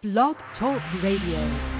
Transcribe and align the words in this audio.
Blog 0.00 0.36
Talk 0.60 0.80
Radio. 1.02 1.77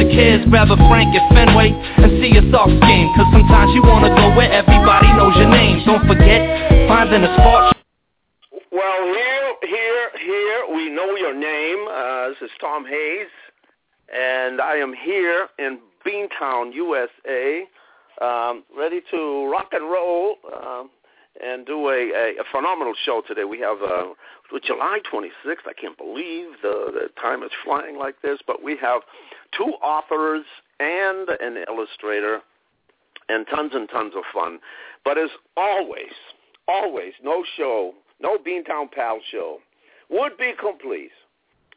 Your. 0.00 0.44
Grab 0.48 0.70
a 0.70 0.76
Frank 0.88 1.14
at 1.16 1.24
Fenway 1.32 1.72
and 1.72 2.20
see 2.20 2.36
a 2.36 2.42
Sox 2.52 2.70
game. 2.84 3.08
Cause 3.16 3.28
sometimes 3.32 3.72
you 3.74 3.82
wanna 3.82 4.12
go 4.12 4.36
where 4.36 4.50
everybody 4.52 5.08
knows 5.16 5.36
your 5.36 5.48
name. 5.48 5.82
Don't 5.86 6.06
forget, 6.06 6.40
finding 6.88 7.24
a 7.24 7.32
spot. 7.34 7.76
Well, 8.72 9.04
here, 9.06 9.54
here, 9.62 10.08
here, 10.20 10.60
we 10.74 10.90
know 10.90 11.16
your 11.16 11.34
name. 11.34 11.88
Uh, 11.88 12.28
this 12.28 12.50
is 12.50 12.50
Tom 12.60 12.84
Hayes, 12.84 13.32
and 14.12 14.60
I 14.60 14.76
am 14.76 14.92
here 14.92 15.48
in 15.58 15.78
Beantown, 16.06 16.74
USA, 16.74 17.64
um, 18.20 18.64
ready 18.76 19.00
to 19.10 19.50
rock 19.50 19.68
and 19.72 19.90
roll 19.90 20.36
um, 20.54 20.90
and 21.42 21.66
do 21.66 21.88
a, 21.88 22.10
a, 22.12 22.40
a 22.40 22.44
phenomenal 22.52 22.94
show 23.04 23.22
today. 23.26 23.44
We 23.44 23.60
have 23.60 23.78
uh, 23.82 24.12
July 24.64 25.00
26th. 25.12 25.66
I 25.66 25.72
can't 25.78 25.96
believe 25.96 26.48
the, 26.62 26.92
the 26.92 27.08
time 27.20 27.42
is 27.42 27.50
flying 27.64 27.98
like 27.98 28.22
this, 28.22 28.38
but 28.46 28.62
we 28.62 28.76
have 28.80 29.02
two 29.56 29.72
authors 29.82 30.44
and 30.80 31.28
an 31.40 31.64
illustrator 31.68 32.40
and 33.28 33.46
tons 33.54 33.72
and 33.74 33.88
tons 33.88 34.14
of 34.16 34.22
fun. 34.32 34.58
But 35.04 35.18
as 35.18 35.30
always, 35.56 36.12
always, 36.68 37.12
no 37.22 37.44
show, 37.56 37.94
no 38.20 38.38
Beantown 38.38 38.90
Pal 38.90 39.20
show 39.30 39.58
would 40.10 40.36
be 40.38 40.52
complete 40.58 41.10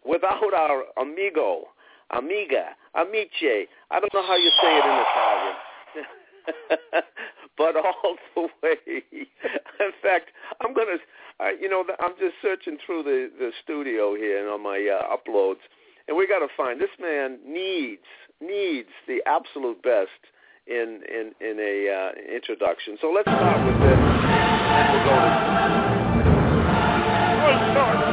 without 0.06 0.54
our 0.54 0.84
amigo, 1.02 1.64
amiga, 2.12 2.76
amiche. 2.96 3.68
I 3.92 4.00
don't 4.00 4.14
know 4.14 4.26
how 4.26 4.36
you 4.36 4.52
say 4.62 4.78
it 4.78 4.86
in 4.86 5.04
Italian. 5.06 5.56
but 7.58 7.76
all 7.76 8.16
the 8.36 8.48
way. 8.64 9.04
In 9.12 9.92
fact, 10.02 10.32
I'm 10.62 10.74
gonna, 10.74 10.98
uh, 11.40 11.50
you 11.60 11.70
know, 11.70 11.84
I'm 12.00 12.14
just 12.20 12.36
searching 12.42 12.78
through 12.86 13.04
the 13.04 13.30
the 13.38 13.52
studio 13.64 14.16
here 14.16 14.40
and 14.40 14.50
on 14.50 14.64
my 14.64 14.80
uh, 14.80 15.16
uploads, 15.16 15.62
and 16.10 16.18
we 16.18 16.28
got 16.28 16.40
to 16.40 16.48
find 16.58 16.82
this 16.82 16.90
man 17.00 17.38
needs 17.46 18.02
needs 18.42 18.90
the 19.08 19.22
absolute 19.28 19.82
best 19.84 20.10
in 20.66 21.04
in 21.08 21.32
in 21.40 21.60
a 21.60 21.88
uh, 21.88 22.12
introduction. 22.36 22.98
So 23.00 23.12
let's 23.12 23.30
start 23.30 23.66
with 23.66 23.80
this, 23.80 23.98
and 23.98 24.92
we'll 24.92 25.06
go 25.06 25.16
to. 25.16 25.30
Oh, 27.42 27.54
sorry. 27.76 28.10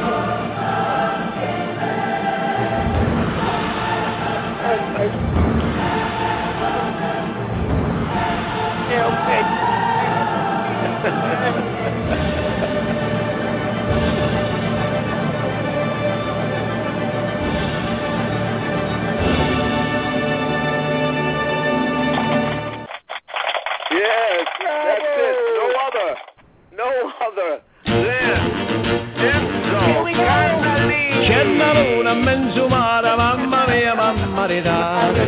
Yes, 24.37 24.45
that's 24.61 25.01
it. 25.17 25.35
No 25.57 25.65
other. 25.87 26.09
No 26.77 26.89
other 27.25 27.51
than 27.85 28.43
Enzo 29.17 29.81
Cannelinni. 30.13 31.25
C'è 31.25 31.41
una 31.41 31.73
luna 31.73 32.11
in 32.11 32.21
mezzo 32.21 32.67
mare, 32.67 33.15
mamma 33.15 33.65
mia, 33.67 33.95
mamma 33.95 34.45
di 34.45 34.61
dare. 34.61 35.25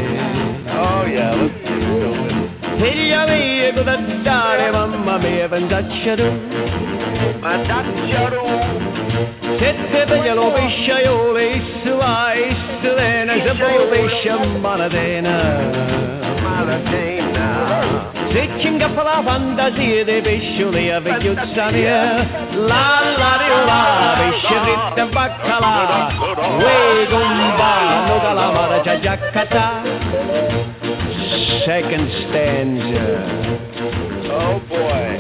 Oh, 0.77 1.05
yeah, 1.07 1.33
let's 1.33 1.53
do 1.63 2.13
it. 2.27 2.35
Figlia 2.77 3.25
mia, 3.25 3.73
cosa 3.73 3.95
dare, 3.97 4.69
mamma 4.69 5.17
mia, 5.17 5.47
pensaccia 5.47 6.15
tu. 6.15 6.29
Ma 7.39 7.57
dacciaro. 7.57 8.45
Se 9.57 9.75
te 9.89 10.05
piglia 10.05 10.35
lo 10.35 10.51
pesce, 10.51 11.01
io 11.01 11.31
le 11.31 11.45
issu 11.55 11.95
va, 11.97 12.33
issu 12.33 12.93
lena, 12.93 13.33
se 13.41 13.53
lo 13.53 13.87
pesce, 13.89 14.37
malatena. 14.59 16.18
Se 18.31 18.49
ci 18.59 18.67
ingappa 18.67 19.01
la 19.01 19.21
fantasia 19.25 20.03
dei 20.03 20.21
pescioli 20.21 20.91
a 20.91 20.99
la 20.99 21.15
la 21.15 21.17
di 21.71 21.83
la, 23.65 24.15
pesce 24.17 24.55
fritto 24.63 25.07
baccalà, 25.07 26.09
uè 26.57 27.07
compagno 27.09 28.19
calamara 28.21 28.81
c'ha 28.81 28.99
già 28.99 29.17
catà. 29.31 29.81
Second 31.65 32.09
stanza. 32.27 33.47
Oh, 34.31 34.61
boy. 34.67 35.17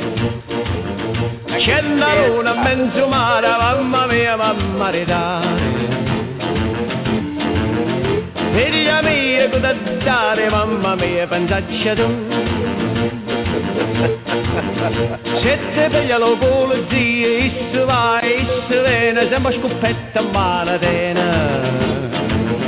C'è 1.57 1.81
la 1.81 2.27
luna 2.27 2.53
in 2.53 2.61
mezzo 2.61 3.07
mare, 3.07 3.47
mamma 3.47 4.05
mia, 4.05 4.35
mamma 4.35 4.91
di 4.91 5.03
dare. 5.05 5.98
Figlia 8.59 9.01
mia, 9.01 9.49
cosa 9.49 9.73
dare, 10.03 10.49
mamma 10.49 10.93
mia, 10.95 11.25
pensaccia 11.27 11.95
tu. 11.95 12.07
Se 15.41 15.59
te 15.73 15.87
piglia 15.89 16.17
lo 16.17 16.35
polizia, 16.35 17.37
issu 17.45 17.85
va, 17.85 18.19
issu 18.21 18.81
viene, 18.83 19.29
sembra 19.29 19.53
scoppetta 19.53 20.21
malatena. 20.23 21.27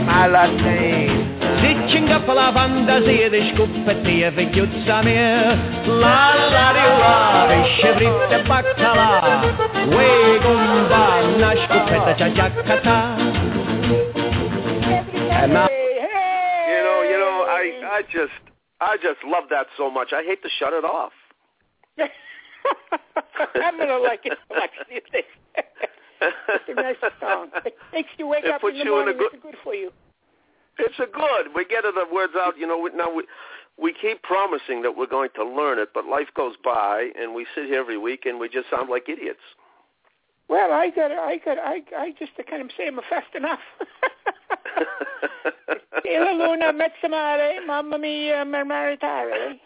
Malatena. 0.05 1.19
Se 1.59 1.75
ci 1.87 1.97
ingappa 1.97 2.33
la 2.35 2.51
fantasia 2.53 3.29
di 3.29 3.51
scoppetti 3.53 4.21
e 4.21 4.31
vecchiuzza 4.31 5.01
mia, 5.03 5.57
la 5.83 6.33
la 6.53 6.71
di 6.71 6.85
la, 7.01 7.45
pesce 7.49 7.93
fritto 7.95 8.29
e 8.29 8.41
baccalà, 8.43 9.41
uè 9.89 10.39
condanna, 10.41 11.53
scoppetta 11.67 12.13
c'ha 12.13 12.31
già 12.31 12.49
catà. 12.63 13.15
E 15.43 15.45
na- 15.47 15.80
I, 18.01 18.11
just, 18.11 18.33
I 18.79 18.97
just 18.97 19.23
love 19.25 19.45
that 19.49 19.67
so 19.77 19.89
much. 19.91 20.09
I 20.13 20.23
hate 20.23 20.41
to 20.43 20.49
shut 20.59 20.73
it 20.73 20.83
off. 20.85 21.11
I'm 23.55 23.77
gonna 23.77 23.97
like 23.99 24.21
it 24.25 24.37
so 24.49 24.55
much. 24.55 24.69
You 24.89 25.01
think? 25.11 25.25
It's 26.21 26.69
a 26.69 26.73
nice 26.75 26.95
song. 27.19 27.49
It 27.65 27.75
makes 27.91 28.09
you 28.17 28.27
wake 28.27 28.43
It 28.45 28.51
up 28.51 28.61
in 28.63 28.77
the 28.77 28.77
you 28.77 28.81
in 28.83 28.87
a 28.87 28.91
morning. 28.91 29.17
good- 29.17 29.33
It's 29.33 29.41
good 29.43 29.55
for 29.63 29.73
you. 29.73 29.91
It's 30.79 30.99
a 30.99 31.05
good. 31.05 31.53
We 31.55 31.65
get 31.65 31.83
the 31.83 32.05
words 32.13 32.33
out. 32.39 32.57
You 32.57 32.65
know, 32.67 32.77
we, 32.79 32.91
now 32.95 33.13
we 33.13 33.23
we 33.81 33.93
keep 33.99 34.21
promising 34.23 34.81
that 34.83 34.95
we're 34.95 35.07
going 35.07 35.29
to 35.35 35.43
learn 35.43 35.79
it, 35.79 35.89
but 35.93 36.05
life 36.05 36.27
goes 36.35 36.53
by, 36.63 37.09
and 37.19 37.33
we 37.35 37.45
sit 37.55 37.65
here 37.65 37.79
every 37.79 37.97
week, 37.97 38.25
and 38.25 38.39
we 38.39 38.47
just 38.49 38.69
sound 38.69 38.89
like 38.89 39.09
idiots. 39.09 39.41
Well, 40.47 40.71
I 40.73 40.89
got, 40.89 41.11
I 41.11 41.37
got, 41.37 41.57
I, 41.57 41.81
I 41.97 42.13
just 42.19 42.31
kind 42.49 42.61
of 42.61 42.69
say 42.77 42.87
I'm 42.87 42.99
fast 43.09 43.33
enough. 43.35 43.59
E 46.03 46.17
la 46.17 46.31
luna 46.31 46.71
mezza 46.71 47.07
mare, 47.07 47.61
mamma 47.65 47.97
mia, 47.97 48.43
maritare. 48.43 49.59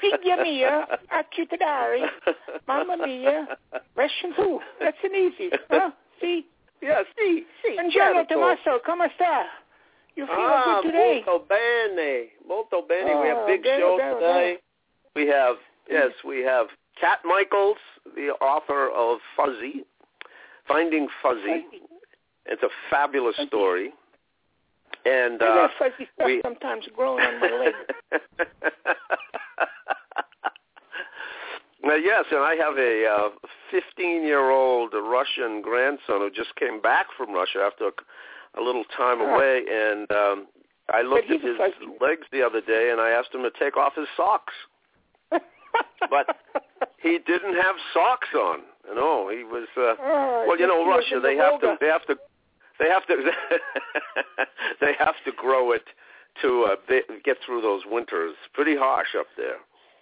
Figlia 0.00 0.36
mia, 0.40 0.86
acciutare, 1.08 2.08
mamma 2.66 2.96
mia, 2.96 3.58
Russian 3.94 4.32
too. 4.34 4.60
That's 4.78 4.96
an 5.02 5.14
easy, 5.14 5.50
huh? 5.68 5.90
See? 6.20 6.46
Yeah, 6.80 7.02
see, 7.16 7.46
sì. 7.62 7.74
Buongiorno. 7.74 8.24
Tommaso, 8.26 8.80
come 8.84 9.10
sta? 9.16 9.44
You 10.14 10.26
feel 10.26 10.36
Ah, 10.38 10.80
good 10.80 10.92
today? 10.92 11.22
molto 11.26 11.44
bene, 11.46 12.30
molto 12.46 12.82
bene. 12.82 13.14
we 13.14 13.28
have 13.28 13.38
Oh, 13.42 13.46
big 13.46 13.62
bene, 13.62 13.78
show 13.80 13.96
bene, 13.96 14.14
today. 14.14 14.58
We 15.14 15.26
have 15.28 15.58
yes, 15.90 16.12
we 16.24 16.40
have 16.42 16.68
Cat 17.00 17.20
Michaels, 17.24 17.78
the 18.14 18.30
author 18.42 18.90
of 18.90 19.18
Fuzzy, 19.36 19.84
Finding 20.68 21.08
Fuzzy. 21.22 21.64
It's 22.46 22.62
a 22.62 22.68
fabulous 22.90 23.36
story. 23.46 23.92
And 25.06 25.42
I 25.42 25.46
uh, 25.46 25.54
got 25.54 25.70
fuzzy 25.78 26.08
stuff 26.14 26.26
we- 26.26 26.40
sometimes 26.42 26.84
growing 26.94 27.24
on 27.24 27.40
my 27.40 27.50
leg. 27.64 28.18
Now, 31.82 31.94
yes, 31.94 32.26
and 32.30 32.40
I 32.40 32.56
have 32.56 32.76
a 32.76 33.06
uh, 33.06 33.28
15-year-old 33.72 34.92
Russian 34.92 35.62
grandson 35.62 36.20
who 36.20 36.30
just 36.30 36.54
came 36.56 36.80
back 36.80 37.06
from 37.16 37.32
Russia 37.32 37.60
after 37.66 37.86
a, 37.86 38.60
a 38.60 38.62
little 38.62 38.84
time 38.96 39.20
away, 39.20 39.62
and 39.70 40.10
um, 40.12 40.46
I 40.92 41.02
looked 41.02 41.30
at 41.30 41.40
his 41.40 41.56
legs 42.00 42.26
the 42.32 42.42
other 42.42 42.60
day, 42.60 42.90
and 42.92 43.00
I 43.00 43.10
asked 43.10 43.34
him 43.34 43.42
to 43.42 43.50
take 43.58 43.78
off 43.78 43.94
his 43.96 44.06
socks. 44.14 44.52
but 45.30 46.36
he 47.02 47.18
didn't 47.18 47.54
have 47.54 47.76
socks 47.92 48.28
on. 48.34 48.60
You 48.88 48.94
know, 48.94 49.28
he 49.28 49.44
was. 49.44 49.68
Uh, 49.76 49.94
oh, 50.00 50.44
well, 50.48 50.58
you 50.58 50.66
know, 50.66 50.86
Russia. 50.86 51.20
They 51.22 51.36
have 51.36 51.60
to. 51.60 51.76
They 51.80 51.86
have 51.88 52.06
to. 52.06 52.16
They 52.78 52.88
have 52.88 53.06
to. 53.06 53.16
they 54.80 54.92
have 54.98 55.14
to 55.24 55.32
grow 55.36 55.72
it 55.72 55.84
to 56.42 56.68
uh, 56.70 56.76
they, 56.88 57.00
get 57.24 57.38
through 57.44 57.62
those 57.62 57.82
winters. 57.86 58.34
Pretty 58.54 58.76
harsh 58.76 59.14
up 59.18 59.26
there. 59.36 59.56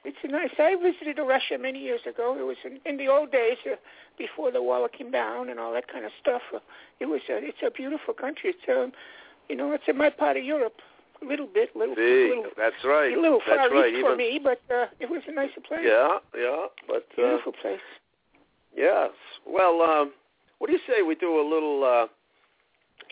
It's 0.04 0.16
nice. 0.24 0.50
I 0.58 0.76
visited 0.76 1.20
Russia 1.20 1.58
many 1.58 1.80
years 1.80 2.00
ago. 2.08 2.36
It 2.38 2.44
was 2.44 2.56
in, 2.64 2.78
in 2.86 2.96
the 2.96 3.08
old 3.08 3.32
days 3.32 3.58
uh, 3.66 3.76
before 4.16 4.50
the 4.52 4.62
wall 4.62 4.86
came 4.88 5.10
down 5.10 5.50
and 5.50 5.58
all 5.58 5.72
that 5.74 5.88
kind 5.88 6.04
of 6.04 6.12
stuff. 6.20 6.42
Uh, 6.54 6.60
it 7.00 7.06
was. 7.06 7.20
A, 7.28 7.38
it's 7.38 7.58
a 7.66 7.70
beautiful 7.70 8.14
country. 8.14 8.54
It's 8.54 8.68
um, 8.68 8.92
you 9.48 9.56
know, 9.56 9.72
it's 9.72 9.84
in 9.86 9.96
my 9.96 10.10
part 10.10 10.36
of 10.36 10.44
Europe. 10.44 10.80
A 11.20 11.26
little 11.26 11.48
bit, 11.52 11.74
little, 11.74 11.96
See, 11.96 12.32
little 12.34 12.50
that's 12.56 12.84
right. 12.84 13.12
A 13.16 13.20
little 13.20 13.40
far 13.44 13.56
that's 13.56 13.72
right. 13.72 13.88
east 13.88 13.98
Even, 13.98 14.12
for 14.12 14.16
me, 14.16 14.40
but 14.42 14.62
uh, 14.72 14.86
it 15.00 15.10
was 15.10 15.22
a 15.26 15.32
nicer 15.32 15.60
place. 15.66 15.80
Yeah, 15.82 16.18
yeah, 16.36 16.66
but 16.86 17.06
uh, 17.18 17.28
beautiful 17.28 17.52
place. 17.60 17.80
Yes. 18.76 19.10
Well, 19.46 19.82
um, 19.82 20.12
what 20.58 20.68
do 20.68 20.74
you 20.74 20.80
say 20.86 21.02
we 21.02 21.16
do 21.16 21.40
a 21.40 21.46
little 21.46 21.82
uh, 21.82 22.06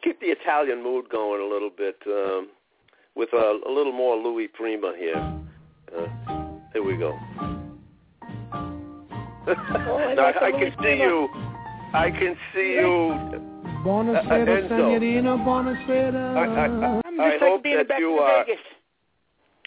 keep 0.03 0.21
the 0.21 0.27
Italian 0.27 0.83
mood 0.83 1.09
going 1.11 1.41
a 1.41 1.47
little 1.47 1.71
bit 1.71 1.97
um, 2.07 2.49
with 3.15 3.31
a, 3.33 3.61
a 3.67 3.71
little 3.71 3.93
more 3.93 4.17
Louis 4.17 4.49
Prima 4.49 4.95
here. 4.97 5.17
Uh, 5.97 6.07
here 6.73 6.83
we 6.83 6.97
go. 6.97 7.19
Oh, 9.49 10.15
now, 10.17 10.27
like 10.27 10.37
I 10.37 10.51
Louis 10.51 10.71
can 10.71 10.83
see 10.83 10.97
you. 11.01 11.29
I 11.95 12.11
can 12.11 12.37
see 12.55 12.73
you. 12.73 13.56
Buonasera, 13.87 14.49
eh, 14.49 14.63
Enzo. 14.63 14.69
signorina, 14.69 15.37
buonasera. 15.39 16.37
I, 16.37 16.43
I, 16.43 17.01
I'm 17.07 17.21
I 17.21 17.31
just 17.31 17.41
like 17.43 17.51
hope 17.53 17.63
being 17.63 17.77
that 17.77 17.89
back 17.89 18.01
you 18.01 18.15
in 18.15 18.19
are. 18.19 18.41
Uh, 18.41 18.45
Vegas. 18.45 18.63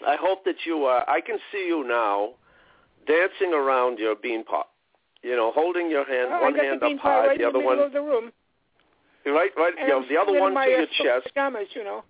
I 0.06 0.16
hope 0.20 0.44
that 0.44 0.56
you 0.66 0.84
are. 0.84 1.08
I 1.08 1.20
can 1.22 1.38
see 1.50 1.64
you 1.66 1.86
now, 1.88 2.30
dancing 3.06 3.54
around 3.54 3.98
your 3.98 4.14
bean 4.16 4.44
pot. 4.44 4.68
You 5.22 5.36
know, 5.36 5.52
holding 5.54 5.90
your 5.90 6.04
hand, 6.04 6.28
Oh, 6.32 6.42
one 6.42 6.54
I 6.54 6.56
got 6.56 6.64
hand 6.64 6.80
the 6.80 6.84
up 6.86 6.90
bean 6.90 6.98
pie 6.98 7.08
high, 7.08 7.26
right 7.28 7.38
the 7.38 7.44
in 7.44 7.48
other 7.48 7.58
the 7.58 7.64
middle 7.64 7.76
one, 7.78 7.86
of 7.86 7.92
the 7.92 8.00
room. 8.02 8.32
right, 9.26 9.50
right. 9.56 9.72
And 9.78 9.88
You 9.88 10.00
know, 10.00 10.04
the 10.08 10.16
other 10.18 10.38
one 10.38 10.52
my 10.54 10.66
to 10.66 10.70
your 10.70 10.82
uh, 10.82 11.20
chest. 11.20 11.34
pajamas, 11.34 11.68
you 11.74 11.84
know. 11.84 12.04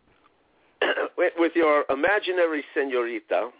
with, 1.18 1.32
with 1.38 1.52
your 1.54 1.84
imaginary 1.90 2.64
senorita, 2.74 3.50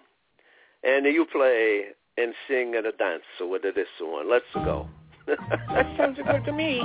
and 0.82 1.06
you 1.06 1.24
play 1.30 1.84
and 2.16 2.34
sing 2.48 2.74
and 2.76 2.86
a 2.86 2.92
dance 2.92 3.22
with 3.40 3.62
this 3.62 3.86
one. 4.00 4.28
Let's 4.28 4.44
go. 4.54 4.88
That 5.26 5.86
sounds 5.96 6.18
good 6.24 6.44
to 6.46 6.52
me. 6.52 6.82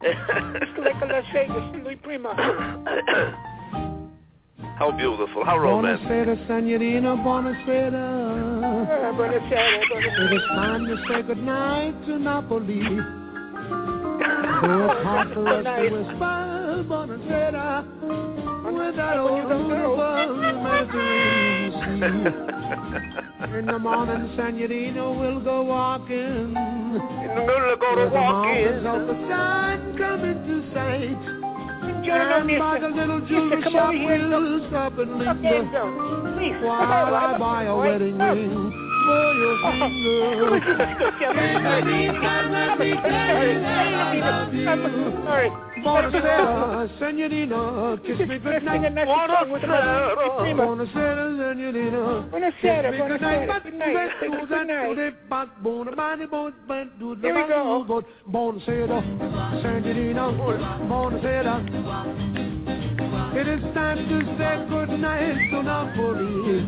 It's 0.00 0.78
like 0.78 1.02
a 1.02 1.06
Las 1.06 1.24
Vegas 1.32 1.56
and 1.74 1.84
Louis 1.84 1.98
How 4.78 4.92
beautiful, 4.92 5.44
how 5.44 5.58
romantic. 5.58 6.06
Buonasera, 6.06 6.36
signorina, 6.46 7.16
buonasera. 7.16 8.04
Buonasera, 9.16 9.82
buonasera. 9.90 10.32
is 10.34 10.42
time 10.48 10.86
to 10.86 10.96
say 11.08 11.22
goodnight 11.22 12.06
to 12.06 12.18
Napoli. 12.18 12.82
Those 14.62 15.02
hearts 15.02 15.34
so 15.34 15.46
are 15.46 15.62
nice. 15.62 15.88
to 15.88 15.94
whisper, 15.96 16.84
buonasera. 16.88 17.84
With 18.68 18.96
that 18.96 19.16
When 19.16 19.32
old 19.32 19.42
you 19.42 19.48
don't 19.48 19.68
know. 21.88 22.08
beautiful 22.08 22.42
Mediterranean 22.42 23.12
sea. 23.42 23.58
In 23.58 23.66
the 23.66 23.78
morning, 23.78 24.32
Senorita 24.36 25.10
will 25.12 25.40
go 25.40 25.62
walking. 25.62 26.16
In 26.16 26.92
the 26.94 27.44
middle 27.46 27.72
of 27.72 27.80
go 27.80 27.94
to 27.94 28.04
the 28.04 28.10
walk 28.10 28.44
mountains 28.46 28.86
of 28.86 29.06
the 29.06 29.14
sun 29.28 29.96
come 29.98 30.24
into 30.24 30.72
sight. 30.74 31.44
Jonah, 32.04 32.40
And 32.40 32.58
by 32.58 32.78
the 32.78 32.88
mister. 32.88 33.00
little 33.06 33.20
Mister, 33.20 33.34
jewelry 33.34 33.62
come 33.62 33.72
shop 33.72 33.88
over 33.88 33.92
here 33.98 34.14
and 34.14 34.30
we'll 34.30 34.68
stop 34.68 34.98
and 34.98 35.10
Up 35.12 35.18
linger. 35.18 35.56
and 35.56 35.72
down. 35.72 36.34
Please. 36.36 36.64
While 36.64 36.82
oh, 36.82 37.14
I 37.14 37.38
buy 37.38 37.64
a 37.64 37.76
wedding 37.76 38.20
oh. 38.20 38.34
ring 38.34 38.87
Buonasera, 45.78 46.88
senorina, 46.98 47.96
kiss 48.04 48.18
me 48.18 48.38
goodnight. 48.38 48.82
Buonasera. 49.06 50.38
Prima. 50.40 50.62
Buonasera. 50.64 51.22
Buonasera, 52.30 52.88
goodnight. 53.08 53.48
buonasera. 53.48 53.62
Good 53.62 53.72
night. 53.72 54.10
Good 54.20 54.68
night. 54.68 54.98
Here 57.22 57.34
we 57.34 57.42
go. 57.48 57.84
It 63.34 63.46
is 63.46 63.60
time 63.74 63.98
to 64.08 64.18
say 64.38 64.66
goodnight 64.68 65.50
to 65.50 65.62
Napoli. 65.62 66.66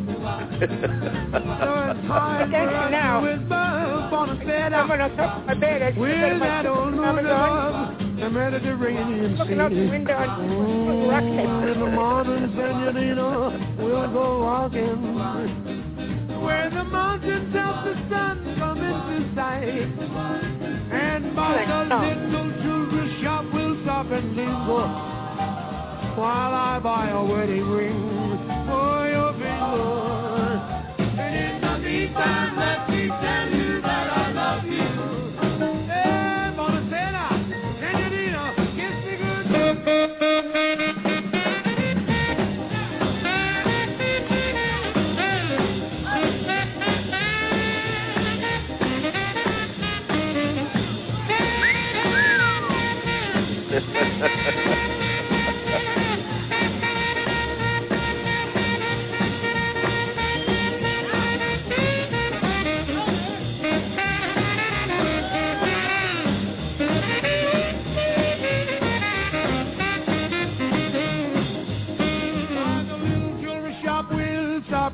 So 0.61 1.71
it's 1.91 2.07
time 2.07 2.51
for 2.51 2.69
us 2.77 2.91
now. 2.91 3.21
to 3.21 3.27
whisper 3.27 3.55
I'm 3.55 4.11
Buonasera. 4.11 5.01
on 5.01 5.17
top 5.17 5.39
of 5.41 5.47
my 5.47 5.55
bed. 5.55 5.97
With 5.97 6.11
sit 6.11 6.39
that 6.41 6.67
old 6.67 6.95
on 6.95 7.17
my 7.17 7.23
love, 7.23 7.99
the 7.99 8.31
Mediterranean 8.31 9.37
looking 9.37 9.61
out 9.61 9.71
the 9.71 9.89
window 9.89 10.17
and 10.17 10.31
Mm, 10.31 11.11
rock 11.11 11.23
in 11.25 11.81
the 11.81 11.87
morning, 11.87 12.53
senorita, 12.55 13.77
we'll 13.79 14.09
go 14.13 14.43
walking 14.43 15.71
where 16.41 16.71
the 16.71 16.85
mountains 16.85 17.55
of 17.55 17.85
the 17.85 17.95
sun 18.09 18.57
come 18.59 18.79
into 18.79 19.35
sight. 19.35 19.89
And 20.93 21.35
by 21.37 21.65
the 21.65 21.85
little 21.97 22.51
jewelry 22.63 23.23
shop 23.23 23.45
we'll 23.53 23.83
stop 23.83 24.07
and 24.11 24.37
linger 24.37 25.20
while 26.17 26.55
I 26.55 26.79
buy 26.81 27.09
a 27.11 27.25
wedding 27.25 27.69
ring 27.71 28.39
for 28.67 29.09
your 29.09 29.33
finger. 29.33 30.61
And 30.99 31.35
in 31.37 31.61
the 31.61 31.79
meantime, 31.79 32.57
let 32.57 32.91
me 32.91 33.09
tell 33.09 33.40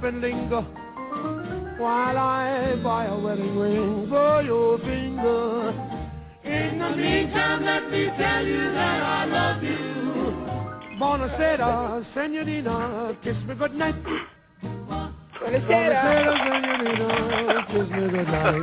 and 0.06 0.20
linger 0.20 0.62
while 1.78 2.16
I 2.16 2.76
buy 2.82 3.06
a 3.06 3.18
wedding 3.18 3.58
ring 3.58 4.06
for 4.08 4.40
your 4.42 4.78
finger. 4.78 5.74
In 6.44 6.78
the 6.78 6.90
meantime, 6.96 7.64
let 7.64 7.90
me 7.90 8.06
tell 8.16 8.46
you 8.46 8.70
that 8.72 9.02
I 9.02 9.24
love 9.24 9.62
you. 9.64 9.76
Buonasera, 11.00 12.04
senorina, 12.14 13.16
kiss 13.24 13.36
me 13.48 13.54
goodnight. 13.56 13.96
Buonasera. 14.62 16.02
senorina, 16.46 17.66
kiss 17.66 17.88
me 17.90 18.08
goodnight. 18.08 18.54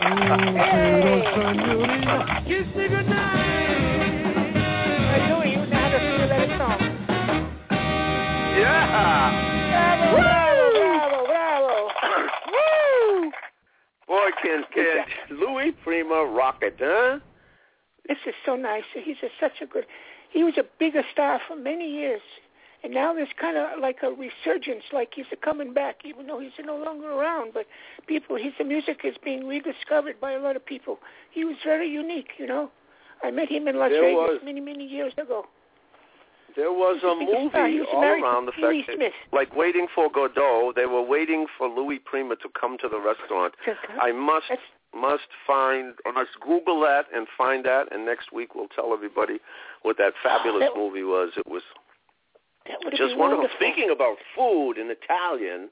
Buonasera, 0.00 1.14
senorina, 1.34 2.44
kiss 2.46 2.68
me 2.76 2.88
goodnight. 2.88 3.50
I 5.10 5.28
know 5.28 5.42
you 5.42 5.56
know 5.56 5.76
how 5.76 5.88
to 5.90 5.98
feel 5.98 6.28
that 6.28 6.48
song. 6.56 6.80
Yeah. 8.60 9.49
Bravo, 10.10 11.26
bravo. 11.26 11.88
Woo! 12.52 13.30
Boy, 14.06 14.28
can 14.42 14.64
can 14.74 15.04
Louis 15.38 15.72
Prima 15.84 16.24
rock 16.24 16.58
it, 16.62 16.76
huh? 16.80 17.18
This 18.08 18.18
is 18.26 18.34
so 18.44 18.56
nice. 18.56 18.82
He's 18.94 19.16
a, 19.22 19.28
such 19.40 19.60
a 19.62 19.66
good. 19.66 19.84
He 20.32 20.42
was 20.44 20.54
a 20.58 20.64
bigger 20.78 21.02
star 21.12 21.40
for 21.46 21.56
many 21.56 21.88
years, 21.90 22.20
and 22.82 22.92
now 22.94 23.12
there's 23.14 23.28
kind 23.40 23.56
of 23.56 23.78
like 23.80 23.98
a 24.02 24.10
resurgence, 24.10 24.84
like 24.92 25.12
he's 25.14 25.26
coming 25.44 25.72
back, 25.74 26.00
even 26.04 26.26
though 26.26 26.40
he's 26.40 26.52
no 26.64 26.76
longer 26.76 27.10
around. 27.10 27.52
But 27.54 27.66
people, 28.06 28.36
his 28.36 28.52
music 28.64 29.00
is 29.04 29.14
being 29.24 29.46
rediscovered 29.46 30.20
by 30.20 30.32
a 30.32 30.40
lot 30.40 30.56
of 30.56 30.64
people. 30.64 30.98
He 31.30 31.44
was 31.44 31.56
very 31.64 31.88
unique, 31.88 32.30
you 32.38 32.46
know. 32.46 32.70
I 33.22 33.30
met 33.30 33.48
him 33.50 33.68
in 33.68 33.76
Las 33.78 33.90
There 33.90 34.00
Vegas 34.02 34.16
was- 34.16 34.40
many, 34.44 34.60
many 34.60 34.86
years 34.86 35.12
ago. 35.18 35.46
There 36.56 36.72
was 36.72 37.02
a 37.02 37.14
He's 37.18 37.28
a 37.28 37.32
big 37.32 37.50
star. 37.50 37.66
He 37.68 37.78
movie 37.78 37.88
all 37.92 38.02
around 38.02 38.46
the 38.46 38.52
fact 38.52 38.86
that, 38.98 39.12
like 39.32 39.54
waiting 39.54 39.86
for 39.94 40.10
Godot. 40.10 40.72
They 40.76 40.86
were 40.86 41.02
waiting 41.02 41.46
for 41.56 41.68
Louis 41.68 41.98
Prima 41.98 42.36
to 42.36 42.48
come 42.58 42.76
to 42.78 42.88
the 42.88 43.00
restaurant. 43.00 43.54
I 44.00 44.12
must 44.12 44.46
That's 44.48 44.62
must 44.94 45.28
find 45.46 45.94
or 46.04 46.12
must 46.12 46.30
Google 46.40 46.80
that 46.80 47.06
and 47.14 47.26
find 47.38 47.64
that, 47.64 47.92
and 47.92 48.04
next 48.04 48.32
week 48.32 48.54
we'll 48.56 48.68
tell 48.68 48.92
everybody 48.92 49.38
what 49.82 49.96
that 49.98 50.14
fabulous 50.22 50.62
That- 50.62 50.76
movie 50.76 51.04
was. 51.04 51.30
It 51.36 51.46
was 51.46 51.62
just 52.66 53.16
wonderful. 53.16 53.18
wonderful. 53.18 53.56
Speaking 53.56 53.90
about 53.90 54.16
food 54.36 54.78
in 54.78 54.90
Italian, 54.90 55.70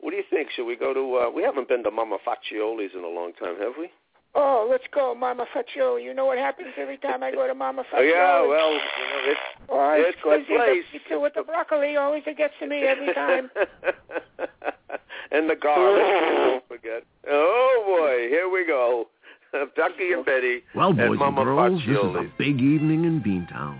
what 0.00 0.10
do 0.10 0.16
you 0.16 0.24
think? 0.28 0.50
Should 0.50 0.64
we 0.66 0.76
go 0.76 0.92
to? 0.94 1.16
Uh, 1.16 1.30
we 1.30 1.42
haven't 1.42 1.68
been 1.68 1.84
to 1.84 1.90
Mama 1.90 2.18
Fagioli's 2.26 2.94
in 2.94 3.04
a 3.04 3.08
long 3.08 3.32
time, 3.34 3.56
have 3.60 3.74
we? 3.78 3.90
Oh, 4.38 4.68
let's 4.70 4.84
go, 4.92 5.14
Mama 5.14 5.46
Fagioli. 5.54 6.04
You 6.04 6.12
know 6.12 6.26
what 6.26 6.36
happens 6.36 6.68
every 6.76 6.98
time 6.98 7.22
I 7.22 7.32
go 7.32 7.46
to 7.46 7.54
Mama 7.54 7.84
Oh 7.96 8.02
yeah, 8.02 8.46
well, 8.46 8.72
you 8.72 8.78
know, 8.78 9.30
it's 9.30 9.40
oh, 9.70 9.94
it's 9.96 10.18
the 10.22 10.30
because 10.30 10.46
place. 10.46 10.84
the 10.92 10.98
pizza 10.98 11.18
with 11.18 11.32
the 11.34 11.42
broccoli 11.42 11.96
always 11.96 12.22
it 12.26 12.36
gets 12.36 12.52
to 12.60 12.66
me 12.66 12.82
every 12.82 13.14
time. 13.14 13.50
and 15.32 15.48
the 15.48 15.56
garlic. 15.56 16.02
don't 16.02 16.68
forget. 16.68 17.04
Oh 17.26 17.82
boy, 17.86 18.28
here 18.28 18.50
we 18.50 18.66
go. 18.66 19.08
Bucky 19.76 20.12
and 20.12 20.24
Betty 20.26 20.62
Well, 20.74 20.90
at 20.90 20.96
boys 20.96 21.08
and 21.08 21.18
Mama 21.18 21.44
girls, 21.44 21.80
this 21.86 21.96
is 21.96 22.16
a 22.16 22.30
big 22.36 22.60
evening 22.60 23.06
in 23.06 23.22
Beantown. 23.22 23.78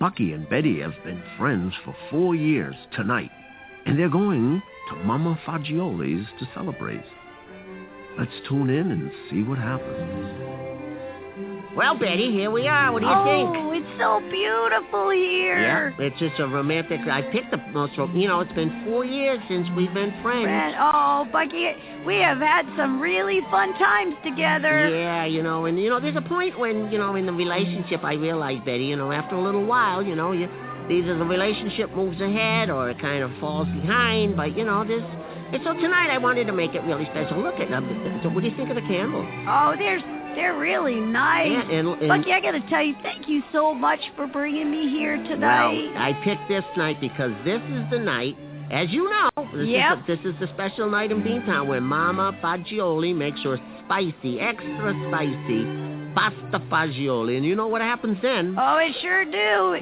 Bucky 0.00 0.32
and 0.32 0.48
Betty 0.48 0.80
have 0.80 0.94
been 1.04 1.22
friends 1.38 1.74
for 1.84 1.94
four 2.10 2.34
years 2.34 2.74
tonight, 2.96 3.30
and 3.84 3.98
they're 3.98 4.08
going 4.08 4.62
to 4.88 4.96
Mama 5.04 5.38
Fagioli's 5.46 6.26
to 6.40 6.48
celebrate. 6.54 7.04
Let's 8.18 8.32
tune 8.48 8.70
in 8.70 8.90
and 8.90 9.10
see 9.30 9.42
what 9.42 9.58
happens. 9.58 10.48
Well, 11.74 11.98
Betty, 11.98 12.30
here 12.30 12.50
we 12.50 12.68
are. 12.68 12.92
What 12.92 13.00
do 13.00 13.06
you 13.06 13.24
think? 13.24 13.48
Oh, 13.56 13.72
it's 13.72 13.98
so 13.98 14.20
beautiful 14.28 15.08
here. 15.08 15.58
Yeah, 15.58 16.04
it's 16.06 16.18
just 16.18 16.38
a 16.38 16.46
romantic. 16.46 17.00
I 17.10 17.22
picked 17.22 17.50
the 17.50 17.56
most. 17.72 17.96
ro- 17.96 18.10
You 18.12 18.28
know, 18.28 18.40
it's 18.40 18.52
been 18.52 18.84
four 18.84 19.06
years 19.06 19.38
since 19.48 19.66
we've 19.74 19.92
been 19.94 20.12
friends. 20.22 20.44
Fred, 20.44 20.74
oh, 20.78 21.26
Bucky, 21.32 21.72
we 22.04 22.16
have 22.16 22.36
had 22.38 22.66
some 22.76 23.00
really 23.00 23.40
fun 23.50 23.72
times 23.78 24.14
together. 24.22 24.90
Yeah, 24.90 25.24
you 25.24 25.42
know, 25.42 25.64
and 25.64 25.78
you 25.80 25.88
know, 25.88 25.98
there's 25.98 26.16
a 26.16 26.20
point 26.20 26.58
when 26.58 26.92
you 26.92 26.98
know 26.98 27.14
in 27.14 27.24
the 27.24 27.32
relationship 27.32 28.04
I 28.04 28.14
realize, 28.14 28.60
Betty, 28.66 28.84
you 28.84 28.96
know, 28.96 29.10
after 29.10 29.36
a 29.36 29.42
little 29.42 29.64
while, 29.64 30.02
you 30.02 30.14
know, 30.14 30.32
you 30.32 30.50
either 30.90 31.16
the 31.16 31.24
relationship 31.24 31.90
moves 31.96 32.20
ahead 32.20 32.68
or 32.68 32.90
it 32.90 33.00
kind 33.00 33.24
of 33.24 33.30
falls 33.40 33.66
behind. 33.68 34.36
But 34.36 34.54
you 34.58 34.64
know, 34.66 34.84
there's. 34.86 35.02
And 35.52 35.60
so 35.64 35.74
tonight 35.74 36.08
I 36.10 36.18
wanted 36.18 36.46
to 36.46 36.52
make 36.52 36.74
it 36.74 36.80
really 36.84 37.04
special. 37.06 37.42
Look 37.42 37.56
at 37.56 37.68
them. 37.68 38.20
So 38.22 38.30
what 38.30 38.42
do 38.42 38.48
you 38.48 38.56
think 38.56 38.70
of 38.70 38.76
the 38.76 38.82
candles? 38.82 39.26
Oh, 39.46 39.74
they're 39.78 40.00
they're 40.34 40.58
really 40.58 40.98
nice. 40.98 41.50
Yeah, 41.50 41.70
and, 41.70 41.88
and 41.88 42.08
Bucky, 42.08 42.32
I 42.32 42.40
gotta 42.40 42.62
tell 42.70 42.82
you, 42.82 42.94
thank 43.02 43.28
you 43.28 43.42
so 43.52 43.74
much 43.74 44.00
for 44.16 44.26
bringing 44.26 44.70
me 44.70 44.88
here 44.88 45.18
Well, 45.18 45.26
tonight. 45.28 45.92
I 45.94 46.18
picked 46.24 46.48
this 46.48 46.64
night 46.76 47.00
because 47.02 47.32
this 47.44 47.60
is 47.70 47.82
the 47.90 47.98
night, 47.98 48.34
as 48.70 48.88
you 48.90 49.10
know, 49.10 49.28
this, 49.54 49.68
Yep. 49.68 49.98
is, 49.98 50.04
the, 50.06 50.16
this 50.16 50.34
is 50.34 50.40
the 50.40 50.46
special 50.54 50.88
night 50.90 51.12
in 51.12 51.22
Beantown 51.22 51.66
where 51.66 51.82
Mama 51.82 52.32
Fagioli 52.42 53.14
makes 53.14 53.42
her 53.42 53.58
spicy, 53.84 54.40
extra 54.40 54.94
spicy 55.08 56.01
pasta 56.14 56.58
fagioli. 56.70 57.36
And 57.36 57.44
you 57.44 57.54
know 57.56 57.66
what 57.68 57.80
happens 57.82 58.18
then? 58.22 58.54
oh, 58.58 58.60
I 58.62 58.90
sure 59.00 59.24
do. 59.24 59.30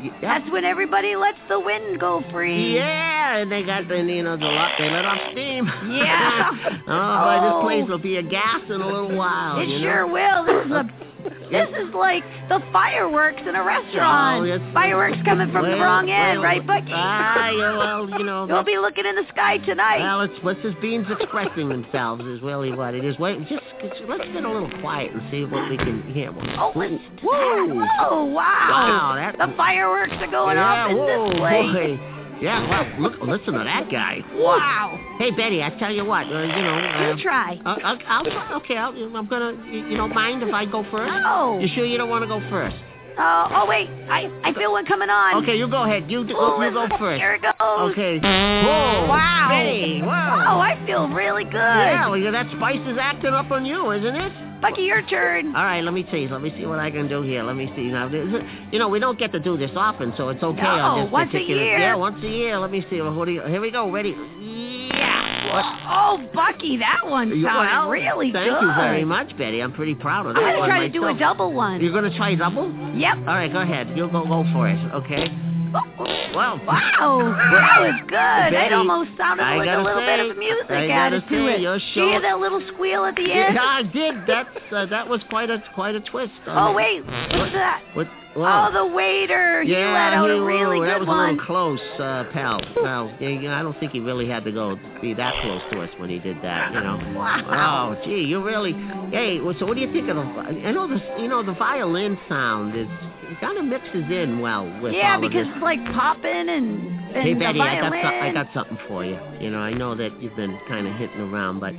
Yeah. 0.04 0.10
That's 0.20 0.50
when 0.52 0.64
everybody 0.64 1.16
lets 1.16 1.38
the 1.48 1.58
wind 1.60 1.98
go 2.00 2.22
free. 2.32 2.76
Yeah, 2.76 3.36
and 3.38 3.50
they 3.50 3.62
got, 3.62 3.90
and 3.90 4.08
you 4.08 4.22
know, 4.22 4.36
the 4.36 4.44
lot, 4.46 4.72
they 4.78 4.88
let 4.90 5.04
off 5.04 5.18
steam. 5.32 5.66
Yeah. 5.66 6.50
oh, 6.88 7.24
boy, 7.24 7.46
this 7.46 7.54
Oh. 7.54 7.60
place 7.62 7.88
will 7.88 7.98
be 7.98 8.16
a 8.16 8.22
gas 8.22 8.62
in 8.68 8.80
a 8.80 8.86
little 8.86 9.16
while. 9.16 9.60
It 9.60 9.80
sure 9.80 10.06
know? 10.06 10.12
will. 10.12 10.44
This 10.46 10.66
is 10.66 10.72
a 10.72 10.90
this 11.50 11.68
is 11.76 11.94
like 11.94 12.24
the 12.48 12.60
fireworks 12.72 13.40
in 13.46 13.54
a 13.54 13.62
restaurant. 13.62 14.48
Oh, 14.48 14.72
fireworks 14.72 15.18
coming 15.24 15.50
from 15.52 15.64
the 15.64 15.76
Well, 15.76 15.80
wrong 15.80 16.10
end, 16.10 16.40
well, 16.40 16.48
right, 16.48 16.66
Bucky? 16.66 16.92
Ah, 16.92 17.50
yeah, 17.50 17.76
well, 17.76 18.08
you 18.18 18.24
know. 18.24 18.46
You'll 18.48 18.64
be 18.64 18.78
looking 18.78 19.06
in 19.06 19.14
the 19.16 19.26
sky 19.30 19.58
tonight. 19.58 20.00
Well, 20.00 20.22
it's 20.22 20.34
what's 20.42 20.60
his 20.62 20.74
beans 20.80 21.06
expressing 21.10 21.68
themselves 21.68 22.24
is 22.24 22.40
really 22.42 22.72
what 22.72 22.94
it 22.94 23.04
is. 23.04 23.18
Wait, 23.18 23.38
just 23.48 23.62
let's 24.08 24.24
get 24.24 24.44
a 24.44 24.50
little 24.50 24.70
quiet 24.80 25.12
and 25.12 25.22
see 25.30 25.44
what 25.44 25.68
we 25.68 25.76
can 25.76 26.02
hear. 26.12 26.32
Oh. 26.58 26.72
Whoa! 26.72 27.86
Oh, 28.00 28.24
wow. 28.26 28.34
Wow, 28.34 29.12
that- 29.16 29.38
the 29.38 29.54
fireworks 29.56 30.12
are 30.20 30.30
going 30.30 30.56
yeah, 30.56 30.84
off 30.84 30.90
in 30.90 30.96
whoa, 30.96 31.30
this 31.30 31.38
place. 31.38 31.72
boy. 31.98 32.09
Yeah, 32.40 32.68
well, 32.68 33.10
look, 33.10 33.20
listen 33.20 33.52
to 33.54 33.64
that 33.64 33.90
guy. 33.90 34.20
Wow. 34.34 34.98
Hey, 35.18 35.30
Betty, 35.30 35.62
I 35.62 35.70
tell 35.78 35.92
you 35.92 36.04
what, 36.04 36.26
uh, 36.26 36.40
you 36.40 36.46
know. 36.48 36.74
Uh, 36.74 37.14
You 37.14 37.22
try. 37.22 37.60
uh, 37.66 37.76
I'll, 37.84 37.98
I'll 38.06 38.24
try. 38.24 38.52
Okay, 38.56 38.76
I'll, 38.76 38.94
I'm 39.16 39.26
gonna. 39.28 39.52
You, 39.70 39.88
you 39.88 39.96
don't 39.96 40.14
mind 40.14 40.42
if 40.42 40.52
I 40.54 40.64
go 40.64 40.82
first? 40.90 41.12
No. 41.22 41.58
You 41.60 41.68
sure 41.74 41.84
you 41.84 41.98
don't 41.98 42.08
want 42.08 42.22
to 42.22 42.28
go 42.28 42.40
first? 42.48 42.76
Oh, 43.18 43.48
oh, 43.52 43.66
wait. 43.68 43.90
I, 44.08 44.30
I 44.44 44.54
feel 44.54 44.72
one 44.72 44.86
coming 44.86 45.10
on. 45.10 45.42
Okay, 45.42 45.56
you 45.58 45.68
go 45.68 45.82
ahead. 45.82 46.10
You, 46.10 46.24
do, 46.24 46.34
Oh, 46.38 46.62
you 46.62 46.70
go 46.72 46.88
first. 46.96 47.20
Here 47.20 47.34
it 47.34 47.42
goes. 47.42 47.52
Okay. 47.92 48.18
Whoa. 48.18 49.06
Wow. 49.08 49.48
Betty, 49.50 50.00
whoa. 50.00 50.08
Oh, 50.08 50.60
I 50.60 50.80
feel 50.86 51.08
really 51.08 51.44
good. 51.44 51.54
Yeah, 51.56 52.08
well, 52.08 52.32
that 52.32 52.46
spice 52.56 52.80
is 52.86 52.96
acting 52.98 53.34
up 53.34 53.50
on 53.50 53.66
you, 53.66 53.90
isn't 53.92 54.16
it? 54.16 54.32
Bucky, 54.60 54.82
your 54.82 55.02
turn. 55.02 55.54
All 55.56 55.64
right, 55.64 55.82
let 55.82 55.94
me 55.94 56.06
see. 56.12 56.28
Let 56.28 56.42
me 56.42 56.52
see 56.56 56.66
what 56.66 56.78
I 56.78 56.90
can 56.90 57.08
do 57.08 57.22
here. 57.22 57.42
Let 57.42 57.56
me 57.56 57.72
see. 57.74 57.84
Now, 57.84 58.08
this 58.08 58.26
you 58.70 58.78
know, 58.78 58.88
we 58.88 58.98
don't 59.00 59.18
get 59.18 59.32
to 59.32 59.40
do 59.40 59.56
this 59.56 59.70
often, 59.74 60.12
so 60.16 60.28
it's 60.28 60.42
okay 60.42 60.62
on 60.62 61.04
this 61.04 61.12
once 61.12 61.30
a 61.30 61.32
particular. 61.32 61.62
year. 61.62 61.78
Yeah, 61.78 61.94
once 61.94 62.22
a 62.22 62.28
year. 62.28 62.58
Let 62.58 62.70
me 62.70 62.84
see. 62.90 63.00
What 63.00 63.24
do 63.24 63.32
you? 63.32 63.42
Here 63.46 63.60
we 63.60 63.70
go. 63.70 63.90
Ready? 63.90 64.10
Yeah. 64.10 65.30
What? 65.52 65.64
Oh, 65.88 66.30
Bucky, 66.32 66.76
that 66.76 67.00
one 67.04 67.30
sounded 67.42 67.44
well, 67.44 67.88
really 67.88 68.30
thank 68.30 68.50
good. 68.50 68.52
Thank 68.52 68.62
you 68.62 68.74
very 68.76 69.04
much, 69.04 69.36
Betty. 69.36 69.60
I'm 69.60 69.72
pretty 69.72 69.94
proud 69.94 70.26
of 70.26 70.34
that 70.34 70.40
I'm 70.40 70.46
gonna 70.52 70.58
one 70.58 70.68
try 70.68 70.86
to 70.86 70.88
do 70.88 71.06
a 71.06 71.14
double 71.14 71.52
one. 71.52 71.80
You're 71.80 71.92
gonna 71.92 72.16
try 72.16 72.34
double? 72.36 72.70
Yep. 72.94 73.16
All 73.18 73.24
right, 73.34 73.52
go 73.52 73.60
ahead. 73.60 73.96
You'll 73.96 74.12
go 74.12 74.24
go 74.24 74.44
for 74.52 74.68
it. 74.68 74.78
Okay. 74.94 75.26
Well. 75.72 76.60
Wow, 76.64 76.90
that 76.98 77.80
was 77.80 78.00
good. 78.02 78.10
Betty, 78.10 78.56
it 78.66 78.72
almost 78.72 79.10
sounded 79.16 79.42
I 79.42 79.56
like 79.56 79.68
a 79.68 79.82
little 79.82 80.00
say- 80.00 80.16
bit 80.16 80.30
of 80.30 80.36
music 80.38 80.70
added 80.70 81.22
say, 81.28 81.36
it. 81.54 81.60
you're 81.60 81.78
Did 81.78 81.86
you 81.94 82.02
hear 82.08 82.20
that 82.22 82.38
little 82.40 82.62
squeal 82.74 83.04
at 83.04 83.16
the 83.16 83.22
end? 83.32 83.54
Yeah, 83.54 83.62
I 83.62 83.82
did. 83.82 84.14
That's 84.26 84.48
uh, 84.72 84.86
that 84.86 85.08
was 85.08 85.20
quite 85.28 85.50
a 85.50 85.62
quite 85.74 85.94
a 85.94 86.00
twist. 86.00 86.32
Oh 86.46 86.72
wait, 86.72 87.04
what's 87.04 87.52
that? 87.52 87.82
What? 87.94 88.08
Oh, 88.36 88.70
the 88.72 88.86
waiter. 88.94 89.62
he 89.62 89.72
yeah, 89.72 89.92
let 89.92 90.14
out 90.14 90.30
he- 90.30 90.36
a 90.36 90.40
really 90.42 90.78
whoa, 90.78 90.84
good 90.84 90.88
that 90.90 91.00
was 91.00 91.08
one. 91.08 91.18
a 91.18 91.30
little 91.32 91.46
close, 91.46 91.80
uh, 91.98 92.24
pal. 92.32 92.60
Well, 92.76 93.12
yeah, 93.20 93.28
you 93.28 93.42
know, 93.48 93.54
I 93.54 93.62
don't 93.62 93.76
think 93.80 93.90
he 93.90 93.98
really 93.98 94.28
had 94.28 94.44
to 94.44 94.52
go 94.52 94.78
be 95.02 95.14
that 95.14 95.34
close 95.42 95.60
to 95.72 95.80
us 95.82 95.90
when 95.98 96.10
he 96.10 96.20
did 96.20 96.36
that. 96.42 96.72
You 96.72 96.80
know. 96.80 97.18
Wow. 97.18 97.96
Oh, 97.98 98.04
gee, 98.04 98.22
you 98.22 98.40
really. 98.42 98.72
Hey, 99.10 99.38
so 99.58 99.66
what 99.66 99.74
do 99.74 99.80
you 99.80 99.92
think 99.92 100.08
of 100.08 100.16
the? 100.16 100.22
I 100.22 100.70
know 100.70 100.86
the, 100.86 101.00
you 101.20 101.26
know, 101.28 101.42
the 101.42 101.54
violin 101.54 102.16
sound 102.28 102.76
is 102.78 102.86
it 103.30 103.40
kind 103.40 103.58
of 103.58 103.64
mixes 103.64 104.10
in 104.10 104.40
well 104.40 104.66
with 104.80 104.92
yeah, 104.92 105.16
all 105.16 105.24
of 105.24 105.30
because 105.30 105.46
this. 105.46 105.54
it's 105.54 105.62
like 105.62 105.82
popping 105.94 106.48
and, 106.48 106.88
and 107.14 107.22
Hey 107.22 107.34
Betty, 107.34 107.60
I 107.60 107.80
got 107.80 107.92
some, 107.92 107.92
I 107.92 108.32
got 108.32 108.46
something 108.52 108.78
for 108.88 109.04
you. 109.04 109.18
You 109.40 109.50
know, 109.50 109.58
I 109.58 109.72
know 109.72 109.94
that 109.94 110.20
you've 110.20 110.36
been 110.36 110.58
kind 110.68 110.86
of 110.86 110.94
hitting 110.96 111.20
around, 111.20 111.60
but 111.60 111.74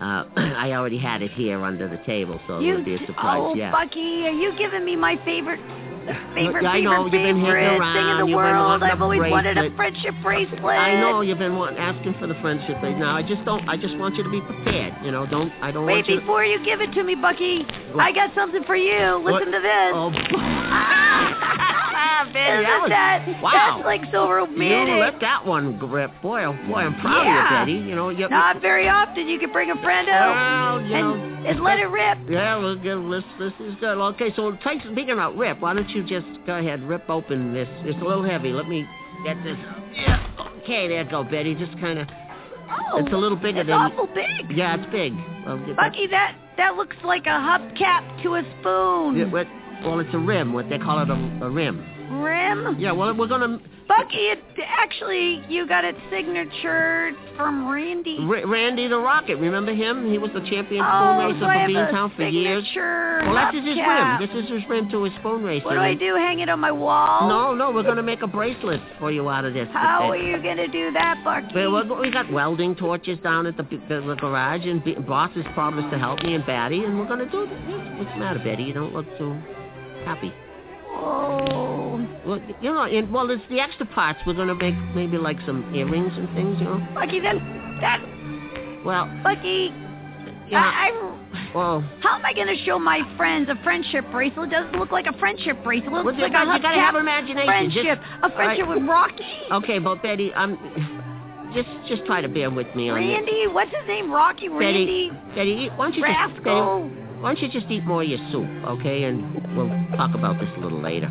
uh, 0.00 0.24
I 0.36 0.72
already 0.72 0.98
had 0.98 1.22
it 1.22 1.30
here 1.32 1.62
under 1.62 1.88
the 1.88 1.98
table, 2.04 2.40
so 2.46 2.58
it 2.58 2.64
you 2.64 2.74
would 2.74 2.84
be 2.84 2.94
a 2.96 3.06
surprise. 3.06 3.38
oh, 3.40 3.54
yeah. 3.54 3.70
Bucky, 3.70 4.26
are 4.26 4.32
you 4.32 4.56
giving 4.58 4.84
me 4.84 4.96
my 4.96 5.16
favorite, 5.24 5.60
favorite, 6.34 6.64
I 6.66 6.80
know, 6.80 7.04
favorite, 7.04 7.12
you've 7.12 7.12
been 7.12 7.36
favorite 7.42 7.78
around, 7.78 8.18
you've 8.18 8.26
been 8.28 8.36
world? 8.36 8.66
wanting 8.80 8.88
a 8.88 8.92
I've 8.92 9.02
always 9.02 9.20
wanted 9.30 9.58
a 9.58 9.74
friendship 9.76 10.14
bracelet. 10.22 10.62
I 10.64 11.00
know 11.00 11.20
you've 11.22 11.38
been 11.38 11.56
want, 11.56 11.76
asking 11.78 12.14
for 12.18 12.26
the 12.26 12.34
friendship 12.40 12.80
bracelet. 12.80 12.98
Now, 12.98 13.16
I 13.16 13.22
just 13.22 13.44
don't. 13.44 13.68
I 13.68 13.76
just 13.76 13.96
want 13.98 14.14
you 14.16 14.22
to 14.24 14.30
be 14.30 14.40
prepared. 14.40 14.94
You 15.04 15.10
know, 15.10 15.26
don't. 15.26 15.52
I 15.62 15.70
don't 15.72 15.86
Wait, 15.86 15.94
want 15.94 16.08
you. 16.08 16.20
before 16.20 16.44
you 16.44 16.62
give 16.64 16.80
it 16.80 16.92
to 16.92 17.02
me, 17.02 17.14
Bucky, 17.14 17.64
What? 17.92 18.02
I 18.04 18.12
got 18.12 18.34
something 18.34 18.64
for 18.64 18.76
you. 18.76 19.20
What? 19.22 19.34
Listen 19.34 19.52
to 19.52 19.60
this. 19.60 19.92
Oh, 19.94 20.10
Isn't 22.26 22.62
that 22.64 22.80
was- 22.82 22.90
that, 22.90 23.42
wow. 23.42 23.50
that's 23.52 23.84
like 23.86 24.02
so 24.12 24.24
you 24.26 24.32
romantic. 24.34 24.98
let 25.00 25.20
that 25.20 25.46
one 25.46 25.78
grip. 25.78 26.10
Boy, 26.22 26.44
oh 26.44 26.52
boy, 26.68 26.80
I'm 26.80 26.98
proud 27.00 27.24
Yeah. 27.24 27.62
of 27.62 27.68
you, 27.68 27.74
Betty. 27.76 27.88
You 27.88 27.94
know, 27.96 28.08
you. 28.10 28.28
Not 28.28 28.60
very 28.60 28.88
often 28.88 29.28
you 29.28 29.38
can 29.38 29.52
bring 29.52 29.70
a 29.70 29.76
friend 29.82 30.08
out 30.08 30.76
Well, 30.80 30.82
you 30.86 30.94
know, 30.94 31.14
and, 31.14 31.46
and 31.46 31.60
let 31.62 31.78
it 31.78 31.86
rip. 31.86 32.18
Yeah, 32.28 32.56
well, 32.58 32.76
good. 32.76 33.10
This, 33.10 33.24
this 33.38 33.52
is 33.66 33.74
good. 33.80 33.96
Okay, 34.14 34.32
so 34.36 34.56
speaking 34.60 35.10
about 35.10 35.36
rip, 35.36 35.60
why 35.60 35.72
don't 35.74 35.88
you 35.90 35.95
just 36.02 36.26
go 36.46 36.56
ahead, 36.58 36.82
rip 36.82 37.08
open 37.10 37.52
this. 37.54 37.68
It's 37.84 38.00
a 38.00 38.04
little 38.04 38.24
heavy. 38.24 38.52
Let 38.52 38.68
me 38.68 38.86
get 39.24 39.36
this. 39.44 39.56
Yeah. 39.94 40.26
Okay, 40.62 40.88
there 40.88 41.02
you 41.04 41.10
go, 41.10 41.22
Betty. 41.24 41.54
Just 41.54 41.78
kind 41.80 41.98
of. 41.98 42.08
Oh, 42.92 42.98
It's 42.98 43.12
a 43.12 43.16
little 43.16 43.36
bigger 43.36 43.60
it's 43.60 43.68
than- 43.68 43.78
awful 43.78 44.06
big. 44.08 44.50
Yeah, 44.56 44.76
it's 44.76 44.90
big. 44.90 45.12
Well, 45.46 45.58
get 45.58 45.66
that- 45.68 45.76
Bucky, 45.76 46.06
that 46.08 46.36
that 46.56 46.74
looks 46.76 46.96
like 47.04 47.26
a 47.26 47.30
hubcap 47.30 48.22
to 48.22 48.34
a 48.36 48.42
spoon. 48.60 49.16
Yeah, 49.16 49.24
what, 49.26 49.46
well, 49.84 50.00
it's 50.00 50.12
a 50.14 50.18
rim. 50.18 50.52
What 50.52 50.68
they 50.68 50.78
call 50.78 51.00
it, 51.02 51.08
a, 51.10 51.44
a 51.44 51.50
rim. 51.50 51.84
Rim. 52.10 52.76
Yeah. 52.78 52.92
Well, 52.92 53.14
we're 53.14 53.26
gonna. 53.28 53.60
Bucky, 53.88 54.16
it, 54.16 54.42
actually, 54.66 55.44
you 55.48 55.66
got 55.66 55.84
it 55.84 55.94
signature 56.10 57.12
from 57.36 57.68
Randy. 57.68 58.18
R- 58.20 58.46
Randy 58.46 58.88
the 58.88 58.98
Rocket. 58.98 59.36
Remember 59.36 59.72
him? 59.72 60.10
He 60.10 60.18
was 60.18 60.30
the 60.34 60.40
champion 60.40 60.84
oh, 60.84 60.90
spoon 60.90 61.26
racer 61.26 61.40
so 61.40 61.46
for 61.46 61.70
Beantown 61.70 62.16
for 62.16 62.28
years. 62.28 62.64
Well, 62.74 63.34
that's 63.34 63.54
his 63.54 63.64
hubcap. 63.64 64.20
rim. 64.20 64.28
This 64.28 64.44
is 64.44 64.50
his 64.50 64.68
rim 64.68 64.90
to 64.90 65.04
his 65.04 65.14
spoon 65.20 65.44
racer. 65.44 65.66
What 65.66 65.74
do 65.74 65.80
I 65.80 65.94
do? 65.94 66.14
Hang 66.16 66.40
it 66.40 66.48
on 66.48 66.58
my 66.58 66.72
wall? 66.72 67.28
No, 67.28 67.54
no, 67.54 67.70
we're 67.70 67.84
gonna 67.84 68.02
make 68.02 68.22
a 68.22 68.26
bracelet 68.26 68.80
for 68.98 69.12
you 69.12 69.28
out 69.28 69.44
of 69.44 69.54
this. 69.54 69.68
How 69.72 70.10
are 70.10 70.16
you 70.16 70.42
gonna 70.42 70.68
do 70.68 70.92
that, 70.92 71.22
Bucky? 71.22 71.54
We, 71.54 71.66
we 72.00 72.10
got 72.10 72.30
welding 72.32 72.74
torches 72.74 73.18
down 73.22 73.46
at 73.46 73.56
the, 73.56 73.62
the, 73.62 74.00
the 74.00 74.16
garage, 74.16 74.64
and 74.66 74.82
B- 74.82 74.94
boss 74.94 75.30
has 75.36 75.44
promised 75.54 75.90
to 75.92 75.98
help 75.98 76.22
me 76.22 76.34
and 76.34 76.44
Batty, 76.44 76.82
and 76.84 76.98
we're 76.98 77.06
gonna 77.08 77.30
do 77.30 77.46
this. 77.46 77.58
What's 77.98 78.10
the 78.12 78.18
matter, 78.18 78.40
Betty? 78.40 78.64
You 78.64 78.72
don't 78.74 78.92
look 78.94 79.06
too 79.16 79.38
happy. 80.04 80.32
Oh, 80.88 81.44
Well, 81.48 81.85
you 82.60 82.72
know, 82.72 82.84
and, 82.84 83.12
well, 83.12 83.30
it's 83.30 83.42
the 83.50 83.60
extra 83.60 83.86
parts. 83.86 84.18
We're 84.26 84.34
gonna 84.34 84.54
make 84.54 84.74
maybe 84.94 85.18
like 85.18 85.38
some 85.46 85.74
earrings 85.74 86.12
and 86.16 86.28
things, 86.34 86.58
you 86.58 86.64
know. 86.64 86.86
Bucky, 86.94 87.20
that 87.20 87.36
that 87.80 88.00
Well, 88.84 89.06
Bucky, 89.22 89.72
yeah. 90.48 90.62
I, 90.62 91.52
Well, 91.54 91.84
How 92.00 92.16
am 92.16 92.24
I 92.24 92.32
going 92.32 92.46
to 92.46 92.56
show 92.64 92.78
my 92.78 93.00
friends 93.16 93.48
a 93.48 93.56
friendship 93.64 94.04
bracelet? 94.12 94.48
It 94.48 94.52
doesn't 94.52 94.78
look 94.78 94.90
like 94.92 95.06
a 95.06 95.18
friendship 95.18 95.62
bracelet. 95.64 95.92
It 95.92 96.04
looks 96.04 96.16
well, 96.18 96.20
like 96.20 96.32
got- 96.32 96.48
a 96.48 96.56
you 96.56 96.62
gotta 96.62 96.76
hubcap 96.78 96.84
have 96.84 96.94
imagination. 96.96 97.46
friendship. 97.46 97.84
Just- 97.84 98.00
a 98.22 98.30
friendship 98.34 98.66
right. 98.66 98.78
with 98.78 98.88
Rocky. 98.88 99.24
okay, 99.52 99.78
but 99.78 100.02
Betty, 100.02 100.32
I'm 100.34 100.56
just 101.54 101.68
just 101.88 102.04
try 102.06 102.20
to 102.20 102.28
bear 102.28 102.50
with 102.50 102.68
me 102.76 102.90
on 102.90 103.00
this. 103.00 103.06
Randy, 103.06 103.46
what's 103.48 103.70
his 103.70 103.86
name? 103.88 104.10
Rocky 104.12 104.48
Randy. 104.48 105.10
Betty, 105.10 105.34
Betty, 105.34 105.68
why 105.76 105.86
don't 105.90 105.94
you 105.94 106.02
just 106.06 106.12
Rascal. 106.18 106.88
Betty, 106.88 107.02
why 107.20 107.34
don't 107.34 107.42
you 107.42 107.48
just 107.60 107.70
eat 107.70 107.84
more 107.84 108.02
of 108.02 108.08
your 108.08 108.18
soup, 108.30 108.46
okay? 108.78 109.04
And 109.04 109.56
we'll 109.56 109.68
talk 109.96 110.14
about 110.14 110.38
this 110.38 110.50
a 110.56 110.60
little 110.60 110.80
later. 110.80 111.08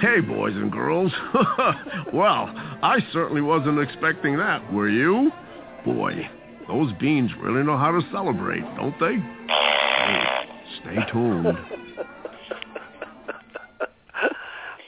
Hey, 0.00 0.20
boys 0.20 0.54
and 0.54 0.72
girls. 0.72 1.12
well, 2.12 2.50
I 2.82 2.98
certainly 3.12 3.42
wasn't 3.42 3.78
expecting 3.80 4.36
that, 4.38 4.72
were 4.72 4.88
you? 4.88 5.30
Boy, 5.84 6.28
those 6.68 6.92
beans 6.98 7.30
really 7.40 7.62
know 7.62 7.76
how 7.76 7.90
to 7.92 8.00
celebrate, 8.12 8.62
don't 8.76 8.98
they? 8.98 9.16
Hey, 9.16 10.48
stay 10.82 10.96
tuned. 11.12 11.46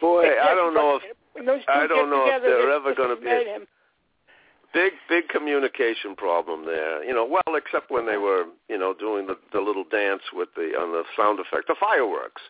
Boy, 0.01 0.25
I 0.43 0.55
don't 0.55 0.75
know 0.75 0.97
if 0.97 1.03
When 1.35 1.47
those 1.47 1.61
two 1.65 1.73
I 1.73 1.87
don't 1.87 2.11
know 2.11 2.25
if 2.27 2.43
they're 2.43 2.71
ever 2.73 2.95
gonna 2.95 3.15
be- 3.17 3.25
made 3.25 3.47
him. 3.47 3.67
big 4.75 4.93
big 5.09 5.29
communication 5.29 6.17
problem 6.17 6.65
there. 6.67 7.05
You 7.05 7.15
know, 7.15 7.25
well, 7.25 7.55
except 7.57 7.91
when 7.91 8.07
they 8.07 8.17
were, 8.17 8.45
you 8.69 8.79
know, 8.79 8.95
doing 8.95 9.27
the 9.29 9.37
the 9.53 9.61
little 9.61 9.85
dance 9.85 10.23
with 10.33 10.49
the 10.57 10.75
on 10.77 10.91
the 10.93 11.05
sound 11.17 11.39
effect, 11.39 11.69
the 11.69 11.77
fireworks. 11.79 12.43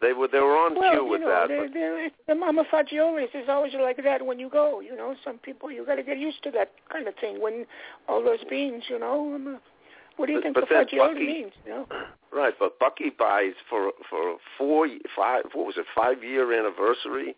They 0.00 0.12
were 0.12 0.28
they 0.28 0.38
were 0.38 0.56
on 0.56 0.76
Well, 0.78 0.92
cue 0.92 1.04
you 1.04 1.10
with 1.10 1.20
know, 1.22 1.28
that. 1.28 1.48
they're, 1.48 1.68
they're, 1.68 2.10
the 2.28 2.34
Mama 2.34 2.64
Fagiolis 2.72 3.34
is 3.34 3.48
always 3.48 3.72
like 3.74 3.98
that 4.04 4.24
when 4.24 4.38
you 4.38 4.48
go. 4.48 4.80
You 4.80 4.96
know, 4.96 5.14
some 5.24 5.38
people 5.38 5.70
you 5.72 5.84
got 5.84 5.96
to 5.96 6.02
get 6.04 6.18
used 6.18 6.42
to 6.44 6.50
that 6.52 6.70
kind 6.92 7.08
of 7.08 7.14
thing. 7.16 7.40
When 7.40 7.66
all 8.08 8.22
those 8.22 8.38
beans, 8.48 8.84
you 8.88 8.98
know, 8.98 9.34
um, 9.34 9.58
what 10.16 10.26
do 10.26 10.32
you 10.32 10.38
But- 10.38 10.42
think 10.44 10.54
but 10.54 10.68
the 10.68 10.74
Fagioli 10.74 10.98
Bucky- 11.14 11.26
means? 11.26 11.52
You 11.66 11.70
know, 11.72 11.86
right, 12.32 12.54
but 12.58 12.78
Bucky 12.78 13.10
buys 13.10 13.54
for 13.68 13.90
for 14.08 14.30
a 14.30 14.36
four 14.56 14.86
five 15.16 15.44
what 15.52 15.66
was 15.66 15.76
it 15.76 15.86
five 15.94 16.22
year 16.22 16.52
anniversary. 16.52 17.34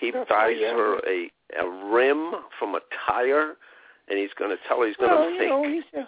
He 0.00 0.10
buys 0.10 0.56
her 0.60 0.98
a 1.06 1.30
a 1.60 1.68
rim 1.68 2.32
from 2.58 2.74
a 2.74 2.80
tire, 3.06 3.56
and 4.08 4.18
he's 4.18 4.32
going 4.38 4.50
to 4.50 4.56
tell 4.66 4.80
her 4.80 4.86
he's 4.86 4.96
going 4.96 5.10
to 5.10 5.16
well, 5.16 5.30
you 5.30 5.82
fake. 5.84 5.94
know, 5.94 6.04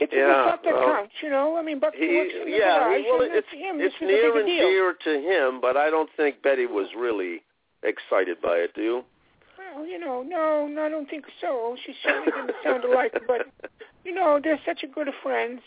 it's 0.00 0.12
Yeah, 0.14 0.26
the 0.28 0.32
thought 0.50 0.62
that 0.64 0.74
well, 0.74 0.92
counts. 0.94 1.14
You 1.22 1.30
know, 1.30 1.56
I 1.56 1.62
mean, 1.62 1.78
Bucky 1.80 1.98
He, 1.98 2.16
works 2.16 2.34
in 2.34 2.50
the 2.50 2.56
yeah, 2.56 2.78
garage, 2.78 3.02
well, 3.10 3.22
and 3.22 3.34
it's 3.34 3.48
him, 3.52 3.80
it's 3.80 3.94
this 4.00 4.08
near 4.08 4.36
and 4.38 4.46
deal. 4.46 4.68
dear 4.68 4.94
to 5.04 5.20
him, 5.20 5.60
but 5.60 5.76
I 5.76 5.90
don't 5.90 6.10
think 6.16 6.42
Betty 6.42 6.66
was 6.66 6.88
really 6.96 7.42
excited 7.82 8.40
by 8.42 8.56
it. 8.58 8.74
Do 8.74 8.82
you? 8.82 9.04
Well, 9.58 9.86
you 9.86 9.98
know, 9.98 10.22
no, 10.22 10.66
no, 10.66 10.82
I 10.82 10.88
don't 10.88 11.08
think 11.08 11.24
so. 11.40 11.76
She 11.84 11.94
certainly 12.02 12.32
didn't 12.32 12.56
sound 12.64 12.84
alike, 12.84 13.14
but 13.26 13.46
you 14.04 14.14
know, 14.14 14.40
they're 14.42 14.60
such 14.66 14.82
a 14.82 14.86
good 14.86 15.08
of 15.08 15.14
friends, 15.22 15.60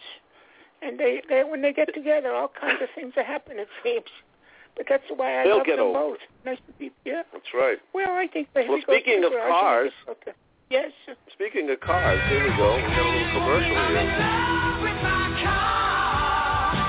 and 0.81 0.99
they, 0.99 1.21
they 1.29 1.43
when 1.43 1.61
they 1.61 1.73
get 1.73 1.93
together, 1.93 2.33
all 2.33 2.47
kinds 2.59 2.81
of 2.81 2.89
things 2.95 3.13
are 3.17 3.23
happening. 3.23 3.59
It 3.59 3.67
seems, 3.83 4.05
but 4.75 4.85
that's 4.89 5.03
why 5.15 5.41
I 5.41 5.43
They'll 5.43 5.57
love 5.57 5.65
get 5.65 5.77
them 5.77 5.87
over 5.87 5.99
both. 6.11 6.17
Nice 6.45 6.57
to 6.67 6.73
be, 6.79 6.91
yeah. 7.05 7.23
That's 7.33 7.53
right. 7.53 7.77
Well, 7.93 8.11
I 8.11 8.27
think 8.27 8.47
they 8.55 8.67
Well, 8.67 8.77
we 8.77 8.83
go 8.85 8.93
to 8.93 8.99
speaking 9.01 9.23
of 9.23 9.31
cars- 9.33 9.91
okay. 10.09 10.31
Yes. 10.71 10.91
Speaking 11.33 11.69
of 11.69 11.81
cars, 11.81 12.17
here 12.29 12.43
we 12.47 12.55
go. 12.55 12.75
We 12.77 12.81
got 12.81 12.95
a 12.95 13.11
little 13.11 13.31
commercial 13.35 13.75
here. 13.91 14.07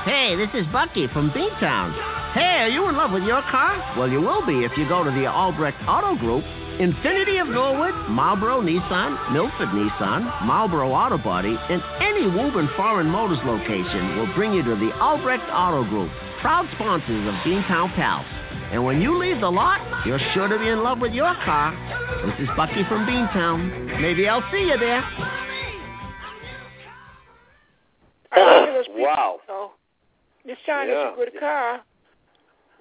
Hey, 0.07 0.37
this 0.39 0.47
is 0.55 0.65
Bucky 0.71 1.07
from 1.11 1.31
Beantown. 1.31 1.91
Hey, 2.31 2.63
are 2.63 2.69
you 2.69 2.87
in 2.87 2.95
love 2.95 3.11
with 3.11 3.23
your 3.23 3.41
car? 3.51 3.75
Well, 3.99 4.07
you 4.07 4.21
will 4.21 4.45
be 4.45 4.63
if 4.63 4.71
you 4.77 4.87
go 4.87 5.03
to 5.03 5.11
the 5.11 5.25
Albrecht 5.27 5.77
Auto 5.85 6.15
Group. 6.15 6.45
Infiniti 6.79 7.41
of 7.41 7.49
Norwood, 7.49 7.93
Marlboro 8.09 8.61
Nissan, 8.61 9.33
Milford 9.33 9.67
Nissan, 9.75 10.23
Marlboro 10.45 10.93
Auto 10.93 11.17
Body, 11.17 11.57
and 11.69 11.83
any 11.99 12.25
Woburn 12.25 12.69
Foreign 12.77 13.07
Motors 13.07 13.37
location 13.43 14.17
will 14.17 14.33
bring 14.33 14.53
you 14.53 14.63
to 14.63 14.75
the 14.75 14.97
Albrecht 14.97 15.43
Auto 15.51 15.83
Group, 15.83 16.09
proud 16.39 16.69
sponsors 16.73 17.27
of 17.27 17.35
Beantown 17.43 17.93
Pals. 17.95 18.25
And 18.73 18.83
when 18.83 18.99
you 19.01 19.15
leave 19.19 19.39
the 19.39 19.51
lot, 19.51 20.03
you're 20.03 20.17
sure 20.33 20.47
to 20.47 20.57
be 20.57 20.67
in 20.67 20.81
love 20.81 20.97
with 20.99 21.13
your 21.13 21.31
car. 21.45 21.69
This 22.25 22.39
is 22.39 22.49
Bucky 22.57 22.83
from 22.89 23.05
Beantown. 23.05 24.01
Maybe 24.01 24.27
I'll 24.27 24.41
see 24.51 24.61
you 24.65 24.77
there. 24.79 25.03
I 28.31 28.61
like 28.61 28.73
those 28.73 28.87
people, 28.87 29.03
wow. 29.03 29.39
though. 29.47 29.71
Nissan 30.47 30.87
Yeah. 30.87 31.09
is 31.09 31.13
a 31.13 31.15
good 31.15 31.39
car. 31.39 31.81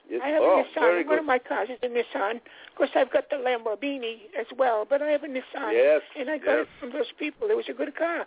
It's, 0.08 0.24
I 0.24 0.28
have 0.28 0.42
oh, 0.42 0.60
a 0.60 0.64
Nissan. 0.64 0.80
very 0.80 1.04
One 1.04 1.08
good. 1.08 1.18
of 1.20 1.24
my 1.26 1.38
cars 1.38 1.68
is 1.68 1.78
a 1.82 1.88
Nissan. 1.88 2.36
Of 2.36 2.74
course, 2.74 2.90
I've 2.94 3.10
got 3.12 3.28
the 3.28 3.36
Lamborghini 3.36 4.30
as 4.38 4.46
well, 4.56 4.86
but 4.88 5.02
I 5.02 5.08
have 5.10 5.24
a 5.24 5.28
Nissan. 5.28 5.72
Yes, 5.72 6.00
And 6.18 6.30
I 6.30 6.38
got 6.38 6.56
yes. 6.56 6.62
it 6.62 6.68
from 6.80 6.92
those 6.92 7.12
people. 7.18 7.48
It 7.50 7.56
was 7.56 7.66
a 7.68 7.74
good 7.74 7.94
car. 7.94 8.26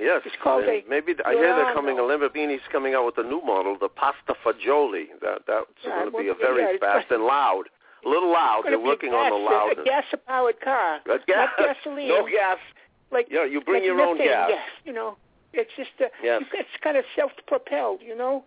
Yes. 0.00 0.22
It's 0.24 0.36
called 0.42 0.64
a 0.64 0.82
maybe 0.88 1.14
I 1.24 1.32
hear 1.32 1.54
they're 1.54 1.74
coming. 1.74 1.98
A 1.98 2.02
Lamborghini's 2.02 2.62
coming 2.72 2.94
out 2.94 3.06
with 3.06 3.18
a 3.18 3.22
new 3.28 3.40
model, 3.42 3.76
the 3.78 3.88
Pasta 3.88 4.34
Fagioli. 4.44 5.06
That 5.20 5.42
that's 5.46 5.66
Yeah, 5.84 6.00
going 6.00 6.12
to 6.12 6.18
be 6.18 6.28
a 6.28 6.34
very 6.34 6.62
yeah, 6.62 6.78
fast 6.80 7.10
and 7.10 7.24
loud. 7.24 7.64
A 8.04 8.08
little 8.08 8.30
loud. 8.32 8.62
They're 8.66 8.78
working 8.78 9.12
a 9.12 9.16
on 9.16 9.30
the 9.30 9.38
gas, 9.48 9.50
loud. 9.50 9.78
A 9.78 9.84
gas-powered 9.84 10.60
car. 10.60 10.96
Uh, 11.08 11.18
gas, 11.26 11.48
Not 11.58 11.76
gasoline. 11.76 12.08
No 12.08 12.26
gas. 12.26 12.58
Like 13.10 13.28
Yeah, 13.30 13.44
you 13.46 13.60
bring 13.60 13.82
like 13.82 13.86
your 13.86 14.00
own 14.00 14.18
methane 14.18 14.32
gas. 14.32 14.50
You 14.84 14.92
know, 14.92 15.16
it's 15.52 15.70
just 15.76 15.90
uh, 16.00 16.06
Yes. 16.22 16.42
it's 16.52 16.68
kind 16.82 16.96
of 16.96 17.04
self-propelled. 17.16 18.00
You 18.02 18.16
know, 18.16 18.44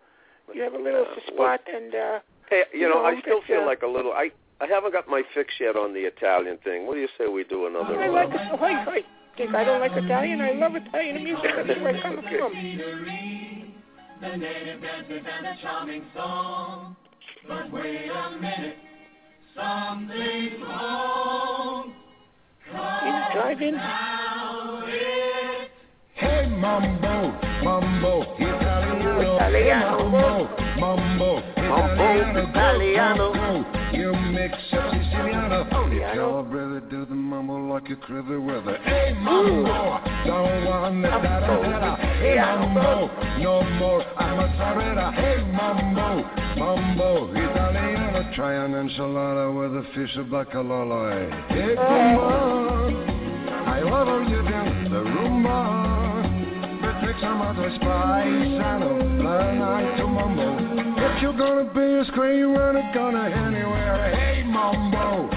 you 0.54 0.62
have 0.62 0.74
a 0.74 0.78
little 0.80 1.06
Uh, 1.06 1.32
spot 1.34 1.62
and. 1.74 1.96
uh 1.96 2.20
Hey, 2.50 2.64
you 2.74 2.82
You 2.82 2.90
know, 2.90 3.02
know, 3.02 3.06
I 3.06 3.20
still 3.22 3.42
feel 3.48 3.62
uh, 3.62 3.66
like 3.66 3.82
a 3.82 3.88
little. 3.88 4.14
I 4.14 4.32
I 4.62 4.66
haven't 4.68 4.92
got 4.92 5.08
my 5.08 5.22
fix 5.34 5.54
yet 5.60 5.76
on 5.76 5.94
the 5.94 6.02
Italian 6.02 6.58
thing. 6.64 6.88
What 6.88 6.96
do 6.96 7.02
you 7.02 7.10
say 7.18 7.28
we 7.28 7.44
do 7.44 7.68
another? 7.68 8.00
I 8.00 8.10
one? 8.10 8.30
like 8.32 8.88
it. 8.96 9.06
I 9.39 9.63
don't 9.63 9.80
like 9.80 9.91
Italian. 9.91 10.41
I 10.41 10.54
love 10.54 10.76
Italian 10.76 11.23
music. 11.23 11.52
That's 11.56 11.80
where 11.80 11.95
I 11.95 12.02
come 12.02 12.21
from. 12.23 12.54
In 23.06 23.21
drive-in. 23.34 23.76
Hey 26.15 26.47
mambo, 26.47 27.32
mambo, 27.63 28.23
Italiano, 28.39 29.36
Italiano. 29.36 30.10
mambo, 30.10 30.50
mambo, 30.80 31.38
Italiano, 31.52 32.34
go, 32.34 32.50
Italiano. 32.50 33.65
You 33.93 34.13
mix 34.32 34.58
up 34.73 34.97
Siciliano. 35.48 35.56
You 35.56 35.64
Italiano. 35.64 36.14
tell 36.14 36.40
a 36.40 36.44
brother 36.44 36.80
do 36.82 37.06
the 37.06 37.16
mambo 37.16 37.74
like 37.74 37.90
a 37.90 37.96
clever 37.96 38.40
weather. 38.40 38.78
Hey 38.84 39.14
mambo, 39.22 40.02
don't 40.26 40.66
want 40.66 41.02
da 41.02 41.20
da 41.20 41.80
da. 41.80 41.96
Hey 41.96 42.36
mambo, 42.36 43.10
no 43.40 43.64
more 43.80 44.06
mozzarella. 44.18 45.12
Hey 45.14 45.44
mambo, 45.54 46.24
mambo, 46.58 47.32
Italiano. 47.32 48.34
Try 48.36 48.54
an 48.56 48.74
enchilada 48.74 49.54
with 49.54 49.86
a 49.86 49.94
fish 49.94 50.16
of 50.18 50.28
bacalao. 50.28 51.48
Hey 51.50 51.76
mambo. 51.76 53.16
I 53.68 53.82
love 53.82 54.08
how 54.08 54.20
you 54.20 54.38
do 54.38 54.90
the 54.90 55.04
rumba. 55.04 55.98
Take 57.06 57.20
some 57.22 57.42
other 57.42 57.70
spice, 57.76 57.88
I 57.88 58.80
know, 58.80 58.98
learn 59.24 59.58
how 59.60 59.96
to 59.98 60.08
mumble. 60.08 60.58
If 60.98 61.22
you're 61.22 61.38
gonna 61.38 61.72
be 61.72 61.80
a 61.80 62.06
screamer, 62.12 62.74
not 62.74 62.94
gonna 62.94 63.30
anywhere. 63.30 64.16
Hey, 64.16 64.44
mambo, 64.44 65.30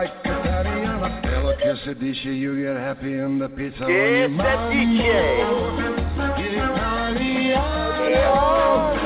like 0.00 0.12
Italiano. 0.24 1.20
Hello, 1.22 1.54
quesadilla, 1.56 2.38
you 2.38 2.62
get 2.62 2.76
happy 2.76 3.12
in 3.12 3.38
the 3.38 3.48
pizza. 3.48 3.84
you 3.84 4.28
Quesadilla. 4.28 4.28
mambo, 6.68 7.20
Italiano. 7.52 8.99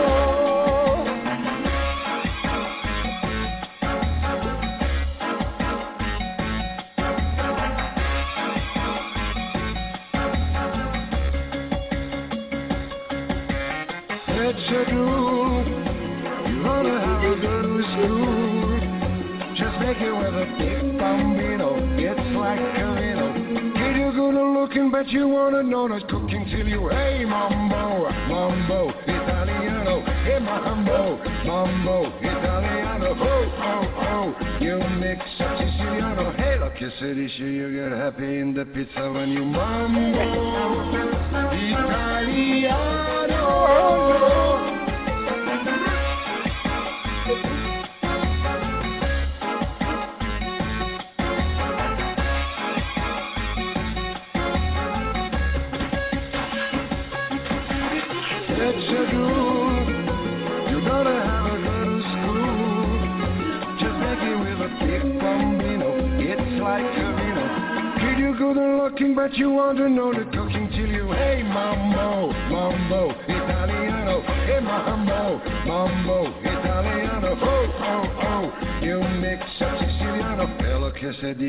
This 37.24 37.38
year 37.38 37.70
you 37.70 37.88
get 37.88 37.96
happy 37.96 38.38
in 38.38 38.52
the 38.52 38.66
pizza 38.66 39.10
when 39.10 39.30
you 39.30 39.46
mambo, 39.46 40.10
Italiano. 41.54 43.23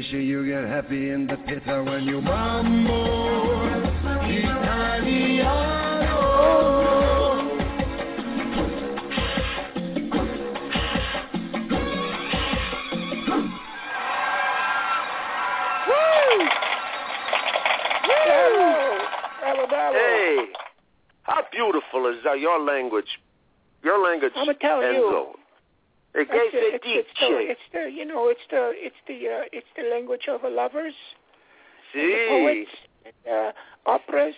Che 0.05 0.11
se 0.11 0.17
dice 0.17 0.17
you 0.17 0.45
get 0.45 0.63
happy 0.65 1.09
in 1.09 1.27
the 1.27 1.37
pita 1.37 1.83
when 1.83 2.05
you 2.05 2.21
mambo, 2.21 3.65
Italiano. 4.27 5.55
Hey, 19.91 20.47
how 21.23 21.43
beautiful 21.51 22.07
is 22.07 22.23
that? 22.23 22.39
Your 22.39 22.59
language, 22.59 23.19
your 23.83 24.03
language, 24.03 24.33
I'ma 24.35 24.53
tell 24.53 24.81
you. 24.81 25.35
Enzo. 26.15 26.21
It 26.21 26.27
That's 26.29 26.51
gave 26.51 26.53
it. 26.53 26.81
the 26.81 26.89
It's, 26.99 27.09
it's, 27.09 27.19
the, 27.19 27.37
it's 27.51 27.61
the 27.73 27.91
you 27.91 28.05
know 28.05 28.29
it's 28.29 28.41
the 28.49 28.71
it's 28.75 28.95
the 29.07 29.27
uh, 29.27 29.43
it's 29.51 29.67
the 29.75 29.83
language 29.89 30.27
of 30.29 30.41
lovers, 30.49 30.93
and 31.93 32.01
the 32.01 32.27
poets, 32.29 32.71
and, 33.05 33.33
uh, 33.33 33.51
operas. 33.85 34.35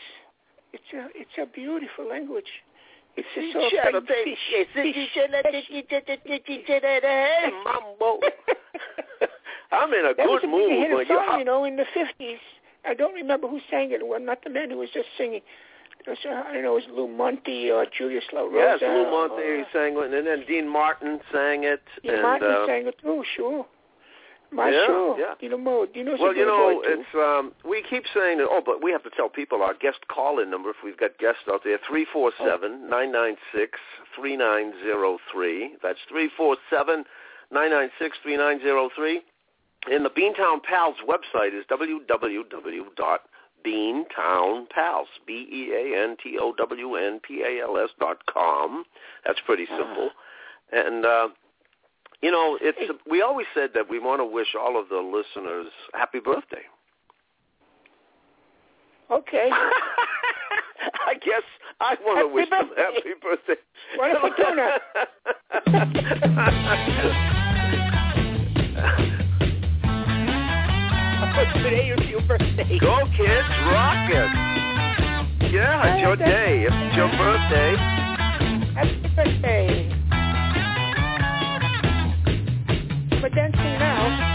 It's 0.74 0.84
a 0.94 1.08
it's 1.16 1.38
a 1.42 1.46
beautiful 1.46 2.08
language. 2.10 2.50
It's 3.16 3.28
a 3.36 3.52
sort 3.54 3.96
of 3.96 4.04
like 4.04 4.08
fish, 4.26 4.38
fish, 4.74 5.18
mambo. 7.64 8.20
I'm 9.72 9.94
in 9.94 10.06
a 10.06 10.14
That 10.14 10.26
good 10.28 10.44
a 10.44 10.48
mood. 10.48 10.70
hit 10.72 10.90
you, 10.92 11.06
song, 11.08 11.40
you 11.40 11.46
know, 11.46 11.64
in 11.66 11.76
the 11.78 11.86
fifties. 11.94 12.40
I 12.86 12.94
don't 12.94 13.14
remember 13.16 13.48
who 13.48 13.60
sang 13.70 13.92
it. 13.92 14.06
Well, 14.06 14.20
not 14.20 14.44
the 14.44 14.50
man 14.50 14.70
who 14.72 14.78
was 14.78 14.90
just 14.94 15.08
singing. 15.18 15.42
Uh, 16.08 16.14
I 16.30 16.54
don't 16.54 16.64
know, 16.64 16.78
it 16.78 16.88
was 16.88 16.96
Lou 16.96 17.08
Monte 17.08 17.70
or 17.72 17.86
Julius 17.98 18.24
La 18.34 18.42
Rosa. 18.42 18.56
yes, 18.56 18.82
Lou 18.82 19.04
Monte 19.12 19.44
or, 19.44 19.66
sang 19.74 19.98
it, 19.98 20.14
and 20.14 20.26
then 20.28 20.44
Dean 20.48 20.68
Martin 20.68 21.20
sang 21.34 21.64
it. 21.64 21.82
Dean 22.02 22.14
and, 22.14 22.22
Martin 22.22 22.50
uh, 22.50 22.66
sang 22.66 22.88
it 22.88 22.96
too, 23.02 23.24
sure. 23.36 23.66
My 24.52 24.70
Yeah, 24.70 24.86
sure. 24.86 25.20
yeah. 25.20 25.58
Mo. 25.58 25.86
Dino's 25.94 26.20
Well, 26.22 26.32
a 26.32 26.36
you 26.36 26.46
know, 26.46 26.80
boy, 26.80 26.84
too. 26.88 27.02
it's 27.02 27.16
um 27.16 27.52
we 27.70 27.84
keep 27.90 28.04
saying 28.16 28.38
that 28.38 28.48
oh, 28.50 28.62
but 28.66 28.82
we 28.82 28.92
have 28.92 29.04
to 29.04 29.10
tell 29.10 29.28
people 29.28 29.62
our 29.62 29.74
guest 29.74 30.00
call 30.08 30.40
in 30.40 30.50
number 30.50 30.70
if 30.70 30.78
we've 30.84 30.98
got 30.98 31.18
guests 31.18 31.42
out 31.52 31.62
there, 31.66 31.78
three 31.86 32.06
four 32.14 32.32
seven 32.40 32.90
nine 32.90 33.12
nine 33.12 33.36
six 33.54 33.78
three 34.16 34.38
nine 34.38 34.72
zero 34.84 35.20
three. 35.34 35.74
That's 35.84 36.00
three 36.08 36.30
four 36.38 36.56
seven 36.70 37.04
nine 37.52 37.72
nine 37.72 37.90
six 38.00 38.18
three 38.24 38.38
nine 38.38 38.62
zero 38.62 38.90
three. 38.96 39.22
And 39.92 40.06
the 40.06 40.10
Beantown 40.10 40.64
Pals 40.64 40.96
website 41.08 41.58
is 41.58 41.66
www.beantownpals, 43.66 45.06
B-E-A-N-T-O-W-N-P-A-L-S 45.26 47.90
dot 48.00 48.18
com. 48.32 48.84
That's 49.26 49.40
pretty 49.46 49.66
simple. 49.66 50.12
And, 50.72 51.06
uh, 51.06 51.28
you 52.22 52.32
know, 52.32 52.58
it's 52.62 52.80
we 53.10 53.22
always 53.22 53.48
said 53.54 53.72
that 53.76 53.90
we 53.90 54.00
want 54.00 54.20
to 54.22 54.26
wish 54.26 54.56
all 54.60 54.78
of 54.80 54.90
the 54.90 54.98
listeners 54.98 55.68
happy 55.94 56.20
birthday. 56.20 56.64
Okay. 59.12 59.50
I 61.08 61.14
guess 61.14 61.44
I 61.80 61.96
want 62.02 62.28
to 62.28 62.34
wish 62.34 62.50
them 62.50 62.70
birthday. 62.70 62.82
happy 62.82 63.14
birthday. 63.22 63.56
Buona 63.96 64.20
Today 71.38 71.90
is 71.90 72.10
your 72.10 72.22
birthday. 72.22 72.80
Go 72.80 72.98
kids, 73.16 73.48
rock 73.70 74.10
it. 74.10 75.52
Yeah, 75.54 75.86
it's 75.86 76.02
your 76.02 76.16
day. 76.16 76.66
It's 76.68 76.96
your 76.98 77.10
birthday. 77.10 77.76
Happy 78.74 79.14
birthday. 79.16 79.88
We're 83.22 83.30
dancing 83.30 83.78
now. 83.78 84.27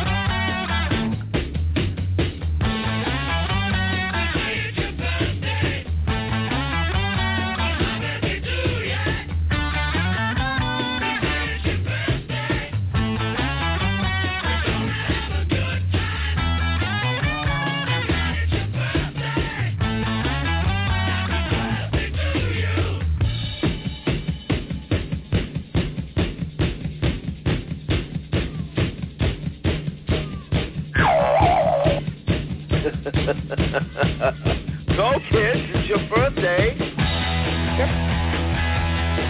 Go 34.96 35.16
kids, 35.30 35.64
it's 35.72 35.88
your 35.88 36.04
birthday. 36.12 36.76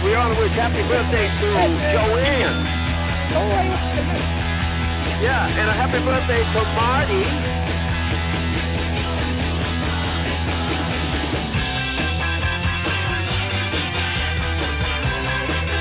We 0.03 0.11
to 0.35 0.41
wish 0.41 0.51
happy 0.59 0.83
birthday 0.91 1.31
to 1.39 1.47
Joanne. 1.95 2.67
Yeah, 5.23 5.47
and 5.47 5.69
a 5.69 5.73
happy 5.73 6.03
birthday 6.03 6.43
to 6.43 6.63
Marty. 6.75 7.23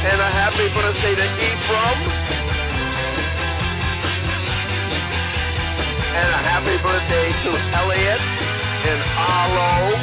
And 0.06 0.20
a 0.20 0.30
happy 0.30 0.68
birthday 0.68 1.14
to 1.16 1.26
Ephraim. 1.42 2.11
and 6.12 6.28
a 6.28 6.40
happy 6.44 6.76
birthday 6.84 7.32
to 7.40 7.50
Elliot 7.72 8.20
and 8.20 9.00
Arlo 9.16 9.96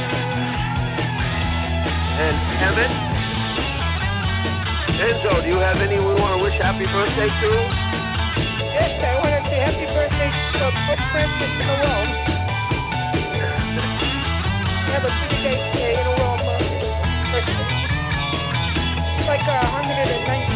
and 2.18 2.36
Emmett. 2.66 2.94
Enzo, 4.98 5.46
do 5.46 5.54
you 5.54 5.62
have 5.62 5.78
any 5.78 6.02
we 6.02 6.14
want 6.18 6.34
to 6.34 6.42
wish 6.42 6.58
happy 6.58 6.90
birthday 6.90 7.30
to? 7.30 7.50
Yes, 8.74 8.98
I 9.06 9.22
want 9.22 9.38
to 9.38 9.42
say 9.54 9.62
happy 9.62 9.86
birthday 9.94 10.34
to 10.34 10.66
a 10.66 10.74
good 10.90 10.98
in 10.98 11.30
Mr. 11.30 11.78
Malone. 11.78 12.10
have 14.90 15.06
a 15.06 15.14
good 15.14 15.30
day 15.46 15.62
today 15.70 15.94
in 15.94 16.06
a 16.10 16.14
world, 16.18 16.42
Mom. 16.42 16.58
It's 19.14 19.28
like 19.30 19.46
uh, 19.46 19.78
190. 19.78 20.49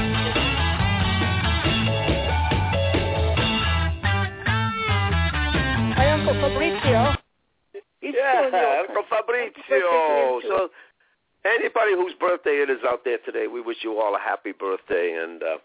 Fabrizio. 9.26 9.52
Happy 9.54 9.62
birthday 9.62 9.80
to 9.80 9.88
him, 9.88 10.42
too. 10.42 10.48
So, 10.48 10.70
anybody 11.46 11.94
whose 11.96 12.14
birthday 12.20 12.62
it 12.64 12.70
is 12.70 12.80
out 12.86 13.04
there 13.06 13.18
today, 13.26 13.48
we 13.48 13.62
wish 13.62 13.78
you 13.84 14.00
all 14.00 14.16
a 14.16 14.20
happy 14.20 14.52
birthday 14.52 15.18
and 15.22 15.42
uh, 15.44 15.58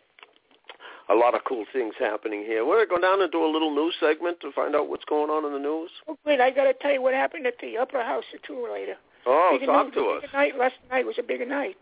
a 1.09 1.15
lot 1.15 1.35
of 1.35 1.43
cool 1.45 1.65
things 1.73 1.95
happening 1.99 2.43
here. 2.43 2.65
We're 2.65 2.85
going 2.87 2.89
to 2.89 2.95
go 2.97 3.01
down 3.01 3.23
and 3.23 3.33
do 3.33 3.45
a 3.45 3.51
little 3.51 3.75
news 3.75 3.95
segment 4.01 4.41
to 4.41 4.53
find 4.53 4.75
out 4.75 4.89
what's 4.89 5.05
going 5.05 5.31
on 5.31 5.45
in 5.45 5.53
the 5.53 5.59
news. 5.59 5.91
Oh, 6.09 6.19
wait, 6.27 6.41
I 6.41 6.51
got 6.51 6.65
to 6.65 6.75
tell 6.75 6.93
you 6.93 7.03
what 7.03 7.15
happened 7.15 7.47
at 7.47 7.55
the 7.61 7.77
Opera 7.79 8.05
House 8.05 8.25
or 8.33 8.39
two 8.47 8.69
later. 8.73 8.95
Oh, 9.27 9.51
Bigger 9.53 9.67
talk 9.67 9.87
night, 9.87 9.95
to 9.95 10.07
us. 10.09 10.25
Night. 10.33 10.59
Last 10.59 10.75
night 10.91 11.07
was 11.07 11.17
a 11.19 11.23
bigger 11.23 11.47
night. 11.47 11.77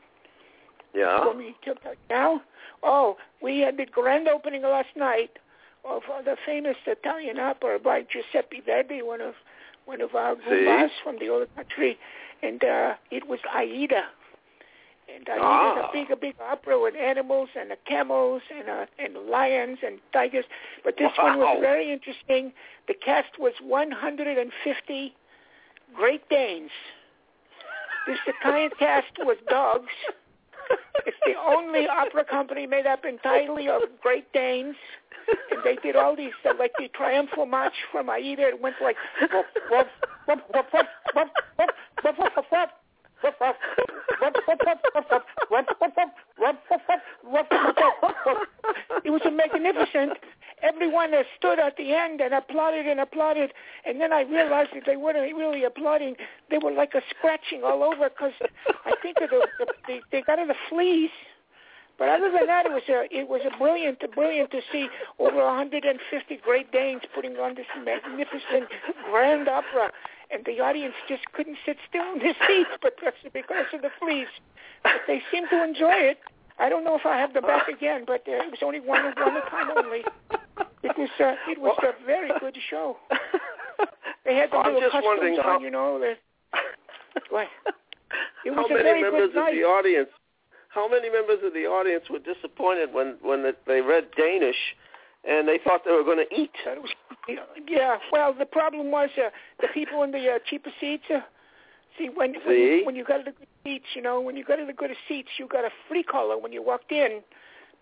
Yeah. 0.94 1.24
For 1.24 1.34
me 1.34 1.54
to 1.64 1.74
now, 2.08 2.40
oh, 2.82 3.16
we 3.42 3.60
had 3.60 3.76
the 3.76 3.86
grand 3.86 4.28
opening 4.28 4.62
last 4.62 4.88
night 4.96 5.30
of 5.84 6.02
uh, 6.12 6.22
the 6.22 6.36
famous 6.46 6.76
Italian 6.86 7.38
opera 7.38 7.78
by 7.78 8.02
Giuseppe 8.02 8.62
Verdi, 8.64 9.02
one 9.02 9.20
of 9.20 9.34
one 9.86 10.00
of 10.02 10.14
our 10.14 10.34
goombas 10.36 10.90
from 11.02 11.18
the 11.18 11.28
old 11.28 11.48
country, 11.56 11.98
and 12.42 12.62
uh, 12.62 12.94
it 13.10 13.26
was 13.26 13.40
Aida. 13.54 14.02
And 15.08 15.28
Aida 15.28 15.38
is 15.38 15.42
Ah. 15.42 15.88
a 15.88 15.92
big, 15.92 16.10
a 16.10 16.16
big 16.16 16.34
opera 16.40 16.80
with 16.80 16.94
animals 16.96 17.48
and 17.58 17.70
uh, 17.72 17.76
camels 17.86 18.42
and 18.56 18.68
uh, 18.68 18.86
and 18.98 19.16
lions 19.30 19.78
and 19.86 19.98
tigers. 20.12 20.44
But 20.84 20.96
this 20.98 21.12
one 21.18 21.38
was 21.38 21.58
very 21.60 21.92
interesting. 21.92 22.52
The 22.88 22.94
cast 22.94 23.38
was 23.38 23.52
150 23.62 25.14
Great 25.94 26.28
Danes. 26.28 26.70
This 28.06 28.18
Italian 28.26 28.70
cast 28.78 29.12
was 29.20 29.36
dogs. 29.48 29.90
It's 31.06 31.16
the 31.24 31.34
only 31.38 31.86
opera 31.86 32.24
company 32.24 32.66
made 32.66 32.86
up 32.86 33.04
entirely 33.04 33.68
of 33.68 33.82
Great 34.02 34.32
Danes. 34.32 34.76
And 35.50 35.60
they 35.64 35.76
did 35.82 35.96
all 35.96 36.14
these, 36.14 36.32
uh, 36.48 36.54
like 36.58 36.72
the 36.78 36.88
triumphal 36.88 37.46
march 37.46 37.74
from 37.90 38.08
Aida. 38.08 38.48
It 38.48 38.60
went 38.60 38.76
like, 38.80 38.96
it 49.04 49.10
was 49.10 49.22
magnificent. 49.30 50.18
Everyone 50.62 51.10
that 51.12 51.26
stood 51.38 51.58
at 51.58 51.76
the 51.76 51.92
end 51.92 52.20
and 52.20 52.32
applauded 52.34 52.86
and 52.86 53.00
applauded, 53.00 53.52
and 53.84 54.00
then 54.00 54.12
I 54.12 54.22
realized 54.22 54.70
that 54.74 54.84
they 54.86 54.96
weren't 54.96 55.16
really 55.36 55.64
applauding. 55.64 56.16
They 56.50 56.58
were 56.58 56.72
like 56.72 56.94
a 56.94 57.02
scratching 57.10 57.62
all 57.62 57.82
over 57.82 58.08
because 58.08 58.32
I 58.84 58.92
think 59.02 59.18
that 59.20 59.30
the, 59.30 59.46
the, 59.86 60.00
they 60.10 60.22
got 60.22 60.38
in 60.38 60.48
the 60.48 60.54
fleas. 60.68 61.10
But 61.98 62.08
other 62.08 62.30
than 62.30 62.46
that, 62.46 62.66
it 62.66 62.72
was 62.72 62.82
a 62.88 63.04
it 63.10 63.28
was 63.28 63.40
a 63.46 63.56
brilliant 63.56 64.02
brilliant 64.14 64.50
to 64.50 64.60
see 64.70 64.88
over 65.18 65.36
150 65.36 66.36
Great 66.44 66.70
Danes 66.72 67.02
putting 67.14 67.36
on 67.36 67.54
this 67.54 67.66
magnificent 67.84 68.68
grand 69.10 69.48
opera 69.48 69.90
and 70.30 70.44
the 70.44 70.60
audience 70.60 70.94
just 71.08 71.22
couldn't 71.32 71.56
sit 71.64 71.76
still 71.88 72.12
in 72.12 72.18
their 72.18 72.34
seats 72.46 72.70
because 72.82 73.14
because 73.32 73.66
of 73.72 73.82
the 73.82 73.90
fleas. 74.00 74.28
But 74.82 75.02
they 75.06 75.22
seemed 75.32 75.48
to 75.50 75.62
enjoy 75.62 75.94
it. 75.94 76.18
I 76.58 76.68
don't 76.68 76.84
know 76.84 76.96
if 76.96 77.04
I 77.04 77.18
have 77.18 77.34
them 77.34 77.44
back 77.44 77.68
again, 77.68 78.04
but 78.06 78.22
uh, 78.26 78.44
it 78.44 78.50
was 78.50 78.60
only 78.62 78.80
one 78.80 79.04
one 79.04 79.40
time 79.50 79.70
only. 79.76 80.04
It 80.82 80.96
was 80.96 81.10
uh, 81.20 81.34
it 81.50 81.60
was 81.60 81.76
a 81.82 81.92
very 82.06 82.30
good 82.40 82.56
show. 82.70 82.96
They 84.24 84.34
had 84.34 84.50
the 84.50 84.56
I'm 84.56 84.74
little 84.74 84.90
costumes 84.90 85.38
on, 85.38 85.44
how- 85.44 85.60
you 85.60 85.70
know. 85.70 86.00
The, 86.00 86.14
what? 87.30 87.46
It 88.44 88.50
was 88.50 88.56
how 88.56 88.64
a 88.66 88.68
many 88.70 88.82
very 88.82 89.02
members 89.02 89.30
good 89.34 89.48
of 89.48 89.54
the 89.54 89.62
audience? 89.62 90.08
How 90.68 90.88
many 90.88 91.10
members 91.10 91.38
of 91.44 91.52
the 91.54 91.66
audience 91.66 92.04
were 92.10 92.18
disappointed 92.18 92.92
when 92.92 93.16
when 93.22 93.44
they 93.66 93.80
read 93.80 94.08
Danish, 94.16 94.56
and 95.28 95.46
they 95.46 95.58
thought 95.62 95.82
they 95.84 95.92
were 95.92 96.04
going 96.04 96.24
to 96.26 96.34
eat? 96.34 96.50
That 96.64 96.80
was, 96.80 96.90
yeah, 97.68 97.96
well, 98.12 98.34
the 98.34 98.46
problem 98.46 98.90
was 98.90 99.10
uh, 99.16 99.30
the 99.60 99.68
people 99.74 100.02
in 100.02 100.12
the 100.12 100.30
uh, 100.30 100.38
cheaper 100.48 100.70
seats. 100.80 101.04
Uh, 101.12 101.20
see, 101.98 102.08
when 102.08 102.34
when 102.44 102.56
you, 102.56 102.82
when 102.84 102.96
you 102.96 103.04
got 103.04 103.24
the 103.24 103.32
good 103.32 103.48
seats, 103.64 103.86
you 103.94 104.02
know, 104.02 104.20
when 104.20 104.36
you 104.36 104.44
got 104.44 104.58
the 104.64 104.72
good 104.72 104.90
seats, 105.08 105.28
you 105.38 105.46
got 105.46 105.64
a 105.64 105.70
free 105.88 106.02
collar 106.02 106.38
when 106.38 106.52
you 106.52 106.62
walked 106.62 106.92
in. 106.92 107.20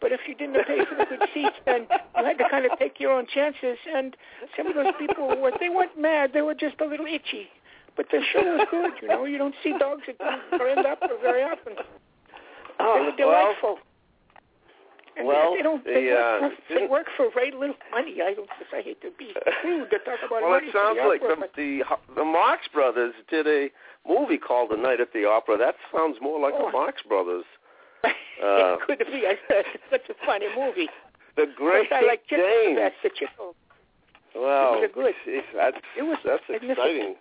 But 0.00 0.12
if 0.12 0.20
you 0.26 0.34
didn't 0.34 0.66
pay 0.66 0.84
for 0.84 0.96
the 0.96 1.06
good 1.06 1.28
seats, 1.32 1.56
then 1.64 1.86
you 1.90 2.24
had 2.24 2.38
to 2.38 2.48
kind 2.50 2.66
of 2.66 2.78
take 2.78 3.00
your 3.00 3.12
own 3.12 3.26
chances. 3.32 3.78
And 3.94 4.16
some 4.56 4.66
of 4.66 4.74
those 4.74 4.92
people 4.98 5.28
were 5.40 5.52
they 5.60 5.68
weren't 5.68 5.98
mad; 5.98 6.30
they 6.32 6.42
were 6.42 6.54
just 6.54 6.80
a 6.80 6.84
little 6.84 7.06
itchy. 7.06 7.48
But 7.96 8.06
the 8.10 8.20
show 8.32 8.42
was 8.42 8.66
good, 8.70 8.92
you 9.00 9.08
know. 9.08 9.24
You 9.24 9.38
don't 9.38 9.54
see 9.62 9.72
dogs 9.78 10.02
that 10.06 10.60
end 10.76 10.86
up 10.86 11.00
very 11.22 11.42
often. 11.42 11.74
they 11.76 12.84
were 12.84 13.04
well, 13.04 13.16
delightful. 13.16 13.78
And 15.16 15.26
well, 15.30 15.52
they, 15.52 15.56
they 15.58 15.62
don't. 15.62 15.84
the, 15.84 15.90
They, 15.94 16.06
work, 16.10 16.42
uh, 16.42 16.48
for, 16.68 16.74
they 16.78 16.86
work 16.86 17.06
for 17.16 17.26
very 17.34 17.50
little 17.52 17.76
money. 17.90 18.16
I 18.22 18.34
don't. 18.34 18.48
I 18.72 18.82
hate 18.82 19.00
to 19.02 19.10
be 19.18 19.32
crude 19.60 19.90
to 19.90 19.98
talk 20.00 20.18
about 20.26 20.42
well, 20.42 20.50
money 20.50 20.68
it 20.68 20.72
sounds 20.74 20.98
the 21.00 21.08
like 21.08 21.22
opera, 21.22 21.48
the, 21.56 21.82
the 21.82 22.14
the 22.16 22.24
Marx 22.24 22.66
Brothers 22.72 23.14
did 23.28 23.46
a 23.46 23.68
movie 24.08 24.38
called 24.38 24.70
The 24.70 24.76
Night 24.76 25.00
at 25.00 25.12
the 25.12 25.24
Opera. 25.24 25.56
That 25.58 25.76
sounds 25.94 26.16
more 26.20 26.40
like 26.40 26.54
Oh. 26.56 26.66
the 26.66 26.72
Marx 26.72 27.02
Brothers. 27.08 27.44
but 28.02 28.10
Uh, 28.42 28.76
it 28.88 28.98
could 28.98 29.06
be. 29.12 29.26
I 29.26 29.36
said 29.48 29.64
it's 29.74 29.84
such 29.90 30.08
a 30.10 30.26
funny 30.26 30.46
movie. 30.56 30.88
the 31.36 31.46
Great 31.56 31.90
I 31.92 32.00
like 32.02 32.22
Danes. 32.28 32.76
That's 32.78 32.94
the 33.02 33.10
chicken. 33.10 33.54
Wow, 34.36 34.74
It 34.74 34.80
was 34.80 34.90
a 34.90 34.94
good- 34.94 35.14
geez, 35.24 35.42
that's 35.54 35.76
It 35.96 36.02
was 36.02 36.18
that's 36.24 36.42
exciting. 36.48 37.14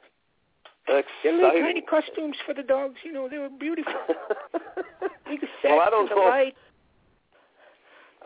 The 0.87 1.03
little 1.25 1.51
tiny 1.51 1.79
costumes 1.81 2.35
for 2.45 2.53
the 2.53 2.63
dogs. 2.63 2.95
You 3.03 3.13
know, 3.13 3.29
they 3.29 3.37
were 3.37 3.49
beautiful. 3.49 3.93
Big 5.29 5.39
sets 5.39 5.51
well, 5.63 5.79
I 5.79 5.89
don't 5.89 6.09
the 6.09 6.15
know. 6.15 6.21
light. 6.23 6.55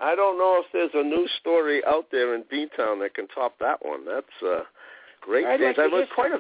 I 0.02 0.16
don't 0.16 0.38
know 0.38 0.62
if 0.64 0.72
there's 0.74 0.92
a 0.94 1.04
news 1.04 1.32
story 1.40 1.82
out 1.86 2.06
there 2.12 2.36
in 2.36 2.44
Beantown 2.44 3.00
that 3.02 3.16
can 3.16 3.28
top 3.28 3.58
that 3.60 3.86
one. 3.86 4.06
That's 4.06 4.26
uh, 4.46 4.62
great. 5.22 5.46
I'd 5.46 5.58
Danes. 5.58 5.78
like 5.78 5.90
to 5.90 5.96
I 5.96 6.00
was 6.00 6.08
hear 6.08 6.16
quite 6.16 6.32
a 6.32 6.40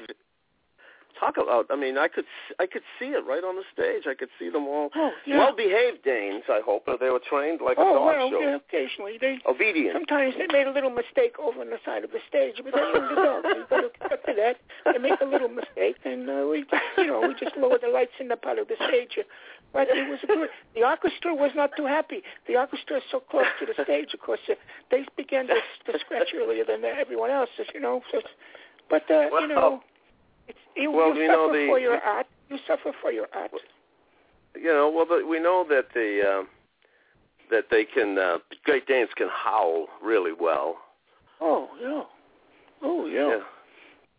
talk 1.19 1.37
about. 1.37 1.65
I 1.69 1.75
mean, 1.75 1.97
I 1.97 2.07
could 2.07 2.25
I 2.59 2.65
could 2.65 2.83
see 2.99 3.07
it 3.07 3.23
right 3.25 3.43
on 3.43 3.55
the 3.55 3.63
stage. 3.73 4.03
I 4.07 4.13
could 4.13 4.29
see 4.39 4.49
them 4.49 4.67
all 4.67 4.89
Oh, 4.95 5.11
yeah. 5.25 5.37
well 5.39 5.55
behaved 5.55 6.03
Danes. 6.03 6.43
I 6.49 6.61
hope 6.65 6.85
they 6.99 7.09
were 7.09 7.21
trained 7.29 7.61
like 7.63 7.77
a 7.77 7.81
oh 7.81 7.93
dog 7.95 8.05
well, 8.05 8.29
show. 8.29 8.39
yeah, 8.39 8.55
occasionally 8.57 9.17
they. 9.19 9.39
Obedient. 9.47 9.93
Sometimes 9.93 10.35
they 10.37 10.47
made 10.51 10.67
a 10.67 10.71
little 10.71 10.89
mistake 10.91 11.37
over 11.39 11.61
on 11.61 11.69
the 11.69 11.79
side 11.85 12.03
of 12.03 12.11
the 12.11 12.19
stage, 12.27 12.55
but 12.63 12.73
that's 12.73 12.93
the 13.09 13.15
dog. 13.15 13.43
You 13.45 13.65
got 13.69 13.81
to 13.81 13.89
cut 14.09 14.25
to 14.25 14.33
that. 14.35 14.57
They 14.91 14.99
make 14.99 15.19
a 15.21 15.25
little 15.25 15.49
mistake, 15.49 15.97
and 16.05 16.29
uh, 16.29 16.45
we 16.49 16.61
just, 16.69 16.83
you 16.97 17.07
know, 17.07 17.21
we 17.27 17.33
just 17.33 17.55
lower 17.57 17.77
the 17.81 17.89
lights 17.89 18.13
in 18.19 18.27
the 18.27 18.37
part 18.37 18.59
of 18.59 18.67
the 18.67 18.75
stage. 18.87 19.17
But 19.73 19.87
it 19.89 20.07
was 20.09 20.19
good. 20.25 20.47
The 20.75 20.83
orchestra 20.87 21.35
was 21.35 21.51
not 21.55 21.71
too 21.75 21.85
happy. 21.85 22.21
The 22.47 22.55
orchestra 22.55 22.97
is 22.97 23.03
so 23.11 23.19
close 23.19 23.45
to 23.59 23.65
the 23.65 23.75
stage, 23.83 24.13
of 24.13 24.21
course. 24.21 24.39
Uh, 24.49 24.53
they 24.91 25.05
began 25.17 25.47
to, 25.47 25.55
to 25.91 25.99
scratch 25.99 26.29
earlier 26.35 26.63
than 26.65 26.85
everyone 26.85 27.31
else, 27.31 27.49
you 27.73 27.79
know. 27.81 28.01
So, 28.11 28.21
but 28.89 29.03
uh, 29.11 29.27
Well, 29.31 29.41
you 29.41 29.47
know, 29.49 29.81
it's, 30.47 30.59
well, 30.77 31.15
you 31.15 31.27
suffer 31.27 31.31
know, 31.37 31.51
the- 31.53 31.67
for 31.67 31.79
your 31.79 31.97
art. 32.01 32.27
You 32.49 32.57
suffer 32.67 32.91
for 33.01 33.11
your 33.11 33.27
art. 33.33 33.51
You 34.55 34.67
know, 34.73 34.89
well, 34.89 35.05
but 35.07 35.27
we 35.27 35.39
know 35.39 35.65
that 35.69 35.87
the 35.93 36.21
um, 36.39 36.47
that 37.51 37.65
they 37.69 37.83
can 37.85 38.17
uh, 38.17 38.37
Great 38.63 38.87
Danes 38.87 39.09
can 39.15 39.27
howl 39.29 39.87
really 40.03 40.31
well. 40.37 40.77
Oh 41.41 41.67
yeah. 41.81 42.03
Oh 42.81 43.05
yeah. 43.05 43.29
Yeah. 43.29 43.39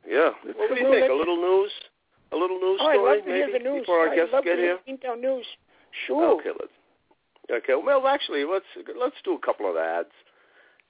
Yeah. 0.07 0.31
Well, 0.45 0.55
what 0.69 0.69
do 0.75 0.81
you 0.81 0.91
think? 0.93 1.11
A 1.11 1.15
little 1.15 1.37
news? 1.37 1.73
A 2.33 2.37
little 2.37 2.61
news 2.61 2.79
Oh, 2.83 2.87
I'd 2.89 2.95
story 2.95 3.17
love 3.17 3.25
to 3.25 3.31
maybe 3.31 3.51
hear 3.51 3.59
the 3.59 3.65
news. 3.65 3.81
before 3.81 3.99
our 4.01 4.09
I'd 4.11 4.17
guests 4.17 4.33
love 4.35 4.45
get 4.45 4.57
to 4.57 4.61
here? 4.63 4.79
hear 4.85 4.97
Beantown 4.97 5.21
news. 5.21 5.47
Sure. 6.07 6.39
Okay, 6.39 6.51
let's. 6.51 6.73
Okay, 7.51 7.75
well, 7.83 8.07
actually, 8.07 8.45
let's 8.45 8.67
let's 9.01 9.17
do 9.25 9.33
a 9.35 9.39
couple 9.39 9.69
of 9.69 9.77
ads. 9.77 10.13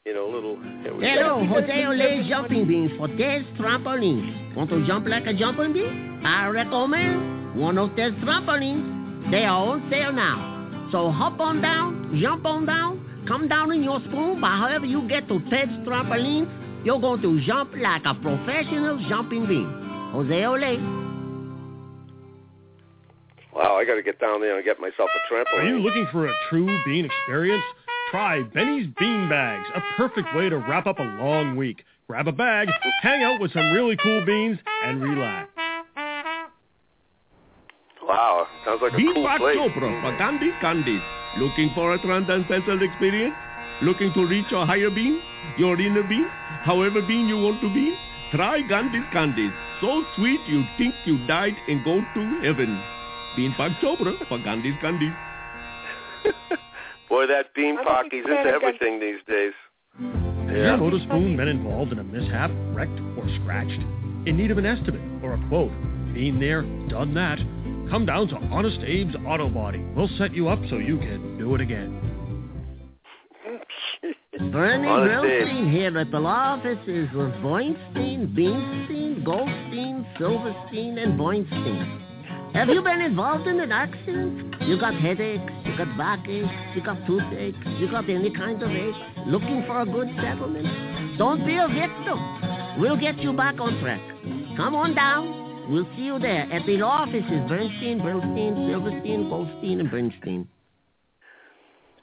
You 0.08 0.14
know, 0.14 0.24
a 0.24 0.32
little. 0.34 0.56
Here 0.80 0.96
we 0.96 1.04
Hello, 1.04 1.40
go. 1.40 1.60
Jose 1.60 1.84
Ole 1.84 2.26
jumping 2.30 2.66
beans 2.66 2.92
for 2.96 3.08
Test 3.08 3.44
trampolines. 3.60 4.56
Want 4.56 4.70
to 4.70 4.86
jump 4.86 5.06
like 5.06 5.26
a 5.26 5.34
jumping 5.34 5.74
bean? 5.74 6.22
I 6.24 6.46
recommend 6.46 7.60
one 7.60 7.76
of 7.76 7.94
Test 7.94 8.14
trampolines. 8.24 9.30
They 9.30 9.44
are 9.44 9.68
on 9.68 9.86
sale 9.90 10.12
now. 10.12 10.88
So 10.92 11.10
hop 11.10 11.38
on 11.40 11.60
down, 11.60 12.18
jump 12.22 12.46
on 12.46 12.64
down, 12.64 13.24
come 13.28 13.48
down 13.48 13.70
in 13.70 13.82
your 13.84 14.00
spoon, 14.00 14.40
but 14.40 14.48
however 14.48 14.86
you 14.86 15.06
get 15.08 15.28
to 15.28 15.40
Test 15.50 15.72
trampolines, 15.84 16.48
you're 16.86 17.00
going 17.00 17.20
to 17.20 17.44
jump 17.44 17.74
like 17.76 18.06
a 18.06 18.14
professional 18.14 19.04
jumping 19.10 19.46
bean. 19.46 19.68
Jose 20.12 20.44
Ole. 20.46 20.78
Wow, 23.54 23.76
I 23.76 23.84
got 23.84 23.96
to 23.96 24.02
get 24.02 24.18
down 24.20 24.40
there 24.40 24.56
and 24.56 24.64
get 24.64 24.80
myself 24.80 25.10
a 25.12 25.34
trampoline. 25.34 25.60
Are 25.60 25.68
you 25.68 25.80
looking 25.80 26.06
for 26.10 26.28
a 26.28 26.32
true 26.48 26.66
bean 26.86 27.04
experience? 27.04 27.64
Try 28.10 28.42
Benny's 28.42 28.86
Bean 28.98 29.28
Bags, 29.28 29.68
a 29.74 29.80
perfect 29.98 30.34
way 30.34 30.48
to 30.48 30.56
wrap 30.56 30.86
up 30.86 30.98
a 30.98 31.02
long 31.02 31.56
week. 31.56 31.84
Grab 32.08 32.26
a 32.26 32.32
bag, 32.32 32.68
hang 33.02 33.22
out 33.22 33.38
with 33.38 33.52
some 33.52 33.70
really 33.72 33.98
cool 34.02 34.24
beans, 34.24 34.58
and 34.82 35.02
relax. 35.02 35.50
Wow, 38.02 38.46
sounds 38.64 38.80
like 38.80 38.94
a 38.94 38.96
Bean 38.96 39.12
cool 39.12 39.24
Box 39.24 39.40
place. 39.40 39.56
Chopra 39.58 40.00
for 40.00 40.16
Gandhi 40.16 40.50
Candies. 40.62 41.02
Looking 41.36 41.70
for 41.74 41.92
a 41.92 41.98
transcendental 42.00 42.82
experience? 42.82 43.34
Looking 43.82 44.10
to 44.14 44.26
reach 44.26 44.50
a 44.52 44.64
higher 44.64 44.88
being? 44.88 45.20
Your 45.58 45.78
inner 45.78 46.02
being? 46.02 46.26
However 46.62 47.02
being 47.02 47.28
you 47.28 47.36
want 47.36 47.60
to 47.60 47.72
be? 47.74 47.94
Try 48.32 48.62
Gandhi's 48.62 49.04
Candies. 49.12 49.52
So 49.82 50.02
sweet 50.16 50.40
you 50.48 50.64
think 50.78 50.94
you 51.04 51.18
died 51.26 51.56
and 51.68 51.84
go 51.84 52.00
to 52.00 52.40
heaven. 52.42 52.82
Bean 53.36 53.54
Box 53.58 53.74
Chopra 53.82 54.16
for 54.28 54.38
Gandhi's 54.38 54.76
Candies. 54.80 55.12
Boy, 57.08 57.26
that 57.26 57.54
bean 57.54 57.78
I'm 57.78 57.84
pocky's 57.84 58.24
into 58.24 58.38
of 58.38 58.44
Gun- 58.44 58.54
everything 58.54 59.00
these 59.00 59.20
days. 59.26 59.52
Have 59.98 60.56
Yeah. 60.56 60.74
you 60.74 60.80
noticed 60.82 61.04
spoon 61.04 61.36
been 61.36 61.48
involved 61.48 61.92
in 61.92 61.98
a 61.98 62.04
mishap, 62.04 62.50
wrecked, 62.72 62.98
or 63.16 63.24
scratched? 63.42 63.80
In 64.26 64.36
need 64.36 64.50
of 64.50 64.58
an 64.58 64.66
estimate 64.66 65.00
or 65.22 65.34
a 65.34 65.38
quote? 65.48 65.72
Been 66.14 66.38
there, 66.40 66.62
done 66.88 67.14
that. 67.14 67.38
Come 67.90 68.04
down 68.06 68.28
to 68.28 68.36
Honest 68.50 68.80
Abe's 68.82 69.14
Auto 69.26 69.48
Body. 69.48 69.78
We'll 69.94 70.08
set 70.18 70.34
you 70.34 70.48
up 70.48 70.58
so 70.68 70.76
you 70.76 70.98
can 70.98 71.38
do 71.38 71.54
it 71.54 71.60
again. 71.60 71.98
Bernie 74.52 74.86
Honest 74.88 75.24
Abe. 75.24 75.46
Grillstein 75.46 75.70
here 75.72 75.98
at 75.98 76.10
the 76.10 76.20
law 76.20 76.56
offices 76.58 77.08
with 77.12 77.32
Boinstein, 77.42 78.34
Beanstein, 78.36 79.24
Goldstein, 79.24 80.06
Silverstein, 80.18 80.98
and 80.98 81.18
Boinstein. 81.18 82.02
Have 82.54 82.68
you 82.70 82.82
been 82.82 83.02
involved 83.02 83.46
in 83.46 83.60
an 83.60 83.70
accident? 83.70 84.54
You 84.62 84.80
got 84.80 84.94
headaches, 84.94 85.52
you 85.64 85.76
got 85.76 85.96
backaches, 85.98 86.48
you 86.74 86.82
got 86.82 87.06
toothaches, 87.06 87.54
you 87.78 87.90
got 87.90 88.08
any 88.08 88.30
kind 88.30 88.62
of 88.62 88.70
ache? 88.70 88.94
Looking 89.26 89.64
for 89.66 89.80
a 89.82 89.86
good 89.86 90.08
settlement? 90.16 91.18
Don't 91.18 91.44
be 91.46 91.56
a 91.56 91.68
victim. 91.68 92.80
We'll 92.80 92.96
get 92.96 93.18
you 93.18 93.32
back 93.34 93.60
on 93.60 93.78
track. 93.80 94.00
Come 94.56 94.74
on 94.74 94.94
down. 94.94 95.70
We'll 95.70 95.86
see 95.94 96.02
you 96.02 96.18
there 96.18 96.50
at 96.50 96.64
the 96.64 96.78
law 96.78 97.02
offices, 97.02 97.48
Bernstein, 97.48 98.00
Brillstein, 98.00 98.70
Silverstein, 98.70 99.28
Goldstein, 99.28 99.80
and 99.80 99.90
Bernstein. 99.90 100.48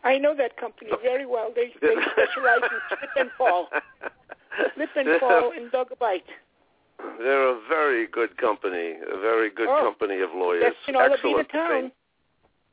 I 0.04 0.20
know 0.20 0.36
that 0.38 0.58
company 0.58 0.92
very 1.02 1.26
well. 1.26 1.52
They 1.56 1.74
they 1.82 1.96
specialize 2.12 2.62
in 2.62 2.80
slip 2.90 3.10
and 3.16 3.30
fall, 3.38 3.70
slip 4.76 4.90
and 4.96 5.20
fall, 5.20 5.52
and 5.58 5.72
dog 5.72 5.88
bite. 6.00 6.24
They're 7.20 7.50
a 7.50 7.60
very 7.68 8.08
good 8.08 8.38
company, 8.38 8.94
a 9.12 9.20
very 9.20 9.50
good 9.50 9.68
Oh, 9.70 9.82
company 9.84 10.22
of 10.22 10.30
lawyers. 10.36 10.74
All 10.88 10.94
the 10.94 11.14
Excellent. 11.14 11.50
town. 11.50 11.92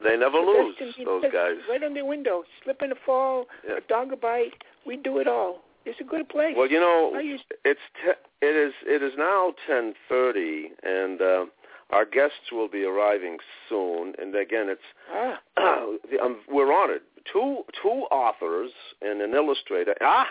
They, 0.02 0.10
they 0.10 0.16
never 0.16 0.38
lose, 0.38 0.74
those 1.04 1.22
guys. 1.32 1.56
Right 1.68 1.82
on 1.84 1.94
their 1.94 2.04
window, 2.04 2.44
slip 2.64 2.82
and 2.82 2.92
fall, 3.06 3.46
Yeah. 3.66 3.76
a 3.76 3.80
dog 3.82 4.20
bite. 4.20 4.52
We 4.86 4.96
do 4.96 5.18
it 5.18 5.28
all. 5.28 5.62
It's 5.84 6.00
a 6.00 6.04
good 6.04 6.28
place. 6.28 6.54
Well, 6.56 6.68
you 6.70 6.78
know, 6.80 7.18
used 7.20 7.44
it's 7.64 7.80
te- 8.04 8.46
it 8.46 8.56
is 8.56 8.72
it 8.86 9.02
is 9.02 9.12
now 9.18 9.52
ten 9.66 9.94
thirty, 10.08 10.70
and 10.84 11.20
uh, 11.20 11.44
our 11.90 12.04
guests 12.04 12.50
will 12.52 12.68
be 12.68 12.84
arriving 12.84 13.38
soon, 13.68 14.14
and 14.20 14.34
again, 14.34 14.68
it's 14.68 14.80
Ah. 15.12 15.40
um, 16.22 16.38
we're 16.48 16.72
honored. 16.72 17.02
Two 17.32 17.62
two 17.82 18.06
authors 18.12 18.70
and 19.02 19.20
an 19.22 19.34
illustrator. 19.34 19.94
Ah, 20.00 20.28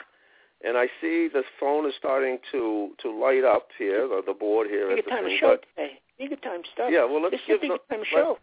and 0.65 0.78
I 0.78 0.88
see 1.02 1.28
the 1.32 1.43
phone 1.60 1.88
is 1.88 1.93
starting 1.97 2.39
to 2.52 2.91
to 3.02 3.12
light 3.12 3.43
up 3.43 3.67
here, 3.78 4.08
the, 4.08 4.21
the 4.26 4.34
board 4.34 4.67
here 4.67 4.93
Big 4.95 5.08
time 5.08 5.26
thing. 5.26 5.38
show 5.39 5.58
today. 5.76 6.00
Big 6.19 6.41
time 6.41 6.62
stuff. 6.74 6.89
yeah, 6.91 7.04
well, 7.04 7.21
let's 7.21 7.34
this 7.34 7.41
is 7.41 7.47
give 7.47 7.58
a 7.58 7.62
big 7.62 7.71
them. 7.71 7.80
time 7.89 8.00
let- 8.00 8.08
show. 8.08 8.38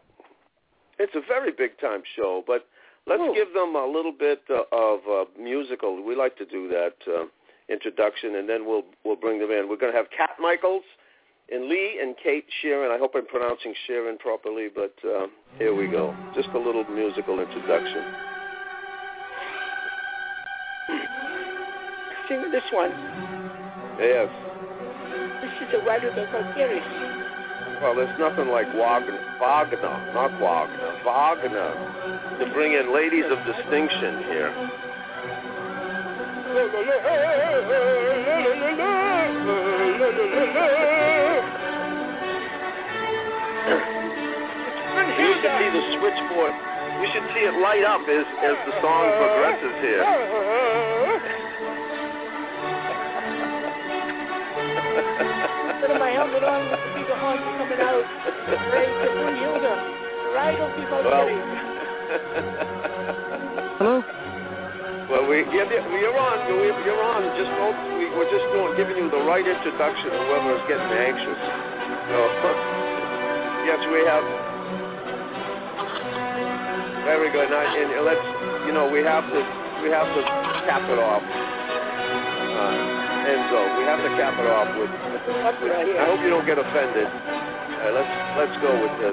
It's 0.99 1.15
a 1.15 1.21
very 1.29 1.53
big 1.53 1.79
time 1.81 2.03
show, 2.17 2.43
but 2.45 2.67
let's 3.07 3.23
Ooh. 3.23 3.33
give 3.33 3.55
them 3.55 3.77
a 3.77 3.87
little 3.87 4.11
bit 4.11 4.43
uh, 4.51 4.63
of 4.73 5.01
uh, 5.09 5.25
musical. 5.41 6.03
We 6.03 6.17
like 6.17 6.37
to 6.39 6.45
do 6.45 6.67
that 6.69 6.95
uh, 7.07 7.27
introduction, 7.69 8.35
and 8.35 8.49
then 8.49 8.67
we'll 8.67 8.83
we'll 9.05 9.15
bring 9.17 9.39
them 9.39 9.51
in. 9.53 9.69
We're 9.69 9.77
going 9.77 9.93
to 9.93 9.97
have 9.99 10.11
Cat 10.11 10.31
Michaels 10.41 10.83
and 11.51 11.69
Leigh 11.69 11.99
and 12.03 12.17
Kate 12.23 12.45
Shearin. 12.61 12.91
I 12.95 12.99
hope 12.99 13.13
I'm 13.15 13.27
pronouncing 13.27 13.75
Shearin 13.89 14.19
properly, 14.19 14.67
but 14.75 14.95
uh, 15.09 15.29
here 15.57 15.73
we 15.75 15.87
go. 15.87 16.15
Just 16.35 16.49
a 16.49 16.59
little 16.59 16.85
musical 16.91 17.39
introduction. 17.39 18.03
Sing 22.29 22.45
this 22.53 22.65
one. 22.73 22.91
Yes. 23.99 24.29
This 25.41 25.53
is 25.65 25.73
a 25.73 25.79
writer 25.87 26.13
that 26.15 26.31
called 26.31 26.55
Gary. 26.55 26.81
Well, 27.81 27.95
there's 27.97 28.19
nothing 28.19 28.49
like 28.53 28.67
Wagner, 28.75 29.17
Wagner, 29.41 30.13
not 30.13 30.33
Wagner, 30.37 30.93
Wagner, 31.07 31.73
to 32.39 32.45
bring 32.53 32.75
in 32.75 32.93
ladies 32.93 33.25
of 33.31 33.39
distinction 33.47 34.25
here. 34.29 34.53
You 45.19 45.35
should 45.35 45.55
see 45.59 45.71
the 45.71 45.83
switchboard. 45.99 46.55
You 47.01 47.07
should 47.13 47.27
see 47.35 47.43
it 47.47 47.55
light 47.63 47.85
up 47.85 48.03
as 48.09 48.27
as 48.43 48.57
the 48.67 48.73
song 48.83 49.13
progresses 49.19 49.75
here. 49.81 50.98
Put 54.99 55.95
my 55.99 56.11
helmet 56.11 56.43
on 56.43 56.59
with 56.67 56.75
the 56.75 56.91
big 56.99 57.07
horns 57.23 57.45
coming 57.59 57.81
out. 57.81 58.03
Right 58.75 58.91
to 58.91 59.11
Hilda. 59.39 59.75
Right 60.35 60.59
up 60.59 60.73
before 60.75 61.03
Well. 61.07 61.27
Gary. 61.27 61.39
Hello? 63.79 64.03
Well, 65.09 65.25
we 65.25 65.41
yeah, 65.55 65.65
yeah, 65.71 65.87
you're 65.89 66.19
on. 66.19 66.39
You're, 66.51 66.69
you're 66.85 67.03
on. 67.03 67.25
Just 67.39 67.49
don't, 67.57 67.79
we, 67.97 68.11
we're 68.13 68.29
just 68.29 68.45
doing 68.53 68.77
giving 68.77 68.97
you 68.99 69.09
the 69.09 69.23
right 69.25 69.47
introduction. 69.47 70.11
Whoever 70.11 70.53
is 70.59 70.65
getting 70.69 70.93
anxious. 70.93 71.39
So, 72.11 72.19
yes, 73.71 73.81
we 73.89 74.05
have. 74.05 74.25
Very 77.09 77.33
good. 77.33 77.49
Now, 77.49 77.65
and 77.65 78.05
let's, 78.05 78.21
you 78.67 78.73
know, 78.77 78.91
we 78.91 79.01
have 79.01 79.25
to, 79.25 79.41
we 79.81 79.89
have 79.89 80.11
to 80.13 80.23
cap 80.69 80.85
it 80.91 80.99
off. 80.99 81.23
Uh, 81.25 82.88
Enzo, 83.29 83.61
we 83.77 83.85
have 83.85 84.01
to 84.01 84.09
cap 84.17 84.41
it 84.41 84.47
off 84.49 84.73
with. 84.79 84.89
I 84.89 86.05
hope 86.09 86.21
you 86.23 86.31
don't 86.31 86.47
get 86.47 86.57
offended. 86.59 87.05
Uh, 87.05 87.93
let's 87.93 88.09
let's 88.39 88.57
go 88.63 88.73
with 88.81 88.95
this. 89.05 89.13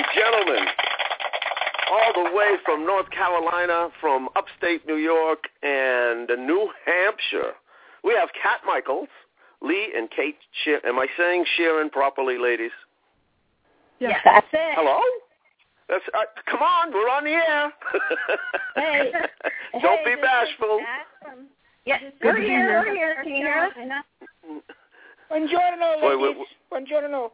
And 0.00 0.08
gentlemen, 0.16 0.64
all 1.92 2.24
the 2.24 2.30
way 2.34 2.54
from 2.64 2.86
North 2.86 3.10
Carolina, 3.10 3.88
from 4.00 4.30
upstate 4.34 4.86
New 4.86 4.96
York, 4.96 5.44
and 5.62 6.26
New 6.46 6.70
Hampshire, 6.86 7.52
we 8.02 8.14
have 8.14 8.30
Cat 8.42 8.60
Michaels, 8.66 9.08
Leigh, 9.60 9.88
and 9.94 10.08
Kate. 10.10 10.38
Sheer- 10.64 10.80
Am 10.86 10.98
I 10.98 11.06
saying 11.18 11.44
Shearin 11.58 11.92
properly, 11.92 12.38
ladies? 12.38 12.70
Yes, 13.98 14.18
that's 14.24 14.46
it. 14.54 14.74
Hello? 14.74 15.00
That's, 15.90 16.04
uh, 16.14 16.20
come 16.50 16.62
on, 16.62 16.94
we're 16.94 17.10
on 17.10 17.24
the 17.24 17.32
air. 17.32 17.70
Hey. 18.76 19.12
Don't 19.82 19.98
Hey, 20.06 20.14
be 20.16 20.22
bashful. 20.22 20.78
Cat 20.78 21.06
from- 21.22 21.46
Yes, 21.84 22.00
Good 22.22 22.36
we're 22.36 22.40
here. 22.40 22.48
here. 22.48 22.84
We're 22.86 22.94
here. 22.94 23.16
Can 23.22 23.32
you 23.34 23.36
hear 23.44 23.64
us? 23.64 24.62
Buongiorno, 25.30 26.02
Wait, 26.02 26.18
wait, 26.20 26.36
ladies. 26.38 26.46
Buongiorno. 26.72 27.30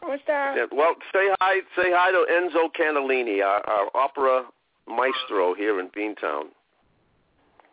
Come 0.00 0.18
sta? 0.24 0.54
Yeah, 0.56 0.66
well, 0.72 0.94
say 1.12 1.28
hi. 1.40 1.60
Say 1.76 1.90
hi 1.92 2.10
to 2.10 2.26
Enzo 2.30 2.68
Cannelinni, 2.78 3.42
our, 3.44 3.66
our 3.68 3.88
opera 3.94 4.44
maestro 4.88 5.54
here 5.54 5.80
in 5.80 5.88
Beantown. 5.88 6.44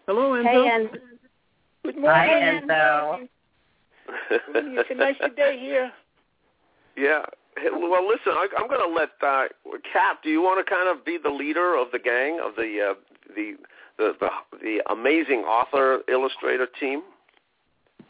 Hello, 0.07 0.33
Hey, 0.41 0.55
Enzo. 0.55 0.69
and 0.75 0.89
Good 1.83 1.95
Hi, 2.05 2.27
morning. 2.27 2.62
Enzo. 2.69 3.27
It's 4.29 4.89
a 4.89 4.95
nice 4.95 5.15
day 5.36 5.57
here. 5.59 5.91
Yeah. 6.97 7.23
Hey, 7.57 7.69
Well, 7.71 8.07
listen, 8.07 8.33
I, 8.33 8.47
I'm 8.57 8.67
going 8.67 8.88
to 8.88 8.93
let 8.93 9.09
uh, 9.21 9.47
Cap. 9.91 10.23
Do 10.23 10.29
you 10.29 10.41
want 10.41 10.65
to 10.65 10.69
kind 10.69 10.88
of 10.89 11.05
be 11.05 11.17
the 11.21 11.29
leader 11.29 11.75
of 11.75 11.88
the 11.91 11.99
gang 11.99 12.39
of 12.43 12.55
the 12.55 12.91
uh, 12.91 12.93
the, 13.36 13.55
the 13.97 14.13
the 14.19 14.29
the 14.62 14.91
amazing 14.91 15.39
author 15.41 15.99
illustrator 16.09 16.67
team? 16.79 17.03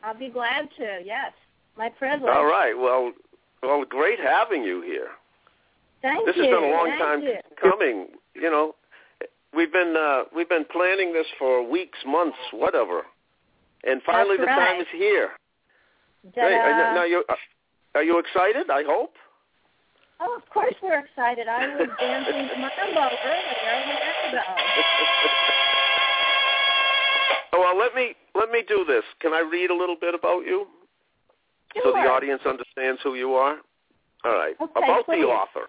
I'll 0.03 0.17
be 0.17 0.29
glad 0.29 0.69
to. 0.77 0.99
Yes, 1.03 1.33
my 1.77 1.89
privilege. 1.89 2.31
All 2.33 2.45
right. 2.45 2.73
Well, 2.77 3.11
well, 3.63 3.83
great 3.89 4.19
having 4.19 4.63
you 4.63 4.81
here. 4.81 5.07
Thank 6.01 6.25
this 6.25 6.35
you. 6.35 6.43
This 6.43 6.51
has 6.51 6.59
been 6.59 6.69
a 6.69 6.73
long 6.73 6.87
Thank 6.89 7.01
time 7.01 7.21
you. 7.23 7.35
coming. 7.61 8.07
You 8.35 8.51
know, 8.51 8.75
we've 9.55 9.71
been 9.71 9.95
uh, 9.97 10.23
we've 10.35 10.49
been 10.49 10.65
planning 10.71 11.13
this 11.13 11.27
for 11.39 11.67
weeks, 11.67 11.97
months, 12.05 12.37
whatever, 12.51 13.03
and 13.83 14.01
finally 14.05 14.37
That's 14.37 14.49
the 14.49 14.55
time 14.55 14.81
is 14.81 14.87
here. 14.91 15.29
Ta-da. 16.35 16.47
Hey, 16.47 16.93
now 16.95 17.05
you 17.05 17.23
are 17.95 18.03
you 18.03 18.19
excited? 18.19 18.69
I 18.69 18.83
hope. 18.85 19.15
Oh, 20.19 20.37
of 20.37 20.49
course 20.49 20.75
we're 20.81 20.99
excited. 20.99 21.47
I 21.47 21.67
was 21.67 21.87
dancing 21.99 22.47
to 22.47 22.55
Mambo 22.59 23.09
earlier 23.25 23.73
a 23.73 23.87
minute 23.87 24.33
ago. 24.33 24.41
Oh, 27.55 27.59
well, 27.59 27.77
let 27.77 27.93
me 27.93 28.15
let 28.33 28.49
me 28.49 28.63
do 28.67 28.83
this. 28.83 29.03
Can 29.19 29.31
I 29.31 29.41
read 29.41 29.69
a 29.69 29.75
little 29.75 29.95
bit 29.95 30.15
about 30.15 30.39
you 30.39 30.65
so 31.83 31.91
the 31.91 31.99
audience 32.09 32.41
understands 32.45 33.01
who 33.03 33.15
you 33.15 33.33
are? 33.33 33.57
All 34.23 34.33
right. 34.35 34.55
Okay, 34.59 34.71
about 34.83 35.05
please. 35.05 35.21
the 35.21 35.27
author. 35.27 35.67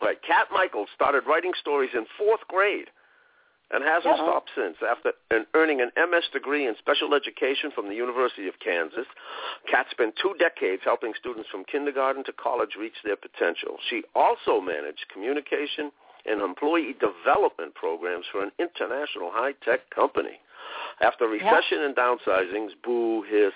All 0.00 0.08
right. 0.08 0.18
Cat 0.22 0.46
Michaels 0.52 0.88
started 0.94 1.24
writing 1.26 1.52
stories 1.60 1.90
in 1.94 2.06
fourth 2.16 2.40
grade 2.48 2.86
and 3.70 3.84
hasn't 3.84 4.14
Uh-huh. 4.14 4.24
stopped 4.24 4.50
since. 4.54 4.76
After 4.82 5.12
earning 5.54 5.80
an 5.80 5.90
MS 5.96 6.24
degree 6.32 6.66
in 6.66 6.74
special 6.78 7.14
education 7.14 7.70
from 7.72 7.88
the 7.88 7.94
University 7.94 8.48
of 8.48 8.58
Kansas, 8.60 9.06
Cat 9.66 9.86
spent 9.90 10.14
two 10.16 10.34
decades 10.38 10.82
helping 10.84 11.12
students 11.14 11.48
from 11.50 11.64
kindergarten 11.64 12.24
to 12.24 12.32
college 12.32 12.76
reach 12.76 12.96
their 13.04 13.16
potential. 13.16 13.76
She 13.90 14.04
also 14.14 14.60
managed 14.60 15.04
communication 15.12 15.90
and 16.26 16.40
employee 16.40 16.94
development 17.00 17.74
programs 17.74 18.26
for 18.32 18.42
an 18.42 18.52
international 18.58 19.30
high-tech 19.32 19.88
company. 19.90 20.38
After 21.00 21.26
recession 21.26 21.82
and 21.82 21.94
downsizings, 21.96 22.70
boo, 22.84 23.22
hiss. 23.22 23.52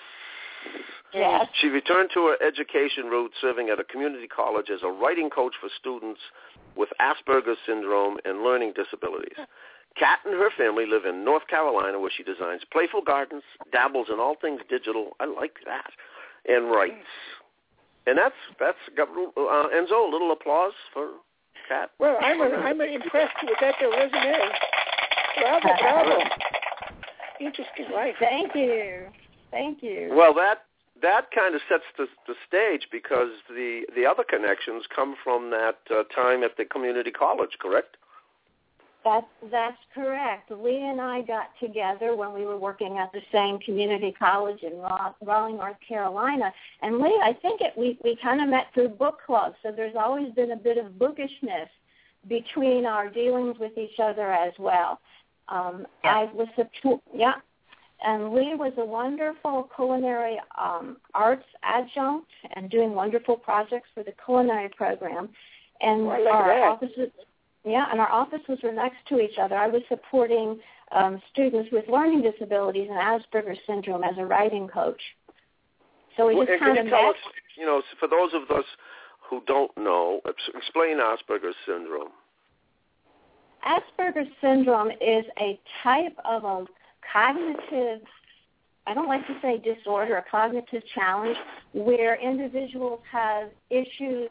Yes. 1.15 1.47
She 1.61 1.69
returned 1.69 2.11
to 2.15 2.27
her 2.27 2.43
education 2.43 3.07
route, 3.07 3.33
serving 3.41 3.69
at 3.69 3.79
a 3.79 3.85
community 3.85 4.27
college 4.27 4.71
as 4.73 4.81
a 4.83 4.91
writing 4.91 5.29
coach 5.29 5.53
for 5.61 5.69
students 5.79 6.21
with 6.77 6.89
Asperger's 7.01 7.59
syndrome 7.67 8.17
and 8.25 8.43
learning 8.43 8.73
disabilities. 8.75 9.37
Cat 9.99 10.21
and 10.25 10.35
her 10.35 10.49
family 10.57 10.87
live 10.87 11.05
in 11.05 11.23
North 11.23 11.47
Carolina, 11.49 12.01
where 12.01 12.11
she 12.17 12.23
designs 12.23 12.63
playful 12.73 13.03
gardens, 13.03 13.43
dabbles 13.73 14.07
in 14.11 14.19
all 14.19 14.37
things 14.41 14.61
digital. 14.71 15.11
I 15.21 15.27
like 15.27 15.57
that, 15.67 15.91
and 16.49 16.71
writes. 16.71 16.95
And 18.07 18.17
that's 18.17 18.35
that's 18.59 18.79
got 18.97 19.09
uh, 19.09 19.69
Enzo. 19.69 20.09
A 20.09 20.11
little 20.11 20.33
applause 20.33 20.73
for 20.95 21.11
Cat. 21.69 21.91
Well, 21.99 22.17
I'm 22.23 22.41
I'm 22.41 22.81
impressed 22.81 23.37
with 23.43 23.59
that 23.61 23.75
resume. 23.81 24.51
Bravo, 25.39 25.69
bravo. 25.81 26.19
Interesting 27.41 27.91
life. 27.95 28.15
Thank 28.19 28.55
you. 28.55 29.07
Thank 29.53 29.83
you. 29.83 30.11
Well, 30.13 30.35
that 30.35 30.65
that 31.03 31.31
kind 31.35 31.55
of 31.55 31.61
sets 31.69 31.85
the, 31.97 32.07
the 32.27 32.35
stage 32.49 32.89
because 32.91 33.31
the 33.49 33.83
the 33.95 34.07
other 34.07 34.25
connections 34.29 34.85
come 34.95 35.15
from 35.23 35.51
that 35.51 35.77
uh, 35.91 36.03
time 36.15 36.43
at 36.43 36.57
the 36.57 36.65
community 36.65 37.13
college, 37.13 37.51
correct? 37.61 37.97
That's 39.05 39.27
that's 39.51 39.77
correct. 39.95 40.51
Leigh 40.51 40.89
and 40.91 41.01
I 41.01 41.23
got 41.23 41.51
together 41.61 42.17
when 42.17 42.33
we 42.33 42.47
were 42.47 42.59
working 42.59 42.99
at 42.99 43.13
the 43.13 43.21
same 43.33 43.59
community 43.59 44.15
college 44.17 44.63
in 44.63 44.81
Raleigh, 45.21 45.53
North 45.53 45.77
Carolina. 45.87 46.53
And 46.83 46.99
Leigh, 46.99 47.19
I 47.23 47.37
think 47.43 47.61
it, 47.61 47.75
we 47.77 47.99
we 48.03 48.17
kind 48.23 48.41
of 48.41 48.49
met 48.49 48.67
through 48.73 48.91
book 48.91 49.19
club, 49.27 49.55
so 49.63 49.73
there's 49.73 49.97
always 49.97 50.33
been 50.35 50.53
a 50.53 50.57
bit 50.57 50.79
of 50.79 50.99
bookishness 50.99 51.69
between 52.29 52.87
our 52.87 53.11
dealings 53.11 53.59
with 53.59 53.77
each 53.77 53.99
other 54.01 54.33
as 54.33 54.53
well. 54.59 55.01
Um, 55.49 55.87
I 56.05 56.31
was 56.33 56.49
a 56.59 56.65
yeah, 57.13 57.35
and 58.05 58.33
Leigh 58.33 58.55
was 58.55 58.73
a 58.79 58.85
wonderful 58.85 59.69
culinary 59.75 60.39
um, 60.59 60.97
arts 61.15 61.45
adjunct 61.63 62.29
and 62.55 62.71
doing 62.71 62.95
wonderful 62.95 63.37
projects 63.37 63.89
for 63.95 64.03
the 64.03 64.13
culinary 64.25 64.69
program. 64.77 65.29
And 65.81 66.07
like 66.07 66.27
our 66.27 66.69
offices, 66.69 67.11
yeah, 67.65 67.87
and 67.91 68.01
our 68.01 68.11
offices 68.11 68.59
were 68.63 68.73
next 68.73 68.99
to 69.09 69.21
each 69.21 69.39
other. 69.41 69.57
I 69.57 69.69
was 69.69 69.83
supporting 69.89 70.59
um, 70.93 71.21
students 71.33 71.71
with 71.73 71.89
learning 71.89 72.23
disabilities 72.23 72.89
and 72.91 72.99
Asperger's 72.99 73.59
syndrome 73.67 74.05
as 74.05 74.15
a 74.19 74.25
writing 74.25 74.69
coach. 74.69 75.01
So 76.17 76.27
we 76.29 76.35
Well, 76.35 76.47
just 76.47 76.61
kind 76.61 76.79
of 76.79 76.87
tell 76.87 77.09
us, 77.11 77.17
you 77.57 77.67
know, 77.67 77.83
for 77.99 78.09
those 78.09 78.31
of 78.35 78.51
us 78.57 78.65
who 79.29 79.43
don't 79.47 79.71
know, 79.79 80.21
explain 80.55 80.99
Asperger's 80.99 81.57
syndrome. 81.67 82.11
Asperger's 83.67 84.31
syndrome 84.41 84.91
is 84.91 85.25
a 85.41 85.59
type 85.83 86.17
of 86.25 86.45
a 86.45 86.67
cognitive, 87.11 88.07
I 88.87 88.95
don't 88.95 89.09
like 89.09 89.27
to 89.27 89.35
say 89.41 89.59
disorder, 89.59 90.17
a 90.17 90.25
cognitive 90.31 90.83
challenge 90.95 91.37
where 91.73 92.21
individuals 92.21 93.01
have 93.11 93.49
issues 93.71 94.29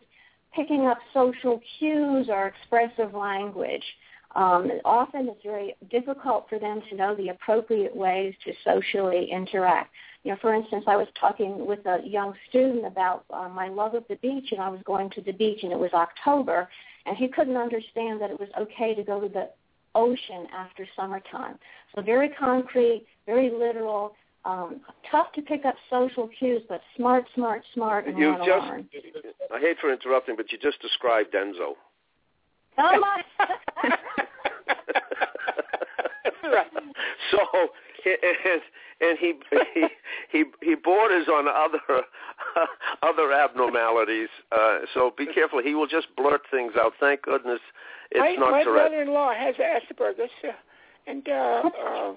picking 0.56 0.86
up 0.86 0.98
social 1.14 1.62
cues 1.80 2.28
or 2.30 2.48
expressive 2.48 3.14
language. 3.14 3.84
Um, 4.36 4.70
often 4.86 5.28
it's 5.28 5.44
very 5.44 5.76
difficult 5.90 6.48
for 6.50 6.58
them 6.58 6.82
to 6.90 6.96
know 6.96 7.16
the 7.16 7.30
appropriate 7.30 7.96
ways 7.96 8.34
to 8.46 8.54
socially 8.64 9.30
interact. 9.32 9.92
You 10.24 10.32
know, 10.32 10.38
for 10.40 10.54
instance, 10.54 10.86
I 10.88 10.96
was 10.96 11.08
talking 11.20 11.66
with 11.66 11.86
a 11.86 12.00
young 12.06 12.34
student 12.50 12.86
about 12.86 13.26
uh, 13.34 13.50
my 13.50 13.68
love 13.68 13.94
of 13.94 14.04
the 14.08 14.16
beach, 14.18 14.50
and 14.52 14.62
I 14.62 14.70
was 14.70 14.80
going 14.86 15.10
to 15.12 15.22
the 15.22 15.34
beach, 15.34 15.60
and 15.64 15.72
it 15.72 15.80
was 15.80 15.92
October, 15.94 16.70
and 17.06 17.18
he 17.18 17.28
couldn't 17.28 17.58
understand 17.58 18.22
that 18.22 18.30
it 18.30 18.40
was 18.40 18.50
okay 18.58 18.94
to 18.96 19.04
go 19.04 19.20
to 19.20 19.28
the 19.28 19.50
ocean 19.96 20.48
after 20.54 20.88
summertime. 20.96 21.58
So 21.96 22.02
very 22.02 22.30
concrete, 22.30 23.06
very 23.26 23.50
literal, 23.50 24.14
um, 24.46 24.82
tough 25.10 25.32
to 25.34 25.42
pick 25.42 25.66
up 25.66 25.76
social 25.90 26.30
cues, 26.40 26.62
but 26.68 26.82
smart, 26.96 27.26
smart, 27.36 27.64
smart, 27.74 28.08
and 28.08 28.18
You 28.18 28.36
just, 28.38 28.66
learn. 28.68 28.90
I 29.54 29.60
hate 29.60 29.78
for 29.80 29.92
interrupting, 29.92 30.36
but 30.36 30.52
you 30.52 30.58
just 30.58 30.82
described 30.82 31.34
Enzo. 31.34 31.74
Oh 32.78 33.00
my! 33.00 33.24
so 37.32 37.40
and 38.06 38.62
and 39.02 39.18
he 39.18 39.34
he 39.74 39.88
he 40.32 40.44
he 40.62 40.76
borders 40.76 41.28
on 41.28 41.48
other 41.48 41.82
uh, 41.90 42.66
other 43.04 43.32
abnormalities. 43.32 44.30
Uh, 44.52 44.80
so 44.94 45.14
be 45.18 45.26
careful. 45.26 45.62
He 45.62 45.76
will 45.76 45.88
just 45.88 46.08
blurt 46.16 46.42
things 46.52 46.74
out. 46.80 46.94
Thank 47.00 47.24
goodness 47.24 47.60
it's 48.12 48.20
my, 48.20 48.36
not 48.36 48.52
my 48.52 48.64
Tourette. 48.64 48.90
brother-in-law 48.90 49.34
has 49.34 49.56
Asperger's, 49.56 50.30
uh, 50.44 50.52
and 51.08 51.28
uh, 51.28 51.70
uh, 51.88 52.14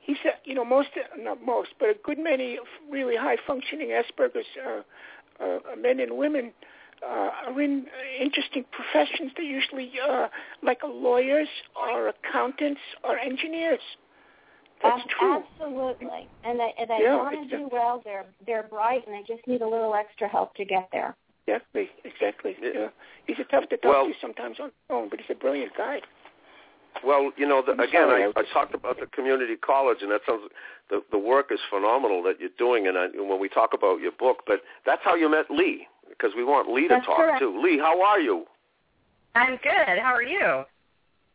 he 0.00 0.16
said, 0.22 0.32
you 0.44 0.54
know, 0.54 0.64
most, 0.64 0.88
not 1.18 1.44
most, 1.44 1.70
but 1.78 1.90
a 1.90 1.94
good 2.02 2.18
many 2.18 2.58
really 2.90 3.16
high-functioning 3.16 3.88
Asperger's 3.90 4.46
uh, 4.66 5.44
uh, 5.44 5.58
men 5.78 6.00
and 6.00 6.16
women 6.16 6.46
uh, 6.46 6.66
are 7.06 7.60
in 7.60 7.86
uh, 7.86 8.24
interesting 8.24 8.64
professions. 8.72 9.32
They're 9.36 9.44
usually 9.44 9.90
uh, 10.08 10.28
like 10.62 10.80
lawyers 10.84 11.48
or 11.76 12.08
accountants 12.08 12.80
or 13.04 13.18
engineers. 13.18 13.80
That's 14.82 15.02
Ab- 15.02 15.08
true. 15.08 15.42
Absolutely, 15.60 16.28
and 16.44 16.58
they, 16.58 16.72
and 16.78 16.88
they 16.88 16.98
Yeah, 17.02 17.16
want 17.16 17.50
to 17.50 17.56
do 17.56 17.68
well. 17.70 18.00
They're 18.04 18.24
they're 18.46 18.62
bright, 18.64 19.06
and 19.06 19.14
they 19.14 19.22
just 19.26 19.46
need 19.46 19.60
a 19.62 19.68
little 19.68 19.94
extra 19.94 20.28
help 20.28 20.54
to 20.56 20.64
get 20.64 20.88
there. 20.92 21.14
Exactly, 21.46 21.90
exactly. 22.04 22.56
Yeah. 22.62 22.88
He's 23.26 23.38
a 23.40 23.44
tough 23.44 23.68
to 23.70 23.76
talk 23.76 23.84
Well- 23.84 24.06
to 24.06 24.12
sometimes 24.20 24.58
on 24.60 24.68
the 24.68 24.72
phone, 24.88 25.08
but 25.08 25.20
he's 25.20 25.30
a 25.30 25.38
brilliant 25.38 25.72
guy. 25.76 26.00
Well, 27.04 27.30
you 27.36 27.46
know, 27.46 27.62
the, 27.64 27.72
again, 27.80 28.08
I, 28.10 28.32
I 28.36 28.42
talked 28.52 28.74
about 28.74 28.98
the 28.98 29.06
community 29.06 29.54
college, 29.56 29.98
and 30.02 30.10
that 30.10 30.22
sounds 30.26 30.42
the 30.90 31.02
the 31.10 31.18
work 31.18 31.50
is 31.52 31.60
phenomenal 31.70 32.22
that 32.24 32.40
you're 32.40 32.50
doing. 32.58 32.86
And 32.88 32.98
I, 32.98 33.06
when 33.14 33.40
we 33.40 33.48
talk 33.48 33.70
about 33.74 34.00
your 34.00 34.12
book, 34.12 34.38
but 34.46 34.60
that's 34.84 35.00
how 35.04 35.14
you 35.14 35.30
met 35.30 35.46
Leigh, 35.50 35.86
because 36.20 36.34
we 36.36 36.44
want 36.44 36.72
Leigh 36.72 36.82
to 36.82 36.88
That's 36.88 37.06
talk 37.06 37.16
correct. 37.16 37.40
too. 37.40 37.60
Leigh, 37.62 37.78
how 37.78 38.02
are 38.02 38.20
you? 38.20 38.44
I'm 39.34 39.56
good. 39.62 39.98
How 40.00 40.14
are 40.14 40.22
you? 40.22 40.64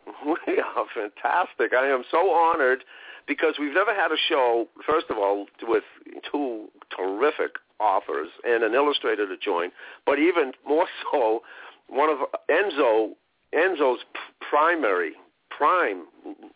We 0.47 0.59
are 0.59 0.85
fantastic. 0.93 1.73
I 1.73 1.87
am 1.87 2.03
so 2.11 2.29
honored 2.31 2.83
because 3.27 3.55
we've 3.59 3.73
never 3.73 3.93
had 3.93 4.11
a 4.11 4.17
show, 4.29 4.67
first 4.85 5.07
of 5.09 5.17
all, 5.17 5.47
with 5.63 5.83
two 6.31 6.67
terrific 6.95 7.55
authors 7.79 8.27
and 8.47 8.63
an 8.63 8.75
illustrator 8.75 9.27
to 9.27 9.35
join, 9.37 9.71
but 10.05 10.19
even 10.19 10.51
more 10.67 10.85
so, 11.11 11.41
one 11.87 12.09
of 12.09 12.19
Enzo, 12.49 13.13
Enzo's 13.53 14.01
primary, 14.47 15.13
prime 15.49 16.05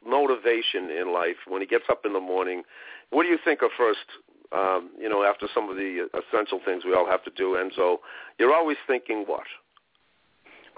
motivation 0.07 0.91
in 0.91 1.11
life 1.11 1.37
when 1.47 1.61
he 1.61 1.67
gets 1.67 1.85
up 1.89 2.05
in 2.05 2.13
the 2.13 2.19
morning. 2.19 2.63
What 3.09 3.23
do 3.23 3.29
you 3.29 3.39
think 3.43 3.61
of 3.63 3.71
first, 3.75 4.05
um, 4.51 4.89
you 4.99 5.07
know, 5.09 5.23
after 5.23 5.47
some 5.53 5.69
of 5.69 5.75
the 5.75 6.07
essential 6.13 6.59
things 6.65 6.83
we 6.85 6.93
all 6.93 7.05
have 7.07 7.23
to 7.25 7.31
do, 7.31 7.57
Enzo? 7.59 7.97
You're 8.39 8.53
always 8.53 8.77
thinking 8.87 9.23
what? 9.27 9.43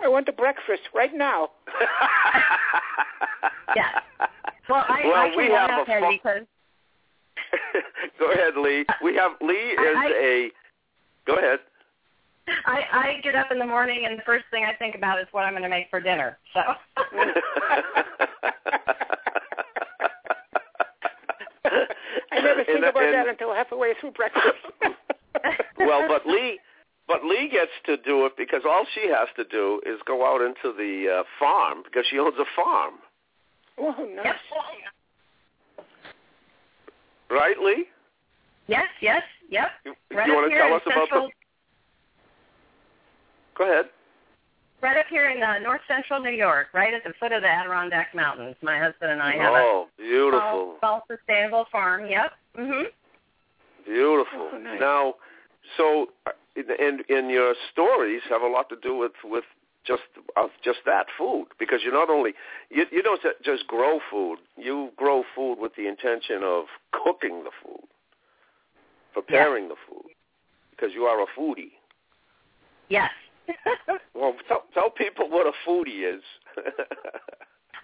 I 0.04 0.08
want 0.08 0.26
the 0.26 0.32
breakfast 0.32 0.84
right 0.94 1.14
now. 1.14 1.50
Yeah. 3.76 4.00
Well, 4.68 4.84
I, 4.90 5.02
Well, 5.06 5.16
I 5.16 5.30
can 5.30 5.38
we 5.38 5.50
run 5.50 5.70
have 5.70 5.80
up 5.80 5.88
a 5.88 5.90
there 5.90 6.02
fu- 6.02 6.12
because 6.12 6.42
Go 8.20 8.32
ahead, 8.32 8.58
Leigh. 8.58 8.84
We 9.02 9.16
have 9.16 9.32
Leigh 9.42 9.54
is 9.54 9.96
I- 9.98 10.12
a. 10.22 10.52
Go 11.26 11.36
ahead. 11.38 11.60
I, 12.66 12.82
I 12.92 13.22
get 13.24 13.36
up 13.36 13.50
in 13.52 13.60
the 13.60 13.66
morning 13.66 14.06
and 14.06 14.18
the 14.20 14.24
first 14.24 14.44
thing 14.52 14.66
I 14.66 14.74
think 14.76 14.96
about 14.96 15.20
is 15.22 15.28
what 15.32 15.46
I'm 15.46 15.54
going 15.54 15.64
to 15.64 15.70
make 15.70 15.90
for 15.90 16.02
dinner. 16.02 16.38
So 16.54 16.60
I 22.62 22.64
think 22.66 22.78
And- 22.78 22.86
about 22.86 23.04
and- 23.04 23.14
that 23.14 23.28
until 23.28 23.54
halfway 23.54 23.94
through 24.00 24.12
breakfast. 24.12 24.62
well, 25.80 26.08
but 26.08 26.26
Leigh, 26.28 26.60
but 27.08 27.26
Leigh 27.26 27.50
gets 27.50 27.72
to 27.86 27.98
do 27.98 28.26
it 28.26 28.34
because 28.38 28.62
all 28.66 28.86
she 28.94 29.08
has 29.10 29.28
to 29.36 29.44
do 29.46 29.82
is 29.86 30.00
go 30.06 30.26
out 30.26 30.42
into 30.42 30.72
the 30.78 31.20
uh, 31.20 31.24
farm 31.40 31.84
because 31.84 32.06
she 32.10 32.20
owns 32.20 32.36
a 32.40 32.46
farm, 32.56 32.94
oh, 33.80 34.08
nice. 34.16 34.36
right, 37.30 37.56
Leigh? 37.60 37.86
yes, 38.68 38.88
yes, 39.02 39.24
yep. 39.50 39.70
You, 39.86 39.94
Right 40.16 40.28
you 40.28 40.34
up 40.34 40.38
want 40.38 40.46
to 40.48 40.56
here 40.56 40.60
tell 40.60 40.68
in 40.68 40.74
us 40.76 40.82
about 40.86 41.08
central, 41.10 41.28
the? 41.28 41.34
Go 43.58 43.64
ahead. 43.72 43.86
right 44.82 44.98
up 44.98 45.06
here 45.10 45.30
in 45.30 45.42
uh, 45.44 45.60
north 45.60 45.82
central 45.88 46.20
New 46.20 46.32
York, 46.32 46.68
right 46.74 46.94
at 46.94 47.04
the 47.04 47.14
foot 47.20 47.32
of 47.32 47.42
the 47.42 47.48
Adirondack 47.48 48.14
Mountains. 48.16 48.56
My 48.62 48.78
husband 48.80 49.12
and 49.12 49.22
I 49.22 49.32
have 49.34 49.54
Oh, 49.56 49.88
a 49.98 50.02
beautiful, 50.02 50.76
small, 50.80 50.80
small 50.80 51.04
sustainable 51.18 51.66
farm. 51.72 52.08
Yep. 52.10 52.32
Mhm. 52.58 52.84
beautiful. 53.86 54.50
Oh, 54.54 54.58
nice. 54.58 54.80
Now, 54.80 55.16
so 55.78 56.08
uh, 56.28 56.32
and 56.56 57.04
and 57.10 57.30
your 57.30 57.56
stories 57.72 58.22
have 58.30 58.42
a 58.42 58.48
lot 58.48 58.70
to 58.70 58.76
do 58.76 58.96
with 58.96 59.14
with 59.24 59.46
just 59.86 60.04
uh, 60.38 60.48
just 60.64 60.80
that 60.86 61.08
food 61.18 61.48
because 61.58 61.82
you 61.84 61.92
not 61.92 62.10
only 62.10 62.34
you 62.70 62.86
you 62.92 63.02
don't 63.02 63.22
just 63.44 63.66
grow 63.68 64.00
food 64.10 64.38
you 64.58 64.92
grow 64.96 65.24
food 65.36 65.58
with 65.60 65.76
the 65.76 65.88
intention 65.88 66.44
of 66.44 66.66
cooking 66.92 67.44
the 67.44 67.52
food 67.64 67.88
preparing 69.14 69.70
the 69.70 69.76
food 69.90 70.12
because 70.70 70.94
you 70.94 71.04
are 71.06 71.22
a 71.22 71.26
foodie 71.38 71.72
Yes. 72.90 73.10
well 74.14 74.36
tell, 74.48 74.64
tell 74.74 74.90
people 74.92 75.30
what 75.30 75.48
a 75.48 75.54
foodie 75.68 76.16
is 76.16 76.22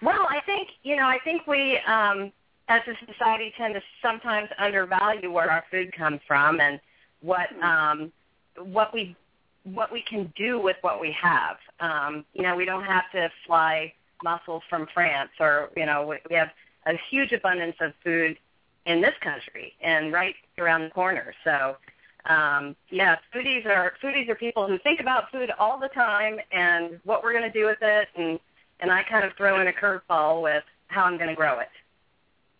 Well, 0.02 0.26
I 0.28 0.40
think 0.46 0.68
you 0.82 0.96
know, 0.96 1.06
I 1.06 1.18
think 1.24 1.46
we 1.46 1.78
um 1.86 2.32
as 2.68 2.82
a 2.86 3.12
society 3.12 3.52
tend 3.56 3.74
to 3.74 3.82
sometimes 4.02 4.48
undervalue 4.58 5.30
where 5.30 5.50
our 5.50 5.64
food 5.70 5.92
comes 5.96 6.20
from 6.26 6.60
and 6.60 6.80
what 7.20 7.48
um 7.62 8.12
what 8.58 8.92
we 8.92 9.16
what 9.64 9.92
we 9.92 10.02
can 10.02 10.32
do 10.36 10.58
with 10.60 10.76
what 10.80 11.00
we 11.00 11.12
have. 11.12 11.56
Um, 11.80 12.24
you 12.32 12.42
know, 12.42 12.56
we 12.56 12.64
don't 12.64 12.84
have 12.84 13.10
to 13.12 13.30
fly 13.46 13.92
mussels 14.24 14.62
from 14.70 14.86
France 14.94 15.30
or, 15.38 15.70
you 15.76 15.84
know, 15.84 16.06
we, 16.06 16.16
we 16.30 16.36
have 16.36 16.48
a 16.86 16.92
huge 17.10 17.32
abundance 17.32 17.76
of 17.80 17.92
food 18.02 18.38
in 18.86 19.02
this 19.02 19.14
country 19.20 19.74
and 19.82 20.12
right 20.12 20.34
around 20.58 20.84
the 20.84 20.90
corner. 20.90 21.34
So 21.44 21.76
um, 22.28 22.76
yeah, 22.90 23.16
foodies 23.34 23.64
are 23.66 23.94
foodies 24.02 24.28
are 24.28 24.34
people 24.34 24.66
who 24.66 24.78
think 24.78 25.00
about 25.00 25.30
food 25.30 25.50
all 25.58 25.78
the 25.78 25.88
time 25.88 26.38
and 26.52 27.00
what 27.04 27.22
we're 27.22 27.32
going 27.32 27.50
to 27.50 27.58
do 27.58 27.66
with 27.66 27.78
it, 27.80 28.08
and 28.16 28.38
and 28.80 28.90
I 28.90 29.02
kind 29.02 29.24
of 29.24 29.32
throw 29.36 29.60
in 29.60 29.68
a 29.68 29.72
curveball 29.72 30.42
with 30.42 30.62
how 30.88 31.04
I'm 31.04 31.16
going 31.16 31.30
to 31.30 31.34
grow 31.34 31.60
it. 31.60 31.68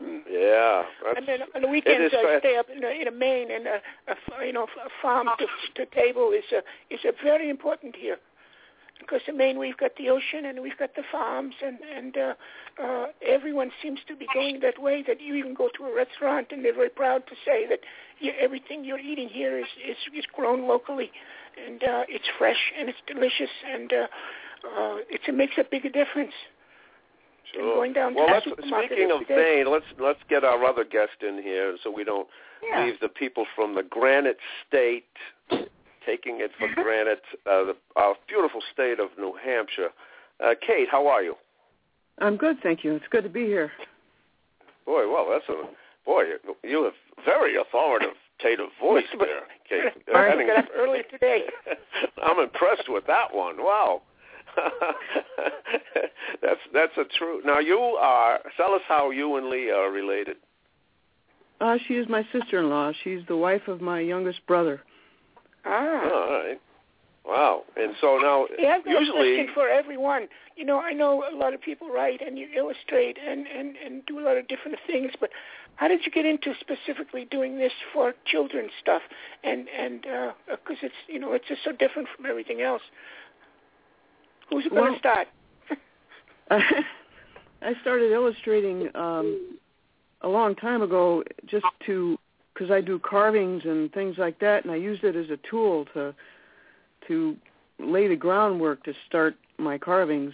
Yeah 0.00 0.82
And 1.16 1.26
then 1.26 1.40
on 1.54 1.62
the 1.62 1.68
weekends 1.68 2.14
I 2.16 2.38
stay 2.38 2.56
up 2.56 2.66
in, 2.74 2.84
a, 2.84 2.88
in 2.88 3.08
a 3.08 3.12
Maine, 3.12 3.50
and 3.50 3.66
a, 3.66 3.80
a 4.08 4.46
you 4.46 4.52
know 4.52 4.64
a 4.64 4.88
farm 5.02 5.28
to, 5.38 5.46
to 5.74 5.90
table 5.94 6.32
is 6.32 6.44
a 6.52 6.62
is 6.94 7.00
a 7.04 7.12
very 7.22 7.50
important 7.50 7.96
here. 7.96 8.18
because 9.00 9.20
in 9.26 9.36
Maine 9.36 9.58
we've 9.58 9.76
got 9.76 9.92
the 9.96 10.08
ocean 10.08 10.44
and 10.46 10.60
we've 10.62 10.76
got 10.78 10.94
the 10.94 11.02
farms 11.10 11.54
and 11.64 11.78
and 11.96 12.16
uh, 12.16 12.34
uh, 12.82 13.06
everyone 13.26 13.70
seems 13.82 14.00
to 14.06 14.14
be 14.16 14.26
going 14.34 14.60
that 14.60 14.80
way. 14.80 15.02
That 15.06 15.20
you 15.20 15.34
even 15.34 15.54
go 15.54 15.68
to 15.76 15.84
a 15.84 15.94
restaurant 15.94 16.48
and 16.50 16.64
they're 16.64 16.74
very 16.74 16.90
proud 16.90 17.26
to 17.26 17.34
say 17.44 17.66
that 17.68 17.80
you, 18.20 18.32
everything 18.40 18.84
you're 18.84 18.98
eating 19.00 19.28
here 19.28 19.58
is 19.58 19.66
is, 19.84 19.96
is 20.16 20.24
grown 20.32 20.68
locally, 20.68 21.10
and 21.66 21.82
uh, 21.82 22.04
it's 22.08 22.28
fresh 22.38 22.72
and 22.78 22.88
it's 22.88 22.98
delicious 23.06 23.50
and 23.74 23.92
uh, 23.92 23.96
uh, 23.96 24.96
it's, 25.08 25.24
it 25.26 25.34
makes 25.34 25.54
a 25.58 25.64
bigger 25.70 25.88
difference. 25.88 26.34
Than 27.54 27.62
Sure. 27.62 27.74
Going 27.76 27.92
down 27.92 28.14
well, 28.14 28.26
to 28.26 28.32
let's, 28.32 28.44
speaking 28.46 29.10
of 29.10 29.22
every 29.22 29.26
day. 29.26 29.62
Maine, 29.64 29.72
let's 29.72 29.86
let's 29.98 30.20
get 30.28 30.44
our 30.44 30.62
other 30.64 30.84
guest 30.84 31.22
in 31.26 31.42
here 31.42 31.76
so 31.82 31.90
we 31.90 32.04
don't 32.04 32.28
Yeah. 32.62 32.84
leave 32.84 33.00
the 33.00 33.08
people 33.08 33.46
from 33.54 33.74
the 33.74 33.82
Granite 33.82 34.38
State 34.66 35.06
taking 36.06 36.40
it 36.40 36.50
for 36.58 36.68
granted. 36.74 37.18
Uh, 37.46 37.64
the 37.64 37.76
our 37.96 38.14
beautiful 38.26 38.60
state 38.72 38.98
of 39.00 39.10
New 39.18 39.34
Hampshire. 39.42 39.90
Uh, 40.40 40.54
Kate, 40.64 40.88
how 40.90 41.06
are 41.06 41.22
you? 41.22 41.36
I'm 42.18 42.36
good, 42.36 42.60
thank 42.62 42.82
you. 42.84 42.94
It's 42.94 43.06
good 43.10 43.22
to 43.24 43.28
be 43.30 43.44
here. 43.46 43.70
Boy, 44.86 45.10
well, 45.10 45.28
that's 45.30 45.48
a 45.48 45.64
boy. 46.04 46.22
You, 46.24 46.56
you 46.64 46.84
have 46.84 46.94
very 47.24 47.56
authoritative 47.56 48.70
voice 48.80 49.04
there, 49.18 49.42
Kate. 49.68 49.92
I 50.14 50.24
Having- 50.28 50.46
got 50.46 50.58
up 50.58 50.68
early 50.76 51.00
today. 51.10 51.44
I'm 52.22 52.38
impressed 52.38 52.88
with 52.88 53.06
that 53.06 53.34
one. 53.34 53.56
Wow. 53.58 54.02
that's 56.42 56.60
that's 56.72 56.92
a 56.96 57.04
true. 57.18 57.40
Now 57.44 57.58
you 57.58 57.78
are. 57.78 58.40
Tell 58.56 58.74
us 58.74 58.82
how 58.88 59.10
you 59.10 59.36
and 59.36 59.48
Leigh 59.48 59.70
are 59.70 59.90
related. 59.90 60.36
Uh, 61.60 61.76
she 61.86 61.94
is 61.94 62.08
my 62.08 62.24
sister-in-law. 62.32 62.92
She's 63.02 63.20
the 63.26 63.36
wife 63.36 63.66
of 63.66 63.80
my 63.80 64.00
youngest 64.00 64.46
brother. 64.46 64.80
Ah. 65.64 66.02
All 66.04 66.30
right. 66.30 66.60
Wow. 67.26 67.64
And 67.76 67.92
so 68.00 68.16
now, 68.16 68.46
Yeah, 68.58 68.76
I've 68.76 68.84
got 68.84 68.96
a 68.96 69.00
usually, 69.00 69.34
question 69.34 69.48
for 69.54 69.68
everyone. 69.68 70.28
You 70.56 70.64
know, 70.64 70.80
I 70.80 70.94
know 70.94 71.24
a 71.30 71.36
lot 71.36 71.52
of 71.52 71.60
people 71.60 71.90
write 71.90 72.22
and 72.22 72.38
you 72.38 72.48
illustrate 72.56 73.18
and, 73.18 73.46
and, 73.46 73.76
and 73.76 74.06
do 74.06 74.18
a 74.18 74.22
lot 74.22 74.38
of 74.38 74.48
different 74.48 74.78
things, 74.86 75.12
but 75.20 75.30
how 75.76 75.88
did 75.88 76.00
you 76.06 76.10
get 76.10 76.24
into 76.24 76.54
specifically 76.58 77.26
doing 77.30 77.58
this 77.58 77.72
for 77.92 78.14
children's 78.26 78.72
stuff? 78.80 79.02
And 79.44 79.68
and 79.68 80.02
because 80.50 80.78
it's 80.82 80.94
you 81.06 81.20
know 81.20 81.34
it's 81.34 81.46
just 81.46 81.62
so 81.62 81.70
different 81.70 82.08
from 82.16 82.26
everything 82.26 82.62
else. 82.62 82.82
Who's 84.50 84.66
going 84.70 84.94
to 84.94 84.98
start? 84.98 85.28
I 86.50 87.74
started 87.82 88.12
illustrating 88.12 88.88
um, 88.94 89.58
a 90.22 90.28
long 90.28 90.54
time 90.54 90.82
ago, 90.82 91.22
just 91.46 91.66
to 91.86 92.18
because 92.54 92.70
I 92.72 92.80
do 92.80 92.98
carvings 92.98 93.62
and 93.64 93.92
things 93.92 94.16
like 94.18 94.40
that, 94.40 94.64
and 94.64 94.72
I 94.72 94.76
used 94.76 95.04
it 95.04 95.14
as 95.14 95.30
a 95.30 95.38
tool 95.48 95.86
to 95.94 96.14
to 97.06 97.36
lay 97.78 98.08
the 98.08 98.16
groundwork 98.16 98.82
to 98.84 98.92
start 99.06 99.36
my 99.58 99.78
carvings. 99.78 100.32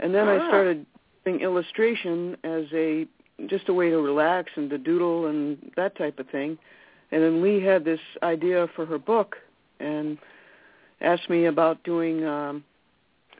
And 0.00 0.14
then 0.14 0.28
I 0.28 0.36
Ah. 0.38 0.48
started 0.48 0.86
doing 1.24 1.40
illustration 1.40 2.36
as 2.44 2.64
a 2.72 3.06
just 3.46 3.68
a 3.68 3.72
way 3.72 3.88
to 3.90 3.98
relax 3.98 4.50
and 4.56 4.68
to 4.70 4.78
doodle 4.78 5.26
and 5.26 5.72
that 5.76 5.96
type 5.96 6.18
of 6.18 6.28
thing. 6.28 6.58
And 7.12 7.22
then 7.22 7.42
Leigh 7.42 7.60
had 7.60 7.84
this 7.84 8.00
idea 8.22 8.68
for 8.74 8.84
her 8.86 8.98
book 8.98 9.36
and 9.78 10.18
asked 11.00 11.30
me 11.30 11.46
about 11.46 11.82
doing 11.82 12.24
um, 12.24 12.62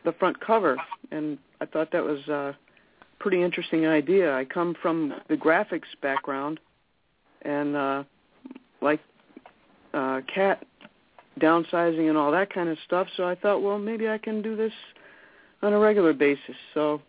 the 0.04 0.12
front 0.12 0.40
cover, 0.40 0.76
and 1.10 1.38
I 1.60 1.66
thought 1.66 1.90
that 1.92 2.04
was 2.04 2.20
a 2.28 2.56
pretty 3.18 3.42
interesting 3.42 3.86
idea. 3.86 4.34
I 4.34 4.44
come 4.44 4.74
from 4.80 5.14
the 5.28 5.36
graphics 5.36 5.82
background, 6.02 6.60
and 7.42 7.76
uh, 7.76 8.04
like 8.80 9.00
uh, 9.94 10.20
cat 10.32 10.64
downsizing 11.40 12.08
and 12.08 12.16
all 12.16 12.30
that 12.32 12.52
kind 12.52 12.68
of 12.68 12.78
stuff. 12.84 13.06
So 13.16 13.26
I 13.26 13.34
thought, 13.34 13.62
well, 13.62 13.78
maybe 13.78 14.08
I 14.08 14.18
can 14.18 14.42
do 14.42 14.56
this 14.56 14.72
on 15.62 15.72
a 15.72 15.78
regular 15.78 16.12
basis. 16.12 16.56
So 16.74 17.00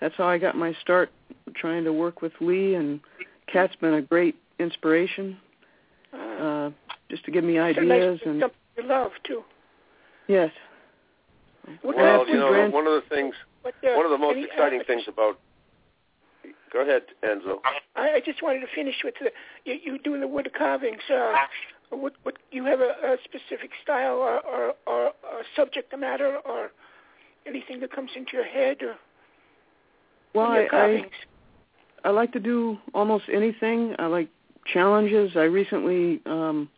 that's 0.00 0.14
how 0.16 0.26
I 0.26 0.38
got 0.38 0.56
my 0.56 0.74
start 0.80 1.10
trying 1.54 1.84
to 1.84 1.92
work 1.92 2.22
with 2.22 2.32
Leigh, 2.40 2.74
and 2.74 3.00
Cat's 3.52 3.76
been 3.76 3.94
a 3.94 4.02
great 4.02 4.36
inspiration, 4.58 5.36
uh, 6.12 6.70
just 7.10 7.24
to 7.24 7.30
give 7.30 7.44
me 7.44 7.56
a 7.56 7.60
nice 7.60 7.78
ideas 7.78 8.20
and 8.26 8.40
something 8.40 8.88
love 8.88 9.12
too. 9.24 9.42
yes. 10.28 10.50
What 11.82 11.96
well, 11.96 12.18
kind 12.24 12.28
you 12.28 12.38
know, 12.38 12.48
grand- 12.50 12.72
one 12.72 12.86
of 12.86 12.94
the 12.94 13.08
things, 13.08 13.34
But, 13.62 13.74
uh, 13.84 13.94
one 13.94 14.04
of 14.04 14.10
the 14.10 14.18
most 14.18 14.36
any- 14.36 14.44
exciting 14.44 14.80
uh, 14.80 14.84
things 14.86 15.02
about. 15.08 15.38
Go 16.72 16.80
ahead, 16.82 17.02
Enzo. 17.24 17.58
I, 17.94 18.12
I 18.16 18.20
just 18.24 18.42
wanted 18.42 18.60
to 18.60 18.66
finish 18.74 18.96
with 19.02 19.14
the 19.20 19.30
you, 19.64 19.78
you 19.82 19.98
doing 19.98 20.20
the 20.20 20.28
wood 20.28 20.50
carvings. 20.56 21.00
Uh, 21.12 21.34
what 21.90 22.12
what 22.22 22.36
you 22.50 22.64
have 22.64 22.80
a, 22.80 22.94
a 23.02 23.16
specific 23.24 23.70
style 23.82 24.16
or, 24.16 24.40
or 24.46 24.74
or 24.86 25.06
or 25.06 25.42
subject 25.54 25.96
matter 25.98 26.38
or 26.44 26.70
anything 27.46 27.80
that 27.80 27.92
comes 27.92 28.10
into 28.16 28.32
your 28.34 28.44
head 28.44 28.82
or 28.82 28.96
Well, 30.34 30.52
in 30.52 30.62
your 30.62 30.74
I, 30.74 30.96
I? 30.96 31.10
I 32.04 32.10
like 32.10 32.32
to 32.32 32.40
do 32.40 32.78
almost 32.94 33.24
anything. 33.32 33.94
I 33.98 34.06
like 34.06 34.28
challenges. 34.72 35.32
I 35.36 35.44
recently, 35.44 36.20
um, 36.26 36.68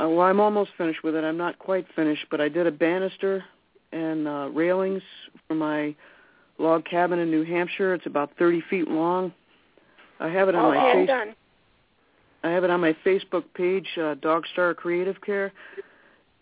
uh, 0.00 0.08
well, 0.08 0.22
I'm 0.26 0.40
almost 0.40 0.70
finished 0.78 1.02
with 1.02 1.14
it. 1.14 1.24
I'm 1.24 1.36
not 1.36 1.58
quite 1.58 1.86
finished, 1.94 2.26
but 2.30 2.40
I 2.40 2.48
did 2.48 2.66
a 2.66 2.70
banister 2.70 3.44
and 3.92 4.26
uh, 4.26 4.48
railings 4.52 5.02
for 5.46 5.54
my 5.54 5.94
log 6.58 6.84
cabin 6.84 7.18
in 7.18 7.30
New 7.30 7.44
Hampshire. 7.44 7.94
It's 7.94 8.06
about 8.06 8.30
30 8.38 8.62
feet 8.70 8.88
long. 8.88 9.32
I 10.20 10.28
have 10.28 10.48
it 10.48 10.54
on 10.54 10.64
All 10.64 10.74
my 10.74 10.92
face. 10.92 11.06
done. 11.08 11.34
I 12.44 12.50
have 12.50 12.64
it 12.64 12.70
on 12.70 12.80
my 12.80 12.96
Facebook 13.04 13.44
page, 13.54 13.86
uh, 14.00 14.14
Dog 14.14 14.44
Star 14.52 14.74
Creative 14.74 15.20
Care, 15.20 15.52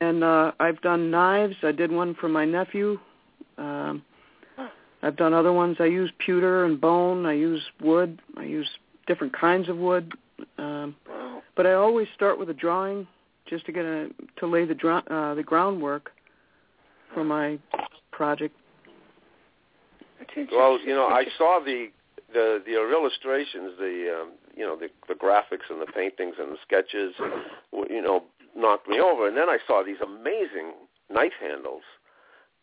and 0.00 0.24
uh, 0.24 0.52
I've 0.58 0.80
done 0.80 1.10
knives. 1.10 1.56
I 1.62 1.72
did 1.72 1.90
one 1.92 2.14
for 2.14 2.28
my 2.28 2.44
nephew. 2.44 2.98
Um, 3.58 4.02
I've 5.02 5.16
done 5.16 5.34
other 5.34 5.52
ones. 5.52 5.76
I 5.80 5.86
use 5.86 6.10
pewter 6.18 6.64
and 6.64 6.80
bone. 6.80 7.26
I 7.26 7.32
use 7.32 7.62
wood. 7.82 8.20
I 8.36 8.44
use 8.44 8.68
different 9.06 9.32
kinds 9.38 9.68
of 9.68 9.76
wood. 9.76 10.12
Um, 10.58 10.94
but 11.56 11.66
I 11.66 11.74
always 11.74 12.06
start 12.14 12.38
with 12.38 12.48
a 12.50 12.54
drawing, 12.54 13.06
just 13.50 13.66
to 13.66 13.72
get 13.72 13.84
a 13.84 14.08
to 14.38 14.46
lay 14.46 14.64
the 14.64 14.74
dro- 14.74 15.02
uh, 15.10 15.34
the 15.34 15.42
groundwork 15.42 16.12
for 17.12 17.24
my 17.24 17.58
project. 18.12 18.54
Well, 20.52 20.78
you 20.80 20.94
know, 20.94 21.06
I 21.06 21.24
saw 21.36 21.60
the 21.64 21.88
the 22.32 22.62
the 22.64 22.80
illustrations, 22.80 23.72
the 23.78 24.20
um, 24.20 24.32
you 24.56 24.64
know 24.64 24.76
the 24.76 24.88
the 25.08 25.14
graphics 25.14 25.68
and 25.68 25.80
the 25.80 25.90
paintings 25.92 26.34
and 26.38 26.52
the 26.52 26.58
sketches, 26.62 27.14
you 27.90 28.00
know, 28.00 28.24
knocked 28.56 28.88
me 28.88 29.00
over. 29.00 29.26
And 29.26 29.36
then 29.36 29.48
I 29.48 29.58
saw 29.66 29.82
these 29.84 30.00
amazing 30.02 30.72
knife 31.10 31.32
handles, 31.40 31.82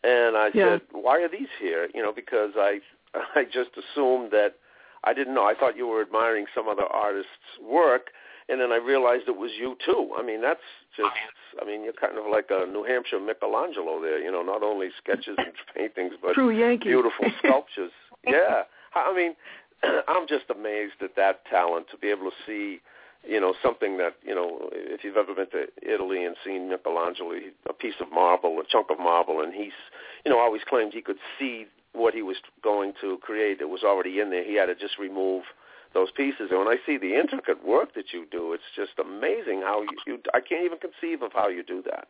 and 0.04 0.38
I 0.38 0.50
Yeah. 0.54 0.64
said, 0.78 0.82
"Why 0.92 1.22
are 1.22 1.28
these 1.30 1.50
here?" 1.60 1.90
You 1.94 2.02
know, 2.02 2.14
because 2.14 2.52
I 2.56 2.80
I 3.36 3.44
just 3.44 3.72
assumed 3.78 4.32
that 4.32 4.56
I 5.04 5.14
didn't 5.14 5.34
know. 5.34 5.46
I 5.46 5.56
thought 5.56 5.76
you 5.76 5.88
were 5.88 6.02
admiring 6.02 6.46
some 6.56 6.68
other 6.68 6.86
artist's 6.86 7.60
work, 7.62 8.12
and 8.50 8.62
then 8.62 8.72
I 8.72 8.78
realized 8.78 9.24
it 9.28 9.38
was 9.38 9.52
you 9.60 9.76
too. 9.86 10.12
I 10.18 10.24
mean, 10.24 10.42
that's 10.42 10.60
just. 10.96 11.10
Oh, 11.12 11.62
I 11.62 11.66
mean, 11.66 11.84
you're 11.84 11.94
kind 11.94 12.18
of 12.18 12.26
like 12.30 12.48
a 12.50 12.66
New 12.66 12.84
Hampshire 12.84 13.20
Michelangelo 13.20 14.02
there. 14.02 14.20
You 14.20 14.32
know, 14.32 14.44
not 14.44 14.64
only 14.64 14.90
sketches 15.02 15.36
and 15.38 15.54
paintings, 15.76 16.14
but 16.22 16.34
True 16.34 16.50
Yankee. 16.52 16.90
beautiful 16.90 17.26
sculptures. 17.40 17.92
yeah, 18.26 18.64
I 18.96 19.14
mean, 19.14 19.36
I'm 20.08 20.28
just 20.28 20.46
amazed 20.50 21.02
at 21.02 21.16
that 21.16 21.46
talent 21.46 21.88
to 21.92 21.98
be 21.98 22.08
able 22.10 22.30
to 22.30 22.36
see, 22.46 22.80
you 23.28 23.40
know, 23.42 23.54
something 23.64 23.98
that 23.98 24.16
you 24.24 24.36
know, 24.36 24.70
if 24.72 25.04
you've 25.04 25.18
ever 25.18 25.34
been 25.34 25.50
to 25.52 25.66
Italy 25.82 26.24
and 26.26 26.36
seen 26.46 26.70
Michelangelo, 26.70 27.34
a 27.70 27.74
piece 27.74 27.96
of 28.00 28.12
marble, 28.12 28.60
a 28.60 28.64
chunk 28.70 28.88
of 28.92 29.00
marble, 29.00 29.42
and 29.42 29.54
he's, 29.54 29.78
you 30.26 30.32
know, 30.32 30.40
always 30.40 30.62
claimed 30.68 30.94
he 30.94 31.02
could 31.02 31.20
see 31.40 31.66
what 31.94 32.14
he 32.14 32.22
was 32.22 32.38
going 32.64 32.94
to 33.02 33.18
create 33.22 33.60
that 33.60 33.68
was 33.68 33.82
already 33.84 34.20
in 34.20 34.30
there. 34.30 34.44
He 34.44 34.56
had 34.56 34.68
to 34.68 34.76
just 34.76 35.00
remove 35.00 35.44
those 35.94 36.10
pieces. 36.12 36.50
And 36.50 36.60
when 36.60 36.68
I 36.68 36.78
see 36.86 36.98
the 36.98 37.16
intricate 37.16 37.66
work 37.66 37.94
that 37.96 38.14
you 38.14 38.26
do, 38.32 38.54
it's 38.54 38.64
just 38.76 38.92
amazing 39.00 39.62
how 39.62 39.82
you, 39.82 39.98
you 40.06 40.20
I 40.34 40.40
can't 40.40 40.66
even 40.66 40.78
conceive 40.78 41.22
of 41.22 41.32
how 41.34 41.48
you 41.48 41.64
do 41.64 41.82
that. 41.84 42.08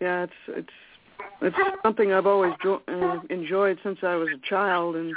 Yeah, 0.00 0.24
it's 0.24 0.32
it's 0.48 0.68
it's 1.40 1.56
something 1.82 2.12
I've 2.12 2.26
always 2.26 2.54
jo- 2.62 2.82
uh, 2.88 3.20
enjoyed 3.30 3.78
since 3.82 3.98
I 4.02 4.16
was 4.16 4.28
a 4.28 4.48
child, 4.48 4.96
and 4.96 5.14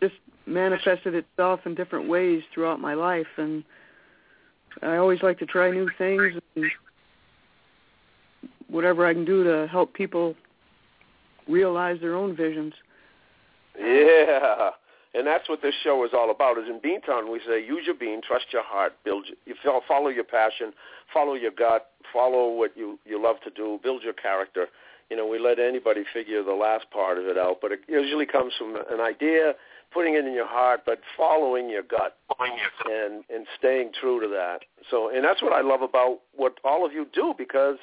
just 0.00 0.14
manifested 0.46 1.14
itself 1.14 1.60
in 1.64 1.74
different 1.74 2.08
ways 2.08 2.42
throughout 2.52 2.80
my 2.80 2.94
life. 2.94 3.26
And 3.36 3.64
I 4.82 4.96
always 4.96 5.22
like 5.22 5.38
to 5.38 5.46
try 5.46 5.70
new 5.70 5.88
things 5.96 6.34
and 6.56 6.66
whatever 8.68 9.06
I 9.06 9.14
can 9.14 9.24
do 9.24 9.44
to 9.44 9.68
help 9.70 9.94
people 9.94 10.34
realize 11.48 12.00
their 12.00 12.16
own 12.16 12.34
visions. 12.34 12.74
Yeah, 13.78 14.70
and 15.14 15.26
that's 15.26 15.48
what 15.48 15.62
this 15.62 15.74
show 15.82 16.04
is 16.04 16.10
all 16.12 16.30
about. 16.30 16.58
Is 16.58 16.68
in 16.68 16.80
Beantown 16.80 17.30
we 17.30 17.40
say 17.46 17.64
use 17.64 17.84
your 17.86 17.94
bean, 17.94 18.20
trust 18.26 18.46
your 18.52 18.64
heart, 18.64 18.94
build 19.04 19.26
you 19.46 19.54
follow 19.88 20.08
your 20.08 20.24
passion, 20.24 20.72
follow 21.12 21.34
your 21.34 21.52
gut, 21.52 21.90
follow 22.12 22.50
what 22.50 22.76
you 22.76 22.98
you 23.04 23.22
love 23.22 23.36
to 23.44 23.50
do, 23.50 23.78
build 23.82 24.02
your 24.02 24.12
character. 24.12 24.66
You 25.10 25.16
know, 25.16 25.26
we 25.26 25.38
let 25.38 25.58
anybody 25.58 26.02
figure 26.12 26.42
the 26.42 26.52
last 26.52 26.90
part 26.90 27.18
of 27.18 27.26
it 27.26 27.36
out, 27.36 27.58
but 27.60 27.72
it 27.72 27.80
usually 27.88 28.26
comes 28.26 28.54
from 28.58 28.74
an 28.90 29.00
idea, 29.00 29.52
putting 29.92 30.14
it 30.14 30.24
in 30.24 30.32
your 30.32 30.48
heart, 30.48 30.80
but 30.86 31.00
following 31.16 31.68
your 31.68 31.82
gut 31.82 32.16
and 32.86 33.22
and 33.32 33.46
staying 33.58 33.92
true 34.00 34.20
to 34.20 34.28
that. 34.28 34.60
So, 34.90 35.10
and 35.14 35.24
that's 35.24 35.42
what 35.42 35.52
I 35.52 35.60
love 35.60 35.82
about 35.82 36.20
what 36.34 36.58
all 36.64 36.84
of 36.84 36.92
you 36.92 37.06
do 37.12 37.34
because 37.36 37.76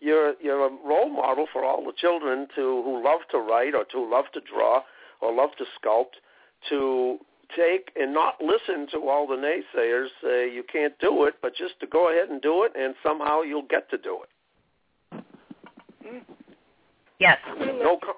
you're 0.00 0.34
you're 0.40 0.66
a 0.66 0.70
role 0.84 1.10
model 1.10 1.46
for 1.52 1.64
all 1.64 1.84
the 1.84 1.92
children 1.96 2.46
to 2.54 2.82
who 2.84 3.02
love 3.02 3.20
to 3.32 3.38
write 3.38 3.74
or 3.74 3.84
to 3.90 4.00
love 4.00 4.26
to 4.34 4.40
draw 4.40 4.82
or 5.20 5.34
love 5.34 5.50
to 5.58 5.64
sculpt 5.64 6.20
to 6.68 7.18
take 7.56 7.90
and 7.96 8.12
not 8.12 8.34
listen 8.40 8.86
to 8.92 9.08
all 9.08 9.26
the 9.26 9.36
naysayers 9.36 10.08
say 10.22 10.52
you 10.52 10.62
can't 10.70 10.98
do 10.98 11.24
it, 11.24 11.34
but 11.40 11.54
just 11.54 11.78
to 11.80 11.86
go 11.86 12.10
ahead 12.10 12.28
and 12.28 12.42
do 12.42 12.64
it, 12.64 12.72
and 12.78 12.94
somehow 13.02 13.42
you'll 13.42 13.62
get 13.62 13.88
to 13.90 13.98
do 13.98 14.20
it. 14.22 14.28
Yes. 17.18 17.38
No. 17.58 17.98
Co- 18.02 18.16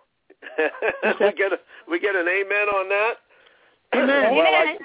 we 1.20 1.32
get 1.32 1.52
a, 1.52 1.58
we 1.88 2.00
get 2.00 2.16
an 2.16 2.26
amen 2.28 2.68
on 2.68 2.88
that. 2.88 3.14
Amen. 3.94 4.36
well, 4.36 4.46
I, 4.46 4.78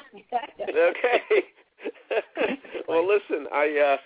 okay. 0.72 1.22
well, 2.88 3.08
listen, 3.08 3.46
I 3.54 3.94
uh, 3.94 3.98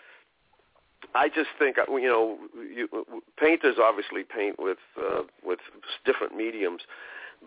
I 1.15 1.29
just 1.29 1.49
think 1.57 1.77
uh, 1.77 1.95
you 1.95 2.07
know, 2.07 2.37
you, 2.55 2.89
painters 3.37 3.77
obviously 3.81 4.23
paint 4.23 4.57
with 4.59 4.77
uh, 4.97 5.21
with 5.43 5.59
different 6.05 6.35
mediums, 6.35 6.81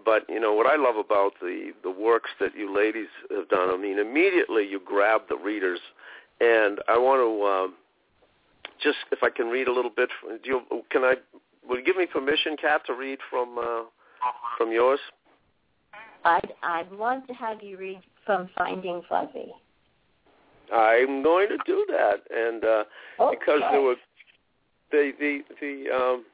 but 0.04 0.24
you 0.28 0.40
know 0.40 0.52
what 0.52 0.66
I 0.66 0.76
love 0.76 0.96
about 0.96 1.32
the 1.40 1.72
the 1.82 1.90
works 1.90 2.30
that 2.40 2.56
you 2.56 2.74
ladies 2.74 3.08
have 3.30 3.48
done. 3.48 3.70
I 3.70 3.76
mean, 3.76 3.98
immediately 3.98 4.66
you 4.68 4.80
grab 4.84 5.22
the 5.28 5.36
readers, 5.36 5.80
and 6.40 6.80
I 6.88 6.98
want 6.98 7.20
to 7.20 7.46
um, 7.46 7.74
just 8.82 8.98
if 9.10 9.22
I 9.22 9.30
can 9.30 9.46
read 9.46 9.68
a 9.68 9.72
little 9.72 9.90
bit. 9.94 10.10
Do 10.42 10.48
you, 10.48 10.62
can 10.90 11.04
I? 11.04 11.14
Will 11.68 11.78
you 11.78 11.84
give 11.84 11.96
me 11.96 12.06
permission, 12.06 12.56
Cat, 12.56 12.82
to 12.86 12.94
read 12.94 13.18
from 13.30 13.58
uh, 13.58 13.82
from 14.58 14.72
yours? 14.72 15.00
I'd, 16.24 16.52
I'd 16.62 16.90
love 16.92 17.26
to 17.26 17.32
have 17.34 17.62
you 17.62 17.76
read 17.76 18.00
from 18.24 18.48
Finding 18.56 19.02
Fuzzy. 19.08 19.52
I'm 20.72 21.22
going 21.22 21.48
to 21.48 21.58
do 21.66 21.84
that, 21.88 22.20
and 22.34 22.64
uh, 22.64 22.84
okay. 23.20 23.36
because 23.38 23.60
there 23.70 23.80
were 23.80 23.96
the 24.90 25.12
the 25.18 25.40
the 25.60 25.94
um, 25.94 26.24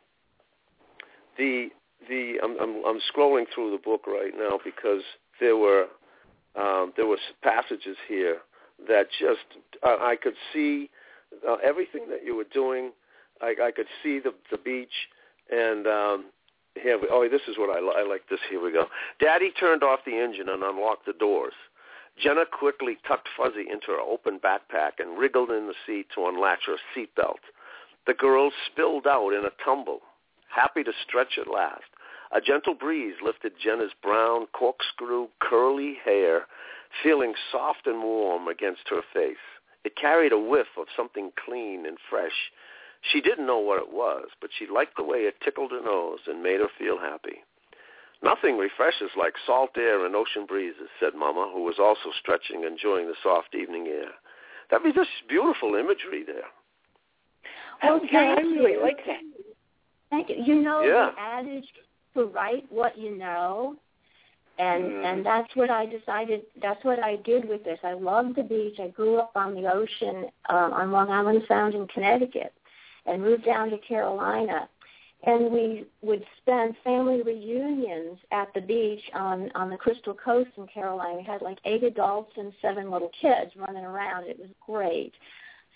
the 1.37 1.69
the 2.09 2.37
I'm, 2.43 2.57
I'm 2.61 2.85
I'm 2.85 3.01
scrolling 3.13 3.45
through 3.55 3.71
the 3.71 3.83
book 3.83 4.07
right 4.07 4.33
now 4.37 4.59
because 4.65 5.03
there 5.41 5.57
were 5.57 5.87
um, 6.57 6.93
there 6.97 7.07
were 7.07 7.19
passages 7.43 7.97
here 8.09 8.39
that 8.87 9.07
just 9.19 9.61
uh, 9.83 9.97
I 10.01 10.17
could 10.21 10.35
see 10.53 10.91
uh, 11.49 11.57
everything 11.65 12.09
that 12.11 12.25
you 12.25 12.37
were 12.37 12.47
doing. 12.53 12.93
I, 13.41 13.55
I 13.65 13.71
could 13.71 13.87
see 14.03 14.19
the 14.19 14.35
the 14.51 14.59
beach, 14.59 15.09
and 15.51 15.87
um, 15.87 16.25
here 16.75 16.99
we, 16.99 17.09
oh 17.11 17.29
this 17.29 17.43
is 17.49 17.57
what 17.59 17.71
I, 17.71 17.79
I 17.79 18.07
like. 18.07 18.29
This 18.29 18.41
here 18.51 18.63
we 18.63 18.73
go. 18.73 18.87
Daddy 19.21 19.53
turned 19.59 19.83
off 19.83 20.01
the 20.05 20.17
engine 20.17 20.49
and 20.49 20.63
unlocked 20.63 21.07
the 21.07 21.13
doors. 21.13 21.55
Jenna 22.21 22.45
quickly 22.47 22.99
tucked 23.07 23.29
Fuzzy 23.37 23.67
into 23.71 23.89
her 23.89 24.01
open 24.01 24.41
backpack 24.41 24.99
and 24.99 25.19
wriggled 25.19 25.51
in 25.51 25.69
the 25.69 25.75
seat 25.87 26.07
to 26.15 26.27
unlatch 26.27 26.67
her 26.67 26.77
seatbelt. 26.95 27.47
The 28.07 28.15
girls 28.15 28.53
spilled 28.67 29.07
out 29.07 29.31
in 29.31 29.45
a 29.45 29.51
tumble, 29.65 30.01
happy 30.49 30.83
to 30.83 30.93
stretch 31.07 31.39
at 31.41 31.47
last. 31.47 31.85
A 32.35 32.41
gentle 32.41 32.75
breeze 32.75 33.15
lifted 33.23 33.53
Jenna's 33.63 33.93
brown, 34.03 34.47
corkscrew, 34.53 35.29
curly 35.41 35.97
hair, 36.05 36.47
feeling 37.03 37.35
soft 37.51 37.87
and 37.87 38.03
warm 38.03 38.49
against 38.49 38.89
her 38.91 39.03
face. 39.13 39.37
It 39.85 39.97
carried 39.97 40.33
a 40.33 40.39
whiff 40.39 40.67
of 40.79 40.87
something 40.95 41.33
clean 41.43 41.87
and 41.87 41.97
fresh. 42.11 42.53
She 43.01 43.21
didn't 43.21 43.47
know 43.47 43.59
what 43.59 43.81
it 43.81 43.93
was, 43.93 44.29
but 44.41 44.51
she 44.59 44.67
liked 44.67 44.97
the 44.97 45.05
way 45.05 45.21
it 45.21 45.41
tickled 45.41 45.71
her 45.71 45.81
nose 45.83 46.21
and 46.27 46.43
made 46.43 46.61
her 46.61 46.69
feel 46.79 46.99
happy. 46.99 47.45
Nothing 48.23 48.59
refreshes 48.59 49.11
like 49.17 49.35
salt 49.47 49.71
air 49.77 50.05
and 50.05 50.17
ocean 50.17 50.45
breezes, 50.45 50.91
said 50.99 51.15
Mama, 51.15 51.51
who 51.55 51.63
was 51.63 51.79
also 51.79 52.11
stretching, 52.19 52.65
enjoying 52.65 53.07
the 53.07 53.15
soft 53.23 53.55
evening 53.55 53.87
air. 53.87 54.11
That 54.71 54.83
was 54.83 54.93
just 54.95 55.09
beautiful 55.29 55.77
imagery 55.77 56.25
there. 56.27 56.51
Oh, 57.85 58.01
yeah, 58.11 58.35
I 58.37 58.41
really 58.41 58.77
like 58.77 58.99
that. 59.07 59.21
Thank 60.11 60.31
you. 60.31 60.37
You 60.45 60.57
know 60.57 60.83
Yeah. 60.83 61.13
the 61.13 61.21
adage 61.21 61.73
to 62.19 62.27
write 62.27 62.71
what 62.71 62.99
you 62.99 63.17
know, 63.17 63.77
and 64.59 64.85
Mm. 64.85 65.05
and 65.05 65.27
that's 65.27 65.55
what 65.55 65.71
I 65.71 65.87
decided. 65.87 66.43
That's 66.61 66.83
what 66.85 66.99
I 67.03 67.17
did 67.17 67.49
with 67.49 67.63
this. 67.65 67.79
I 67.83 67.93
love 67.93 68.35
the 68.35 68.43
beach. 68.43 68.79
I 68.81 68.89
grew 68.89 69.17
up 69.19 69.33
on 69.37 69.55
the 69.55 69.73
ocean 69.73 70.17
um, 70.49 70.73
on 70.73 70.93
Long 70.93 71.11
Island 71.11 71.43
Sound 71.49 71.75
in 71.75 71.87
Connecticut, 71.89 72.53
and 73.07 73.23
moved 73.23 73.45
down 73.45 73.71
to 73.71 73.79
Carolina. 73.79 74.69
And 75.25 75.51
we 75.53 75.85
would 76.01 76.25
spend 76.41 76.77
family 76.85 77.23
reunions 77.23 78.19
at 78.31 78.53
the 78.55 78.61
beach 78.61 79.03
on 79.15 79.51
on 79.55 79.69
the 79.71 79.77
Crystal 79.77 80.15
Coast 80.15 80.51
in 80.57 80.67
Carolina. 80.69 81.19
We 81.19 81.25
had 81.25 81.43
like 81.43 81.59
eight 81.65 81.83
adults 81.83 82.33
and 82.37 82.53
seven 82.63 82.91
little 82.91 83.11
kids 83.21 83.51
running 83.57 83.85
around. 83.85 84.25
It 84.29 84.39
was 84.39 84.51
great. 84.65 85.15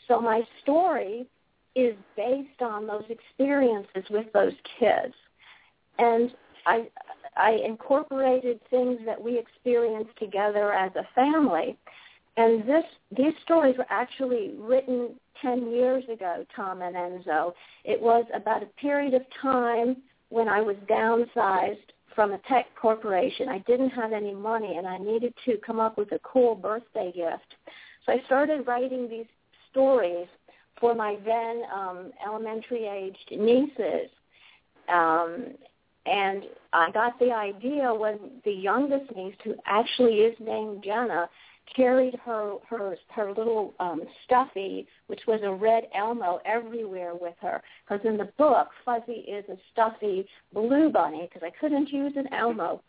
So 0.07 0.21
my 0.21 0.43
story 0.63 1.27
is 1.75 1.97
based 2.17 2.61
on 2.61 2.87
those 2.87 3.05
experiences 3.09 4.05
with 4.11 4.33
those 4.33 4.53
kids. 4.79 5.15
And 5.99 6.33
I 6.67 6.89
I 7.37 7.53
incorporated 7.65 8.61
things 8.69 8.99
that 9.07 9.21
we 9.21 9.39
experienced 9.39 10.17
together 10.19 10.73
as 10.73 10.93
a 10.97 11.07
family. 11.15 11.77
And 12.37 12.63
this 12.67 12.85
these 13.17 13.35
stories 13.45 13.77
were 13.77 13.87
actually 13.91 14.55
written 14.59 15.15
10 15.41 15.71
years 15.71 16.05
ago, 16.13 16.45
Tom 16.55 16.83
and 16.83 16.95
Enzo. 16.95 17.53
It 17.85 18.01
was 18.01 18.25
about 18.35 18.63
a 18.63 18.81
period 18.81 19.15
of 19.15 19.23
time 19.41 19.97
when 20.29 20.49
I 20.49 20.61
was 20.61 20.77
downsized 20.89 21.77
from 22.15 22.33
a 22.33 22.39
tech 22.49 22.67
corporation. 22.81 23.49
I 23.49 23.59
didn't 23.61 23.91
have 23.91 24.13
any 24.13 24.35
money 24.35 24.77
and 24.77 24.87
I 24.87 24.99
needed 24.99 25.35
to 25.47 25.57
come 25.65 25.81
up 25.81 25.99
with 25.99 26.13
a 26.13 26.21
cool 26.21 26.55
birthday 26.55 27.13
gift. 27.15 27.55
So 28.05 28.13
I 28.13 28.23
started 28.27 28.67
writing 28.67 29.09
these 29.09 29.27
stories 29.71 30.27
for 30.81 30.95
my 30.95 31.17
then 31.25 31.63
um, 31.75 32.13
elementary 32.27 32.87
aged 32.87 33.41
nieces. 33.41 34.11
Um, 34.93 35.55
and 36.07 36.45
I 36.73 36.91
got 36.91 37.19
the 37.19 37.33
idea 37.33 37.95
when 37.95 38.19
the 38.45 38.53
youngest 38.53 39.15
niece, 39.15 39.37
who 39.45 39.55
actually 39.67 40.21
is 40.21 40.37
named 40.41 40.83
Jenna, 40.83 41.29
carried 41.75 42.15
her 42.25 42.57
her 42.69 42.97
her 43.09 43.29
little 43.29 43.75
um, 43.79 44.03
stuffy, 44.25 44.87
which 45.07 45.21
was 45.27 45.41
a 45.45 45.53
red 45.53 45.85
Elmo, 45.95 46.41
everywhere 46.45 47.15
with 47.15 47.35
her. 47.41 47.63
Because 47.87 48.05
in 48.05 48.17
the 48.17 48.31
book, 48.37 48.69
Fuzzy 48.85 49.25
is 49.29 49.45
a 49.49 49.57
stuffy 49.73 50.27
blue 50.53 50.91
bunny 50.91 51.29
because 51.29 51.47
I 51.47 51.59
couldn't 51.61 51.91
use 51.91 52.13
an 52.17 52.33
Elmo, 52.33 52.83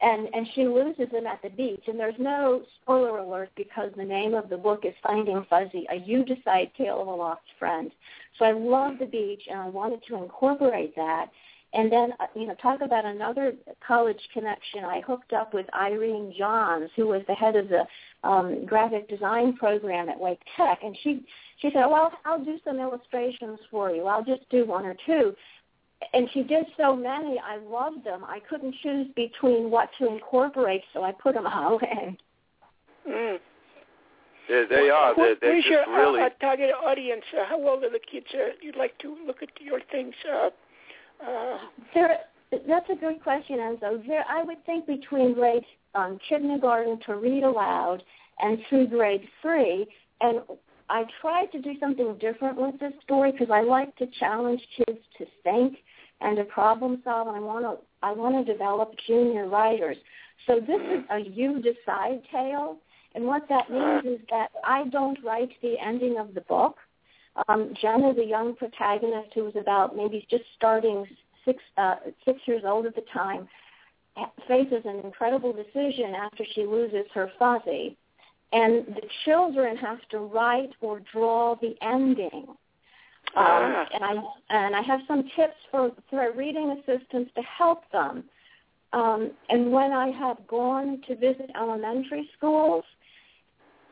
and 0.00 0.28
and 0.34 0.46
she 0.54 0.66
loses 0.66 1.10
him 1.10 1.26
at 1.26 1.40
the 1.42 1.50
beach. 1.50 1.84
And 1.86 1.98
there's 1.98 2.18
no 2.18 2.62
spoiler 2.82 3.18
alert 3.18 3.50
because 3.56 3.90
the 3.96 4.04
name 4.04 4.34
of 4.34 4.50
the 4.50 4.58
book 4.58 4.84
is 4.84 4.94
Finding 5.02 5.44
Fuzzy: 5.48 5.86
A 5.90 5.98
Decide 5.98 6.70
Tale 6.76 7.00
of 7.00 7.08
a 7.08 7.10
Lost 7.10 7.40
Friend. 7.58 7.90
So 8.38 8.44
I 8.44 8.52
love 8.52 8.98
the 8.98 9.06
beach, 9.06 9.42
and 9.50 9.58
I 9.58 9.68
wanted 9.68 10.02
to 10.08 10.22
incorporate 10.22 10.94
that. 10.96 11.30
And 11.74 11.92
then, 11.92 12.12
uh, 12.18 12.26
you 12.34 12.46
know, 12.46 12.54
talk 12.54 12.80
about 12.80 13.04
another 13.04 13.52
college 13.86 14.20
connection. 14.32 14.84
I 14.84 15.02
hooked 15.02 15.34
up 15.34 15.52
with 15.52 15.66
Irene 15.74 16.32
Johns, 16.36 16.90
who 16.96 17.08
was 17.08 17.22
the 17.28 17.34
head 17.34 17.56
of 17.56 17.68
the 17.68 17.84
um, 18.24 18.64
graphic 18.64 19.08
design 19.08 19.54
program 19.56 20.08
at 20.08 20.18
Wake 20.18 20.40
Tech, 20.56 20.80
and 20.82 20.96
she 21.02 21.24
she 21.60 21.70
said, 21.72 21.86
"Well, 21.86 22.12
I'll 22.24 22.42
do 22.42 22.58
some 22.64 22.78
illustrations 22.80 23.58
for 23.70 23.90
you. 23.90 24.06
I'll 24.06 24.24
just 24.24 24.48
do 24.50 24.64
one 24.64 24.86
or 24.86 24.96
two. 25.04 25.34
And 26.14 26.28
she 26.32 26.42
did 26.42 26.64
so 26.76 26.94
many. 26.94 27.40
I 27.40 27.56
loved 27.56 28.04
them. 28.04 28.24
I 28.24 28.38
couldn't 28.48 28.74
choose 28.82 29.08
between 29.16 29.70
what 29.70 29.90
to 29.98 30.06
incorporate, 30.06 30.82
so 30.92 31.02
I 31.02 31.12
put 31.12 31.34
them 31.34 31.46
all 31.52 31.78
in. 31.78 32.16
Mm. 33.06 33.38
Yeah, 34.48 34.64
they 34.70 34.88
are. 34.88 35.14
They're, 35.14 35.34
they're 35.40 35.52
Where's 35.52 35.64
just 35.64 35.88
your 35.88 35.96
really. 35.96 36.22
uh, 36.22 36.26
uh, 36.26 36.30
target 36.40 36.70
audience? 36.84 37.24
Uh, 37.38 37.44
how 37.46 37.68
old 37.68 37.84
are 37.84 37.90
the 37.90 37.98
kids? 37.98 38.26
Uh, 38.32 38.52
you'd 38.62 38.76
like 38.76 38.96
to 38.98 39.14
look 39.26 39.42
at 39.42 39.50
your 39.60 39.80
things? 39.90 40.14
Uh, 40.30 40.46
uh, 40.46 40.50
There, 41.94 42.18
that's 42.50 42.88
a 42.90 42.94
good 42.94 43.22
question, 43.22 43.58
Enzo. 43.58 44.06
There, 44.06 44.24
I 44.28 44.42
would 44.42 44.64
think 44.64 44.86
between 44.86 45.34
grade 45.34 45.64
um, 45.94 46.18
kindergarten 46.28 46.98
to 47.06 47.16
read 47.16 47.42
aloud 47.42 48.02
and 48.40 48.58
through 48.68 48.88
grade 48.88 49.26
three, 49.42 49.86
and 50.20 50.40
I 50.88 51.04
tried 51.20 51.52
to 51.52 51.60
do 51.60 51.74
something 51.80 52.16
different 52.18 52.56
with 52.56 52.78
this 52.80 52.92
story 53.02 53.32
because 53.32 53.50
I 53.50 53.62
like 53.62 53.94
to 53.96 54.06
challenge 54.18 54.62
kids 54.76 55.00
to 55.18 55.26
think 55.42 55.78
and 56.20 56.36
to 56.36 56.44
problem 56.44 57.02
solve. 57.04 57.28
And 57.28 57.36
I 57.36 57.40
want 57.40 57.64
to, 57.64 57.84
I 58.02 58.12
want 58.12 58.46
to 58.46 58.52
develop 58.52 58.92
junior 59.06 59.46
writers. 59.48 59.96
So 60.46 60.60
this 60.60 60.80
is 60.80 61.04
a 61.10 61.18
you 61.20 61.60
decide 61.60 62.22
tale, 62.32 62.78
and 63.14 63.24
what 63.24 63.48
that 63.48 63.70
means 63.70 64.20
is 64.20 64.26
that 64.30 64.48
I 64.64 64.84
don't 64.88 65.18
write 65.24 65.50
the 65.62 65.74
ending 65.84 66.16
of 66.18 66.34
the 66.34 66.42
book. 66.42 66.76
Um, 67.48 67.74
Jenna, 67.80 68.14
the 68.14 68.24
young 68.24 68.54
protagonist 68.56 69.30
who 69.34 69.44
was 69.44 69.56
about 69.56 69.96
maybe 69.96 70.26
just 70.30 70.44
starting 70.56 71.06
six 71.44 71.62
uh, 71.76 71.96
six 72.24 72.40
years 72.46 72.62
old 72.64 72.86
at 72.86 72.94
the 72.94 73.04
time, 73.12 73.48
faces 74.46 74.82
an 74.84 75.00
incredible 75.04 75.52
decision 75.52 76.14
after 76.14 76.44
she 76.54 76.64
loses 76.64 77.06
her 77.14 77.30
fuzzy, 77.38 77.96
and 78.52 78.86
the 78.86 79.02
children 79.24 79.76
have 79.76 80.00
to 80.10 80.18
write 80.18 80.70
or 80.80 81.00
draw 81.12 81.54
the 81.56 81.74
ending. 81.82 82.46
Um, 83.36 83.44
Ah. 83.44 83.88
and 83.92 84.04
I 84.04 84.12
and 84.50 84.76
I 84.76 84.82
have 84.82 85.00
some 85.06 85.22
tips 85.36 85.56
for 85.70 85.92
for 86.08 86.32
reading 86.32 86.70
assistants 86.70 87.30
to 87.34 87.42
help 87.42 87.82
them. 87.92 88.24
Um, 88.94 89.32
and 89.50 89.70
when 89.70 89.92
I 89.92 90.10
have 90.10 90.46
gone 90.46 91.02
to 91.06 91.14
visit 91.14 91.50
elementary 91.54 92.28
schools, 92.36 92.84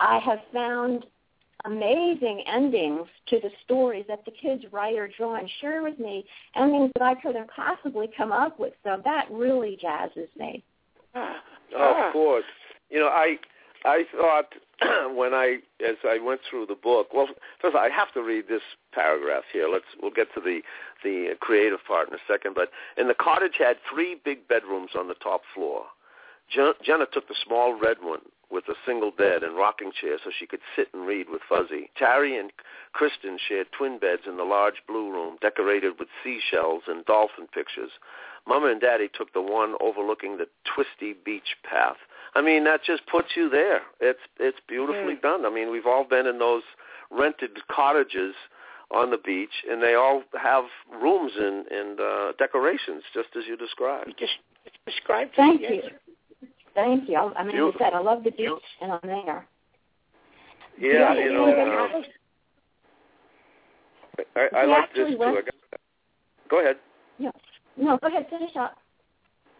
I 0.01 0.19
have 0.21 0.41
found 0.55 1.05
amazing 1.65 2.45
endings 2.47 3.07
to 3.29 3.41
the 3.41 3.51
stories 3.65 4.05
that 4.09 4.25
the 4.25 4.31
kids 4.31 4.65
write 4.71 4.97
or 4.97 5.09
draw 5.09 5.37
and 5.37 5.51
share 5.61 5.83
with 5.83 5.99
me, 5.99 6.25
endings 6.55 6.91
that 6.95 7.03
I 7.03 7.15
couldn't 7.15 7.51
possibly 7.55 8.09
come 8.17 8.33
up 8.33 8.59
with. 8.59 8.75
So 8.85 9.01
that 9.05 9.27
really 9.31 9.79
jazzes 9.83 10.29
me. 10.39 10.63
Oh, 11.15 11.21
of 11.75 11.81
ah. 11.81 12.11
course. 12.13 12.45
You 12.91 13.01
know, 13.01 13.09
I 13.09 13.37
I 13.85 14.05
thought 14.17 14.55
when 15.17 15.33
I 15.33 15.59
as 15.85 15.97
I 16.05 16.19
went 16.19 16.41
through 16.49 16.67
the 16.67 16.75
book. 16.75 17.09
Well, 17.15 17.29
first 17.61 17.77
I 17.77 17.89
have 17.89 18.13
to 18.15 18.23
read 18.23 18.49
this 18.49 18.63
paragraph 18.93 19.45
here. 19.53 19.69
Let's 19.69 19.87
we'll 20.01 20.11
get 20.11 20.29
to 20.35 20.41
the 20.41 20.61
the 21.03 21.35
creative 21.41 21.81
part 21.87 22.09
in 22.09 22.15
a 22.15 22.19
second. 22.29 22.55
But 22.55 22.71
and 22.97 23.09
the 23.09 23.15
cottage 23.15 23.57
had 23.59 23.77
three 23.91 24.21
big 24.25 24.47
bedrooms 24.49 24.91
on 24.97 25.09
the 25.09 25.15
top 25.15 25.43
floor. 25.55 25.85
Jen- 26.53 26.75
Jenna 26.85 27.07
took 27.13 27.29
the 27.29 27.35
small 27.45 27.79
red 27.79 27.97
one 28.01 28.21
with 28.51 28.65
a 28.69 28.75
single 28.87 29.11
bed 29.11 29.43
and 29.43 29.57
rocking 29.57 29.91
chair 30.01 30.19
so 30.23 30.31
she 30.39 30.47
could 30.47 30.61
sit 30.77 30.89
and 30.95 31.07
read 31.07 31.29
with 31.29 31.43
Fuzzy. 31.49 31.91
Terry 31.97 32.39
and 32.39 32.53
Kristen 32.93 33.39
shared 33.49 33.67
twin 33.77 33.99
beds 33.99 34.23
in 34.27 34.37
the 34.37 34.45
large 34.45 34.83
blue 34.87 35.11
room 35.11 35.37
decorated 35.41 35.95
with 35.99 36.09
seashells 36.23 36.85
and 36.87 37.05
dolphin 37.05 37.47
pictures. 37.53 37.91
Mama 38.47 38.69
and 38.69 38.81
Daddy 38.81 39.09
took 39.13 39.33
the 39.33 39.43
one 39.43 39.75
overlooking 39.81 40.39
the 40.39 40.47
twisty 40.65 41.17
beach 41.25 41.57
path. 41.69 41.97
I 42.35 42.43
mean, 42.43 42.65
that 42.65 42.85
just 42.85 43.07
puts 43.07 43.29
you 43.35 43.49
there. 43.49 43.81
It's 44.01 44.21
it's 44.39 44.59
beautifully 44.69 45.15
done. 45.21 45.45
I 45.45 45.51
mean, 45.51 45.71
we've 45.71 45.87
all 45.87 46.05
been 46.05 46.27
in 46.27 46.39
those 46.39 46.63
rented 47.11 47.51
cottages 47.69 48.35
on 48.91 49.11
the 49.11 49.19
beach, 49.19 49.65
and 49.69 49.83
they 49.83 49.95
all 49.95 50.23
have 50.41 50.65
rooms 51.03 51.33
and 51.37 51.67
and 51.67 52.01
uh, 52.01 52.33
decorations, 52.39 53.03
just 53.13 53.29
as 53.37 53.45
you 53.49 53.57
described. 53.57 54.15
Just 54.19 54.35
described. 54.87 55.33
Thank 55.35 55.63
yes. 55.63 55.85
You. 56.77 56.83
Thank 56.83 57.09
you. 57.09 57.17
I 57.17 57.45
mean, 57.45 57.57
I 57.57 57.71
said, 57.79 57.95
I 57.95 58.01
love 58.01 58.25
the 58.25 58.31
beach, 58.31 58.51
and 58.81 58.93
I'm 58.93 59.01
there. 59.03 59.47
Yeah, 60.79 60.93
Yeah, 60.93 61.15
you 61.15 61.21
you 61.25 61.33
know. 61.33 61.93
Um, 61.95 62.05
I, 64.37 64.49
I 64.57 64.65
like 64.65 64.95
this 64.95 65.09
too. 65.09 65.23
I 65.23 65.33
went- 65.33 65.47
got, 65.47 65.81
go 66.49 66.61
ahead. 66.61 66.77
Yeah. 67.19 67.31
No, 67.77 67.99
go 67.99 68.09
ahead. 68.09 68.27
Finish 68.31 68.57
up. 68.57 68.77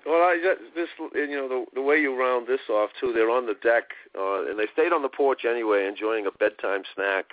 Well, 0.07 0.23
I 0.23 0.39
just, 0.41 0.73
this 0.77 0.89
you 1.15 1.37
know 1.37 1.49
the 1.49 1.65
the 1.75 1.83
way 1.83 1.97
you 2.01 2.17
round 2.17 2.47
this 2.47 2.61
off 2.71 2.91
too. 3.01 3.13
They're 3.13 3.31
on 3.31 3.47
the 3.47 3.55
deck, 3.55 3.91
uh, 4.17 4.47
and 4.49 4.57
they 4.57 4.69
stayed 4.73 4.93
on 4.93 5.03
the 5.03 5.09
porch 5.09 5.41
anyway, 5.45 5.85
enjoying 5.85 6.27
a 6.27 6.31
bedtime 6.31 6.83
snack, 6.95 7.33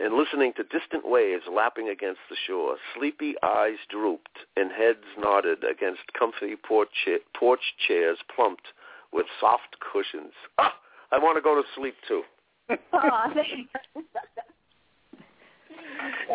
and 0.00 0.14
listening 0.14 0.54
to 0.56 0.62
distant 0.62 1.06
waves 1.06 1.42
lapping 1.52 1.90
against 1.90 2.20
the 2.30 2.36
shore. 2.46 2.76
Sleepy 2.96 3.34
eyes 3.42 3.76
drooped 3.90 4.38
and 4.56 4.72
heads 4.72 5.04
nodded 5.18 5.62
against 5.62 6.00
comfy 6.18 6.56
porch 6.56 7.06
porch 7.38 7.74
chairs 7.86 8.16
plumped 8.34 8.68
with 9.16 9.26
soft 9.40 9.76
cushions. 9.92 10.32
Ah, 10.58 10.74
I 11.10 11.18
want 11.18 11.36
to 11.36 11.42
go 11.42 11.54
to 11.60 11.66
sleep 11.74 11.94
too. 12.06 12.22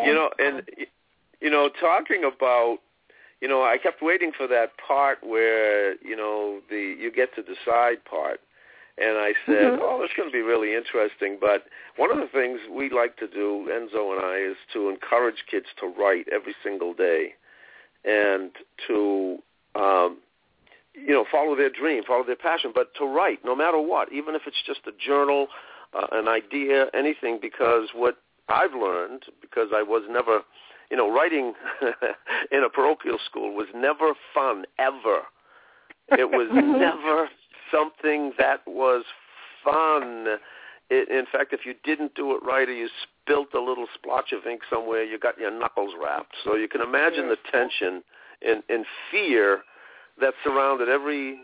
You 0.04 0.14
know, 0.14 0.30
and 0.38 0.62
you 1.40 1.50
know, 1.50 1.68
talking 1.80 2.24
about, 2.24 2.78
you 3.40 3.48
know, 3.48 3.62
I 3.62 3.76
kept 3.78 4.02
waiting 4.02 4.32
for 4.36 4.46
that 4.48 4.70
part 4.86 5.18
where 5.22 5.94
you 6.02 6.16
know 6.16 6.60
the 6.70 6.96
you 6.98 7.10
get 7.12 7.34
to 7.36 7.42
decide 7.42 8.04
part, 8.04 8.40
and 8.98 9.18
I 9.18 9.34
said, 9.46 9.72
Mhm. 9.74 9.78
oh, 9.80 10.02
it's 10.02 10.14
going 10.14 10.28
to 10.28 10.32
be 10.32 10.42
really 10.42 10.74
interesting. 10.74 11.38
But 11.40 11.66
one 11.96 12.10
of 12.10 12.18
the 12.18 12.28
things 12.28 12.60
we 12.70 12.90
like 12.90 13.16
to 13.18 13.26
do, 13.26 13.68
Enzo 13.70 14.16
and 14.16 14.24
I, 14.24 14.36
is 14.38 14.56
to 14.72 14.88
encourage 14.88 15.44
kids 15.50 15.66
to 15.80 15.86
write 15.86 16.28
every 16.32 16.54
single 16.62 16.94
day, 16.94 17.34
and 18.04 18.50
to 18.88 19.42
um, 19.74 20.18
you 20.94 21.12
know 21.12 21.24
follow 21.30 21.56
their 21.56 21.70
dream, 21.70 22.02
follow 22.06 22.24
their 22.24 22.36
passion, 22.36 22.72
but 22.74 22.94
to 22.96 23.04
write 23.04 23.40
no 23.44 23.54
matter 23.54 23.80
what, 23.80 24.12
even 24.12 24.34
if 24.34 24.42
it's 24.46 24.62
just 24.64 24.80
a 24.86 24.92
journal, 24.92 25.48
uh, 25.94 26.06
an 26.12 26.28
idea, 26.28 26.86
anything. 26.94 27.38
Because 27.40 27.88
what 27.94 28.16
I've 28.48 28.74
learned, 28.74 29.24
because 29.40 29.68
I 29.74 29.82
was 29.82 30.02
never, 30.08 30.42
you 30.90 30.96
know, 30.96 31.12
writing 31.12 31.54
in 32.52 32.62
a 32.64 32.68
parochial 32.68 33.18
school 33.24 33.54
was 33.54 33.68
never 33.74 34.12
fun 34.34 34.64
ever. 34.78 35.22
It 36.10 36.30
was 36.30 36.48
never 36.52 37.28
something 37.72 38.32
that 38.38 38.60
was 38.66 39.04
fun. 39.64 40.38
It, 40.90 41.08
in 41.08 41.24
fact, 41.32 41.52
if 41.52 41.64
you 41.64 41.74
didn't 41.84 42.14
do 42.14 42.34
it 42.36 42.42
right 42.44 42.68
or 42.68 42.72
you 42.72 42.88
spilt 43.02 43.54
a 43.54 43.60
little 43.60 43.86
splotch 43.94 44.32
of 44.32 44.46
ink 44.46 44.62
somewhere, 44.68 45.04
you 45.04 45.18
got 45.18 45.38
your 45.38 45.50
knuckles 45.50 45.94
wrapped. 46.00 46.34
So 46.44 46.54
you 46.54 46.68
can 46.68 46.82
imagine 46.82 47.28
the 47.28 47.38
tension 47.50 48.02
and, 48.46 48.62
and 48.68 48.84
fear 49.10 49.62
that 50.20 50.34
surrounded 50.44 50.88
every 50.88 51.38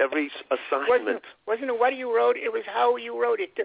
every 0.00 0.30
assignment. 0.50 0.88
Wasn't 1.06 1.22
wasn't 1.46 1.68
it 1.70 1.78
what 1.78 1.96
you 1.96 2.14
wrote? 2.14 2.36
It 2.36 2.52
was 2.52 2.62
how 2.66 2.96
you 2.96 3.20
wrote 3.20 3.40
it. 3.40 3.56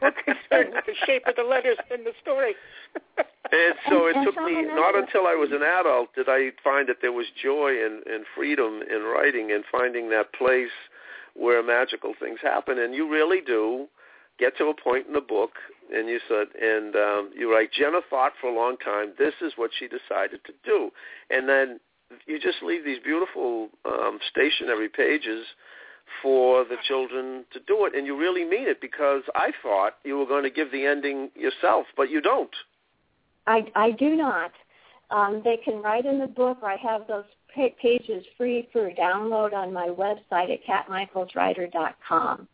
We're 0.00 0.12
concerned 0.12 0.74
with 0.74 0.86
the 0.86 0.94
shape 1.06 1.22
of 1.26 1.36
the 1.36 1.42
letters 1.42 1.78
in 1.94 2.04
the 2.04 2.12
story. 2.22 2.54
And 3.52 3.74
so 3.88 4.06
it 4.06 4.16
And- 4.16 4.26
and 4.26 4.34
took 4.34 4.42
me 4.42 4.62
not 4.62 4.96
until 4.96 5.26
I 5.26 5.34
was 5.34 5.50
an 5.52 5.62
adult 5.62 6.14
did 6.14 6.28
I 6.30 6.50
find 6.64 6.88
that 6.88 7.02
there 7.02 7.12
was 7.12 7.26
joy 7.40 7.84
and, 7.84 8.04
and 8.06 8.24
freedom 8.34 8.80
in 8.90 9.02
writing 9.02 9.52
and 9.52 9.62
finding 9.70 10.08
that 10.10 10.32
place 10.32 10.72
where 11.34 11.62
magical 11.62 12.14
things 12.18 12.40
happen. 12.42 12.78
And 12.78 12.94
you 12.94 13.06
really 13.08 13.42
do 13.42 13.86
get 14.38 14.56
to 14.58 14.68
a 14.68 14.74
point 14.74 15.06
in 15.06 15.12
the 15.12 15.20
book 15.20 15.52
and 15.94 16.08
you 16.08 16.20
said 16.26 16.48
and 16.60 16.96
um, 16.96 17.30
you 17.36 17.52
write 17.52 17.70
Jenna 17.70 18.00
thought 18.08 18.32
for 18.40 18.48
a 18.48 18.54
long 18.54 18.76
time 18.78 19.12
this 19.18 19.34
is 19.42 19.52
what 19.56 19.70
she 19.78 19.88
decided 19.88 20.42
to 20.46 20.52
do. 20.64 20.90
And 21.30 21.46
then 21.46 21.80
you 22.26 22.38
just 22.38 22.62
leave 22.62 22.84
these 22.84 22.98
beautiful 23.02 23.68
um, 23.84 24.18
stationary 24.30 24.88
pages 24.88 25.46
for 26.22 26.64
the 26.64 26.76
children 26.86 27.44
to 27.52 27.60
do 27.60 27.86
it 27.86 27.94
and 27.94 28.06
you 28.06 28.16
really 28.16 28.44
mean 28.44 28.68
it 28.68 28.80
because 28.80 29.22
I 29.34 29.52
thought 29.62 29.94
you 30.04 30.18
were 30.18 30.26
going 30.26 30.44
to 30.44 30.50
give 30.50 30.70
the 30.70 30.86
ending 30.86 31.30
yourself, 31.34 31.86
but 31.96 32.10
you 32.10 32.20
don't. 32.20 32.54
I, 33.46 33.66
I 33.74 33.90
do 33.92 34.16
not. 34.16 34.52
Um, 35.10 35.42
they 35.44 35.58
can 35.58 35.82
write 35.82 36.06
in 36.06 36.18
the 36.18 36.26
book, 36.26 36.58
or 36.62 36.70
I 36.70 36.76
have 36.76 37.06
those 37.06 37.24
pages 37.54 38.24
free 38.36 38.68
for 38.72 38.90
download 38.90 39.52
on 39.52 39.72
my 39.72 39.88
website 39.88 40.52
at 40.52 40.64
catmichaelswriter.com. 40.66 42.48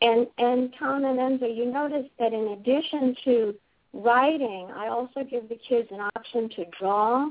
And, 0.00 0.26
and 0.38 0.74
Tom 0.78 1.04
and 1.04 1.18
Enzo, 1.18 1.54
you 1.54 1.66
notice 1.66 2.06
that 2.18 2.32
in 2.32 2.48
addition 2.48 3.14
to 3.24 3.54
writing, 3.92 4.68
I 4.74 4.88
also 4.88 5.22
give 5.22 5.48
the 5.48 5.58
kids 5.68 5.88
an 5.92 6.00
option 6.16 6.48
to 6.56 6.64
draw 6.78 7.28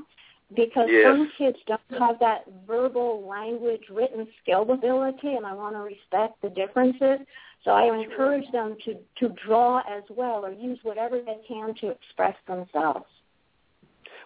because 0.54 0.88
Yes. 0.90 1.04
some 1.04 1.30
kids 1.38 1.58
don't 1.66 1.80
have 1.98 2.18
that 2.18 2.44
verbal 2.66 3.26
language 3.26 3.88
written 3.90 4.26
skill 4.42 4.70
ability 4.70 5.34
and 5.34 5.46
I 5.46 5.52
want 5.52 5.74
to 5.76 5.80
respect 5.80 6.40
the 6.42 6.50
differences. 6.50 7.26
So 7.64 7.70
I 7.70 7.84
encourage 7.94 8.50
them 8.50 8.76
to, 8.84 8.96
to 9.20 9.28
draw 9.46 9.78
as 9.88 10.02
well 10.10 10.44
or 10.44 10.50
use 10.50 10.78
whatever 10.82 11.20
they 11.20 11.38
can 11.46 11.74
to 11.76 11.90
express 11.90 12.36
themselves. 12.46 13.06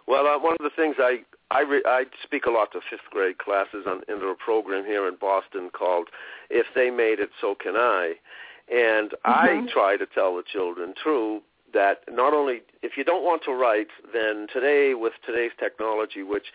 Well, 0.07 0.27
uh, 0.27 0.39
one 0.39 0.55
of 0.59 0.63
the 0.63 0.71
things 0.75 0.97
I 0.99 1.25
I, 1.51 1.61
re- 1.61 1.83
I 1.87 2.05
speak 2.25 2.47
a 2.47 2.51
lot 2.51 2.73
to 2.73 2.81
fifth 2.91 3.09
grade 3.11 3.39
classes 3.39 3.87
on 3.87 4.03
into 4.09 4.27
a 4.29 4.35
program 4.35 4.85
here 4.85 5.07
in 5.07 5.15
Boston 5.17 5.71
called 5.71 6.09
"If 6.51 6.67
They 6.75 6.91
Made 6.91 7.21
It, 7.21 7.31
So 7.41 7.55
Can 7.55 7.77
I," 7.77 8.15
and 8.69 9.15
I 9.25 9.49
Mhm. 9.49 9.69
try 9.69 9.97
to 9.97 10.07
tell 10.07 10.37
the 10.37 10.43
children 10.43 10.95
too 10.95 11.43
that 11.73 12.01
not 12.11 12.33
only 12.33 12.63
if 12.83 12.97
you 12.97 13.05
don't 13.05 13.25
want 13.25 13.43
to 13.45 13.53
write, 13.53 13.89
then 14.13 14.47
today 14.53 14.95
with 14.95 15.15
today's 15.25 15.53
technology, 15.59 16.23
which 16.23 16.47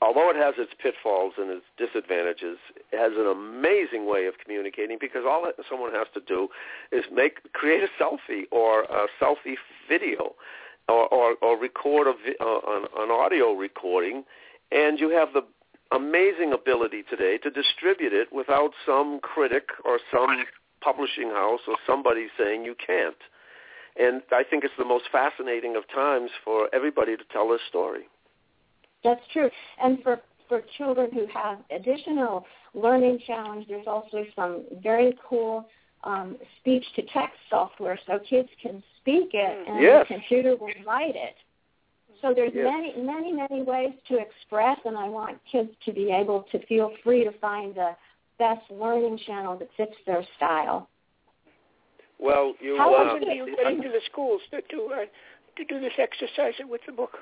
although 0.00 0.30
it 0.30 0.36
has 0.36 0.54
its 0.58 0.72
pitfalls 0.80 1.34
and 1.38 1.50
its 1.50 1.64
disadvantages, 1.76 2.58
it 2.92 2.98
has 2.98 3.12
an 3.16 3.26
amazing 3.26 4.06
way 4.06 4.26
of 4.26 4.34
communicating 4.42 4.98
because 5.00 5.22
all 5.26 5.44
that 5.44 5.54
someone 5.68 5.92
has 5.92 6.06
to 6.14 6.20
do 6.20 6.48
is 6.90 7.04
make 7.12 7.52
create 7.52 7.82
a 7.82 8.02
selfie 8.02 8.44
or 8.50 8.82
a 8.82 9.06
selfie 9.20 9.56
video 9.88 10.34
or, 10.88 11.06
or, 11.08 11.36
or 11.42 11.58
record 11.58 12.06
a, 12.08 12.44
uh, 12.44 12.60
an, 12.68 12.84
an 12.98 13.10
audio 13.10 13.52
recording, 13.52 14.24
and 14.70 14.98
you 14.98 15.10
have 15.10 15.28
the 15.32 15.42
amazing 15.94 16.52
ability 16.52 17.02
today 17.08 17.38
to 17.38 17.50
distribute 17.50 18.12
it 18.12 18.32
without 18.32 18.70
some 18.86 19.20
critic 19.20 19.68
or 19.84 19.98
some 20.10 20.44
publishing 20.82 21.30
house 21.30 21.60
or 21.68 21.76
somebody 21.86 22.26
saying 22.38 22.64
you 22.64 22.74
can't. 22.74 23.16
And 23.98 24.22
I 24.32 24.42
think 24.48 24.64
it's 24.64 24.74
the 24.78 24.84
most 24.84 25.04
fascinating 25.12 25.76
of 25.76 25.84
times 25.94 26.30
for 26.44 26.68
everybody 26.74 27.16
to 27.16 27.22
tell 27.32 27.48
their 27.48 27.60
story. 27.68 28.04
That's 29.04 29.20
true. 29.32 29.50
And 29.82 30.02
for 30.02 30.20
for 30.48 30.62
children 30.76 31.10
who 31.12 31.26
have 31.32 31.58
additional 31.70 32.44
learning 32.74 33.20
challenge, 33.26 33.66
there's 33.68 33.86
also 33.86 34.24
some 34.36 34.64
very 34.82 35.16
cool 35.26 35.66
um, 36.04 36.36
speech 36.60 36.84
to 36.96 37.02
text 37.12 37.38
software, 37.48 37.98
so 38.06 38.18
kids 38.18 38.48
can 38.60 38.82
speak 39.00 39.30
it 39.32 39.68
and 39.68 39.80
Yes. 39.80 40.06
the 40.08 40.14
computer 40.14 40.56
will 40.56 40.72
write 40.84 41.16
it. 41.16 41.36
So 42.20 42.34
there's 42.34 42.54
Yes. 42.54 42.64
many 42.64 43.02
many 43.02 43.32
many 43.32 43.62
ways 43.62 43.94
to 44.08 44.18
express, 44.18 44.78
and 44.84 44.96
I 44.96 45.08
want 45.08 45.38
kids 45.44 45.70
to 45.84 45.92
be 45.92 46.10
able 46.10 46.42
to 46.52 46.58
feel 46.66 46.94
free 47.02 47.24
to 47.24 47.32
find 47.32 47.74
the 47.74 47.96
best 48.38 48.68
learning 48.70 49.18
channel 49.18 49.56
that 49.56 49.72
fits 49.76 49.96
their 50.06 50.24
style. 50.36 50.88
Well, 52.18 52.54
you. 52.60 52.76
How 52.76 52.94
uh, 52.94 52.98
often 52.98 53.28
do 53.28 53.34
you 53.34 53.56
get 53.56 53.72
into 53.72 53.88
the 53.88 54.00
schools 54.10 54.40
to 54.50 54.60
to, 54.62 54.88
uh, 54.94 55.04
to 55.56 55.64
do 55.64 55.80
this 55.80 55.92
exercise 55.98 56.54
with 56.68 56.80
the 56.86 56.92
book? 56.92 57.18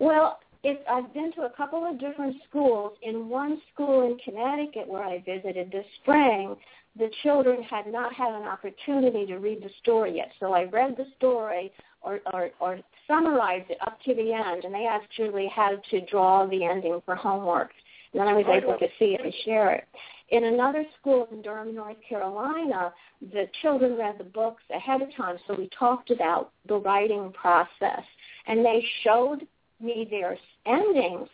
Well, 0.00 0.40
if 0.64 0.78
I've 0.90 1.12
been 1.12 1.30
to 1.32 1.42
a 1.42 1.50
couple 1.50 1.84
of 1.84 2.00
different 2.00 2.36
schools. 2.48 2.94
In 3.02 3.28
one 3.28 3.60
school 3.72 4.06
in 4.06 4.18
Connecticut 4.24 4.88
where 4.88 5.04
I 5.04 5.22
visited 5.24 5.70
this 5.70 5.84
spring, 6.00 6.56
the 6.98 7.10
children 7.22 7.62
had 7.62 7.86
not 7.86 8.14
had 8.14 8.32
an 8.32 8.44
opportunity 8.44 9.26
to 9.26 9.36
read 9.36 9.62
the 9.62 9.70
story 9.82 10.16
yet. 10.16 10.30
So 10.40 10.54
I 10.54 10.64
read 10.64 10.96
the 10.96 11.06
story 11.18 11.70
or, 12.00 12.20
or, 12.32 12.50
or 12.60 12.78
summarized 13.06 13.70
it 13.70 13.78
up 13.86 13.98
to 14.04 14.14
the 14.14 14.32
end, 14.32 14.64
and 14.64 14.72
they 14.72 14.86
actually 14.86 15.48
had 15.54 15.80
to 15.90 16.00
draw 16.06 16.46
the 16.46 16.64
ending 16.64 17.00
for 17.04 17.14
homework. 17.14 17.70
And 18.12 18.20
then 18.20 18.28
I 18.28 18.32
was 18.32 18.46
able 18.48 18.78
to 18.78 18.86
see 18.98 19.16
it 19.18 19.20
and 19.22 19.34
share 19.44 19.74
it. 19.74 19.84
In 20.30 20.44
another 20.44 20.84
school 20.98 21.28
in 21.30 21.42
Durham, 21.42 21.74
North 21.74 21.96
Carolina, 22.08 22.92
the 23.20 23.46
children 23.60 23.96
read 23.96 24.16
the 24.18 24.24
books 24.24 24.62
ahead 24.74 25.02
of 25.02 25.14
time, 25.14 25.36
so 25.46 25.54
we 25.54 25.68
talked 25.78 26.10
about 26.10 26.52
the 26.66 26.76
writing 26.76 27.32
process. 27.32 28.02
And 28.46 28.64
they 28.64 28.84
showed 29.02 29.46
me 29.80 30.06
their 30.10 30.38
endings, 30.66 31.28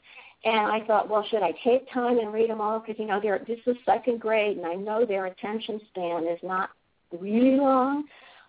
and 0.44 0.72
I 0.72 0.84
thought, 0.86 1.08
well, 1.08 1.24
should 1.30 1.42
I 1.42 1.52
take 1.62 1.90
time 1.92 2.18
and 2.18 2.32
read 2.32 2.50
them 2.50 2.60
all? 2.60 2.80
Because, 2.80 2.98
you 2.98 3.06
know, 3.06 3.20
they're, 3.22 3.44
this 3.46 3.60
is 3.66 3.76
second 3.84 4.20
grade, 4.20 4.56
and 4.56 4.66
I 4.66 4.74
know 4.74 5.04
their 5.04 5.26
attention 5.26 5.80
span 5.90 6.26
is 6.26 6.40
not 6.42 6.70
really 7.12 7.56
long. 7.56 8.04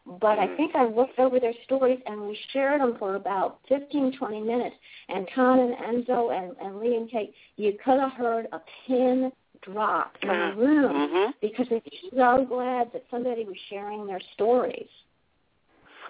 But 0.06 0.40
I 0.40 0.48
mm-hmm. 0.48 0.56
think 0.56 0.76
I 0.76 0.86
looked 0.88 1.20
over 1.20 1.40
their 1.40 1.54
stories, 1.66 2.00
and 2.08 2.22
we 2.22 2.38
shared 2.52 2.82
them 2.82 2.96
for 2.98 3.16
about 3.16 3.60
15, 3.70 4.18
20 4.18 4.42
minutes. 4.42 4.76
And 5.10 5.30
Con 5.36 5.60
and 5.60 5.76
Enzo 5.76 6.36
and, 6.36 6.56
and 6.60 6.80
Leigh 6.80 6.96
and 6.96 7.10
Kate, 7.10 7.34
you 7.58 7.78
could 7.84 8.00
have 8.00 8.14
heard 8.14 8.48
a 8.52 8.62
pin 8.88 9.32
drop 9.62 10.16
in 10.22 10.28
the 10.28 10.54
room 10.56 11.10
Mhm. 11.10 11.34
because 11.42 11.68
they 11.70 11.76
were 11.76 12.38
so 12.38 12.46
glad 12.46 12.92
that 12.94 13.04
somebody 13.10 13.46
was 13.46 13.58
sharing 13.70 14.06
their 14.06 14.20
stories. 14.34 14.90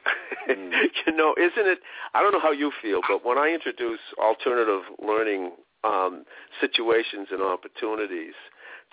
you 0.48 1.12
know, 1.14 1.36
isn't 1.38 1.68
it? 1.68 1.80
I 2.14 2.22
don't 2.22 2.32
know 2.32 2.40
how 2.40 2.52
you 2.52 2.72
feel, 2.82 3.02
but 3.08 3.24
when 3.24 3.38
I 3.38 3.50
introduce 3.50 4.00
alternative 4.18 4.84
learning 5.00 5.52
um, 5.84 6.26
situations 6.60 7.28
and 7.32 7.42
opportunities 7.42 8.34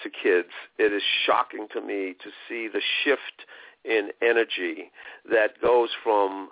to 0.03 0.11
kids, 0.11 0.53
it 0.79 0.93
is 0.93 1.03
shocking 1.25 1.67
to 1.73 1.81
me 1.81 2.15
to 2.23 2.31
see 2.49 2.69
the 2.69 2.83
shift 3.03 3.47
in 3.85 4.11
energy 4.23 4.91
that 5.31 5.61
goes 5.61 5.91
from 6.03 6.51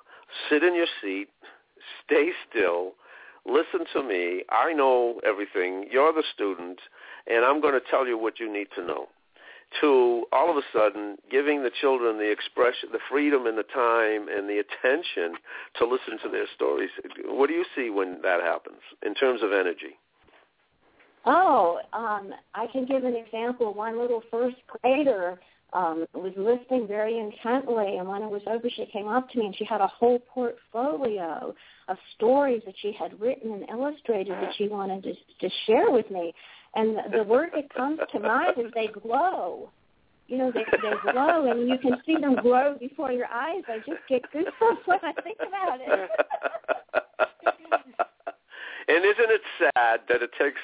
sit 0.48 0.62
in 0.62 0.74
your 0.74 0.86
seat, 1.02 1.28
stay 2.04 2.30
still, 2.48 2.94
listen 3.46 3.86
to 3.92 4.02
me. 4.02 4.42
I 4.50 4.72
know 4.72 5.20
everything. 5.26 5.86
You're 5.90 6.12
the 6.12 6.24
student, 6.34 6.78
and 7.26 7.44
I'm 7.44 7.60
going 7.60 7.74
to 7.74 7.90
tell 7.90 8.06
you 8.06 8.18
what 8.18 8.40
you 8.40 8.52
need 8.52 8.68
to 8.76 8.84
know 8.84 9.06
to 9.80 10.24
all 10.32 10.50
of 10.50 10.56
a 10.56 10.62
sudden 10.72 11.16
giving 11.30 11.62
the 11.62 11.70
children 11.80 12.18
the 12.18 12.30
expression, 12.30 12.88
the 12.92 13.00
freedom 13.10 13.46
and 13.46 13.58
the 13.58 13.64
time 13.64 14.28
and 14.28 14.48
the 14.48 14.62
attention 14.62 15.36
to 15.76 15.84
listen 15.84 16.18
to 16.22 16.28
their 16.30 16.46
stories. 16.54 16.90
What 17.24 17.48
do 17.48 17.54
you 17.54 17.64
see 17.74 17.90
when 17.90 18.20
that 18.22 18.40
happens 18.42 18.80
in 19.04 19.14
terms 19.14 19.42
of 19.42 19.52
energy? 19.52 19.98
Oh, 21.24 21.80
um, 21.92 22.32
I 22.54 22.68
can 22.68 22.86
give 22.86 23.02
an 23.04 23.16
example. 23.16 23.74
One 23.74 23.98
little 23.98 24.22
first 24.30 24.56
grader 24.68 25.40
um, 25.72 26.06
was 26.14 26.32
listening 26.36 26.86
very 26.86 27.18
intently, 27.18 27.96
and 27.96 28.08
when 28.08 28.22
it 28.22 28.30
was 28.30 28.42
over, 28.46 28.70
she 28.70 28.86
came 28.86 29.08
up 29.08 29.28
to 29.30 29.38
me 29.38 29.46
and 29.46 29.56
she 29.56 29.64
had 29.64 29.80
a 29.80 29.88
whole 29.88 30.20
portfolio 30.20 31.52
of 31.88 31.96
stories 32.14 32.62
that 32.66 32.74
she 32.80 32.92
had 32.92 33.18
written 33.20 33.52
and 33.52 33.64
illustrated 33.70 34.32
that 34.32 34.52
she 34.56 34.68
wanted 34.68 35.02
to, 35.04 35.14
to 35.40 35.54
share 35.66 35.90
with 35.90 36.10
me. 36.10 36.34
And 36.74 36.98
the, 37.12 37.22
word 37.22 37.50
that 37.54 37.72
comes 37.74 38.00
to 38.12 38.20
mind 38.20 38.58
is 38.58 38.72
they 38.74 38.88
glow. 38.88 39.70
You 40.28 40.38
know, 40.38 40.50
they 40.52 40.64
they 40.64 41.12
glow, 41.12 41.50
and 41.50 41.68
you 41.68 41.78
can 41.78 41.96
see 42.04 42.16
them 42.16 42.34
grow 42.34 42.76
before 42.78 43.12
your 43.12 43.26
eyes. 43.26 43.62
I 43.68 43.78
just 43.78 44.00
get 44.08 44.22
goosebumps 44.32 44.84
when 44.84 44.98
I 45.02 45.12
think 45.22 45.38
about 45.38 45.78
it. 45.80 46.10
and 48.88 49.04
isn't 49.04 49.30
it 49.30 49.40
sad 49.58 50.00
that 50.08 50.22
it 50.22 50.30
takes 50.38 50.60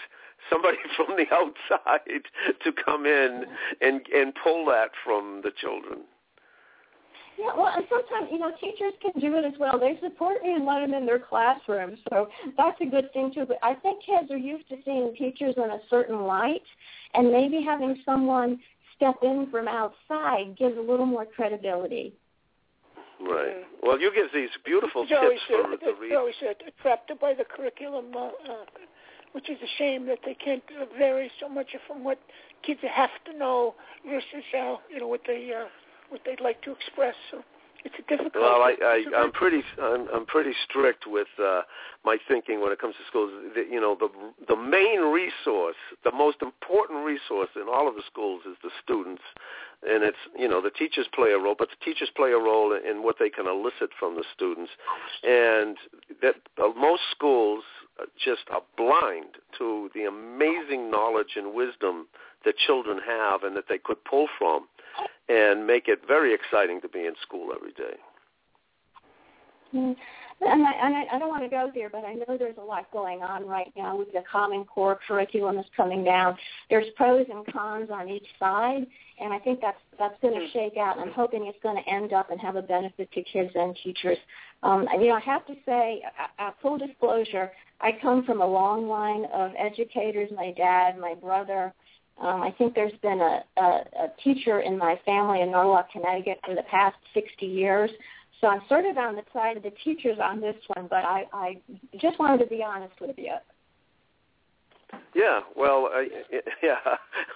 somebody 0.50 0.78
from 0.96 1.16
the 1.16 1.26
outside 1.32 2.22
to 2.64 2.72
come 2.72 3.06
in 3.06 3.44
and 3.80 4.00
and 4.12 4.34
pull 4.42 4.66
that 4.66 4.90
from 5.04 5.42
the 5.44 5.52
children? 5.56 6.00
Yeah, 7.42 7.56
well, 7.56 7.72
and 7.74 7.84
sometimes 7.90 8.28
you 8.30 8.38
know 8.38 8.52
teachers 8.60 8.92
can 9.02 9.20
do 9.20 9.36
it 9.36 9.44
as 9.44 9.54
well. 9.58 9.76
They 9.78 9.98
support 10.00 10.44
me 10.44 10.52
and 10.52 10.64
let 10.64 10.80
them 10.80 10.94
in 10.94 11.04
their 11.06 11.18
classroom, 11.18 11.96
so 12.08 12.28
that's 12.56 12.80
a 12.80 12.86
good 12.86 13.12
thing 13.12 13.32
too. 13.34 13.46
But 13.46 13.58
I 13.64 13.74
think 13.74 14.04
kids 14.04 14.30
are 14.30 14.36
used 14.36 14.68
to 14.68 14.76
seeing 14.84 15.12
teachers 15.18 15.54
in 15.56 15.64
a 15.64 15.80
certain 15.90 16.22
light, 16.22 16.62
and 17.14 17.32
maybe 17.32 17.60
having 17.60 18.00
someone 18.04 18.60
step 18.94 19.16
in 19.22 19.48
from 19.50 19.66
outside 19.66 20.56
gives 20.56 20.76
a 20.78 20.80
little 20.80 21.06
more 21.06 21.26
credibility. 21.26 22.14
Right. 23.20 23.64
Well, 23.82 24.00
you 24.00 24.12
give 24.14 24.26
these 24.32 24.50
beautiful 24.64 25.02
It's 25.02 25.12
always, 25.12 25.38
tips 25.48 25.62
for 25.64 25.72
uh, 25.72 25.76
to 25.76 25.90
it's 25.90 26.00
read. 26.00 26.14
always 26.14 26.34
uh, 26.48 26.52
trapped 26.80 27.10
by 27.20 27.34
the 27.34 27.44
curriculum, 27.44 28.14
uh, 28.14 28.26
uh, 28.26 28.30
which 29.32 29.50
is 29.50 29.58
a 29.62 29.70
shame 29.78 30.06
that 30.06 30.18
they 30.24 30.34
can't 30.34 30.62
uh, 30.80 30.84
vary 30.96 31.30
so 31.40 31.48
much 31.48 31.74
from 31.88 32.04
what 32.04 32.20
kids 32.64 32.80
have 32.88 33.10
to 33.26 33.36
know 33.36 33.74
versus 34.08 34.44
uh, 34.56 34.76
you 34.88 35.00
know 35.00 35.08
what 35.08 35.22
they 35.26 35.50
uh, 35.52 35.66
what 36.12 36.20
they'd 36.24 36.40
like 36.40 36.60
to 36.62 36.72
express. 36.72 37.14
So 37.30 37.42
it's 37.84 37.94
a 37.98 38.02
difficult. 38.02 38.44
Well, 38.44 38.62
I, 38.62 38.76
I, 38.84 39.04
I'm 39.16 39.32
pretty, 39.32 39.62
I'm, 39.82 40.06
I'm 40.14 40.26
pretty 40.26 40.52
strict 40.68 41.04
with 41.06 41.26
uh, 41.42 41.62
my 42.04 42.18
thinking 42.28 42.60
when 42.60 42.70
it 42.70 42.78
comes 42.78 42.94
to 42.96 43.04
schools. 43.08 43.32
The, 43.54 43.64
you 43.68 43.80
know, 43.80 43.96
the 43.98 44.08
the 44.46 44.56
main 44.56 45.00
resource, 45.00 45.80
the 46.04 46.12
most 46.12 46.42
important 46.42 47.04
resource 47.04 47.48
in 47.56 47.66
all 47.72 47.88
of 47.88 47.94
the 47.94 48.02
schools 48.06 48.42
is 48.48 48.56
the 48.62 48.70
students, 48.84 49.22
and 49.82 50.04
it's 50.04 50.22
you 50.38 50.46
know 50.46 50.60
the 50.60 50.70
teachers 50.70 51.06
play 51.12 51.30
a 51.30 51.38
role, 51.38 51.56
but 51.58 51.70
the 51.70 51.84
teachers 51.84 52.10
play 52.14 52.30
a 52.30 52.38
role 52.38 52.72
in, 52.72 52.86
in 52.88 53.02
what 53.02 53.16
they 53.18 53.30
can 53.30 53.48
elicit 53.48 53.90
from 53.98 54.14
the 54.14 54.24
students, 54.36 54.70
and 55.24 55.76
that 56.20 56.36
uh, 56.62 56.68
most 56.78 57.02
schools 57.10 57.64
just 58.22 58.42
are 58.50 58.62
blind 58.76 59.36
to 59.58 59.90
the 59.94 60.04
amazing 60.04 60.90
knowledge 60.90 61.36
and 61.36 61.54
wisdom 61.54 62.06
that 62.44 62.56
children 62.58 62.98
have 63.06 63.42
and 63.42 63.56
that 63.56 63.64
they 63.68 63.78
could 63.78 64.02
pull 64.04 64.26
from 64.38 64.66
and 65.28 65.66
make 65.66 65.88
it 65.88 66.00
very 66.06 66.34
exciting 66.34 66.80
to 66.80 66.88
be 66.88 67.06
in 67.06 67.14
school 67.22 67.52
every 67.54 67.72
day. 67.72 67.96
Mm. 69.74 69.96
And, 70.44 70.66
I, 70.66 70.72
and 70.72 70.96
I, 70.96 71.04
I 71.14 71.18
don't 71.20 71.28
want 71.28 71.44
to 71.44 71.48
go 71.48 71.70
there, 71.72 71.88
but 71.88 72.04
I 72.04 72.14
know 72.14 72.36
there's 72.36 72.56
a 72.58 72.64
lot 72.64 72.90
going 72.92 73.22
on 73.22 73.46
right 73.46 73.72
now 73.76 73.96
with 73.96 74.12
the 74.12 74.24
Common 74.30 74.64
Core 74.64 74.98
curriculum 75.06 75.56
that's 75.56 75.68
coming 75.76 76.02
down. 76.02 76.36
There's 76.68 76.86
pros 76.96 77.26
and 77.30 77.46
cons 77.52 77.90
on 77.92 78.08
each 78.08 78.26
side, 78.40 78.84
and 79.20 79.32
I 79.32 79.38
think 79.38 79.60
that's 79.60 79.78
that's 80.00 80.20
going 80.20 80.34
to 80.34 80.50
shake 80.52 80.76
out. 80.76 80.98
And 80.98 81.08
I'm 81.08 81.14
hoping 81.14 81.46
it's 81.46 81.58
going 81.62 81.80
to 81.80 81.88
end 81.88 82.12
up 82.12 82.30
and 82.30 82.40
have 82.40 82.56
a 82.56 82.62
benefit 82.62 83.12
to 83.12 83.22
kids 83.22 83.50
and 83.54 83.76
teachers. 83.84 84.18
Um, 84.64 84.88
you 84.94 85.08
know, 85.08 85.14
I 85.14 85.20
have 85.20 85.46
to 85.46 85.54
say, 85.64 86.02
uh, 86.18 86.42
uh, 86.42 86.50
full 86.60 86.76
disclosure, 86.76 87.52
I 87.80 87.92
come 88.00 88.24
from 88.24 88.40
a 88.40 88.46
long 88.46 88.88
line 88.88 89.26
of 89.32 89.52
educators. 89.56 90.30
My 90.34 90.52
dad, 90.56 90.98
my 90.98 91.14
brother. 91.14 91.72
Um, 92.22 92.40
I 92.40 92.52
think 92.52 92.74
there's 92.74 92.92
been 93.02 93.20
a, 93.20 93.42
a, 93.56 93.62
a 93.62 94.08
teacher 94.22 94.60
in 94.60 94.78
my 94.78 94.98
family 95.04 95.40
in 95.40 95.50
Norwalk, 95.50 95.90
Connecticut 95.90 96.38
for 96.46 96.54
the 96.54 96.62
past 96.62 96.96
60 97.14 97.44
years. 97.44 97.90
So 98.40 98.46
I'm 98.46 98.62
sort 98.68 98.86
of 98.86 98.96
on 98.96 99.16
the 99.16 99.24
side 99.32 99.56
of 99.56 99.64
the 99.64 99.72
teachers 99.84 100.18
on 100.22 100.40
this 100.40 100.54
one, 100.68 100.86
but 100.88 101.04
I, 101.04 101.24
I 101.32 101.58
just 102.00 102.18
wanted 102.20 102.38
to 102.38 102.46
be 102.46 102.62
honest 102.62 102.94
with 103.00 103.16
you. 103.18 103.34
Yeah, 105.14 105.40
well, 105.56 105.88
I, 105.92 106.08
yeah, 106.62 106.76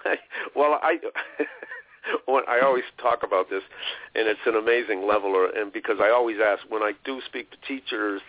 well, 0.57 0.79
I, 0.81 0.99
when 2.27 2.45
I 2.49 2.61
always 2.61 2.85
talk 3.01 3.25
about 3.25 3.51
this, 3.51 3.63
and 4.15 4.29
it's 4.29 4.41
an 4.47 4.55
amazing 4.55 5.07
level, 5.07 5.31
or, 5.31 5.47
and 5.47 5.73
because 5.73 5.97
I 6.01 6.11
always 6.11 6.37
ask 6.45 6.63
when 6.69 6.83
I 6.83 6.93
do 7.05 7.21
speak 7.27 7.51
to 7.51 7.57
teachers, 7.67 8.21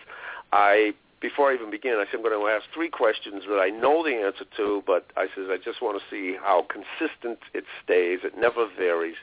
I 0.52 0.92
before 1.20 1.50
I 1.50 1.54
even 1.54 1.70
begin, 1.70 1.94
I 1.94 2.04
said 2.06 2.16
I'm 2.16 2.22
going 2.22 2.38
to 2.38 2.46
ask 2.48 2.64
three 2.72 2.88
questions 2.88 3.42
that 3.48 3.58
I 3.58 3.70
know 3.70 4.04
the 4.04 4.14
answer 4.14 4.44
to, 4.56 4.82
but 4.86 5.06
I 5.16 5.26
says 5.34 5.46
I 5.50 5.56
just 5.56 5.82
want 5.82 6.00
to 6.00 6.04
see 6.10 6.36
how 6.40 6.66
consistent 6.68 7.38
it 7.54 7.64
stays. 7.82 8.20
It 8.22 8.38
never 8.38 8.68
varies. 8.76 9.16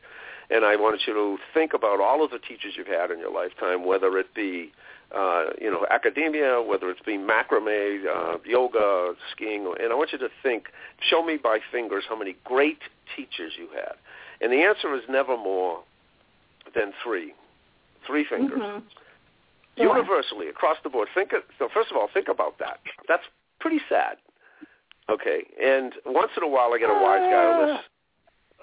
And 0.50 0.66
I 0.66 0.76
wanted 0.76 1.02
you 1.08 1.14
to 1.14 1.38
think 1.54 1.74
about 1.74 2.00
all 2.00 2.24
of 2.24 2.32
the 2.32 2.40
teachers 2.40 2.74
you've 2.78 2.88
had 2.88 3.12
in 3.12 3.20
your 3.20 3.32
lifetime, 3.32 3.86
whether 3.86 4.18
it 4.18 4.34
be, 4.36 4.72
uh, 5.16 5.46
you 5.60 5.72
know, 5.72 5.86
academia, 5.90 6.62
whether 6.62 6.90
it's 6.90 7.02
been 7.02 7.26
macrame, 7.28 8.06
uh, 8.06 8.38
yoga, 8.46 9.14
skiing, 9.32 9.66
and 9.80 9.92
I 9.92 9.96
want 9.96 10.12
you 10.12 10.20
to 10.20 10.30
think, 10.44 10.68
show 11.00 11.26
me 11.26 11.38
by 11.38 11.60
fingers 11.72 12.04
how 12.08 12.18
many 12.18 12.36
great 12.44 12.80
teachers 13.16 13.54
you 13.58 13.70
had. 13.74 13.96
And 14.42 14.52
the 14.52 14.64
answer 14.64 14.94
is 14.94 15.02
never 15.10 15.38
more 15.38 15.82
than 16.76 16.94
three, 17.04 17.34
three 18.06 18.26
fingers. 18.30 18.60
Mm-hmm. 18.60 18.86
Universally, 19.78 20.48
across 20.48 20.78
the 20.84 20.90
board. 20.90 21.08
Think 21.14 21.32
so 21.60 21.70
first 21.74 21.92
of 21.92 21.98
all, 21.98 22.08
think 22.14 22.28
about 22.28 22.60
that. 22.60 22.80
That's 23.08 23.24
pretty 23.60 23.80
sad. 23.90 24.18
Okay, 25.10 25.44
and 25.62 25.94
once 26.06 26.32
in 26.36 26.44
a 26.44 26.48
while 26.48 26.74
I 26.74 26.80
get 26.80 26.90
a 26.90 26.94
wise 26.94 27.20
guy 27.20 27.44
who 27.54 27.72
lifts 27.72 27.88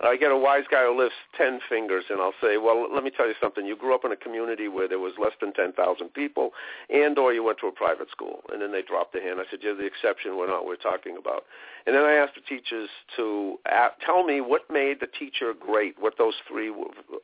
I 0.03 0.17
get 0.17 0.33
a 0.33 0.37
wise 0.37 0.65
guy 0.71 0.85
who 0.85 0.99
lifts 0.99 1.19
ten 1.37 1.61
fingers, 1.69 2.05
and 2.09 2.21
I'll 2.21 2.35
say, 2.41 2.57
"Well, 2.57 2.89
let 2.93 3.05
me 3.05 3.11
tell 3.11 3.29
you 3.29 3.35
something. 3.41 3.67
You 3.67 3.77
grew 3.77 3.95
up 3.95 4.05
in 4.05 4.13
a 4.13 4.17
community 4.17 4.67
where 4.67 4.89
there 4.89 4.99
was 4.99 5.13
less 5.19 5.33
than 5.41 5.53
ten 5.53 5.73
thousand 5.73 6.15
people, 6.15 6.53
and/or 6.89 7.33
you 7.35 7.45
went 7.45 7.59
to 7.59 7.67
a 7.67 7.73
private 7.73 8.11
school." 8.11 8.43
And 8.53 8.63
then 8.63 8.73
they 8.73 8.83
dropped 8.83 9.13
the 9.13 9.21
hand. 9.21 9.39
I 9.39 9.45
said, 9.51 9.61
"You're 9.63 9.77
the 9.77 9.87
exception. 9.87 10.37
We're 10.37 10.49
not. 10.49 10.67
We're 10.67 10.77
talking 10.77 11.17
about." 11.17 11.45
And 11.87 11.95
then 11.95 12.05
I 12.05 12.15
asked 12.15 12.35
the 12.35 12.41
teachers 12.41 12.89
to 13.17 13.59
tell 14.05 14.25
me 14.25 14.41
what 14.41 14.71
made 14.71 15.01
the 15.01 15.07
teacher 15.07 15.53
great. 15.53 15.99
What 15.99 16.17
those 16.17 16.37
three 16.49 16.71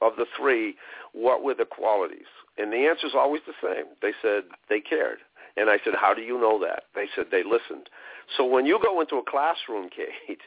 of 0.00 0.16
the 0.16 0.26
three, 0.36 0.76
what 1.12 1.42
were 1.42 1.54
the 1.54 1.64
qualities? 1.64 2.28
And 2.58 2.72
the 2.72 2.86
answer 2.86 3.06
is 3.06 3.14
always 3.14 3.42
the 3.46 3.54
same. 3.62 3.86
They 4.02 4.12
said 4.20 4.44
they 4.68 4.80
cared. 4.80 5.18
And 5.56 5.70
I 5.70 5.78
said, 5.84 5.94
how 5.96 6.14
do 6.14 6.22
you 6.22 6.40
know 6.40 6.60
that? 6.60 6.84
They 6.94 7.06
said 7.14 7.26
they 7.30 7.42
listened. 7.42 7.88
So 8.36 8.44
when 8.44 8.64
you 8.66 8.78
go 8.82 9.00
into 9.00 9.16
a 9.16 9.22
classroom, 9.28 9.88
Kate, 9.96 10.40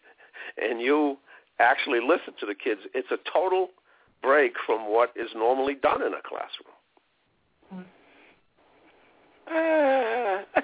and 0.57 0.81
you 0.81 1.17
actually 1.59 1.99
listen 1.99 2.33
to 2.39 2.45
the 2.45 2.55
kids, 2.55 2.81
it's 2.93 3.11
a 3.11 3.17
total 3.31 3.69
break 4.21 4.53
from 4.65 4.91
what 4.91 5.11
is 5.15 5.29
normally 5.35 5.75
done 5.75 6.01
in 6.01 6.13
a 6.13 6.21
classroom. 6.21 7.85
Uh, 9.47 10.61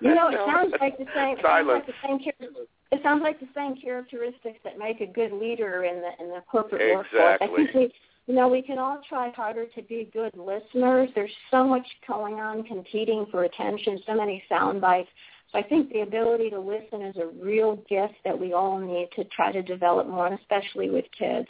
You 0.00 0.14
know, 0.14 0.28
it 0.28 0.38
sounds 0.46 0.72
like 0.80 0.98
the 0.98 1.06
same. 1.14 1.36
It 1.36 1.42
sounds 1.42 1.66
Silence. 1.66 1.84
like 1.84 1.86
the 1.86 1.92
same. 2.06 2.54
It 2.92 3.00
sounds 3.02 3.22
like 3.22 3.40
the 3.40 3.48
same 3.54 3.76
characteristics 3.76 4.58
that 4.64 4.78
make 4.78 5.00
a 5.00 5.06
good 5.06 5.32
leader 5.32 5.84
in 5.84 6.00
the 6.00 6.10
in 6.22 6.30
the 6.30 6.42
corporate 6.50 6.94
workforce. 6.94 7.38
I 7.40 7.46
think 7.46 7.58
Exactly. 7.58 7.86
we, 7.86 7.92
you 8.26 8.34
know, 8.34 8.48
we 8.48 8.62
can 8.62 8.78
all 8.78 9.00
try 9.08 9.30
harder 9.30 9.66
to 9.66 9.82
be 9.82 10.08
good 10.12 10.32
listeners. 10.36 11.10
There's 11.14 11.30
so 11.50 11.66
much 11.66 11.86
going 12.06 12.34
on, 12.34 12.62
competing 12.64 13.26
for 13.30 13.44
attention, 13.44 14.00
so 14.06 14.14
many 14.14 14.42
sound 14.48 14.80
bites. 14.80 15.08
So 15.52 15.58
I 15.58 15.62
think 15.62 15.92
the 15.92 16.00
ability 16.00 16.50
to 16.50 16.60
listen 16.60 17.02
is 17.02 17.16
a 17.16 17.26
real 17.42 17.76
gift 17.88 18.14
that 18.24 18.38
we 18.38 18.52
all 18.52 18.78
need 18.78 19.08
to 19.16 19.24
try 19.24 19.50
to 19.50 19.62
develop 19.62 20.06
more, 20.06 20.32
especially 20.32 20.90
with 20.90 21.06
kids. 21.16 21.48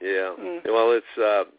Yeah. 0.00 0.34
Well, 0.66 0.92
it's. 0.92 1.18
Uh, 1.18 1.50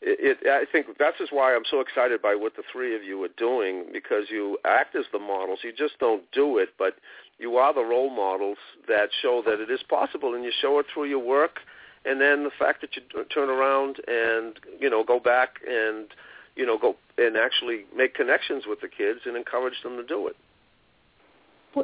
it, 0.00 0.38
it. 0.42 0.48
I 0.48 0.70
think 0.70 0.86
that's 0.98 1.18
just 1.18 1.32
why 1.32 1.54
I'm 1.54 1.64
so 1.68 1.80
excited 1.80 2.22
by 2.22 2.36
what 2.36 2.54
the 2.54 2.62
three 2.72 2.94
of 2.94 3.02
you 3.02 3.22
are 3.24 3.34
doing 3.36 3.86
because 3.92 4.24
you 4.30 4.58
act 4.64 4.94
as 4.94 5.04
the 5.12 5.18
models. 5.18 5.60
You 5.64 5.72
just 5.72 5.98
don't 5.98 6.22
do 6.30 6.58
it, 6.58 6.70
but 6.78 6.94
you 7.38 7.56
are 7.56 7.74
the 7.74 7.82
role 7.84 8.10
models 8.10 8.58
that 8.86 9.08
show 9.20 9.42
that 9.44 9.60
it 9.60 9.70
is 9.70 9.80
possible, 9.88 10.34
and 10.34 10.44
you 10.44 10.52
show 10.60 10.78
it 10.78 10.86
through 10.92 11.06
your 11.06 11.18
work. 11.18 11.58
And 12.04 12.20
then 12.20 12.44
the 12.44 12.50
fact 12.56 12.80
that 12.82 12.90
you 12.94 13.02
turn 13.24 13.50
around 13.50 13.96
and 14.06 14.54
you 14.78 14.88
know 14.88 15.02
go 15.02 15.18
back 15.18 15.56
and 15.66 16.06
you 16.54 16.64
know 16.64 16.78
go 16.78 16.94
and 17.16 17.36
actually 17.36 17.84
make 17.96 18.14
connections 18.14 18.64
with 18.68 18.80
the 18.80 18.88
kids 18.88 19.20
and 19.26 19.36
encourage 19.36 19.82
them 19.82 19.96
to 19.96 20.04
do 20.04 20.28
it. 20.28 20.36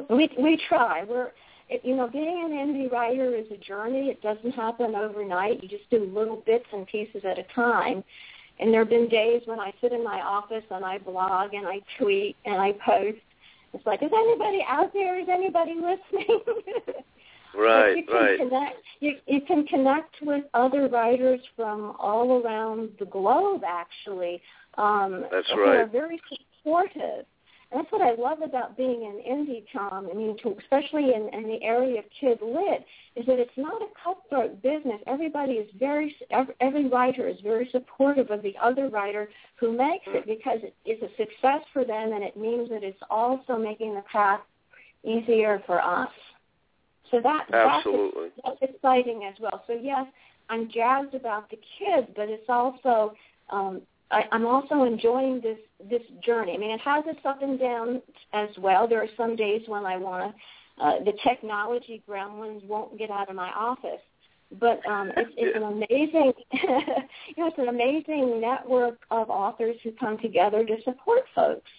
We 0.09 0.29
we 0.37 0.59
try. 0.67 1.03
We're 1.03 1.31
you 1.83 1.95
know, 1.95 2.07
being 2.07 2.43
an 2.45 2.51
indie 2.51 2.91
writer 2.91 3.35
is 3.35 3.45
a 3.51 3.57
journey. 3.57 4.09
It 4.09 4.21
doesn't 4.21 4.51
happen 4.51 4.93
overnight. 4.95 5.63
You 5.63 5.69
just 5.69 5.89
do 5.89 6.11
little 6.13 6.43
bits 6.45 6.65
and 6.71 6.85
pieces 6.85 7.23
at 7.25 7.39
a 7.39 7.45
time. 7.55 8.03
And 8.59 8.71
there 8.71 8.81
have 8.81 8.89
been 8.89 9.09
days 9.09 9.41
when 9.45 9.59
I 9.59 9.73
sit 9.81 9.91
in 9.91 10.03
my 10.03 10.21
office 10.21 10.63
and 10.69 10.85
I 10.85 10.99
blog 10.99 11.53
and 11.53 11.67
I 11.67 11.81
tweet 11.99 12.35
and 12.45 12.55
I 12.55 12.73
post. 12.85 13.17
It's 13.73 13.85
like, 13.85 14.01
is 14.03 14.11
anybody 14.13 14.63
out 14.67 14.93
there? 14.93 15.19
Is 15.19 15.27
anybody 15.29 15.73
listening? 15.73 16.39
Right, 17.57 17.95
you 17.95 18.03
can 18.03 18.15
right. 18.15 18.37
Connect, 18.37 18.75
you, 18.99 19.13
you 19.27 19.39
can 19.39 19.65
connect 19.67 20.15
with 20.21 20.43
other 20.53 20.89
writers 20.89 21.39
from 21.55 21.95
all 21.99 22.41
around 22.41 22.89
the 22.99 23.05
globe, 23.05 23.61
actually. 23.65 24.41
Um, 24.77 25.25
That's 25.31 25.47
who 25.53 25.61
are 25.61 25.87
very 25.87 26.19
supportive. 26.27 27.25
That's 27.75 27.91
what 27.91 28.01
I 28.01 28.13
love 28.15 28.41
about 28.41 28.77
being 28.77 29.03
an 29.03 29.21
indie, 29.29 29.65
Tom. 29.73 30.07
I 30.09 30.15
mean, 30.15 30.37
to, 30.43 30.55
especially 30.61 31.13
in, 31.13 31.29
in 31.33 31.43
the 31.43 31.61
area 31.61 31.99
of 31.99 32.05
kid 32.17 32.39
lit, 32.41 32.85
is 33.17 33.25
that 33.25 33.37
it's 33.37 33.57
not 33.57 33.81
a 33.81 33.87
cutthroat 34.01 34.61
business. 34.61 35.01
Everybody 35.07 35.53
is 35.53 35.69
very, 35.77 36.15
every, 36.31 36.53
every 36.61 36.87
writer 36.87 37.27
is 37.27 37.35
very 37.43 37.67
supportive 37.73 38.31
of 38.31 38.41
the 38.43 38.55
other 38.61 38.87
writer 38.87 39.27
who 39.57 39.75
makes 39.75 40.05
it 40.07 40.25
because 40.25 40.59
it, 40.63 40.73
it's 40.85 41.03
a 41.03 41.09
success 41.17 41.65
for 41.73 41.83
them, 41.83 42.13
and 42.13 42.23
it 42.23 42.37
means 42.37 42.69
that 42.69 42.81
it's 42.81 43.01
also 43.09 43.57
making 43.57 43.93
the 43.93 44.03
path 44.09 44.39
easier 45.03 45.61
for 45.65 45.81
us. 45.81 46.09
So 47.11 47.19
that 47.21 47.53
Absolutely. 47.53 48.29
that's, 48.41 48.57
that's 48.61 48.73
exciting 48.73 49.25
as 49.25 49.35
well. 49.41 49.65
So 49.67 49.73
yes, 49.73 50.05
I'm 50.49 50.69
jazzed 50.71 51.13
about 51.13 51.49
the 51.49 51.57
kids, 51.77 52.07
but 52.15 52.29
it's 52.29 52.47
also 52.47 53.13
um, 53.49 53.81
I, 54.11 54.23
I'm 54.31 54.45
also 54.45 54.83
enjoying 54.83 55.41
this 55.41 55.57
this 55.89 56.01
journey. 56.23 56.53
I 56.53 56.57
mean, 56.57 56.71
it 56.71 56.81
has 56.81 57.03
its 57.07 57.19
up 57.25 57.41
and 57.41 57.59
downs 57.59 58.01
as 58.33 58.49
well. 58.57 58.87
There 58.87 59.01
are 59.01 59.09
some 59.17 59.35
days 59.35 59.61
when 59.67 59.85
I 59.85 59.97
want 59.97 60.35
to. 60.35 60.41
Uh, 60.83 61.03
the 61.05 61.13
technology 61.23 62.03
gremlins 62.07 62.65
won't 62.65 62.97
get 62.97 63.09
out 63.09 63.29
of 63.29 63.35
my 63.35 63.49
office, 63.51 64.01
but 64.59 64.85
um, 64.85 65.09
it's, 65.15 65.31
it's 65.37 65.55
an 65.55 65.63
amazing, 65.63 66.33
you 66.51 67.43
know, 67.43 67.47
it's 67.47 67.57
an 67.57 67.69
amazing 67.69 68.41
network 68.41 68.97
of 69.09 69.29
authors 69.29 69.77
who 69.83 69.91
come 69.93 70.17
together 70.17 70.65
to 70.65 70.75
support 70.83 71.23
folks. 71.33 71.71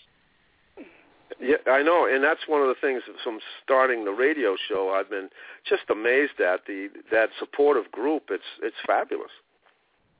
Yeah, 1.38 1.56
I 1.66 1.82
know, 1.82 2.08
and 2.10 2.24
that's 2.24 2.40
one 2.46 2.62
of 2.62 2.68
the 2.68 2.76
things 2.80 3.02
from 3.22 3.38
starting 3.62 4.06
the 4.06 4.12
radio 4.12 4.56
show. 4.68 4.94
I've 4.98 5.10
been 5.10 5.28
just 5.68 5.82
amazed 5.90 6.40
at 6.40 6.60
the 6.66 6.88
that 7.10 7.28
supportive 7.38 7.90
group. 7.92 8.24
It's 8.30 8.44
it's 8.62 8.76
fabulous. 8.86 9.32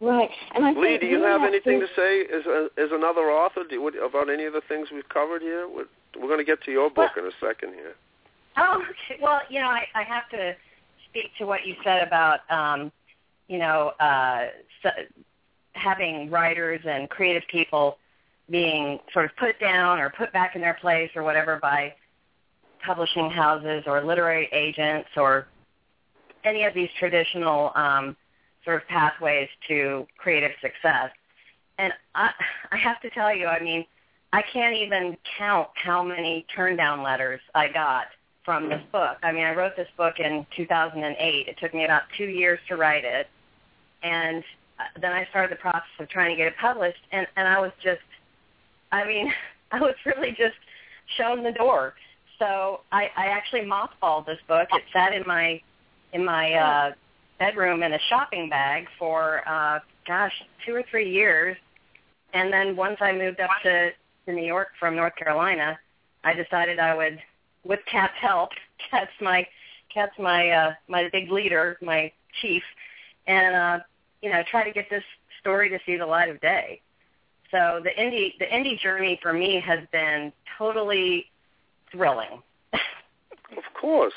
Right, 0.00 0.28
and 0.54 0.64
I 0.64 0.72
Leigh, 0.72 0.98
do 0.98 1.06
you 1.06 1.22
have 1.22 1.42
anything 1.42 1.80
to 1.80 1.86
through- 1.86 2.26
say 2.26 2.34
as 2.34 2.44
a, 2.46 2.68
as 2.78 2.90
another 2.92 3.30
author 3.30 3.62
do 3.68 3.80
what, 3.80 3.94
about 4.02 4.28
any 4.28 4.44
of 4.44 4.52
the 4.52 4.60
things 4.68 4.88
we've 4.92 5.08
covered 5.08 5.40
here? 5.40 5.66
We're, 5.66 5.86
we're 6.20 6.28
going 6.28 6.38
to 6.38 6.44
get 6.44 6.62
to 6.64 6.70
your 6.70 6.90
book 6.90 7.12
in 7.16 7.24
a 7.24 7.30
second 7.40 7.72
here. 7.74 7.94
Oh, 8.58 8.82
okay. 9.10 9.20
well, 9.22 9.40
you 9.48 9.60
know, 9.60 9.68
I, 9.68 9.84
I 9.94 10.02
have 10.02 10.28
to 10.30 10.54
speak 11.08 11.30
to 11.38 11.46
what 11.46 11.66
you 11.66 11.76
said 11.82 12.06
about, 12.06 12.40
um, 12.50 12.92
you 13.48 13.58
know, 13.58 13.92
uh, 14.00 14.46
s- 14.84 15.06
having 15.72 16.30
writers 16.30 16.80
and 16.86 17.08
creative 17.08 17.42
people 17.50 17.96
being 18.50 18.98
sort 19.12 19.24
of 19.24 19.34
put 19.36 19.58
down 19.60 19.98
or 19.98 20.10
put 20.10 20.30
back 20.32 20.54
in 20.56 20.60
their 20.60 20.74
place 20.74 21.10
or 21.16 21.22
whatever 21.22 21.58
by 21.60 21.94
publishing 22.84 23.30
houses 23.30 23.84
or 23.86 24.04
literary 24.04 24.48
agents 24.52 25.08
or 25.16 25.46
any 26.44 26.64
of 26.64 26.74
these 26.74 26.90
traditional 26.98 27.72
um, 27.74 28.14
sort 28.66 28.82
of 28.82 28.88
pathways 28.88 29.48
to 29.68 30.06
creative 30.18 30.50
success. 30.60 31.10
And 31.78 31.92
I, 32.14 32.30
I 32.70 32.76
have 32.76 33.00
to 33.00 33.10
tell 33.10 33.34
you, 33.34 33.46
I 33.46 33.62
mean, 33.62 33.86
I 34.32 34.42
can't 34.52 34.76
even 34.76 35.16
count 35.38 35.68
how 35.82 36.02
many 36.02 36.44
turn 36.54 36.76
down 36.76 37.02
letters 37.02 37.40
I 37.54 37.68
got 37.68 38.06
from 38.44 38.68
this 38.68 38.82
book. 38.92 39.16
I 39.22 39.32
mean, 39.32 39.44
I 39.44 39.54
wrote 39.54 39.76
this 39.76 39.88
book 39.96 40.14
in 40.18 40.46
2008. 40.56 41.48
It 41.48 41.56
took 41.58 41.72
me 41.72 41.84
about 41.84 42.02
two 42.18 42.26
years 42.26 42.58
to 42.68 42.76
write 42.76 43.04
it, 43.04 43.28
and 44.02 44.42
uh, 44.78 44.84
then 45.00 45.12
I 45.12 45.26
started 45.30 45.56
the 45.56 45.60
process 45.60 45.82
of 45.98 46.08
trying 46.08 46.30
to 46.30 46.36
get 46.36 46.48
it 46.48 46.54
published, 46.60 47.00
and 47.12 47.26
and 47.36 47.48
I 47.48 47.58
was 47.60 47.72
just, 47.82 48.00
I 48.92 49.06
mean, 49.06 49.32
I 49.72 49.80
was 49.80 49.94
really 50.04 50.30
just 50.30 50.56
shown 51.16 51.42
the 51.42 51.52
door. 51.52 51.94
So 52.38 52.80
I, 52.92 53.10
I 53.16 53.26
actually 53.26 53.62
mothballed 53.62 54.26
this 54.26 54.38
book. 54.46 54.68
It 54.72 54.82
sat 54.92 55.14
in 55.14 55.24
my 55.26 55.60
in 56.12 56.24
my 56.24 56.52
uh, 56.52 56.92
bedroom 57.38 57.82
in 57.82 57.92
a 57.92 57.98
shopping 58.08 58.48
bag 58.48 58.86
for 58.98 59.46
uh, 59.48 59.78
gosh, 60.06 60.32
two 60.64 60.74
or 60.74 60.84
three 60.90 61.10
years, 61.10 61.56
and 62.32 62.52
then 62.52 62.76
once 62.76 62.96
I 63.00 63.12
moved 63.12 63.40
up 63.40 63.50
to 63.64 63.90
to 64.26 64.32
New 64.32 64.44
York 64.44 64.68
from 64.78 64.96
North 64.96 65.14
Carolina, 65.16 65.78
I 66.24 66.34
decided 66.34 66.80
I 66.80 66.94
would, 66.94 67.20
with 67.64 67.80
Cat's 67.90 68.14
help, 68.20 68.50
Cat's 68.90 69.12
my 69.20 69.46
Cat's 69.92 70.18
my 70.18 70.50
uh, 70.50 70.72
my 70.88 71.08
big 71.12 71.30
leader, 71.30 71.78
my 71.82 72.12
chief, 72.40 72.62
and 73.26 73.54
uh, 73.54 73.78
you 74.22 74.30
know 74.30 74.42
try 74.50 74.64
to 74.64 74.72
get 74.72 74.88
this 74.90 75.04
story 75.40 75.68
to 75.68 75.78
see 75.86 75.96
the 75.96 76.06
light 76.06 76.28
of 76.28 76.40
day. 76.40 76.80
So 77.50 77.80
the 77.82 77.90
indie 77.90 78.32
the 78.38 78.46
indie 78.46 78.78
journey 78.78 79.18
for 79.22 79.32
me 79.32 79.62
has 79.64 79.80
been 79.92 80.32
totally 80.58 81.26
thrilling. 81.92 82.42
Of 83.56 83.62
course. 83.80 84.12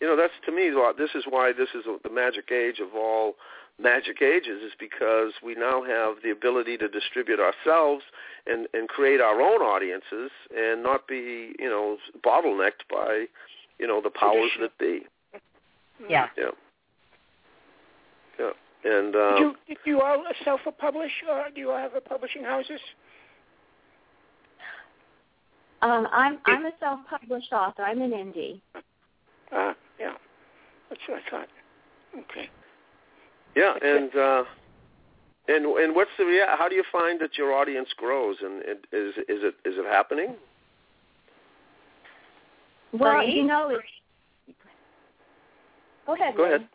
You 0.00 0.06
know, 0.06 0.16
that's 0.16 0.34
to 0.44 0.52
me, 0.52 0.70
this 0.98 1.10
is 1.14 1.24
why 1.28 1.52
this 1.52 1.68
is 1.74 1.84
the 2.02 2.10
magic 2.10 2.50
age 2.52 2.80
of 2.80 2.94
all 2.94 3.34
magic 3.80 4.22
ages 4.22 4.62
is 4.62 4.72
because 4.78 5.32
we 5.44 5.54
now 5.54 5.82
have 5.82 6.16
the 6.22 6.30
ability 6.30 6.76
to 6.78 6.88
distribute 6.88 7.40
ourselves 7.40 8.04
and, 8.46 8.66
and 8.72 8.88
create 8.88 9.20
our 9.20 9.40
own 9.40 9.60
audiences 9.60 10.30
and 10.56 10.82
not 10.82 11.06
be, 11.06 11.52
you 11.58 11.68
know, 11.68 11.98
bottlenecked 12.24 12.88
by, 12.90 13.26
you 13.78 13.86
know, 13.86 14.00
the 14.00 14.10
powers 14.10 14.50
that 14.60 14.76
be. 14.78 15.00
Yeah. 16.08 16.28
Yeah. 16.36 16.44
Yeah. 18.38 18.50
And 18.84 19.12
Did 19.12 19.22
um, 19.22 19.38
you, 19.38 19.54
did 19.66 19.78
you 19.84 20.00
all 20.00 20.22
self-publish, 20.44 21.10
or 21.28 21.46
do 21.54 21.60
you 21.60 21.70
all 21.70 21.78
have 21.78 21.94
a 21.94 22.00
publishing 22.00 22.44
houses? 22.44 22.80
Um, 25.82 26.06
I'm 26.12 26.38
I'm 26.46 26.64
a 26.66 26.70
self-published 26.80 27.52
author. 27.52 27.82
I'm 27.82 28.00
an 28.00 28.12
indie. 28.12 28.60
Uh, 29.52 29.74
yeah. 29.98 30.12
That's 30.88 31.00
what 31.08 31.20
I 31.26 31.30
thought. 31.30 31.48
Okay. 32.30 32.48
yeah, 33.54 33.74
and 33.82 34.14
uh 34.16 34.44
and 35.48 35.66
and 35.66 35.94
what's 35.94 36.10
the 36.18 36.24
rea- 36.24 36.46
how 36.58 36.68
do 36.68 36.74
you 36.74 36.84
find 36.90 37.20
that 37.20 37.36
your 37.36 37.52
audience 37.52 37.88
grows 37.96 38.36
and, 38.42 38.62
and 38.62 38.78
is 38.92 39.14
is 39.28 39.42
it 39.42 39.54
is 39.64 39.74
it 39.76 39.86
happening? 39.86 40.34
Well, 42.92 43.26
you 43.26 43.44
know, 43.44 43.70
it's, 43.70 44.56
go 46.06 46.14
ahead. 46.14 46.36
Go 46.36 46.42
Lynn. 46.44 46.52
ahead. 46.52 46.68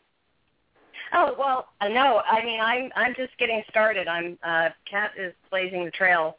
Oh 1.14 1.36
well, 1.38 1.68
uh, 1.82 1.88
no. 1.88 2.22
I 2.30 2.44
mean, 2.46 2.60
I'm 2.62 2.92
I'm 2.96 3.14
just 3.16 3.38
getting 3.38 3.64
started. 3.70 4.08
I'm 4.08 4.38
uh, 4.44 4.70
Cat 4.90 5.12
is 5.18 5.34
blazing 5.50 5.86
the 5.86 5.92
trail, 5.92 6.38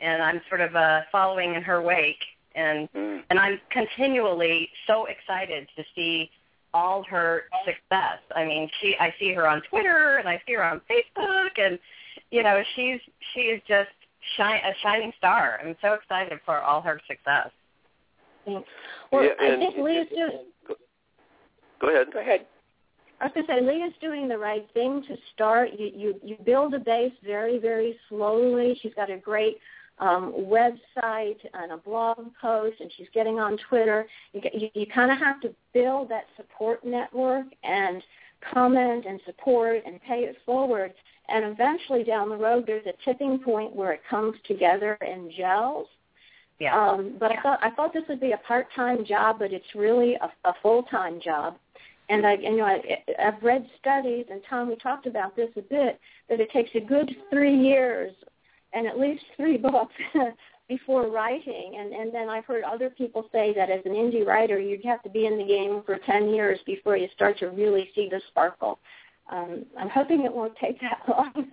and 0.00 0.22
I'm 0.22 0.40
sort 0.48 0.60
of 0.60 0.74
uh, 0.76 1.00
following 1.12 1.54
in 1.54 1.62
her 1.62 1.82
wake, 1.82 2.22
and 2.54 2.88
mm. 2.92 3.22
and 3.30 3.38
I'm 3.38 3.60
continually 3.70 4.68
so 4.86 5.06
excited 5.06 5.68
to 5.76 5.84
see 5.94 6.30
all 6.72 7.04
her 7.04 7.44
success. 7.64 8.18
I 8.34 8.44
mean, 8.44 8.68
she 8.80 8.96
I 8.98 9.14
see 9.18 9.32
her 9.32 9.46
on 9.46 9.62
Twitter 9.70 10.18
and 10.18 10.28
I 10.28 10.40
see 10.46 10.54
her 10.54 10.64
on 10.64 10.80
Facebook, 10.90 11.50
and 11.58 11.78
you 12.30 12.42
know, 12.42 12.62
she's 12.74 13.00
she 13.32 13.40
is 13.40 13.62
just 13.66 13.90
shine 14.36 14.60
a 14.64 14.72
shining 14.82 15.12
star. 15.18 15.60
I'm 15.64 15.76
so 15.80 15.94
excited 15.94 16.38
for 16.44 16.60
all 16.60 16.80
her 16.82 17.00
success. 17.06 17.50
Mm. 18.46 18.54
Thanks. 18.54 18.68
Well, 19.12 19.24
Yeah, 19.24 19.32
I 19.40 19.56
think 19.56 19.78
Leigh's 19.78 20.10
doing. 20.10 20.44
Go 21.80 21.88
ahead. 21.90 22.06
Go 22.12 22.20
ahead. 22.20 22.46
I 23.20 23.26
was 23.26 23.32
going 23.34 23.46
to 23.46 23.52
say 23.52 23.60
Leigh's 23.60 23.94
doing 24.00 24.28
the 24.28 24.36
right 24.36 24.66
thing 24.74 25.02
to 25.08 25.16
start. 25.32 25.70
You 25.78 25.90
you 25.94 26.20
you 26.22 26.36
build 26.44 26.74
a 26.74 26.78
base 26.78 27.12
very 27.24 27.58
very 27.58 27.98
slowly. 28.08 28.78
She's 28.82 28.94
got 28.94 29.10
a 29.10 29.16
great 29.16 29.58
um, 29.98 30.32
website 30.36 31.38
and 31.54 31.72
a 31.72 31.76
blog 31.76 32.18
post, 32.40 32.80
and 32.80 32.90
she's 32.96 33.06
getting 33.14 33.38
on 33.38 33.56
Twitter. 33.68 34.06
You 34.32 34.40
you, 34.52 34.68
you 34.74 34.86
kind 34.86 35.10
of 35.12 35.18
have 35.18 35.40
to 35.42 35.54
build 35.72 36.08
that 36.08 36.24
support 36.36 36.84
network 36.84 37.46
and 37.62 38.02
comment 38.52 39.06
and 39.06 39.20
support 39.24 39.82
and 39.86 40.00
pay 40.02 40.20
it 40.24 40.36
forward. 40.44 40.92
And 41.28 41.44
eventually 41.44 42.04
down 42.04 42.28
the 42.28 42.36
road, 42.36 42.64
there's 42.66 42.86
a 42.86 42.92
tipping 43.04 43.38
point 43.38 43.74
where 43.74 43.92
it 43.92 44.02
comes 44.10 44.34
together 44.46 44.98
and 45.00 45.30
gels. 45.36 45.86
Yeah. 46.60 46.78
Um, 46.78 47.16
but 47.18 47.32
I 47.32 47.40
thought 47.42 47.58
I 47.62 47.70
thought 47.70 47.92
this 47.92 48.04
would 48.08 48.20
be 48.20 48.32
a 48.32 48.40
part-time 48.46 49.04
job, 49.04 49.38
but 49.38 49.52
it's 49.52 49.74
really 49.74 50.14
a, 50.14 50.30
a 50.48 50.54
full-time 50.62 51.20
job. 51.20 51.56
And 52.10 52.26
I, 52.26 52.34
you 52.34 52.58
know, 52.58 52.64
I, 52.64 53.02
I've 53.18 53.42
read 53.42 53.66
studies, 53.80 54.26
and 54.30 54.42
Tom, 54.48 54.68
we 54.68 54.76
talked 54.76 55.06
about 55.06 55.34
this 55.34 55.48
a 55.56 55.62
bit, 55.62 55.98
that 56.28 56.38
it 56.38 56.50
takes 56.50 56.70
a 56.74 56.80
good 56.80 57.10
three 57.30 57.56
years 57.56 58.12
and 58.74 58.86
at 58.86 58.98
least 58.98 59.24
three 59.36 59.56
books 59.70 59.94
before 60.68 61.10
writing. 61.10 61.76
And 61.78 61.92
and 61.92 62.14
then 62.14 62.28
I've 62.28 62.44
heard 62.44 62.64
other 62.64 62.90
people 62.90 63.28
say 63.32 63.54
that 63.54 63.70
as 63.70 63.80
an 63.84 63.92
indie 63.92 64.26
writer, 64.26 64.58
you'd 64.58 64.84
have 64.84 65.02
to 65.02 65.10
be 65.10 65.26
in 65.26 65.38
the 65.38 65.44
game 65.44 65.82
for 65.84 65.98
ten 66.06 66.30
years 66.30 66.58
before 66.66 66.96
you 66.96 67.08
start 67.14 67.38
to 67.38 67.46
really 67.46 67.90
see 67.94 68.08
the 68.10 68.20
sparkle. 68.28 68.78
Um, 69.30 69.64
I'm 69.78 69.88
hoping 69.88 70.24
it 70.24 70.32
won't 70.34 70.56
take 70.56 70.80
that 70.82 71.00
long. 71.08 71.50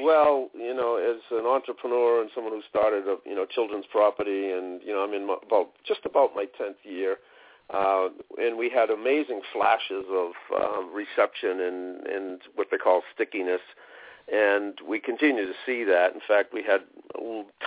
Well, 0.00 0.48
you 0.54 0.74
know, 0.74 0.96
as 0.96 1.20
an 1.30 1.46
entrepreneur 1.46 2.20
and 2.20 2.30
someone 2.34 2.52
who 2.52 2.62
started 2.68 3.06
a 3.06 3.16
you 3.28 3.34
know 3.34 3.46
children's 3.46 3.86
property, 3.90 4.50
and 4.50 4.80
you 4.82 4.92
know, 4.92 5.04
I'm 5.04 5.14
in 5.14 5.26
my, 5.26 5.36
about 5.46 5.70
just 5.86 6.00
about 6.04 6.34
my 6.34 6.46
tenth 6.58 6.76
year, 6.82 7.18
uh, 7.72 8.08
and 8.38 8.56
we 8.56 8.70
had 8.70 8.90
amazing 8.90 9.40
flashes 9.52 10.04
of 10.10 10.32
um, 10.56 10.92
reception 10.92 11.60
and 11.60 12.06
and 12.06 12.40
what 12.54 12.68
they 12.70 12.78
call 12.78 13.02
stickiness, 13.14 13.60
and 14.32 14.74
we 14.86 14.98
continue 15.00 15.46
to 15.46 15.52
see 15.66 15.84
that. 15.84 16.14
In 16.14 16.20
fact, 16.26 16.52
we 16.52 16.62
had 16.62 16.80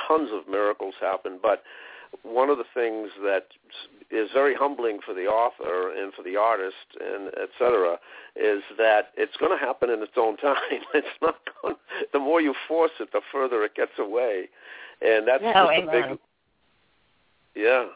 tons 0.07 0.29
of 0.33 0.49
miracles 0.49 0.95
happen, 0.99 1.39
but 1.41 1.63
one 2.23 2.49
of 2.49 2.57
the 2.57 2.63
things 2.73 3.09
that 3.23 3.47
is 4.09 4.29
very 4.33 4.55
humbling 4.55 4.99
for 5.05 5.13
the 5.13 5.25
author 5.25 5.91
and 5.91 6.13
for 6.13 6.23
the 6.23 6.37
artist 6.37 6.75
and 6.99 7.27
et 7.39 7.49
cetera 7.59 7.99
is 8.37 8.63
that 8.77 9.09
it's 9.17 9.35
going 9.37 9.51
to 9.51 9.63
happen 9.63 9.89
in 9.89 10.01
its 10.01 10.13
own 10.17 10.37
time. 10.37 10.55
It's 10.93 11.07
not 11.21 11.35
going. 11.61 11.75
The 12.13 12.19
more 12.19 12.41
you 12.41 12.53
force 12.67 12.91
it, 12.99 13.11
the 13.11 13.21
further 13.31 13.63
it 13.63 13.75
gets 13.75 13.91
away, 13.99 14.47
and 15.01 15.27
that's 15.27 15.43
Oh, 15.43 15.69
a 15.69 15.85
big. 15.91 16.17
Yeah. 17.55 17.87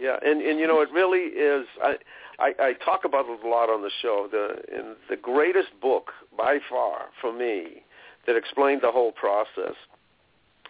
Yeah, 0.00 0.16
and 0.24 0.40
and 0.40 0.58
you 0.58 0.66
know 0.66 0.80
it 0.80 0.88
really 0.92 1.24
is. 1.36 1.66
I, 1.82 1.96
I 2.40 2.52
I 2.58 2.72
talk 2.84 3.04
about 3.04 3.26
it 3.28 3.44
a 3.44 3.48
lot 3.48 3.68
on 3.68 3.82
the 3.82 3.90
show. 4.02 4.28
The 4.30 4.62
in 4.74 4.96
the 5.08 5.16
greatest 5.16 5.68
book 5.80 6.10
by 6.36 6.58
far 6.68 7.06
for 7.20 7.32
me 7.32 7.82
that 8.26 8.36
explained 8.36 8.82
the 8.82 8.92
whole 8.92 9.12
process 9.12 9.74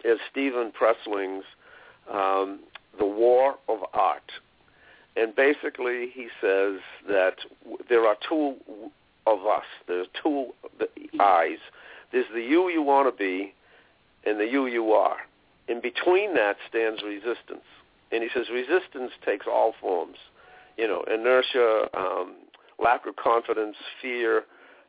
is 0.03 0.19
Steven 0.31 0.71
Pressling's 0.71 1.43
um, 2.11 2.59
The 2.97 3.05
War 3.05 3.55
of 3.67 3.79
Art. 3.93 4.31
And 5.15 5.35
basically, 5.35 6.09
he 6.13 6.27
says 6.39 6.79
that 7.07 7.35
there 7.89 8.07
are 8.07 8.15
two 8.27 8.55
of 9.27 9.45
us. 9.45 9.65
There's 9.87 10.07
two 10.23 10.47
the 10.79 10.87
eyes. 11.19 11.59
There's 12.11 12.25
the 12.33 12.41
you 12.41 12.69
you 12.69 12.81
want 12.81 13.13
to 13.13 13.17
be, 13.17 13.53
and 14.25 14.39
the 14.39 14.45
you 14.45 14.67
you 14.67 14.91
are. 14.91 15.17
In 15.67 15.81
between 15.81 16.33
that 16.35 16.57
stands 16.69 17.01
resistance. 17.03 17.65
And 18.11 18.23
he 18.23 18.29
says 18.33 18.47
resistance 18.51 19.11
takes 19.25 19.45
all 19.47 19.73
forms. 19.79 20.17
You 20.77 20.87
know, 20.87 21.03
inertia, 21.13 21.89
um, 21.97 22.35
lack 22.79 23.05
of 23.05 23.15
confidence, 23.15 23.75
fear, 24.01 24.43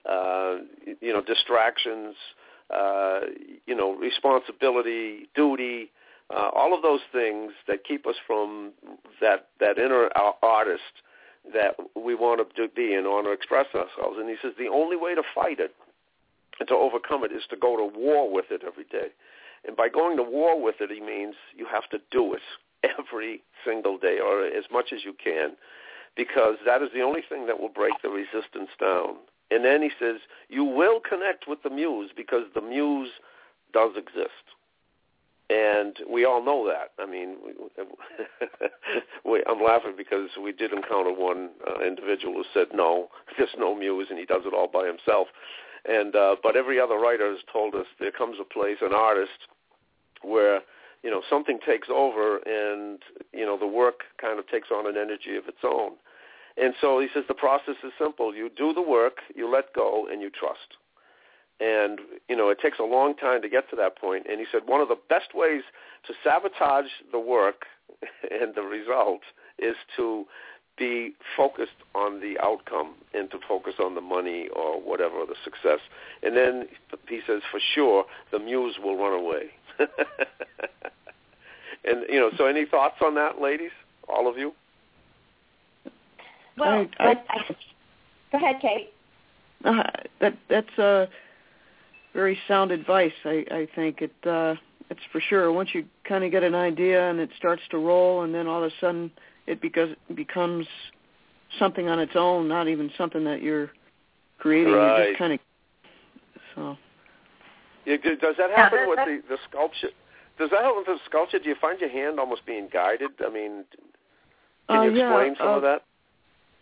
uh, 0.08 0.56
you 1.00 1.12
know, 1.12 1.22
distractions, 1.22 2.14
uh, 2.74 3.20
you 3.66 3.74
know, 3.74 3.92
responsibility, 3.92 5.28
duty, 5.34 5.90
uh, 6.30 6.48
all 6.54 6.74
of 6.74 6.82
those 6.82 7.00
things 7.12 7.52
that 7.68 7.84
keep 7.84 8.06
us 8.06 8.16
from 8.26 8.72
that 9.20 9.48
that 9.60 9.78
inner 9.78 10.08
artist 10.42 10.82
that 11.52 11.74
we 11.94 12.14
want 12.14 12.40
to 12.56 12.68
be 12.68 12.94
and 12.94 13.06
want 13.06 13.26
to 13.26 13.32
express 13.32 13.66
ourselves. 13.74 14.16
And 14.18 14.28
he 14.28 14.36
says 14.40 14.52
the 14.58 14.68
only 14.68 14.96
way 14.96 15.14
to 15.14 15.22
fight 15.34 15.60
it 15.60 15.74
and 16.58 16.68
to 16.68 16.74
overcome 16.74 17.24
it 17.24 17.32
is 17.32 17.42
to 17.50 17.56
go 17.56 17.76
to 17.76 17.98
war 17.98 18.32
with 18.32 18.46
it 18.50 18.62
every 18.66 18.84
day. 18.84 19.08
And 19.66 19.76
by 19.76 19.88
going 19.88 20.16
to 20.16 20.22
war 20.22 20.60
with 20.60 20.76
it, 20.80 20.90
he 20.90 21.00
means 21.00 21.34
you 21.56 21.66
have 21.66 21.88
to 21.90 21.98
do 22.10 22.34
it 22.34 22.42
every 22.98 23.42
single 23.64 23.98
day 23.98 24.18
or 24.18 24.44
as 24.44 24.64
much 24.72 24.92
as 24.92 25.04
you 25.04 25.12
can 25.12 25.56
because 26.16 26.56
that 26.66 26.82
is 26.82 26.90
the 26.94 27.00
only 27.00 27.22
thing 27.26 27.46
that 27.46 27.60
will 27.60 27.68
break 27.68 27.94
the 28.02 28.08
resistance 28.08 28.70
down. 28.78 29.16
And 29.50 29.64
then 29.64 29.82
he 29.82 29.90
says, 29.98 30.16
you 30.48 30.64
will 30.64 31.00
connect 31.00 31.46
with 31.46 31.62
the 31.62 31.70
muse 31.70 32.10
because 32.16 32.44
the 32.54 32.60
muse 32.60 33.10
does 33.72 33.92
exist. 33.96 34.44
And 35.50 35.96
we 36.08 36.24
all 36.24 36.42
know 36.42 36.66
that. 36.66 36.92
I 37.02 37.06
mean, 37.10 37.36
we, 39.24 39.42
I'm 39.46 39.62
laughing 39.62 39.94
because 39.96 40.30
we 40.42 40.52
did 40.52 40.72
encounter 40.72 41.12
one 41.12 41.50
uh, 41.68 41.84
individual 41.84 42.34
who 42.34 42.44
said, 42.54 42.68
no, 42.74 43.08
there's 43.36 43.50
no 43.58 43.74
muse, 43.74 44.06
and 44.08 44.18
he 44.18 44.24
does 44.24 44.42
it 44.46 44.54
all 44.54 44.68
by 44.68 44.86
himself. 44.86 45.28
And 45.84 46.14
uh, 46.14 46.36
but 46.42 46.56
every 46.56 46.78
other 46.78 46.94
writer 46.94 47.28
has 47.30 47.40
told 47.52 47.74
us 47.74 47.86
there 47.98 48.12
comes 48.12 48.36
a 48.40 48.44
place, 48.44 48.76
an 48.80 48.94
artist, 48.94 49.48
where 50.22 50.60
you 51.02 51.10
know 51.10 51.22
something 51.28 51.58
takes 51.64 51.88
over, 51.90 52.38
and 52.38 53.00
you 53.32 53.44
know 53.44 53.58
the 53.58 53.66
work 53.66 54.00
kind 54.20 54.38
of 54.38 54.48
takes 54.48 54.68
on 54.70 54.86
an 54.86 54.96
energy 54.96 55.36
of 55.36 55.46
its 55.48 55.64
own. 55.64 55.92
And 56.56 56.74
so 56.80 57.00
he 57.00 57.08
says 57.14 57.24
the 57.28 57.34
process 57.34 57.76
is 57.82 57.92
simple. 57.98 58.34
You 58.34 58.50
do 58.54 58.72
the 58.74 58.82
work, 58.82 59.18
you 59.34 59.50
let 59.50 59.72
go, 59.72 60.06
and 60.10 60.20
you 60.20 60.30
trust. 60.30 60.76
And, 61.60 62.00
you 62.28 62.36
know, 62.36 62.48
it 62.48 62.58
takes 62.60 62.78
a 62.80 62.84
long 62.84 63.14
time 63.14 63.40
to 63.42 63.48
get 63.48 63.70
to 63.70 63.76
that 63.76 63.96
point. 63.96 64.26
And 64.28 64.40
he 64.40 64.46
said 64.50 64.62
one 64.66 64.80
of 64.80 64.88
the 64.88 64.98
best 65.08 65.34
ways 65.34 65.62
to 66.06 66.14
sabotage 66.24 66.90
the 67.12 67.20
work 67.20 67.66
and 68.30 68.54
the 68.54 68.62
result 68.62 69.20
is 69.58 69.76
to 69.96 70.24
be 70.78 71.12
focused 71.36 71.76
on 71.94 72.20
the 72.20 72.38
outcome 72.42 72.94
and 73.14 73.30
to 73.30 73.38
focus 73.46 73.74
on 73.78 73.94
the 73.94 74.00
money 74.00 74.48
or 74.56 74.80
whatever, 74.80 75.24
the 75.26 75.36
success. 75.44 75.78
And 76.22 76.36
then 76.36 76.66
he 77.08 77.20
says, 77.26 77.42
for 77.50 77.60
sure, 77.74 78.06
the 78.32 78.38
muse 78.38 78.76
will 78.82 78.96
run 78.96 79.12
away. 79.12 79.50
and, 81.84 82.04
you 82.08 82.20
know, 82.20 82.30
so 82.36 82.46
any 82.46 82.64
thoughts 82.66 82.96
on 83.04 83.14
that, 83.14 83.40
ladies? 83.40 83.70
All 84.08 84.28
of 84.28 84.36
you? 84.38 84.52
Well, 86.56 86.86
I- 86.98 87.04
I- 87.04 87.22
I, 87.28 87.56
go 88.30 88.38
ahead, 88.38 88.60
Kate. 88.60 88.92
Uh, 89.64 89.82
that 90.20 90.34
that's 90.48 90.78
uh, 90.78 91.06
very 92.14 92.36
sound 92.48 92.72
advice. 92.72 93.12
I 93.24 93.44
I 93.50 93.68
think 93.74 94.02
it 94.02 94.12
uh, 94.26 94.56
it's 94.90 95.00
for 95.12 95.20
sure. 95.20 95.52
Once 95.52 95.70
you 95.72 95.84
kind 96.04 96.24
of 96.24 96.30
get 96.32 96.42
an 96.42 96.54
idea 96.54 97.08
and 97.08 97.20
it 97.20 97.30
starts 97.36 97.62
to 97.70 97.78
roll, 97.78 98.22
and 98.22 98.34
then 98.34 98.46
all 98.48 98.64
of 98.64 98.72
a 98.72 98.74
sudden 98.80 99.10
it 99.46 99.60
because 99.60 99.90
becomes 100.14 100.66
something 101.58 101.88
on 101.88 101.98
its 102.00 102.12
own, 102.16 102.48
not 102.48 102.66
even 102.68 102.90
something 102.98 103.24
that 103.24 103.40
you're 103.42 103.70
creating. 104.38 104.72
You're 104.72 105.06
just 105.06 105.18
kind 105.18 105.32
of 105.34 105.38
so. 106.54 106.76
Yeah, 107.84 107.96
does 107.96 108.36
that 108.38 108.50
Yeah, 108.50 108.56
happen 108.56 108.78
that- 108.80 108.88
with 108.88 108.96
that- 108.98 109.06
the, 109.06 109.22
the 109.28 109.38
sculpture? 109.48 109.90
Does 110.38 110.50
that 110.50 110.62
happen 110.62 110.78
with 110.78 110.86
the 110.86 110.98
sculpture? 111.04 111.38
Do 111.38 111.48
you 111.48 111.54
find 111.56 111.78
your 111.80 111.90
hand 111.90 112.18
almost 112.18 112.44
being 112.46 112.68
guided? 112.72 113.10
I 113.24 113.28
mean, 113.28 113.64
can 114.68 114.78
Uh, 114.78 114.82
you 114.84 114.90
yeah, 114.92 115.10
explain 115.12 115.36
some 115.36 115.48
uh, 115.48 115.56
of 115.56 115.62
that? 115.62 115.82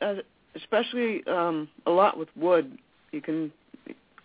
uh, 0.02 0.14
especially 0.56 1.24
um 1.26 1.68
a 1.86 1.90
lot 1.90 2.16
with 2.18 2.28
wood 2.36 2.76
you 3.12 3.20
can 3.20 3.52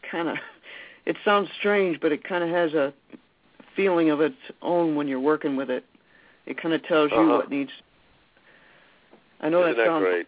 kind 0.10 0.28
of 0.30 0.38
it 1.06 1.16
sounds 1.24 1.48
strange 1.60 2.00
but 2.00 2.12
it 2.12 2.24
kind 2.24 2.44
of 2.44 2.50
has 2.50 2.74
a 2.74 2.92
feeling 3.76 4.10
of 4.10 4.22
its 4.22 4.38
own 4.64 4.96
when 4.96 5.08
you're 5.08 5.20
working 5.20 5.56
with 5.56 5.70
it 5.70 5.86
it 6.48 6.60
kind 6.60 6.74
of 6.74 6.82
tells 6.84 7.12
you 7.12 7.18
Uh-huh. 7.20 7.38
what 7.38 7.50
needs 7.52 7.72
i 9.42 9.50
know 9.50 9.62
Isn't 9.62 9.72
that 9.78 9.84
that 9.84 9.88
sounds 9.88 10.04
great? 10.04 10.28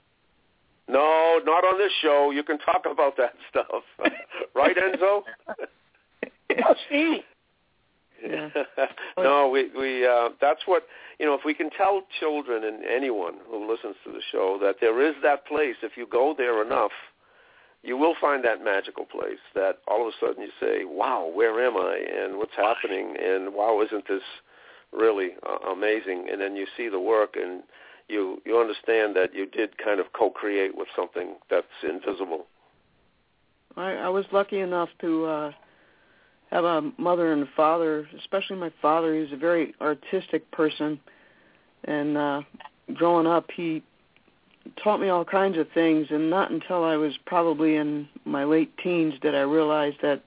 No, 0.90 1.40
not 1.44 1.66
on 1.66 1.78
this 1.78 1.92
show. 2.02 2.32
You 2.32 2.44
can 2.44 2.60
talk 2.60 2.86
about 2.90 3.18
that 3.18 3.34
stuff, 3.50 3.84
right, 4.56 4.76
Enzo? 4.78 5.24
Oh, 6.52 6.76
Steve. 6.88 7.22
Yeah. 8.24 8.50
no, 9.18 9.50
we 9.50 9.70
we 9.78 10.06
uh, 10.08 10.30
that's 10.42 10.62
what 10.66 10.84
you 11.20 11.26
know. 11.26 11.36
If 11.36 11.42
we 11.46 11.54
can 11.54 11.70
tell 11.70 12.02
children 12.20 12.64
and 12.64 12.84
anyone 12.84 13.36
who 13.48 13.70
listens 13.70 13.96
to 14.06 14.12
the 14.12 14.22
show 14.32 14.58
that 14.62 14.78
there 14.82 15.06
is 15.08 15.16
that 15.24 15.46
place, 15.46 15.76
if 15.84 15.92
you 15.96 16.08
go 16.08 16.34
there 16.36 16.66
enough, 16.66 16.92
you 17.84 17.96
will 17.96 18.16
find 18.20 18.44
that 18.44 18.64
magical 18.64 19.06
place. 19.06 19.40
That 19.54 19.80
all 19.88 20.08
of 20.08 20.14
a 20.14 20.26
sudden 20.26 20.42
you 20.42 20.50
say, 20.60 20.84
"Wow, 20.84 21.30
where 21.32 21.64
am 21.64 21.78
I? 21.78 21.98
And 21.98 22.38
what's 22.38 22.56
happening? 22.56 23.16
And 23.22 23.54
wow, 23.54 23.82
isn't 23.86 24.08
this 24.08 24.24
really 24.92 25.32
uh, 25.48 25.70
amazing?" 25.70 26.28
And 26.32 26.42
then 26.42 26.56
you 26.56 26.66
see 26.76 26.90
the 26.90 27.00
work 27.00 27.36
and 27.36 27.62
you 28.08 28.42
you 28.46 28.58
understand 28.58 29.16
that 29.16 29.34
you 29.34 29.46
did 29.46 29.78
kind 29.78 30.00
of 30.00 30.14
co-create 30.14 30.76
with 30.76 30.88
something 30.96 31.36
that's 31.50 31.68
invisible. 31.84 32.48
i 33.76 33.92
i 33.94 34.10
was 34.10 34.26
lucky 34.32 34.60
enough 34.60 34.90
to 35.02 35.26
uh 35.26 35.52
have 36.52 36.64
a 36.64 36.92
mother 36.98 37.34
and 37.34 37.44
a 37.44 37.50
father, 37.56 38.08
especially 38.20 38.56
my 38.56 38.72
father. 38.82 39.14
He 39.14 39.22
was 39.22 39.32
a 39.32 39.38
very 39.38 39.76
artistic 39.82 40.50
person, 40.52 41.00
and 41.84 42.18
uh, 42.18 42.42
growing 42.94 43.28
up, 43.28 43.50
he 43.56 43.84
taught 44.84 45.00
me 45.00 45.10
all 45.10 45.26
kinds 45.26 45.58
of 45.58 45.68
things. 45.74 46.08
And 46.10 46.30
not 46.30 46.52
until 46.52 46.84
I 46.84 46.96
was 46.96 47.14
probably 47.26 47.76
in 47.76 48.08
my 48.26 48.44
late 48.44 48.72
teens 48.78 49.14
did 49.22 49.36
I 49.36 49.42
realize 49.42 49.94
that 50.02 50.24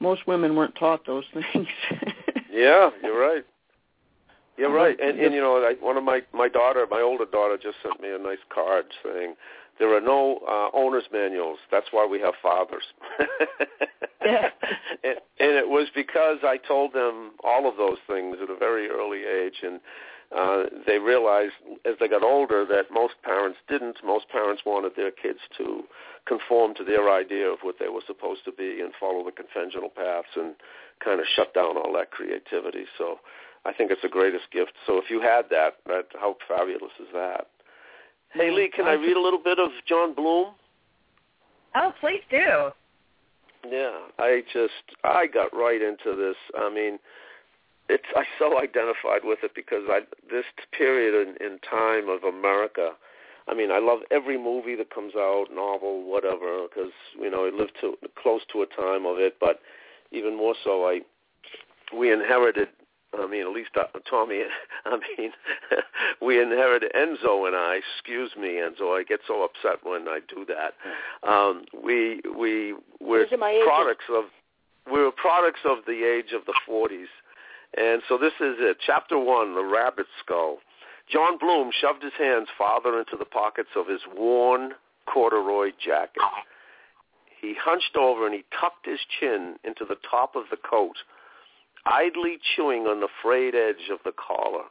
most 0.00 0.26
women 0.26 0.54
weren't 0.54 0.74
taught 0.76 1.06
those 1.06 1.24
things. 1.34 1.68
yeah, 2.52 2.90
you're 3.02 3.18
right. 3.18 3.44
You're 4.56 4.72
right, 4.72 4.96
and 5.00 5.18
and 5.18 5.34
you 5.34 5.40
know, 5.40 5.54
like 5.54 5.82
one 5.82 5.96
of 5.96 6.04
my 6.04 6.20
my 6.32 6.48
daughter, 6.48 6.86
my 6.88 7.00
older 7.00 7.24
daughter, 7.24 7.58
just 7.60 7.76
sent 7.82 8.00
me 8.00 8.08
a 8.14 8.18
nice 8.18 8.38
card 8.54 8.84
saying 9.02 9.34
there 9.78 9.94
are 9.94 10.00
no 10.00 10.40
uh, 10.48 10.76
owner's 10.76 11.04
manuals. 11.12 11.58
That's 11.70 11.86
why 11.90 12.06
we 12.06 12.20
have 12.20 12.34
fathers. 12.42 12.84
and, 14.20 15.18
and 15.38 15.52
it 15.56 15.68
was 15.68 15.88
because 15.94 16.38
I 16.42 16.58
told 16.58 16.92
them 16.92 17.32
all 17.42 17.68
of 17.68 17.76
those 17.76 17.98
things 18.06 18.36
at 18.42 18.50
a 18.50 18.56
very 18.56 18.88
early 18.88 19.24
age, 19.24 19.62
and 19.62 19.80
uh, 20.34 20.64
they 20.86 20.98
realized 20.98 21.54
as 21.84 21.94
they 22.00 22.08
got 22.08 22.22
older 22.22 22.64
that 22.64 22.90
most 22.90 23.14
parents 23.22 23.58
didn't. 23.68 23.96
Most 24.04 24.28
parents 24.28 24.62
wanted 24.64 24.92
their 24.96 25.10
kids 25.10 25.40
to 25.58 25.84
conform 26.26 26.74
to 26.74 26.84
their 26.84 27.10
idea 27.12 27.48
of 27.48 27.58
what 27.62 27.76
they 27.78 27.88
were 27.88 28.02
supposed 28.06 28.44
to 28.44 28.52
be 28.52 28.80
and 28.80 28.92
follow 28.98 29.24
the 29.24 29.32
conventional 29.32 29.90
paths 29.90 30.34
and 30.36 30.54
kind 31.04 31.20
of 31.20 31.26
shut 31.36 31.52
down 31.54 31.76
all 31.76 31.92
that 31.94 32.10
creativity. 32.10 32.84
So 32.96 33.18
I 33.64 33.72
think 33.72 33.90
it's 33.90 34.02
the 34.02 34.08
greatest 34.08 34.50
gift. 34.52 34.72
So 34.86 34.98
if 34.98 35.10
you 35.10 35.20
had 35.20 35.46
that, 35.50 35.76
that 35.86 36.06
how 36.18 36.36
fabulous 36.48 36.92
is 36.98 37.08
that? 37.12 37.48
Hey 38.34 38.50
Leigh, 38.50 38.68
can 38.68 38.86
I 38.86 38.94
read 38.94 39.16
a 39.16 39.20
little 39.20 39.38
bit 39.38 39.60
of 39.60 39.70
John 39.88 40.12
Bloom? 40.12 40.54
Oh, 41.76 41.92
please 42.00 42.22
do. 42.30 42.70
Yeah, 43.70 43.92
I 44.18 44.42
just 44.52 44.72
I 45.04 45.28
got 45.28 45.54
right 45.54 45.80
into 45.80 46.16
this. 46.16 46.34
I 46.58 46.68
mean, 46.68 46.98
it's 47.88 48.04
I 48.16 48.24
so 48.38 48.58
identified 48.60 49.20
with 49.22 49.38
it 49.44 49.52
because 49.54 49.84
I 49.88 50.00
this 50.28 50.44
period 50.76 51.28
in, 51.28 51.46
in 51.46 51.58
time 51.60 52.08
of 52.08 52.24
America. 52.24 52.90
I 53.46 53.54
mean, 53.54 53.70
I 53.70 53.78
love 53.78 54.00
every 54.10 54.36
movie 54.36 54.74
that 54.76 54.92
comes 54.92 55.14
out, 55.16 55.46
novel, 55.52 56.10
whatever, 56.10 56.66
because 56.68 56.92
you 57.18 57.30
know 57.30 57.46
I 57.46 57.56
lived 57.56 57.76
to 57.82 57.94
close 58.20 58.40
to 58.52 58.62
a 58.62 58.66
time 58.66 59.06
of 59.06 59.18
it. 59.18 59.36
But 59.38 59.60
even 60.10 60.36
more 60.36 60.56
so, 60.64 60.86
I 60.86 61.00
we 61.96 62.12
inherited 62.12 62.68
I 63.20 63.26
mean, 63.26 63.42
at 63.42 63.52
least 63.52 63.70
uh, 63.76 63.84
Tommy, 64.08 64.42
I 64.84 64.98
mean, 65.18 65.30
we 66.22 66.40
inherited 66.40 66.92
Enzo 66.94 67.46
and 67.46 67.56
I. 67.56 67.80
Excuse 67.96 68.32
me, 68.38 68.60
Enzo. 68.60 68.98
I 68.98 69.02
get 69.04 69.20
so 69.26 69.44
upset 69.44 69.84
when 69.84 70.08
I 70.08 70.20
do 70.28 70.46
that. 70.46 70.74
Um, 71.28 71.64
we 71.82 72.20
we 72.36 72.74
were 73.00 73.26
products 73.64 74.04
of 74.10 74.24
we 74.92 75.00
were 75.00 75.12
products 75.12 75.60
of 75.64 75.78
the 75.86 76.04
age 76.04 76.32
of 76.32 76.44
the 76.46 76.54
40s, 76.68 77.06
and 77.76 78.02
so 78.08 78.18
this 78.18 78.34
is 78.40 78.56
it. 78.58 78.78
Chapter 78.84 79.18
one: 79.18 79.54
the 79.54 79.64
rabbit 79.64 80.06
skull. 80.24 80.58
John 81.10 81.36
Bloom 81.38 81.70
shoved 81.70 82.02
his 82.02 82.14
hands 82.18 82.48
farther 82.56 82.98
into 82.98 83.16
the 83.18 83.26
pockets 83.26 83.68
of 83.76 83.86
his 83.86 84.00
worn 84.16 84.72
corduroy 85.06 85.70
jacket. 85.84 86.22
He 87.40 87.54
hunched 87.60 87.94
over 87.94 88.24
and 88.24 88.34
he 88.34 88.44
tucked 88.58 88.86
his 88.86 89.00
chin 89.20 89.56
into 89.64 89.84
the 89.84 89.98
top 90.10 90.34
of 90.34 90.44
the 90.50 90.56
coat 90.56 90.96
idly 91.86 92.38
chewing 92.54 92.86
on 92.86 93.00
the 93.00 93.08
frayed 93.22 93.54
edge 93.54 93.90
of 93.90 93.98
the 94.04 94.12
collar. 94.12 94.64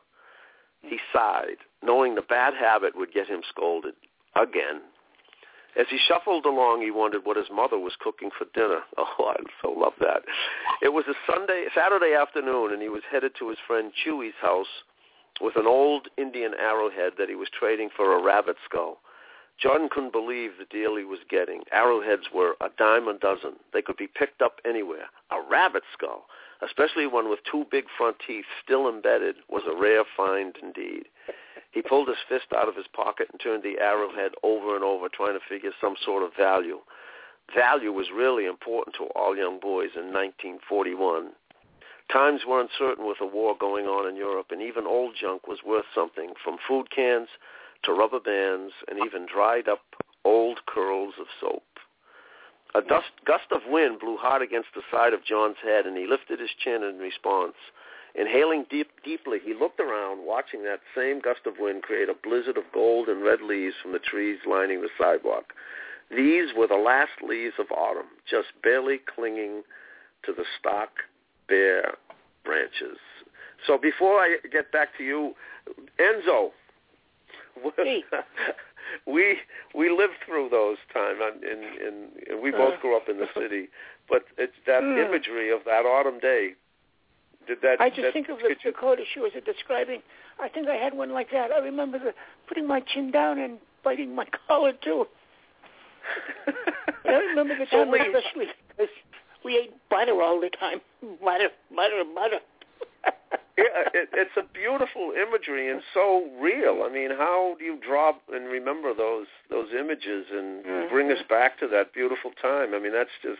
He 0.81 0.97
sighed, 1.13 1.57
knowing 1.81 2.15
the 2.15 2.21
bad 2.21 2.53
habit 2.53 2.95
would 2.95 3.13
get 3.13 3.27
him 3.27 3.41
scolded 3.49 3.93
again. 4.35 4.81
As 5.79 5.87
he 5.89 5.97
shuffled 5.97 6.45
along, 6.45 6.81
he 6.81 6.91
wondered 6.91 7.25
what 7.25 7.37
his 7.37 7.49
mother 7.51 7.79
was 7.79 7.95
cooking 7.99 8.29
for 8.37 8.45
dinner. 8.53 8.81
Oh, 8.97 9.25
I 9.25 9.37
so 9.61 9.71
love 9.71 9.93
that. 9.99 10.23
It 10.81 10.89
was 10.89 11.05
a 11.07 11.31
Sunday, 11.31 11.65
Saturday 11.75 12.13
afternoon, 12.13 12.73
and 12.73 12.81
he 12.81 12.89
was 12.89 13.01
headed 13.11 13.33
to 13.39 13.49
his 13.49 13.57
friend 13.65 13.91
Chewy's 14.05 14.35
house 14.41 14.83
with 15.41 15.55
an 15.55 15.65
old 15.65 16.07
Indian 16.17 16.53
arrowhead 16.59 17.13
that 17.17 17.29
he 17.29 17.35
was 17.35 17.47
trading 17.57 17.89
for 17.95 18.15
a 18.15 18.23
rabbit 18.23 18.57
skull. 18.65 18.99
Jordan 19.59 19.89
couldn't 19.91 20.11
believe 20.11 20.51
the 20.57 20.65
deal 20.65 20.95
he 20.95 21.03
was 21.03 21.19
getting. 21.29 21.61
Arrowheads 21.71 22.23
were 22.33 22.55
a 22.61 22.69
dime 22.77 23.07
a 23.07 23.17
dozen. 23.17 23.53
They 23.71 23.81
could 23.81 23.97
be 23.97 24.07
picked 24.07 24.41
up 24.41 24.59
anywhere. 24.65 25.05
A 25.31 25.41
rabbit 25.49 25.83
skull 25.93 26.25
especially 26.65 27.07
one 27.07 27.29
with 27.29 27.39
two 27.49 27.65
big 27.71 27.85
front 27.97 28.17
teeth 28.25 28.45
still 28.63 28.89
embedded, 28.89 29.35
was 29.49 29.63
a 29.67 29.75
rare 29.75 30.03
find 30.15 30.55
indeed. 30.61 31.05
He 31.71 31.81
pulled 31.81 32.07
his 32.07 32.17
fist 32.29 32.53
out 32.55 32.69
of 32.69 32.75
his 32.75 32.87
pocket 32.87 33.29
and 33.31 33.41
turned 33.41 33.63
the 33.63 33.79
arrowhead 33.79 34.33
over 34.43 34.75
and 34.75 34.83
over, 34.83 35.09
trying 35.09 35.33
to 35.33 35.45
figure 35.47 35.71
some 35.81 35.95
sort 36.03 36.23
of 36.23 36.35
value. 36.37 36.79
Value 37.55 37.91
was 37.91 38.07
really 38.13 38.45
important 38.45 38.95
to 38.95 39.05
all 39.15 39.35
young 39.35 39.59
boys 39.59 39.89
in 39.95 40.13
1941. 40.13 41.31
Times 42.11 42.41
were 42.47 42.61
uncertain 42.61 43.07
with 43.07 43.17
a 43.21 43.25
war 43.25 43.55
going 43.59 43.87
on 43.87 44.07
in 44.07 44.15
Europe, 44.15 44.47
and 44.51 44.61
even 44.61 44.85
old 44.85 45.15
junk 45.19 45.47
was 45.47 45.63
worth 45.65 45.85
something, 45.95 46.33
from 46.43 46.57
food 46.67 46.91
cans 46.91 47.29
to 47.83 47.91
rubber 47.91 48.19
bands 48.19 48.73
and 48.87 48.99
even 49.05 49.25
dried 49.25 49.67
up 49.67 49.81
old 50.23 50.65
curls 50.65 51.15
of 51.19 51.27
soap. 51.39 51.63
A 52.75 52.81
dust, 52.81 53.11
gust 53.25 53.51
of 53.51 53.61
wind 53.67 53.99
blew 53.99 54.17
hard 54.17 54.41
against 54.41 54.69
the 54.73 54.81
side 54.91 55.13
of 55.13 55.23
John's 55.23 55.57
head, 55.63 55.85
and 55.85 55.95
he 55.95 56.07
lifted 56.07 56.39
his 56.39 56.49
chin 56.63 56.81
in 56.83 56.97
response. 56.97 57.53
Inhaling 58.15 58.65
deep, 58.69 58.89
deeply, 59.03 59.39
he 59.43 59.53
looked 59.53 59.79
around, 59.79 60.25
watching 60.25 60.63
that 60.63 60.81
same 60.95 61.19
gust 61.19 61.41
of 61.45 61.55
wind 61.59 61.83
create 61.83 62.09
a 62.09 62.13
blizzard 62.13 62.57
of 62.57 62.63
gold 62.73 63.09
and 63.09 63.23
red 63.23 63.41
leaves 63.41 63.75
from 63.81 63.91
the 63.91 63.99
trees 63.99 64.39
lining 64.47 64.81
the 64.81 64.89
sidewalk. 64.99 65.53
These 66.09 66.49
were 66.55 66.67
the 66.67 66.75
last 66.75 67.21
leaves 67.27 67.55
of 67.59 67.71
autumn, 67.71 68.09
just 68.29 68.49
barely 68.61 68.99
clinging 69.15 69.63
to 70.25 70.33
the 70.33 70.45
stock, 70.59 70.89
bare 71.47 71.95
branches. 72.43 72.97
So 73.65 73.77
before 73.77 74.19
I 74.19 74.37
get 74.51 74.71
back 74.71 74.89
to 74.97 75.03
you, 75.03 75.33
Enzo, 75.99 76.51
we 79.05 79.37
we 79.73 79.89
lived 79.89 80.13
through 80.25 80.49
those 80.49 80.77
times, 80.93 81.19
and, 81.21 81.43
and, 81.43 82.09
and 82.29 82.41
we 82.41 82.51
both 82.51 82.79
grew 82.81 82.95
up 82.95 83.09
in 83.09 83.17
the 83.17 83.27
city. 83.37 83.69
But 84.09 84.23
it's 84.37 84.53
that 84.67 84.83
Mm. 84.83 85.05
imagery 85.07 85.51
of 85.51 85.63
that 85.65 85.85
autumn 85.85 86.19
day. 86.19 86.53
Did 87.47 87.61
that? 87.61 87.81
I 87.81 87.89
just 87.89 88.01
that, 88.01 88.13
think 88.13 88.29
of 88.29 88.39
the 88.39 88.55
Dakota 88.63 89.03
she 89.13 89.19
was 89.19 89.31
describing. 89.45 90.01
I 90.39 90.49
think 90.49 90.67
I 90.67 90.75
had 90.75 90.93
one 90.93 91.11
like 91.11 91.31
that. 91.31 91.51
I 91.51 91.59
remember 91.59 91.99
the, 91.99 92.13
putting 92.47 92.67
my 92.67 92.79
chin 92.81 93.11
down 93.11 93.39
and 93.39 93.59
biting 93.83 94.15
my 94.15 94.25
collar 94.47 94.73
too. 94.73 95.05
I 97.05 97.11
remember 97.11 97.55
the 97.57 97.65
time 97.71 97.93
especially 97.93 98.47
because 98.69 98.93
we 99.43 99.57
ate 99.57 99.73
butter 99.89 100.21
all 100.21 100.39
the 100.39 100.49
time. 100.49 100.81
Butter, 101.23 101.49
butter, 101.75 102.03
butter. 102.15 102.39
Yeah, 103.57 103.65
it, 103.93 104.09
it's 104.13 104.35
a 104.37 104.43
beautiful 104.53 105.11
imagery 105.15 105.69
and 105.69 105.81
so 105.93 106.27
real. 106.39 106.83
I 106.85 106.91
mean, 106.91 107.11
how 107.11 107.55
do 107.59 107.65
you 107.65 107.77
draw 107.85 108.13
and 108.33 108.45
remember 108.47 108.93
those 108.93 109.27
those 109.49 109.69
images 109.77 110.25
and 110.31 110.89
bring 110.89 111.11
us 111.11 111.23
back 111.29 111.59
to 111.59 111.67
that 111.69 111.93
beautiful 111.93 112.31
time? 112.41 112.73
I 112.73 112.79
mean, 112.79 112.93
that's 112.93 113.13
just 113.21 113.39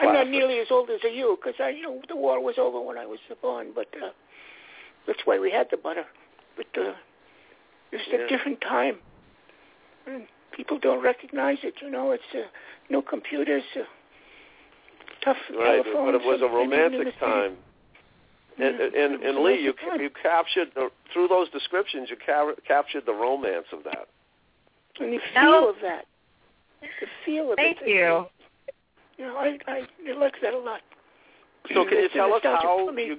I'm 0.00 0.12
not 0.12 0.28
nearly 0.28 0.58
as 0.58 0.68
old 0.70 0.90
as 0.90 1.00
you 1.04 1.38
because 1.40 1.60
I, 1.60 1.70
you 1.70 1.82
know, 1.82 2.00
the 2.08 2.16
war 2.16 2.42
was 2.42 2.56
over 2.58 2.80
when 2.80 2.98
I 2.98 3.06
was 3.06 3.18
born, 3.40 3.72
but 3.74 3.88
uh, 4.02 4.10
that's 5.06 5.20
why 5.24 5.38
we 5.38 5.50
had 5.50 5.68
the 5.70 5.76
butter. 5.76 6.04
But 6.56 6.66
uh, 6.80 6.92
it's 7.92 8.08
Yeah. 8.08 8.24
a 8.24 8.28
different 8.28 8.60
time, 8.60 8.98
and 10.06 10.26
people 10.52 10.78
don't 10.78 11.02
recognize 11.02 11.58
it. 11.62 11.74
You 11.82 11.90
know, 11.90 12.12
it's 12.12 12.22
uh, 12.34 12.48
no 12.90 13.02
computers, 13.02 13.64
uh, 13.76 13.80
tough 15.24 15.36
Right, 15.50 15.82
telephones. 15.84 16.06
but 16.06 16.14
it 16.14 16.24
was 16.24 16.40
a 16.40 16.44
and 16.46 16.54
living 16.54 16.72
in 16.72 16.92
the 16.92 16.98
romantic 16.98 17.18
time. 17.20 17.56
And, 18.58 18.80
and, 18.80 19.22
and 19.22 19.38
Leigh, 19.38 19.60
you 19.60 19.74
romantic 19.82 20.02
you 20.02 20.10
captured 20.22 20.68
the, 20.74 20.90
through 21.12 21.28
those 21.28 21.48
descriptions, 21.50 22.08
you 22.10 22.16
ca- 22.16 22.54
captured 22.66 23.04
the 23.06 23.14
romance 23.14 23.66
of 23.72 23.84
that. 23.84 24.08
And 25.00 25.12
the 25.12 25.18
No. 25.34 25.52
feel 25.60 25.68
of 25.70 25.76
that, 25.82 26.04
the 26.80 27.06
feel 27.24 27.50
of 27.52 27.56
Thank 27.56 27.78
it. 27.80 27.88
you. 27.88 28.26
You 29.18 29.26
know, 29.26 29.36
I 29.36 29.58
I 29.66 29.86
like 30.18 30.34
that 30.42 30.54
a 30.54 30.58
lot. 30.58 30.80
So 31.72 31.84
can 31.84 31.98
you 31.98 32.08
tell 32.08 32.32
us 32.34 32.42
nostalgic 32.44 32.62
how 32.62 32.92
for 32.92 33.00
you? 33.00 33.16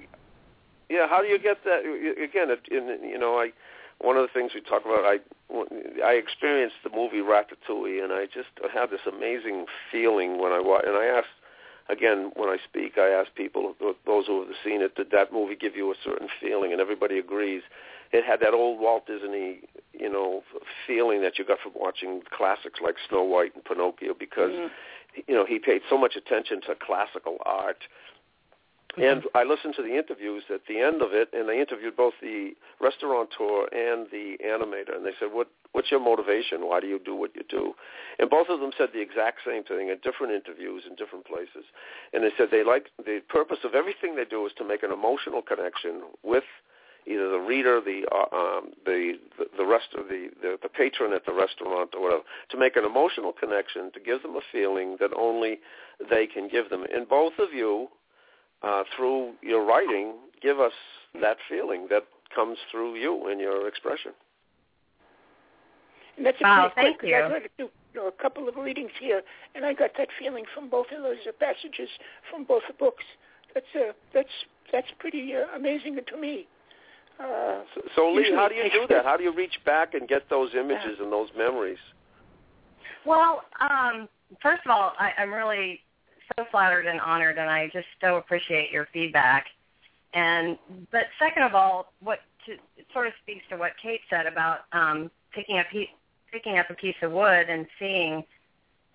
Yeah, 0.90 1.08
how 1.08 1.22
do 1.22 1.28
you 1.28 1.40
get 1.40 1.64
that? 1.64 1.80
Again, 1.80 2.50
it, 2.52 2.62
in, 2.70 3.08
you 3.08 3.18
know, 3.18 3.40
I 3.40 3.52
one 4.00 4.18
of 4.18 4.24
the 4.24 4.34
things 4.34 4.52
we 4.54 4.62
talk 4.62 4.84
about. 4.86 5.06
I 5.06 5.18
I 6.04 6.14
experienced 6.14 6.76
the 6.84 6.90
movie 6.90 7.22
Ratatouille, 7.22 8.04
and 8.04 8.12
I 8.12 8.26
just 8.26 8.50
had 8.74 8.90
this 8.92 9.02
amazing 9.08 9.66
feeling 9.92 10.40
when 10.42 10.52
I 10.52 10.60
watched. 10.60 10.88
And 10.88 10.98
I 10.98 11.06
asked 11.06 11.34
again 11.90 12.32
when 12.36 12.50
I 12.50 12.58
speak, 12.64 12.98
I 12.98 13.10
ask 13.10 13.34
people, 13.36 13.76
those 14.06 14.28
who 14.28 14.46
have 14.46 14.56
seen 14.64 14.82
it, 14.82 14.96
did 14.96 15.12
that 15.12 15.34
movie 15.34 15.56
give 15.56 15.76
you 15.76 15.92
a 15.92 15.96
certain 16.04 16.28
feeling? 16.40 16.72
And 16.72 16.82
everybody 16.82 17.20
agrees. 17.20 17.64
It 18.12 18.24
had 18.24 18.40
that 18.42 18.54
old 18.54 18.80
Walt 18.80 19.08
Disney, 19.08 19.62
you 19.94 20.10
know, 20.10 20.44
feeling 20.86 21.22
that 21.22 21.40
you 21.40 21.46
got 21.46 21.60
from 21.60 21.74
watching 21.76 22.22
classics 22.36 22.80
like 22.84 22.96
Snow 23.10 23.24
White 23.24 23.56
and 23.56 23.64
Pinocchio, 23.66 24.14
because 24.14 24.52
Mhm. 24.52 24.72
you 25.28 25.36
know 25.36 25.46
he 25.46 25.60
paid 25.60 25.82
so 25.90 25.98
much 25.98 26.16
attention 26.16 26.62
to 26.62 26.76
classical 26.76 27.38
art 27.46 27.88
And 28.96 29.24
I 29.34 29.44
listened 29.44 29.74
to 29.78 29.82
the 29.82 29.98
interviews 29.98 30.44
at 30.54 30.62
the 30.68 30.80
end 30.80 31.02
of 31.02 31.14
it, 31.14 31.30
and 31.34 31.50
they 31.50 31.60
interviewed 31.60 31.98
both 31.98 32.14
the 32.22 32.54
restaurateur 32.80 33.66
and 33.74 34.06
the 34.12 34.38
animator, 34.46 34.96
and 34.96 35.04
they 35.04 35.14
said, 35.20 35.34
"What 35.34 35.50
what's 35.72 35.90
your 35.90 36.00
motivation? 36.00 36.68
Why 36.68 36.80
do 36.80 36.88
you 36.88 37.00
do 37.00 37.16
what 37.16 37.36
you 37.36 37.44
do?" 37.50 37.74
And 38.20 38.30
both 38.30 38.50
of 38.50 38.60
them 38.60 38.72
said 38.78 38.90
the 38.94 39.02
exact 39.02 39.40
same 39.46 39.64
thing 39.64 39.90
in 39.90 39.98
different 40.04 40.34
interviews 40.34 40.84
in 40.88 40.96
different 40.96 41.26
places. 41.26 41.66
And 42.14 42.24
they 42.24 42.32
said 42.38 42.50
they 42.52 42.64
like 42.64 42.92
the 43.04 43.22
purpose 43.30 43.60
of 43.64 43.74
everything 43.74 44.16
they 44.16 44.26
do 44.26 44.46
is 44.46 44.54
to 44.58 44.64
make 44.64 44.84
an 44.84 44.92
emotional 44.92 45.42
connection 45.42 46.04
with 46.22 46.46
either 47.08 47.30
the 47.30 47.40
reader, 47.40 47.82
the 47.82 48.06
uh, 48.12 48.36
um, 48.36 48.74
the 48.86 49.18
the 49.58 49.66
rest 49.66 49.90
of 49.98 50.08
the, 50.08 50.30
the 50.42 50.58
the 50.62 50.70
patron 50.70 51.14
at 51.14 51.26
the 51.26 51.34
restaurant 51.34 51.96
or 51.96 52.02
whatever, 52.02 52.24
to 52.50 52.58
make 52.58 52.76
an 52.76 52.86
emotional 52.86 53.34
connection, 53.34 53.92
to 53.94 54.00
give 54.00 54.22
them 54.22 54.36
a 54.36 54.42
feeling 54.52 54.98
that 55.00 55.12
only 55.18 55.60
they 56.12 56.28
can 56.28 56.48
give 56.48 56.70
them. 56.70 56.86
And 56.94 57.10
both 57.10 57.34
of 57.40 57.54
you 57.54 57.90
uh, 58.64 58.84
through 58.96 59.34
your 59.42 59.66
writing, 59.66 60.14
give 60.42 60.60
us 60.60 60.74
that 61.22 61.38
feeling 61.50 61.88
that 61.90 62.04
comes 62.34 62.58
through 62.72 62.96
you 62.96 63.28
in 63.30 63.40
your 63.40 63.68
expression. 63.68 64.12
And 66.18 66.26
that's 66.26 66.40
a 66.42 66.44
Wow, 66.44 66.72
pretty 66.74 66.76
thank 66.76 67.00
quick, 67.00 67.12
'cause 67.12 67.18
you. 67.20 67.26
I've 67.26 67.32
heard 67.32 67.44
it 67.46 67.52
do 67.58 67.70
you 67.94 68.00
know, 68.02 68.08
a 68.08 68.12
couple 68.12 68.48
of 68.48 68.56
readings 68.56 68.92
here, 69.00 69.22
and 69.56 69.66
I 69.66 69.74
got 69.74 69.92
that 69.98 70.10
feeling 70.18 70.46
from 70.54 70.70
both 70.70 70.92
of 70.92 71.04
those 71.04 71.18
uh, 71.28 71.32
passages 71.40 71.90
from 72.30 72.44
both 72.44 72.64
the 72.68 72.74
books. 72.74 73.04
That's 73.54 73.66
uh, 73.76 73.94
that's 74.14 74.30
that's 74.72 74.88
pretty 75.00 75.36
uh, 75.36 75.46
amazing 75.56 76.00
to 76.08 76.18
me. 76.18 76.48
Uh, 77.20 77.62
So, 77.76 77.82
so 77.96 78.12
Leigh, 78.12 78.32
how 78.34 78.48
do 78.48 78.56
you 78.56 78.70
do 78.72 78.88
that? 78.90 79.06
How 79.06 79.18
do 79.18 79.24
you 79.24 79.32
reach 79.32 79.60
back 79.66 79.94
and 79.94 80.08
get 80.08 80.28
those 80.30 80.56
images 80.56 81.00
and 81.00 81.12
those 81.12 81.30
memories? 81.38 81.78
Well, 83.06 83.44
um, 83.60 84.10
first 84.42 84.64
of 84.66 84.72
all, 84.72 84.94
I, 84.98 85.12
I'm 85.20 85.32
really 85.32 85.82
so 86.36 86.46
flattered 86.52 86.86
and 86.86 87.00
honored, 87.00 87.38
and 87.38 87.50
I 87.50 87.70
just 87.74 87.88
so 88.02 88.18
appreciate 88.18 88.72
your 88.72 88.88
feedback. 88.94 89.48
And 90.14 90.58
but 90.92 91.06
second 91.20 91.44
of 91.44 91.56
all, 91.56 91.94
what 92.02 92.20
to, 92.46 92.54
it 92.54 92.88
sort 92.94 93.08
of 93.08 93.14
speaks 93.22 93.44
to 93.50 93.58
what 93.58 93.72
Kate 93.82 94.02
said 94.10 94.26
about 94.26 94.62
um, 94.72 95.10
picking 95.34 95.58
up 95.58 95.66
picking 96.32 96.58
up 96.58 96.70
a 96.70 96.74
piece 96.74 96.96
of 97.02 97.12
wood 97.12 97.50
and 97.50 97.66
seeing 97.80 98.24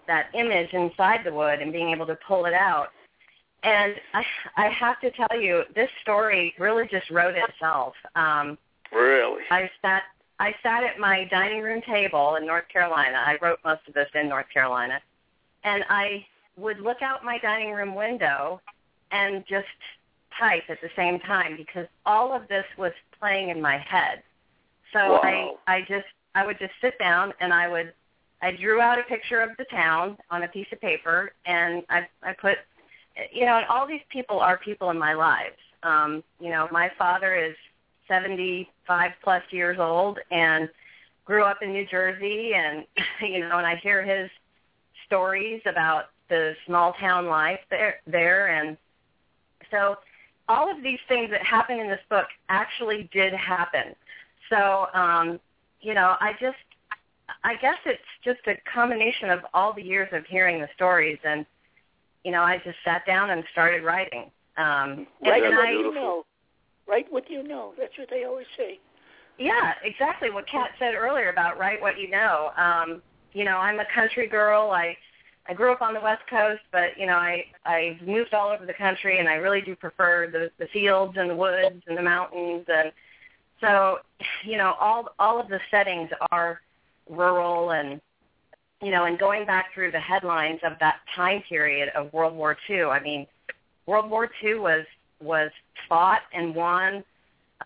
that 0.07 0.29
image 0.35 0.73
inside 0.73 1.21
the 1.25 1.33
wood 1.33 1.61
and 1.61 1.73
being 1.73 1.91
able 1.91 2.07
to 2.07 2.19
pull 2.27 2.47
it 2.47 2.55
out. 2.55 2.89
And 3.63 3.95
I, 4.15 4.25
I 4.57 4.69
have 4.69 5.01
to 5.01 5.11
tell 5.11 5.39
you, 5.39 5.65
this 5.75 5.91
story 6.01 6.55
really 6.59 6.87
just 6.89 7.11
wrote 7.11 7.35
itself. 7.35 7.95
Um, 8.15 8.57
Really? 8.93 9.43
I 9.51 9.71
sat 9.83 10.05
I 10.41 10.55
sat 10.63 10.85
at 10.85 10.99
my 10.99 11.25
dining 11.25 11.63
room 11.63 11.83
table 11.83 12.37
in 12.37 12.47
North 12.47 12.69
Carolina. 12.69 13.23
I 13.27 13.37
wrote 13.43 13.59
most 13.65 13.83
of 13.89 13.95
this 13.95 14.09
in 14.15 14.29
North 14.29 14.47
Carolina. 14.53 15.01
And 15.65 15.85
I 15.91 16.25
would 16.59 16.81
look 16.81 17.03
out 17.03 17.25
my 17.25 17.39
dining 17.39 17.73
room 17.73 17.95
window 17.95 18.61
and 19.11 19.45
just 19.49 19.67
type 20.39 20.65
at 20.69 20.81
the 20.81 20.91
same 20.97 21.19
time 21.21 21.57
because 21.57 21.87
all 22.05 22.35
of 22.35 22.47
this 22.49 22.65
was 22.77 22.93
playing 23.19 23.49
in 23.51 23.61
my 23.61 23.79
head. 23.79 24.23
So 24.93 25.13
Wow. 25.15 25.59
I 25.67 25.77
I 25.77 25.81
just 25.83 26.07
I 26.35 26.47
would 26.47 26.59
just 26.59 26.75
sit 26.81 26.99
down 26.99 27.33
and 27.41 27.53
I 27.53 27.69
would 27.69 27.93
I 28.43 28.53
drew 28.53 28.81
out 28.81 28.99
a 28.99 29.03
picture 29.03 29.41
of 29.41 29.51
the 29.59 29.65
town 29.65 30.17
on 30.31 30.43
a 30.43 30.49
piece 30.49 30.67
of 30.73 30.81
paper 30.81 31.33
and 31.47 31.83
I 31.89 32.07
I 32.23 32.33
put 32.33 32.59
you 33.33 33.47
know, 33.47 33.57
and 33.57 33.67
all 33.67 33.87
these 33.87 34.03
people 34.11 34.39
are 34.41 34.59
people 34.59 34.91
in 34.91 34.99
my 34.99 35.13
lives. 35.13 35.57
Um, 35.83 36.23
you 36.41 36.51
know, 36.51 36.69
my 36.71 36.91
father 36.97 37.35
is 37.35 37.57
75 38.07 39.13
plus 39.23 39.43
years 39.51 39.79
old 39.81 40.19
and 40.31 40.69
grew 41.25 41.43
up 41.45 41.59
in 41.63 41.73
New 41.73 41.87
Jersey 41.87 42.55
and 42.55 42.85
you 43.21 43.41
know, 43.41 43.59
and 43.59 43.67
I 43.67 43.77
hear 43.77 44.03
his 44.05 44.31
stories 45.07 45.63
about 45.67 46.11
the 46.29 46.55
small 46.67 46.93
town 46.95 47.27
life 47.27 47.61
there 47.71 47.97
there 48.07 48.49
and 48.49 48.77
so 49.71 49.97
all 50.49 50.71
of 50.71 50.83
these 50.83 50.99
things 51.09 51.31
that 51.31 51.43
happen 51.43 51.79
in 51.79 51.89
this 51.89 52.01
book 52.09 52.27
actually 52.49 53.09
did 53.13 53.35
happen. 53.35 53.95
So, 54.49 54.87
um, 54.95 55.39
you 55.81 55.95
know, 55.95 56.17
I 56.21 56.33
just 56.41 56.57
I 57.45 57.57
guess 57.57 57.77
it's 57.85 58.01
just 58.25 58.41
a 58.47 58.57
combination 58.73 59.31
of 59.31 59.41
all 59.53 59.75
the 59.75 59.83
years 59.83 60.09
of 60.13 60.25
hearing 60.27 60.61
the 60.61 60.69
stories 60.75 61.19
and 61.25 61.45
you 62.25 62.33
know, 62.33 62.43
I 62.43 62.59
just 62.59 62.79
sat 62.85 63.07
down 63.07 63.31
and 63.31 63.45
started 63.53 63.85
writing. 63.85 64.31
Um 64.57 65.07
Write 65.25 65.45
and 65.45 65.57
what 65.57 65.67
I, 65.67 65.71
you 65.73 65.95
know. 65.95 66.25
Write 66.87 67.07
what 67.11 67.31
you 67.31 67.43
know. 67.43 67.75
That's 67.79 67.97
what 67.99 68.09
they 68.11 68.25
always 68.25 68.47
say. 68.57 68.79
Yeah, 69.39 69.75
exactly 69.85 70.31
what 70.31 70.49
Cat 70.49 70.71
said 70.79 70.95
earlier 70.95 71.29
about 71.29 71.59
write 71.59 71.81
what 71.81 71.99
you 71.99 72.11
know. 72.11 72.51
Um, 72.57 73.03
you 73.35 73.45
know, 73.45 73.59
I'm 73.59 73.79
a 73.79 73.85
country 73.95 74.27
girl. 74.27 74.71
I 74.71 74.97
I 75.49 75.55
grew 75.55 75.73
up 75.73 75.81
on 75.81 75.95
the 75.95 76.01
West 76.01 76.23
Coast, 76.29 76.61
but 76.73 76.99
you 76.99 77.07
know, 77.07 77.17
I 77.17 77.47
I've 77.65 78.01
moved 78.07 78.35
all 78.35 78.51
over 78.51 78.67
the 78.67 78.75
country, 78.75 79.19
and 79.19 79.29
I 79.29 79.35
really 79.35 79.63
do 79.63 79.75
prefer 79.75 80.29
the 80.31 80.51
the 80.59 80.67
fields 80.73 81.17
and 81.17 81.31
the 81.31 81.37
woods 81.37 81.83
and 81.87 81.97
the 81.97 82.03
mountains, 82.03 82.67
and 82.69 82.93
so 83.61 83.99
you 84.45 84.59
know, 84.59 84.75
all 84.79 85.09
all 85.19 85.41
of 85.41 85.49
the 85.49 85.61
settings 85.71 86.11
are 86.31 86.61
rural 87.09 87.71
and 87.71 88.01
you 88.83 88.91
know, 88.91 89.07
and 89.07 89.19
going 89.19 89.45
back 89.45 89.75
through 89.75 89.91
the 89.91 89.99
headlines 89.99 90.61
of 90.63 90.75
that 90.81 91.01
time 91.17 91.43
period 91.49 91.89
of 91.97 92.13
World 92.13 92.35
War 92.35 92.57
II. 92.71 92.85
I 92.85 93.01
mean, 93.01 93.27
World 93.87 94.11
War 94.11 94.29
II 94.43 94.55
was 94.57 94.85
was 95.21 95.51
fought 95.89 96.23
and 96.33 96.55
won 96.55 97.03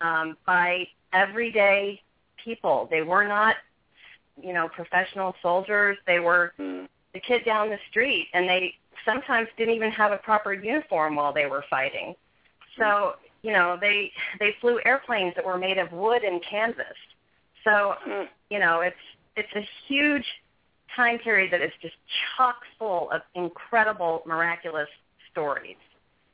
um, 0.01 0.37
by 0.45 0.87
everyday 1.11 2.01
people. 2.43 2.87
They 2.89 3.01
were 3.01 3.27
not, 3.27 3.57
you 4.41 4.53
know, 4.53 4.69
professional 4.69 5.35
soldiers. 5.41 5.97
They 6.07 6.19
were 6.19 6.53
the 7.13 7.19
kid 7.19 7.45
down 7.45 7.69
the 7.69 7.79
street, 7.89 8.27
and 8.33 8.47
they 8.47 8.75
sometimes 9.05 9.47
didn't 9.57 9.73
even 9.73 9.91
have 9.91 10.11
a 10.11 10.17
proper 10.17 10.53
uniform 10.53 11.15
while 11.15 11.33
they 11.33 11.45
were 11.45 11.63
fighting. 11.69 12.15
So, 12.77 13.13
you 13.41 13.51
know, 13.51 13.77
they 13.79 14.11
they 14.39 14.55
flew 14.61 14.79
airplanes 14.85 15.35
that 15.35 15.45
were 15.45 15.57
made 15.57 15.77
of 15.77 15.91
wood 15.91 16.23
and 16.23 16.41
canvas. 16.49 16.97
So, 17.63 17.95
hmm. 18.03 18.23
you 18.49 18.59
know, 18.59 18.81
it's 18.81 18.95
it's 19.35 19.53
a 19.55 19.67
huge 19.87 20.25
time 20.95 21.19
period 21.19 21.51
that 21.51 21.61
is 21.61 21.71
just 21.81 21.95
chock 22.37 22.57
full 22.77 23.09
of 23.11 23.21
incredible, 23.35 24.23
miraculous 24.25 24.89
stories. 25.31 25.77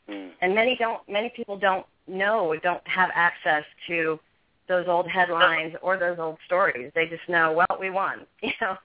Hmm. 0.07 0.29
And 0.41 0.55
many 0.55 0.75
don't 0.77 1.07
many 1.09 1.31
people 1.35 1.57
don't 1.57 1.85
know, 2.07 2.55
don't 2.63 2.85
have 2.87 3.09
access 3.13 3.63
to 3.87 4.19
those 4.67 4.85
old 4.87 5.07
headlines 5.07 5.75
or 5.81 5.97
those 5.97 6.19
old 6.19 6.37
stories. 6.45 6.91
They 6.95 7.07
just 7.07 7.27
know, 7.27 7.51
well, 7.51 7.77
we 7.79 7.89
won, 7.89 8.25
you 8.41 8.51
know. 8.61 8.77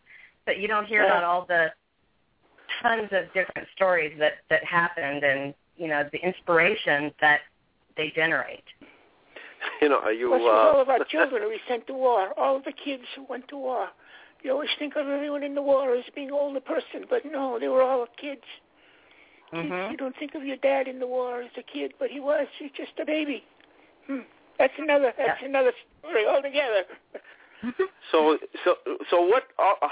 But 0.46 0.58
you 0.58 0.68
don't 0.68 0.84
hear 0.84 1.06
about 1.06 1.24
all 1.24 1.46
the 1.46 1.68
tons 2.82 3.08
of 3.12 3.26
different 3.32 3.68
stories 3.74 4.14
that 4.18 4.34
that 4.50 4.64
happened 4.64 5.22
and 5.24 5.54
you 5.76 5.88
know 5.88 6.08
the 6.12 6.18
inspiration 6.18 7.12
that 7.20 7.40
they 7.96 8.12
generate. 8.14 8.64
You 9.80 9.88
know, 9.88 10.00
are 10.00 10.12
you? 10.12 10.28
Plus, 10.28 10.42
uh, 10.42 10.44
all 10.44 10.80
of 10.80 10.88
our 10.88 11.04
children 11.04 11.42
who 11.42 11.48
we 11.48 11.60
sent 11.68 11.86
to 11.86 11.94
war, 11.94 12.38
all 12.38 12.60
the 12.64 12.72
kids 12.72 13.04
who 13.16 13.24
went 13.28 13.48
to 13.48 13.56
war. 13.56 13.88
You 14.42 14.52
always 14.52 14.68
think 14.78 14.94
of 14.96 15.08
everyone 15.08 15.42
in 15.42 15.54
the 15.54 15.62
war 15.62 15.94
as 15.94 16.04
being 16.14 16.30
older 16.30 16.60
person, 16.60 17.06
but 17.08 17.22
no, 17.24 17.58
they 17.58 17.68
were 17.68 17.82
all 17.82 18.06
kids. 18.20 18.42
Kids. 19.50 19.68
You 19.90 19.96
don't 19.96 20.14
think 20.18 20.34
of 20.34 20.44
your 20.44 20.56
dad 20.58 20.86
in 20.86 20.98
the 20.98 21.06
war 21.06 21.40
as 21.40 21.50
a 21.56 21.62
kid, 21.62 21.94
but 21.98 22.10
he 22.10 22.20
was. 22.20 22.46
He's 22.58 22.70
just 22.76 22.92
a 23.00 23.06
baby. 23.06 23.44
Hmm. 24.06 24.18
That's 24.58 24.72
another. 24.78 25.12
That's 25.16 25.40
another 25.42 25.72
story 26.00 26.26
altogether. 26.26 26.84
So, 28.12 28.36
so, 28.64 28.74
so 29.10 29.22
what? 29.22 29.44
Uh, 29.58 29.88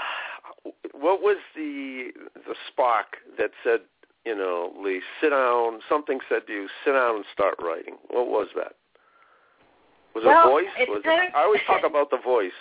what 0.93 1.21
was 1.21 1.37
the 1.55 2.11
the 2.35 2.55
spark 2.67 3.17
that 3.37 3.51
said, 3.63 3.81
you 4.25 4.35
know, 4.35 4.71
Leigh, 4.79 5.01
sit 5.19 5.29
down? 5.29 5.79
Something 5.89 6.19
said 6.29 6.47
to 6.47 6.53
you, 6.53 6.67
sit 6.85 6.93
down 6.93 7.17
and 7.17 7.25
start 7.33 7.55
writing. 7.61 7.95
What 8.09 8.27
was 8.27 8.47
that? 8.55 8.73
Was 10.15 10.23
it 10.23 10.27
Well, 10.27 10.47
a 10.47 10.51
voice? 10.51 10.87
Was 10.87 11.01
it, 11.03 11.31
I 11.35 11.43
always 11.43 11.61
talk 11.65 11.83
about 11.85 12.09
the 12.11 12.19
voice. 12.23 12.51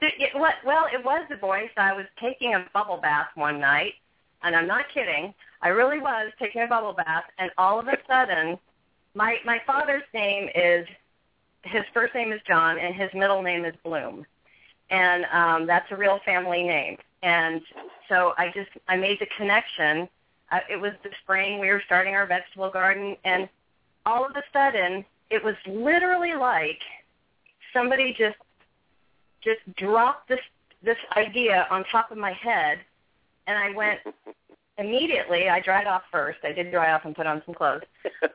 It, 0.00 0.14
it, 0.18 0.38
what, 0.38 0.54
well, 0.66 0.86
it 0.92 1.04
was 1.04 1.24
the 1.30 1.36
voice. 1.36 1.70
I 1.76 1.92
was 1.92 2.06
taking 2.20 2.54
a 2.54 2.66
bubble 2.74 2.98
bath 3.00 3.28
one 3.36 3.60
night, 3.60 3.94
and 4.42 4.56
I'm 4.56 4.66
not 4.66 4.86
kidding. 4.92 5.32
I 5.62 5.68
really 5.68 6.00
was 6.00 6.32
taking 6.38 6.62
a 6.62 6.66
bubble 6.66 6.92
bath, 6.94 7.24
and 7.38 7.50
all 7.58 7.78
of 7.78 7.86
a 7.88 7.96
sudden, 8.08 8.58
my 9.14 9.36
my 9.44 9.60
father's 9.66 10.02
name 10.12 10.48
is 10.54 10.86
his 11.62 11.82
first 11.94 12.14
name 12.14 12.32
is 12.32 12.40
John, 12.46 12.78
and 12.78 12.94
his 12.94 13.10
middle 13.14 13.42
name 13.42 13.64
is 13.64 13.74
Bloom, 13.84 14.26
and 14.90 15.24
um, 15.32 15.66
that's 15.66 15.90
a 15.90 15.96
real 15.96 16.20
family 16.24 16.62
name. 16.62 16.96
And 17.22 17.62
so 18.08 18.34
I 18.36 18.50
just 18.54 18.70
I 18.88 18.96
made 18.96 19.18
the 19.20 19.26
connection. 19.36 20.08
Uh, 20.52 20.60
it 20.70 20.76
was 20.76 20.92
the 21.02 21.10
spring. 21.22 21.58
We 21.58 21.68
were 21.68 21.82
starting 21.86 22.14
our 22.14 22.26
vegetable 22.26 22.70
garden, 22.70 23.16
and 23.24 23.48
all 24.04 24.24
of 24.26 24.32
a 24.36 24.42
sudden, 24.52 25.04
it 25.30 25.42
was 25.42 25.54
literally 25.66 26.34
like 26.34 26.80
somebody 27.72 28.14
just 28.16 28.36
just 29.42 29.60
dropped 29.76 30.28
this 30.28 30.40
this 30.82 30.96
idea 31.16 31.66
on 31.70 31.84
top 31.90 32.10
of 32.10 32.18
my 32.18 32.32
head 32.32 32.78
and 33.46 33.58
I 33.58 33.70
went 33.74 34.00
immediately 34.78 35.48
I 35.48 35.60
dried 35.60 35.86
off 35.86 36.02
first. 36.10 36.38
I 36.44 36.52
did 36.52 36.70
dry 36.70 36.92
off 36.92 37.04
and 37.04 37.14
put 37.14 37.26
on 37.26 37.42
some 37.44 37.54
clothes. 37.54 37.82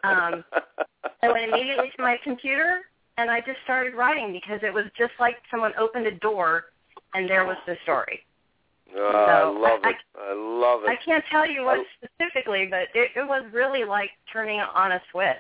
Um 0.04 0.44
I 1.22 1.32
went 1.32 1.52
immediately 1.52 1.92
to 1.96 2.02
my 2.02 2.18
computer 2.24 2.82
and 3.20 3.30
I 3.30 3.42
just 3.42 3.60
started 3.66 3.94
writing 3.96 4.32
because 4.32 4.62
it 4.64 4.74
was 4.74 4.86
just 4.98 5.12
like 5.20 5.36
someone 5.52 5.74
opened 5.78 6.08
a 6.08 6.12
door 6.20 6.66
and 7.14 7.30
there 7.30 7.46
was 7.46 7.58
the 7.68 7.76
story. 7.84 8.22
Uh, 8.96 9.02
I 9.02 9.44
love 9.44 9.82
I- 9.84 9.90
it. 9.90 9.96
I 10.18 10.34
love 10.34 10.82
it. 10.84 10.90
I 10.90 10.96
can't 11.04 11.24
tell 11.30 11.48
you 11.50 11.64
what 11.66 11.80
specifically, 11.98 12.66
but 12.70 12.88
it, 12.96 13.12
it 13.16 13.28
was 13.28 13.44
really 13.52 13.84
like 13.84 14.12
turning 14.32 14.60
on 14.60 14.94
a 14.94 15.02
switch. 15.12 15.36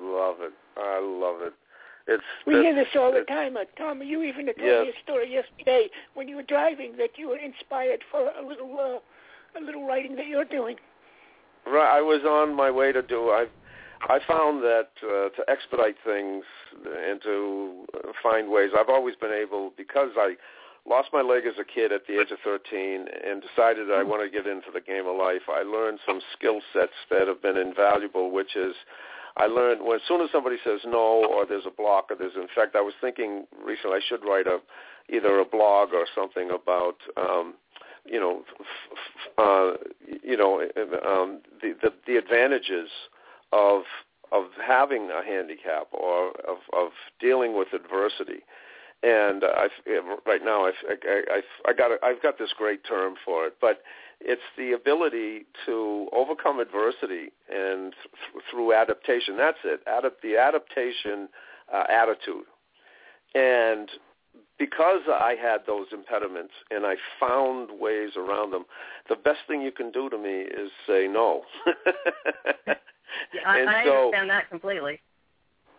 Love 0.00 0.36
it. 0.40 0.52
I 0.76 1.00
love 1.00 1.40
it. 1.42 1.54
It's 2.08 2.22
We 2.46 2.54
hear 2.54 2.74
that's- 2.74 2.86
this 2.92 3.00
all 3.00 3.10
the 3.10 3.22
time. 3.22 3.56
Uh, 3.56 3.64
Tom, 3.78 4.02
you 4.02 4.22
even 4.22 4.46
told 4.46 4.58
Yes. 4.58 4.84
me 4.86 4.92
a 4.96 5.02
story 5.02 5.32
yesterday 5.32 5.88
when 6.14 6.28
you 6.28 6.36
were 6.36 6.42
driving 6.44 6.96
that 6.98 7.10
you 7.16 7.28
were 7.30 7.38
inspired 7.38 8.00
for 8.10 8.30
a 8.38 8.46
little 8.46 8.78
uh, 8.78 9.58
a 9.58 9.60
little 9.64 9.86
writing 9.86 10.14
that 10.16 10.26
you're 10.26 10.44
doing. 10.44 10.76
Right, 11.66 11.96
I 11.96 12.02
was 12.02 12.20
on 12.24 12.54
my 12.54 12.70
way 12.70 12.92
to 12.92 13.02
do. 13.02 13.30
I 13.30 13.46
I 14.02 14.18
found 14.28 14.62
that 14.62 14.88
uh, 15.02 15.28
to 15.30 15.44
expedite 15.48 15.96
things 16.04 16.44
and 16.84 17.20
to 17.22 17.86
find 18.22 18.50
ways. 18.50 18.70
I've 18.78 18.88
always 18.88 19.16
been 19.16 19.32
able 19.32 19.72
because 19.76 20.10
I 20.16 20.36
lost 20.88 21.08
my 21.12 21.22
leg 21.22 21.44
as 21.46 21.54
a 21.58 21.64
kid 21.64 21.92
at 21.92 22.06
the 22.06 22.20
age 22.20 22.30
of 22.30 22.38
13 22.44 23.06
and 23.26 23.42
decided 23.42 23.90
I 23.90 24.02
want 24.02 24.22
to 24.22 24.30
get 24.30 24.46
into 24.46 24.68
the 24.72 24.80
game 24.80 25.06
of 25.06 25.16
life. 25.16 25.42
I 25.48 25.62
learned 25.62 25.98
some 26.06 26.20
skill 26.36 26.60
sets 26.72 26.92
that 27.10 27.26
have 27.26 27.42
been 27.42 27.56
invaluable, 27.56 28.30
which 28.30 28.54
is 28.54 28.74
I 29.36 29.46
learned 29.46 29.82
when 29.84 29.96
as 29.96 30.02
soon 30.08 30.20
as 30.22 30.30
somebody 30.32 30.56
says 30.64 30.80
no 30.86 31.24
or 31.24 31.44
there's 31.44 31.66
a 31.66 31.70
block 31.70 32.06
or 32.10 32.16
there's 32.16 32.36
in 32.36 32.48
fact 32.54 32.74
I 32.74 32.80
was 32.80 32.94
thinking 33.00 33.46
recently 33.62 33.96
I 33.96 34.00
should 34.06 34.24
write 34.24 34.46
a 34.46 34.60
either 35.08 35.38
a 35.38 35.44
blog 35.44 35.92
or 35.92 36.06
something 36.14 36.50
about 36.50 36.96
um 37.16 37.54
you 38.06 38.18
know 38.18 38.44
f- 38.48 38.66
f- 38.92 39.38
uh 39.38 39.72
you 40.22 40.36
know 40.36 40.60
um 41.06 41.40
the 41.60 41.74
the, 41.82 41.92
the 42.06 42.16
advantages 42.16 42.88
of 43.56 43.82
of 44.32 44.44
having 44.64 45.10
a 45.10 45.24
handicap 45.24 45.88
or 45.92 46.30
of 46.46 46.58
of 46.72 46.90
dealing 47.20 47.56
with 47.56 47.68
adversity. 47.72 48.42
And 49.02 49.44
uh, 49.44 49.48
I 49.56 49.68
right 50.26 50.44
now 50.44 50.66
I've, 50.66 50.74
I 50.88 51.22
I 51.30 51.40
I 51.68 51.72
got 51.72 51.90
a, 51.92 51.96
I've 52.04 52.22
got 52.22 52.38
this 52.38 52.52
great 52.56 52.84
term 52.84 53.14
for 53.24 53.46
it 53.46 53.54
but 53.60 53.82
it's 54.20 54.42
the 54.56 54.72
ability 54.72 55.46
to 55.66 56.08
overcome 56.12 56.58
adversity 56.60 57.32
and 57.52 57.92
th- 57.92 58.44
through 58.50 58.72
adaptation. 58.72 59.36
That's 59.36 59.58
it. 59.64 59.80
Adapt, 59.86 60.22
the 60.22 60.36
adaptation 60.38 61.28
uh, 61.72 61.84
attitude. 61.88 62.46
And 63.34 63.90
because 64.58 65.02
I 65.08 65.34
had 65.40 65.60
those 65.66 65.88
impediments 65.92 66.54
and 66.70 66.86
I 66.86 66.94
found 67.20 67.70
ways 67.78 68.12
around 68.16 68.52
them, 68.52 68.64
the 69.08 69.16
best 69.16 69.40
thing 69.46 69.60
you 69.60 69.72
can 69.72 69.90
do 69.90 70.08
to 70.08 70.16
me 70.16 70.42
is 70.42 70.70
say 70.86 71.06
no. 71.08 71.42
Yeah, 73.34 73.40
I, 73.46 73.58
And 73.60 73.70
I 73.70 73.84
so- 73.84 73.96
understand 74.06 74.30
that 74.30 74.48
completely. 74.50 75.00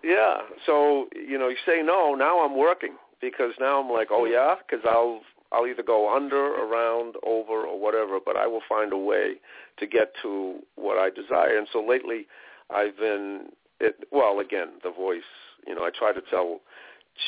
yeah. 0.04 0.38
So 0.66 1.08
you 1.16 1.38
know, 1.38 1.50
you 1.50 1.58
say 1.66 1.82
no. 1.84 2.16
Now 2.16 2.40
I'm 2.46 2.58
working 2.58 2.96
because 3.22 3.54
now 3.60 3.82
I'm 3.82 3.90
like, 3.92 4.08
oh 4.12 4.26
yeah, 4.26 4.56
mm-hmm. 4.56 4.62
because 4.70 4.86
I'll 4.88 5.22
I'll 5.52 5.66
either 5.66 5.84
go 5.84 6.14
under, 6.14 6.56
around, 6.56 7.16
over, 7.26 7.66
or 7.66 7.80
whatever, 7.80 8.20
but 8.24 8.36
I 8.36 8.48
will 8.48 8.64
find 8.68 8.92
a 8.92 8.98
way 8.98 9.36
to 9.80 9.88
get 9.88 10.12
to 10.22 10.60
what 10.76 10.98
I 10.98 11.10
desire. 11.10 11.58
And 11.58 11.68
so 11.72 11.82
lately, 11.82 12.28
I've 12.70 12.98
been 12.98 13.50
it. 13.80 14.08
Well, 14.12 14.40
again, 14.40 14.70
the 14.84 14.92
voice. 14.92 15.22
You 15.66 15.76
know, 15.76 15.84
I 15.84 15.90
try 15.98 16.14
to 16.14 16.22
tell 16.30 16.62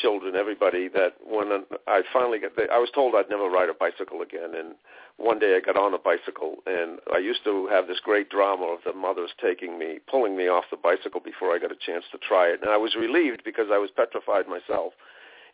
children, 0.02 0.36
everybody, 0.36 0.88
that 0.88 1.14
when 1.24 1.64
I 1.86 2.02
finally 2.12 2.38
got, 2.38 2.52
I 2.70 2.78
was 2.78 2.90
told 2.94 3.14
I'd 3.14 3.30
never 3.30 3.48
ride 3.48 3.68
a 3.68 3.74
bicycle 3.74 4.22
again, 4.22 4.54
and 4.54 4.74
one 5.16 5.38
day 5.38 5.56
I 5.56 5.60
got 5.60 5.76
on 5.76 5.94
a 5.94 5.98
bicycle, 5.98 6.56
and 6.66 6.98
I 7.12 7.18
used 7.18 7.44
to 7.44 7.66
have 7.68 7.86
this 7.86 8.00
great 8.00 8.30
drama 8.30 8.66
of 8.66 8.80
the 8.84 8.92
mothers 8.92 9.30
taking 9.40 9.78
me, 9.78 9.98
pulling 10.10 10.36
me 10.36 10.48
off 10.48 10.64
the 10.70 10.76
bicycle 10.76 11.20
before 11.20 11.54
I 11.54 11.58
got 11.58 11.72
a 11.72 11.76
chance 11.76 12.04
to 12.12 12.18
try 12.18 12.48
it, 12.48 12.60
and 12.62 12.70
I 12.70 12.76
was 12.76 12.94
relieved 12.94 13.42
because 13.44 13.66
I 13.72 13.78
was 13.78 13.90
petrified 13.90 14.48
myself. 14.48 14.92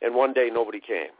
And 0.03 0.15
one 0.15 0.33
day 0.33 0.51
nobody 0.53 0.81
came, 0.81 1.15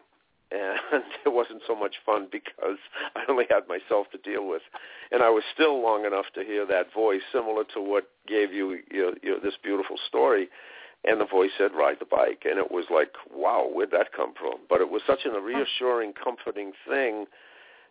and 0.53 0.79
it 1.25 1.33
wasn't 1.33 1.63
so 1.67 1.75
much 1.75 1.97
fun 2.05 2.29
because 2.31 2.79
I 3.17 3.25
only 3.29 3.47
had 3.49 3.69
myself 3.69 4.09
to 4.13 4.19
deal 4.19 4.47
with, 4.47 4.63
and 5.11 5.23
I 5.23 5.31
was 5.31 5.43
still 5.53 5.83
long 5.83 6.05
enough 6.05 6.27
to 6.35 6.45
hear 6.45 6.67
that 6.67 6.93
voice, 6.93 7.23
similar 7.33 7.65
to 7.75 7.81
what 7.81 8.09
gave 8.29 8.53
you, 8.53 8.81
you, 8.91 9.15
you 9.23 9.41
this 9.43 9.57
beautiful 9.63 9.97
story 10.07 10.49
and 11.07 11.21
the 11.21 11.27
voice 11.27 11.51
said 11.57 11.71
ride 11.75 11.97
the 11.99 12.07
bike 12.07 12.43
and 12.45 12.59
it 12.59 12.71
was 12.71 12.87
like 12.91 13.13
wow 13.35 13.69
where'd 13.73 13.91
that 13.91 14.13
come 14.15 14.35
from 14.35 14.59
but 14.69 14.81
it 14.81 14.91
was 14.91 15.03
such 15.07 15.21
a 15.25 15.41
reassuring 15.41 16.13
comforting 16.13 16.73
thing 16.89 17.27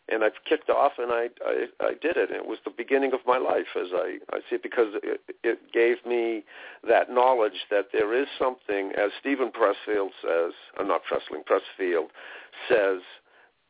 and 0.10 0.24
i 0.24 0.30
kicked 0.48 0.70
off 0.70 0.94
and 0.98 1.12
i 1.12 1.28
i, 1.46 1.66
I 1.80 1.92
did 2.02 2.18
it 2.18 2.30
and 2.30 2.38
it 2.38 2.48
was 2.48 2.60
the 2.66 2.72
beginning 2.76 3.14
of 3.14 3.20
my 3.26 3.38
life 3.38 3.74
as 3.80 3.88
i 3.94 4.18
i 4.34 4.40
see 4.50 4.56
it 4.56 4.64
because 4.64 4.94
it, 5.02 5.22
it 5.44 5.60
gave 5.74 6.06
me 6.06 6.44
that 6.88 7.10
knowledge 7.10 7.66
that 7.72 7.88
there 7.92 8.14
is 8.14 8.28
something 8.38 8.92
as 8.98 9.12
steven 9.20 9.52
pressfield 9.52 10.10
says 10.22 10.54
uh, 10.80 10.84
not 10.84 11.02
pressling 11.04 11.44
pressfield 11.44 12.08
says 12.70 13.02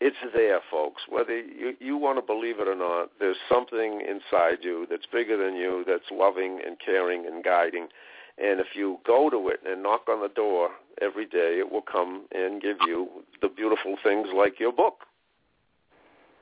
it's 0.02 0.18
there, 0.36 0.60
folks. 0.70 1.04
Whether 1.08 1.40
you, 1.40 1.74
you 1.80 1.98
want 1.98 2.18
to 2.18 2.22
believe 2.22 2.60
it 2.60 2.68
or 2.68 2.76
not, 2.76 3.12
there's 3.20 3.38
something 3.50 4.02
inside 4.02 4.58
you 4.62 4.86
that's 4.90 5.06
bigger 5.12 5.38
than 5.38 5.56
you, 5.56 5.86
that's 5.88 6.12
loving 6.12 6.60
and 6.66 6.78
caring 6.84 7.26
and 7.26 7.44
guiding. 7.44 7.88
And 8.38 8.60
if 8.60 8.68
you 8.76 9.00
go 9.06 9.30
to 9.30 9.48
it 9.50 9.62
and 9.66 9.82
knock 9.82 10.10
on 10.10 10.22
the 10.22 10.34
door 10.34 10.70
every 11.02 11.26
day, 11.26 11.58
it 11.60 11.72
will 11.72 11.82
come 11.82 12.26
and 12.34 12.62
give 12.62 12.78
you 12.86 13.08
the 13.42 13.48
beautiful 13.48 13.96
things 14.04 14.28
like 14.36 14.60
your 14.60 14.74
book. 14.74 15.06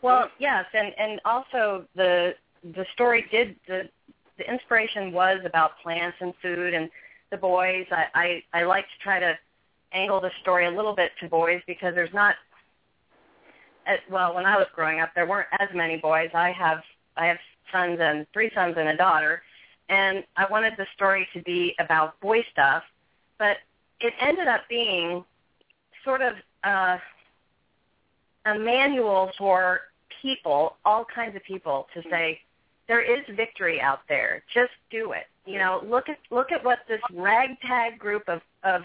Well, 0.01 0.29
yes, 0.37 0.65
and 0.73 0.91
and 0.97 1.21
also 1.23 1.85
the 1.95 2.33
the 2.63 2.85
story 2.93 3.25
did 3.31 3.55
the 3.67 3.89
the 4.37 4.51
inspiration 4.51 5.13
was 5.13 5.39
about 5.45 5.79
plants 5.81 6.17
and 6.19 6.33
food 6.41 6.73
and 6.73 6.89
the 7.31 7.37
boys. 7.37 7.85
I 7.91 8.41
I, 8.53 8.59
I 8.61 8.63
like 8.63 8.85
to 8.85 9.03
try 9.03 9.19
to 9.19 9.37
angle 9.93 10.19
the 10.19 10.31
story 10.41 10.65
a 10.65 10.71
little 10.71 10.95
bit 10.95 11.11
to 11.21 11.29
boys 11.29 11.61
because 11.67 11.93
there's 11.93 12.13
not 12.13 12.35
as, 13.85 13.99
well 14.09 14.33
when 14.33 14.45
I 14.45 14.57
was 14.57 14.67
growing 14.75 14.99
up 14.99 15.11
there 15.13 15.27
weren't 15.27 15.47
as 15.59 15.69
many 15.73 15.97
boys. 15.97 16.29
I 16.33 16.51
have 16.51 16.79
I 17.15 17.27
have 17.27 17.37
sons 17.71 17.99
and 18.01 18.25
three 18.33 18.51
sons 18.53 18.75
and 18.77 18.89
a 18.89 18.97
daughter, 18.97 19.41
and 19.89 20.23
I 20.37 20.45
wanted 20.49 20.73
the 20.77 20.85
story 20.95 21.27
to 21.33 21.41
be 21.41 21.75
about 21.79 22.19
boy 22.19 22.43
stuff, 22.51 22.83
but 23.37 23.57
it 23.99 24.13
ended 24.21 24.47
up 24.47 24.61
being 24.69 25.23
sort 26.03 26.21
of 26.21 26.33
uh, 26.63 26.97
a 28.45 28.59
manual 28.59 29.31
for 29.37 29.81
people, 30.21 30.77
all 30.85 31.05
kinds 31.05 31.35
of 31.35 31.43
people, 31.43 31.87
to 31.93 32.01
say 32.09 32.39
there 32.87 33.01
is 33.01 33.23
victory 33.35 33.79
out 33.81 34.01
there. 34.09 34.43
Just 34.53 34.71
do 34.89 35.11
it. 35.13 35.27
You 35.45 35.59
know, 35.59 35.81
look 35.85 36.09
at 36.09 36.17
look 36.31 36.51
at 36.51 36.63
what 36.63 36.79
this 36.87 37.01
ragtag 37.13 37.99
group 37.99 38.23
of 38.27 38.41
of 38.63 38.83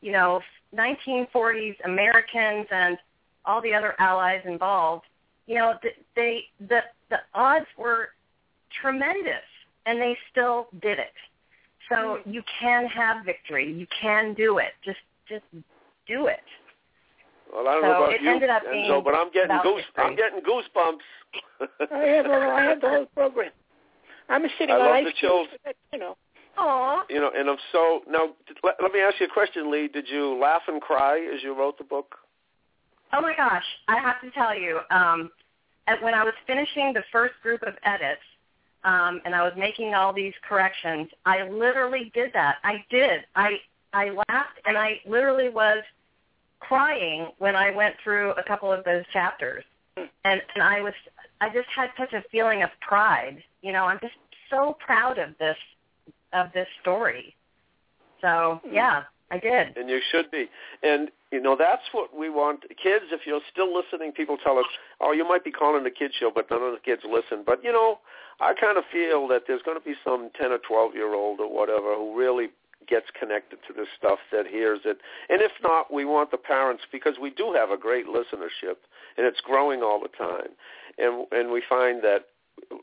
you 0.00 0.12
know 0.12 0.40
1940s 0.74 1.76
Americans 1.84 2.66
and 2.70 2.98
all 3.44 3.60
the 3.60 3.74
other 3.74 3.94
allies 3.98 4.42
involved. 4.44 5.04
You 5.46 5.56
know, 5.56 5.74
th- 5.82 5.96
they 6.14 6.44
the 6.60 6.80
the 7.10 7.18
odds 7.34 7.66
were 7.76 8.10
tremendous, 8.80 9.47
and 9.88 10.00
they 10.00 10.16
still 10.30 10.68
did 10.82 10.98
it. 10.98 11.14
So 11.88 12.18
you 12.26 12.42
can 12.60 12.86
have 12.86 13.24
victory. 13.24 13.72
You 13.72 13.86
can 14.00 14.34
do 14.34 14.58
it. 14.58 14.72
Just 14.84 14.98
just 15.28 15.44
do 16.06 16.26
it. 16.26 16.40
Well, 17.52 17.66
I 17.66 17.72
don't 17.72 17.82
So 17.82 17.88
know 17.88 18.04
about 18.04 18.20
you, 18.20 18.30
ended 18.30 18.50
Enzo, 18.50 19.02
but 19.02 19.14
I'm 19.14 19.30
getting 19.32 19.50
about 19.50 19.64
goose. 19.64 19.82
I'm 19.96 20.14
getting 20.14 20.40
goosebumps. 20.40 20.98
I 21.90 21.98
have 21.98 22.26
I 22.26 22.62
have 22.62 22.80
the 22.80 22.88
whole 22.88 23.06
program. 23.14 23.50
I'm 24.28 24.42
sitting 24.58 24.74
I 24.74 24.78
on 24.78 24.84
love 24.84 24.94
ice 24.96 25.04
the 25.06 25.12
cubes, 25.12 25.20
children. 25.20 25.58
but, 25.64 25.76
You 25.92 25.98
know. 25.98 26.16
Aw. 26.58 27.04
You 27.08 27.20
know, 27.20 27.30
and 27.34 27.48
I'm 27.48 27.56
so 27.72 28.02
now. 28.08 28.30
Let, 28.62 28.74
let 28.82 28.92
me 28.92 29.00
ask 29.00 29.18
you 29.20 29.26
a 29.26 29.30
question, 29.32 29.70
Leigh. 29.70 29.88
Did 29.88 30.06
you 30.08 30.36
laugh 30.38 30.62
and 30.68 30.82
cry 30.82 31.18
as 31.34 31.42
you 31.42 31.54
wrote 31.58 31.78
the 31.78 31.84
book? 31.84 32.16
Oh 33.12 33.22
my 33.22 33.34
gosh, 33.34 33.64
I 33.86 33.98
have 34.00 34.20
to 34.20 34.30
tell 34.32 34.58
you, 34.58 34.80
um, 34.90 35.30
at, 35.86 36.02
when 36.02 36.12
I 36.12 36.24
was 36.24 36.34
finishing 36.46 36.92
the 36.92 37.04
first 37.10 37.34
group 37.42 37.62
of 37.62 37.74
edits, 37.84 38.20
um, 38.84 39.20
and 39.24 39.34
I 39.34 39.42
was 39.42 39.52
making 39.56 39.94
all 39.94 40.12
these 40.12 40.34
corrections, 40.48 41.08
I 41.26 41.48
literally 41.48 42.10
did 42.14 42.30
that. 42.34 42.56
I 42.62 42.84
did. 42.90 43.20
I 43.34 43.56
I 43.92 44.10
laughed, 44.10 44.60
and 44.66 44.76
I 44.76 45.00
literally 45.06 45.48
was 45.48 45.82
crying 46.60 47.28
when 47.38 47.56
I 47.56 47.70
went 47.70 47.94
through 48.04 48.32
a 48.32 48.42
couple 48.42 48.72
of 48.72 48.84
those 48.84 49.04
chapters, 49.12 49.64
and 49.96 50.40
and 50.54 50.62
I 50.62 50.80
was 50.80 50.94
I 51.40 51.48
just 51.48 51.68
had 51.74 51.90
such 51.98 52.12
a 52.12 52.22
feeling 52.30 52.62
of 52.62 52.70
pride. 52.80 53.42
You 53.62 53.72
know, 53.72 53.84
I'm 53.84 53.98
just 54.00 54.14
so 54.50 54.76
proud 54.84 55.18
of 55.18 55.30
this 55.38 55.56
of 56.32 56.48
this 56.52 56.68
story. 56.80 57.34
So 58.20 58.60
yeah, 58.70 59.02
I 59.30 59.38
did. 59.38 59.76
And 59.76 59.88
you 59.88 60.00
should 60.10 60.30
be. 60.30 60.46
And 60.82 61.10
you 61.30 61.40
know 61.40 61.56
that's 61.58 61.82
what 61.92 62.16
we 62.16 62.30
want. 62.30 62.62
Kids, 62.82 63.06
if 63.12 63.26
you're 63.26 63.40
still 63.50 63.74
listening, 63.74 64.12
people 64.12 64.36
tell 64.36 64.58
us, 64.58 64.66
"Oh, 65.00 65.12
you 65.12 65.26
might 65.26 65.44
be 65.44 65.50
calling 65.50 65.84
the 65.84 65.90
kids 65.90 66.14
show, 66.14 66.30
but 66.34 66.50
none 66.50 66.62
of 66.62 66.72
the 66.72 66.80
kids 66.80 67.02
listen." 67.04 67.42
But 67.44 67.62
you 67.62 67.72
know, 67.72 68.00
I 68.40 68.54
kind 68.54 68.78
of 68.78 68.84
feel 68.92 69.28
that 69.28 69.42
there's 69.46 69.62
going 69.62 69.78
to 69.78 69.84
be 69.84 69.94
some 70.04 70.30
10 70.40 70.52
or 70.52 70.58
12 70.58 70.94
year 70.94 71.14
old 71.14 71.40
or 71.40 71.52
whatever 71.52 71.94
who 71.94 72.16
really 72.16 72.48
gets 72.86 73.06
connected 73.18 73.58
to 73.66 73.74
this 73.74 73.88
stuff 73.98 74.18
that 74.32 74.46
hears 74.46 74.80
it. 74.84 74.98
And 75.28 75.42
if 75.42 75.52
not, 75.62 75.92
we 75.92 76.04
want 76.04 76.30
the 76.30 76.38
parents 76.38 76.84
because 76.90 77.18
we 77.20 77.30
do 77.30 77.52
have 77.52 77.70
a 77.70 77.76
great 77.76 78.06
listenership 78.06 78.80
and 79.16 79.26
it's 79.26 79.40
growing 79.40 79.82
all 79.82 80.00
the 80.00 80.08
time. 80.08 80.50
And 80.96 81.26
and 81.32 81.52
we 81.52 81.62
find 81.68 82.02
that 82.02 82.26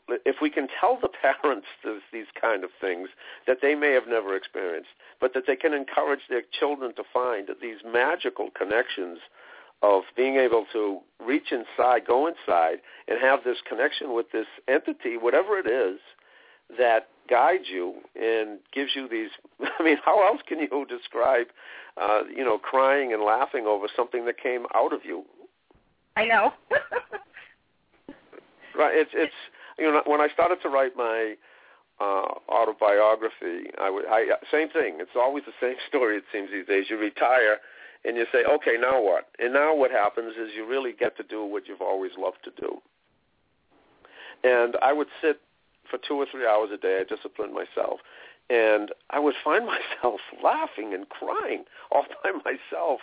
if 0.08 0.36
we 0.40 0.50
can 0.50 0.68
tell 0.80 0.98
the 1.00 1.08
parents 1.42 1.66
this, 1.84 2.02
these 2.12 2.26
kind 2.40 2.64
of 2.64 2.70
things 2.80 3.08
that 3.46 3.58
they 3.62 3.74
may 3.74 3.92
have 3.92 4.06
never 4.08 4.36
experienced, 4.36 4.90
but 5.20 5.34
that 5.34 5.44
they 5.46 5.56
can 5.56 5.72
encourage 5.72 6.20
their 6.28 6.42
children 6.58 6.94
to 6.96 7.02
find 7.12 7.48
these 7.60 7.78
magical 7.84 8.48
connections 8.56 9.18
of 9.82 10.02
being 10.16 10.36
able 10.36 10.64
to 10.72 11.00
reach 11.24 11.52
inside, 11.52 12.06
go 12.06 12.26
inside, 12.26 12.78
and 13.08 13.20
have 13.20 13.44
this 13.44 13.58
connection 13.68 14.14
with 14.14 14.30
this 14.32 14.46
entity, 14.68 15.16
whatever 15.16 15.58
it 15.58 15.66
is, 15.66 16.00
that 16.78 17.08
guides 17.28 17.64
you 17.70 17.94
and 18.20 18.58
gives 18.72 18.92
you 18.94 19.08
these. 19.08 19.30
I 19.78 19.82
mean, 19.82 19.98
how 20.04 20.26
else 20.26 20.40
can 20.46 20.58
you 20.58 20.86
describe, 20.88 21.48
uh, 22.00 22.22
you 22.34 22.44
know, 22.44 22.58
crying 22.58 23.12
and 23.12 23.22
laughing 23.22 23.66
over 23.66 23.86
something 23.94 24.24
that 24.26 24.40
came 24.42 24.66
out 24.74 24.92
of 24.92 25.00
you? 25.04 25.24
I 26.16 26.24
know. 26.24 26.52
right. 28.74 28.96
It's 28.96 29.10
it's 29.12 29.34
you 29.78 29.90
know 29.90 30.02
when 30.06 30.20
I 30.20 30.28
started 30.28 30.58
to 30.62 30.68
write 30.68 30.96
my 30.96 31.34
uh, 32.00 32.26
autobiography, 32.48 33.70
I 33.80 33.90
would 33.90 34.06
I 34.06 34.26
same 34.50 34.68
thing. 34.68 34.98
It's 35.00 35.16
always 35.16 35.44
the 35.44 35.56
same 35.60 35.76
story. 35.88 36.16
It 36.16 36.24
seems 36.32 36.50
these 36.50 36.66
days. 36.66 36.86
You 36.88 36.98
retire 36.98 37.58
and 38.04 38.16
you 38.16 38.24
say, 38.32 38.44
okay, 38.44 38.76
now 38.80 39.02
what? 39.02 39.28
And 39.38 39.52
now 39.52 39.74
what 39.74 39.90
happens 39.90 40.34
is 40.36 40.50
you 40.54 40.64
really 40.66 40.92
get 40.92 41.16
to 41.16 41.22
do 41.24 41.44
what 41.44 41.66
you've 41.66 41.80
always 41.80 42.12
loved 42.16 42.38
to 42.44 42.50
do. 42.58 42.80
And 44.44 44.76
I 44.80 44.92
would 44.92 45.08
sit 45.20 45.40
for 45.90 45.98
two 45.98 46.14
or 46.14 46.26
three 46.30 46.46
hours 46.46 46.70
a 46.72 46.76
day. 46.76 47.00
I 47.00 47.04
disciplined 47.14 47.52
myself. 47.52 48.00
And 48.48 48.92
I 49.10 49.18
would 49.18 49.34
find 49.42 49.66
myself 50.02 50.20
laughing 50.42 50.94
and 50.94 51.08
crying 51.08 51.64
all 51.90 52.04
by 52.22 52.30
myself 52.30 53.00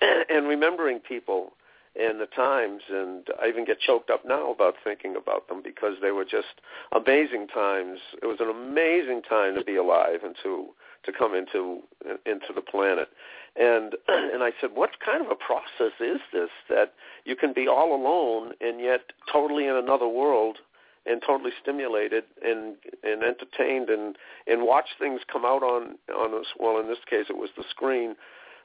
and, 0.00 0.24
and 0.28 0.48
remembering 0.48 1.00
people 1.00 1.54
and 1.96 2.20
the 2.20 2.26
times. 2.26 2.82
And 2.90 3.26
I 3.40 3.48
even 3.48 3.64
get 3.64 3.80
choked 3.80 4.10
up 4.10 4.24
now 4.24 4.52
about 4.52 4.74
thinking 4.82 5.16
about 5.16 5.48
them 5.48 5.62
because 5.62 5.94
they 6.02 6.10
were 6.10 6.24
just 6.24 6.60
amazing 6.94 7.48
times. 7.48 7.98
It 8.22 8.26
was 8.26 8.38
an 8.40 8.50
amazing 8.50 9.22
time 9.22 9.54
to 9.54 9.64
be 9.64 9.76
alive 9.76 10.20
and 10.24 10.34
to 10.42 10.68
to 11.04 11.12
come 11.12 11.34
into 11.34 11.80
into 12.26 12.52
the 12.54 12.62
planet. 12.62 13.08
And 13.56 13.94
and 14.08 14.42
I 14.42 14.52
said, 14.60 14.70
what 14.74 15.00
kind 15.04 15.24
of 15.24 15.30
a 15.30 15.36
process 15.36 15.94
is 16.00 16.20
this 16.32 16.50
that 16.68 16.94
you 17.24 17.36
can 17.36 17.52
be 17.52 17.68
all 17.68 17.94
alone 17.94 18.52
and 18.60 18.80
yet 18.80 19.02
totally 19.32 19.66
in 19.66 19.76
another 19.76 20.08
world 20.08 20.58
and 21.06 21.22
totally 21.26 21.50
stimulated 21.62 22.24
and 22.42 22.76
and 23.02 23.22
entertained 23.22 23.90
and 23.90 24.16
and 24.46 24.62
watch 24.62 24.88
things 24.98 25.20
come 25.30 25.44
out 25.44 25.62
on 25.62 25.96
on 26.16 26.34
us 26.38 26.46
well 26.58 26.78
in 26.78 26.88
this 26.88 26.98
case 27.08 27.26
it 27.28 27.36
was 27.36 27.50
the 27.56 27.64
screen 27.70 28.14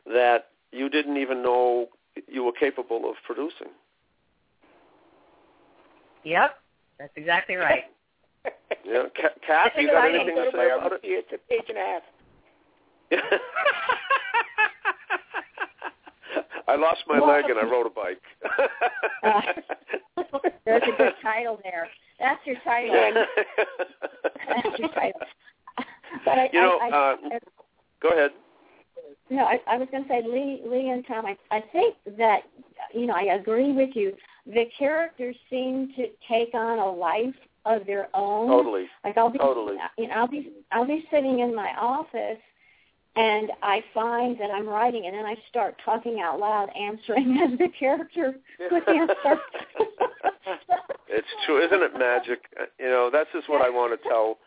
that 0.06 0.48
you 0.72 0.90
didn't 0.90 1.18
even 1.18 1.42
know 1.42 1.88
you 2.28 2.44
were 2.44 2.52
capable 2.52 3.10
of 3.10 3.16
producing. 3.26 3.68
Yep, 6.24 6.56
that's 6.98 7.14
exactly 7.16 7.56
right. 7.56 7.84
yeah, 8.86 9.04
Cat, 9.46 9.72
you 9.78 9.88
got 9.88 10.10
anything 10.10 10.36
to 10.36 10.50
say 10.54 10.70
about 10.72 10.94
it? 10.94 11.02
It's 11.04 11.32
a 11.34 11.38
page 11.50 11.70
and 11.70 11.78
a 11.78 11.82
half. 11.82 12.04
I 16.68 16.76
lost 16.76 17.02
my 17.08 17.20
leg 17.20 17.46
and 17.50 17.58
I 17.58 17.64
rode 17.64 17.88
a 17.88 17.90
bike. 17.90 18.22
uh, 19.24 19.42
there's 20.66 20.84
a 20.84 20.98
good 20.98 21.14
title 21.24 21.60
there. 21.64 21.90
That's 22.20 22.46
your 22.46 22.58
title. 22.64 23.26
That's 24.48 24.80
your 24.80 24.90
title. 24.90 25.22
But 26.26 26.38
I, 26.40 26.50
you 26.54 26.62
know, 26.62 26.78
I, 26.82 26.90
I, 26.90 27.14
uh, 27.14 27.40
go 28.02 28.10
ahead. 28.10 28.32
No, 29.30 29.44
I, 29.44 29.60
I 29.68 29.78
was 29.78 29.88
going 29.92 30.04
to 30.04 30.10
say, 30.10 30.24
Leigh, 30.26 30.62
Leigh 30.66 30.90
and 30.90 31.06
Tom. 31.06 31.26
I, 31.26 31.38
I 31.52 31.62
think 31.72 31.96
that 32.18 32.44
you 32.94 33.06
know, 33.06 33.14
I 33.14 33.36
agree 33.36 33.72
with 33.72 33.96
you. 33.96 34.14
The 34.46 34.66
characters 34.78 35.36
seem 35.50 35.94
to 35.96 36.08
take 36.28 36.54
on 36.54 36.80
a 36.80 36.92
life 36.92 37.36
of 37.66 37.86
their 37.86 38.08
own. 38.14 38.48
Totally. 38.48 38.86
Like 39.04 39.18
I'll 39.18 39.30
be, 39.30 39.38
totally. 39.38 39.76
you 39.98 40.08
know, 40.08 40.14
I'll 40.14 40.28
be, 40.28 40.52
I'll 40.72 40.88
be 40.88 41.06
sitting 41.12 41.40
in 41.40 41.54
my 41.54 41.74
office 41.80 42.40
and 43.16 43.52
I 43.62 43.84
find 43.94 44.40
that 44.40 44.52
I'm 44.52 44.68
writing, 44.68 45.08
and 45.08 45.16
then 45.16 45.26
I 45.26 45.36
start 45.50 45.76
talking 45.84 46.22
out 46.22 46.40
loud, 46.40 46.70
answering 46.80 47.38
as 47.44 47.58
the 47.58 47.68
character 47.78 48.36
would 48.72 48.88
answer. 48.88 49.42
it's 51.10 51.28
true, 51.46 51.66
isn't 51.66 51.82
it 51.82 51.98
magic? 51.98 52.40
You 52.80 52.86
know, 52.86 53.10
that's 53.12 53.30
just 53.34 53.50
what 53.50 53.62
I 53.62 53.70
want 53.70 54.00
to 54.00 54.10
tell 54.10 54.38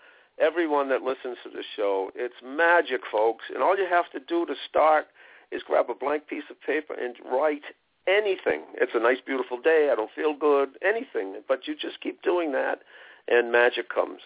everyone 0.43 0.89
that 0.90 1.02
listens 1.02 1.39
to 1.44 1.51
the 1.51 1.62
show. 1.77 2.10
It's 2.14 2.35
magic, 2.44 3.01
folks, 3.10 3.44
and 3.52 3.62
all 3.62 3.78
you 3.78 3.86
have 3.89 4.10
to 4.10 4.20
do 4.20 4.44
to 4.47 4.55
start 4.69 5.06
is 5.51 5.62
grab 5.62 5.89
a 5.89 5.94
blank 5.94 6.27
piece 6.27 6.44
of 6.51 6.60
paper 6.60 6.94
and 6.94 7.14
write 7.31 7.62
anything. 8.09 8.62
It's 8.74 8.93
a 8.94 9.01
nice, 9.01 9.19
beautiful 9.24 9.60
day. 9.60 9.90
I 9.93 9.94
don't 9.94 10.10
feel 10.14 10.35
good. 10.35 10.70
Anything, 10.82 11.36
but 11.47 11.69
you 11.69 11.77
just 11.77 12.01
keep 12.01 12.20
doing 12.23 12.52
that, 12.52 12.81
and 13.28 13.52
magic 13.52 13.89
comes 13.89 14.20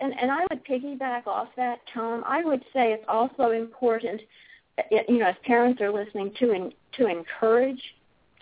and, 0.00 0.12
and 0.20 0.30
I 0.30 0.40
would 0.50 0.64
piggyback 0.64 1.26
off 1.26 1.48
that, 1.56 1.80
Tom. 1.92 2.24
I 2.26 2.44
would 2.44 2.62
say 2.72 2.92
it's 2.92 3.04
also 3.08 3.50
important, 3.50 4.20
you 4.90 5.18
know, 5.18 5.26
as 5.26 5.36
parents 5.44 5.80
are 5.80 5.92
listening 5.92 6.32
to 6.40 6.52
in, 6.52 6.72
to 6.98 7.06
encourage 7.06 7.80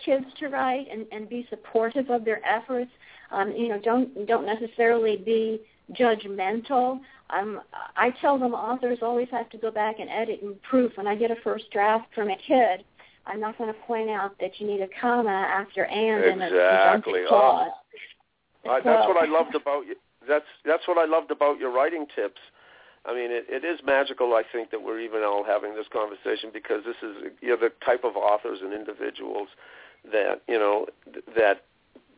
kids 0.03 0.25
to 0.39 0.47
write 0.47 0.87
and, 0.91 1.05
and 1.11 1.29
be 1.29 1.45
supportive 1.49 2.09
of 2.09 2.25
their 2.25 2.41
efforts. 2.45 2.91
Um, 3.31 3.51
you 3.51 3.69
know, 3.69 3.79
don't 3.79 4.27
don't 4.27 4.45
necessarily 4.45 5.17
be 5.17 5.61
judgmental. 5.91 6.99
Um, 7.29 7.61
I 7.95 8.11
tell 8.21 8.37
them 8.37 8.53
authors 8.53 8.99
always 9.01 9.27
have 9.31 9.49
to 9.51 9.57
go 9.57 9.71
back 9.71 9.99
and 9.99 10.09
edit 10.09 10.41
and 10.41 10.61
proof. 10.63 10.91
When 10.95 11.07
I 11.07 11.15
get 11.15 11.31
a 11.31 11.35
first 11.43 11.65
draft 11.71 12.07
from 12.13 12.29
a 12.29 12.37
kid, 12.47 12.83
I'm 13.25 13.39
not 13.39 13.57
going 13.57 13.73
to 13.73 13.79
point 13.81 14.09
out 14.09 14.37
that 14.39 14.59
you 14.59 14.67
need 14.67 14.81
a 14.81 14.89
comma 14.99 15.29
after 15.29 15.85
and 15.85 16.41
exactly. 16.41 17.19
and 17.19 17.25
a 17.25 17.29
clause. 17.29 17.69
Oh. 18.65 18.69
Uh, 18.69 18.79
that's 18.83 19.07
what 19.07 19.17
I 19.17 19.29
loved 19.29 19.55
about 19.55 19.85
you 19.85 19.95
that's 20.27 20.45
that's 20.65 20.87
what 20.87 20.97
I 20.97 21.05
loved 21.05 21.31
about 21.31 21.59
your 21.59 21.71
writing 21.71 22.05
tips. 22.15 22.39
I 23.05 23.13
mean, 23.13 23.31
it, 23.31 23.45
it 23.49 23.65
is 23.65 23.81
magical. 23.85 24.33
I 24.33 24.43
think 24.49 24.71
that 24.71 24.81
we're 24.81 24.99
even 24.99 25.23
all 25.23 25.43
having 25.43 25.75
this 25.75 25.87
conversation 25.91 26.51
because 26.53 26.83
this 26.85 26.95
is 27.01 27.31
you 27.41 27.49
know 27.49 27.57
the 27.57 27.71
type 27.85 28.03
of 28.03 28.15
authors 28.15 28.59
and 28.61 28.73
individuals 28.73 29.49
that 30.11 30.41
you 30.47 30.57
know 30.57 30.87
that 31.35 31.65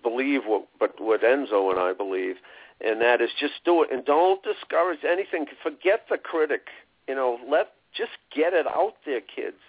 believe 0.04 0.42
what 0.46 0.68
but 0.80 1.00
what 1.00 1.22
Enzo 1.22 1.72
and 1.72 1.80
I 1.80 1.94
believe, 1.94 2.36
and 2.82 3.02
that 3.02 3.22
is 3.22 3.30
just 3.40 3.54
do 3.64 3.84
it 3.84 3.92
and 3.92 4.06
don't 4.06 4.42
discourage 4.44 5.00
anything. 5.08 5.46
Forget 5.64 6.06
the 6.10 6.18
critic. 6.18 6.68
You 7.08 7.16
know, 7.16 7.40
let 7.50 7.72
just 7.96 8.12
get 8.36 8.54
it 8.54 8.68
out 8.68 8.96
there, 9.06 9.22
kids, 9.22 9.62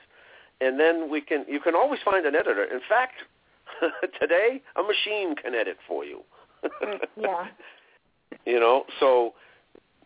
and 0.60 0.80
then 0.80 1.10
we 1.10 1.20
can. 1.20 1.44
You 1.48 1.60
can 1.60 1.74
always 1.74 2.00
find 2.04 2.26
an 2.26 2.34
editor. 2.34 2.64
In 2.64 2.80
fact, 2.88 3.14
today 4.20 4.62
a 4.76 4.82
machine 4.82 5.36
can 5.36 5.54
edit 5.54 5.76
for 5.86 6.04
you. 6.04 6.22
yeah. 7.16 7.46
You 8.44 8.58
know, 8.58 8.84
so 8.98 9.34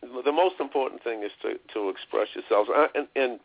the 0.02 0.32
most 0.32 0.56
important 0.60 1.02
thing 1.02 1.22
is 1.22 1.32
to 1.43 1.55
to 1.74 1.89
express 1.89 2.28
yourselves. 2.35 2.70
Uh, 2.74 2.86
and, 2.94 3.09
and 3.16 3.40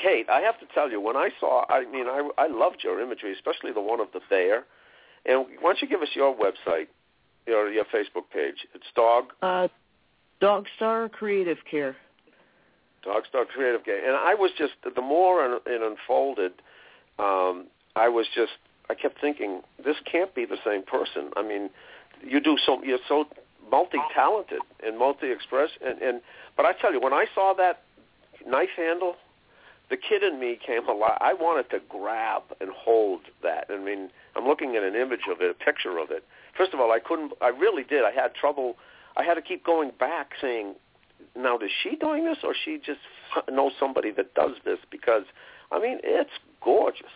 Kate, 0.00 0.28
I 0.28 0.40
have 0.40 0.58
to 0.60 0.66
tell 0.74 0.90
you, 0.90 1.00
when 1.00 1.16
I 1.16 1.30
saw, 1.40 1.64
I 1.68 1.84
mean, 1.90 2.06
I 2.06 2.28
I 2.38 2.46
loved 2.46 2.84
your 2.84 3.00
imagery, 3.00 3.32
especially 3.32 3.72
the 3.72 3.80
one 3.80 4.00
of 4.00 4.08
the 4.12 4.20
bear. 4.28 4.64
And 5.26 5.46
why 5.60 5.72
don't 5.72 5.82
you 5.82 5.88
give 5.88 6.00
us 6.00 6.08
your 6.14 6.34
website, 6.34 6.86
your 7.48 7.72
your 7.72 7.84
Facebook 7.84 8.30
page? 8.32 8.66
It's 8.74 8.86
dog. 8.94 9.32
Uh, 9.42 9.68
Dog 10.40 10.66
Star 10.76 11.08
Creative 11.08 11.58
Care. 11.68 11.96
Dog 13.02 13.24
Star 13.28 13.44
Creative 13.44 13.84
Care. 13.84 14.06
And 14.06 14.16
I 14.16 14.34
was 14.34 14.50
just 14.56 14.74
the 14.94 15.00
more 15.00 15.60
it 15.66 15.82
unfolded, 15.82 16.52
um, 17.18 17.66
I 17.96 18.08
was 18.08 18.26
just 18.34 18.52
I 18.90 18.94
kept 18.94 19.20
thinking 19.20 19.62
this 19.84 19.96
can't 20.10 20.34
be 20.34 20.44
the 20.44 20.58
same 20.64 20.82
person. 20.82 21.30
I 21.36 21.42
mean, 21.42 21.70
you 22.22 22.40
do 22.40 22.56
so 22.64 22.82
you're 22.84 22.98
so 23.08 23.24
multi-talented 23.70 24.60
and 24.84 24.98
multi-express. 24.98 25.70
And, 25.84 26.00
and 26.00 26.20
but 26.56 26.66
I 26.66 26.72
tell 26.72 26.92
you, 26.92 27.00
when 27.00 27.12
I 27.12 27.26
saw 27.34 27.54
that 27.54 27.82
knife 28.46 28.70
handle, 28.76 29.16
the 29.90 29.96
kid 29.96 30.22
in 30.22 30.38
me 30.38 30.58
came 30.64 30.88
alive. 30.88 31.18
I 31.20 31.32
wanted 31.32 31.70
to 31.70 31.80
grab 31.88 32.42
and 32.60 32.70
hold 32.70 33.20
that. 33.42 33.66
I 33.70 33.78
mean, 33.78 34.10
I'm 34.36 34.46
looking 34.46 34.76
at 34.76 34.82
an 34.82 34.94
image 34.94 35.26
of 35.30 35.40
it, 35.40 35.50
a 35.50 35.64
picture 35.64 35.98
of 35.98 36.10
it. 36.10 36.24
First 36.58 36.74
of 36.74 36.80
all, 36.80 36.90
I 36.90 36.98
couldn't. 36.98 37.32
I 37.40 37.48
really 37.48 37.84
did. 37.84 38.04
I 38.04 38.10
had 38.10 38.34
trouble. 38.34 38.76
I 39.16 39.22
had 39.22 39.34
to 39.34 39.42
keep 39.42 39.64
going 39.64 39.92
back, 39.98 40.32
saying, 40.40 40.74
"Now, 41.36 41.56
is 41.58 41.70
she 41.82 41.94
doing 41.96 42.24
this, 42.24 42.38
or 42.42 42.54
she 42.64 42.78
just 42.84 43.00
knows 43.50 43.72
somebody 43.78 44.10
that 44.10 44.34
does 44.34 44.56
this?" 44.64 44.78
Because, 44.90 45.22
I 45.70 45.78
mean, 45.78 46.00
it's 46.02 46.30
gorgeous. 46.62 47.06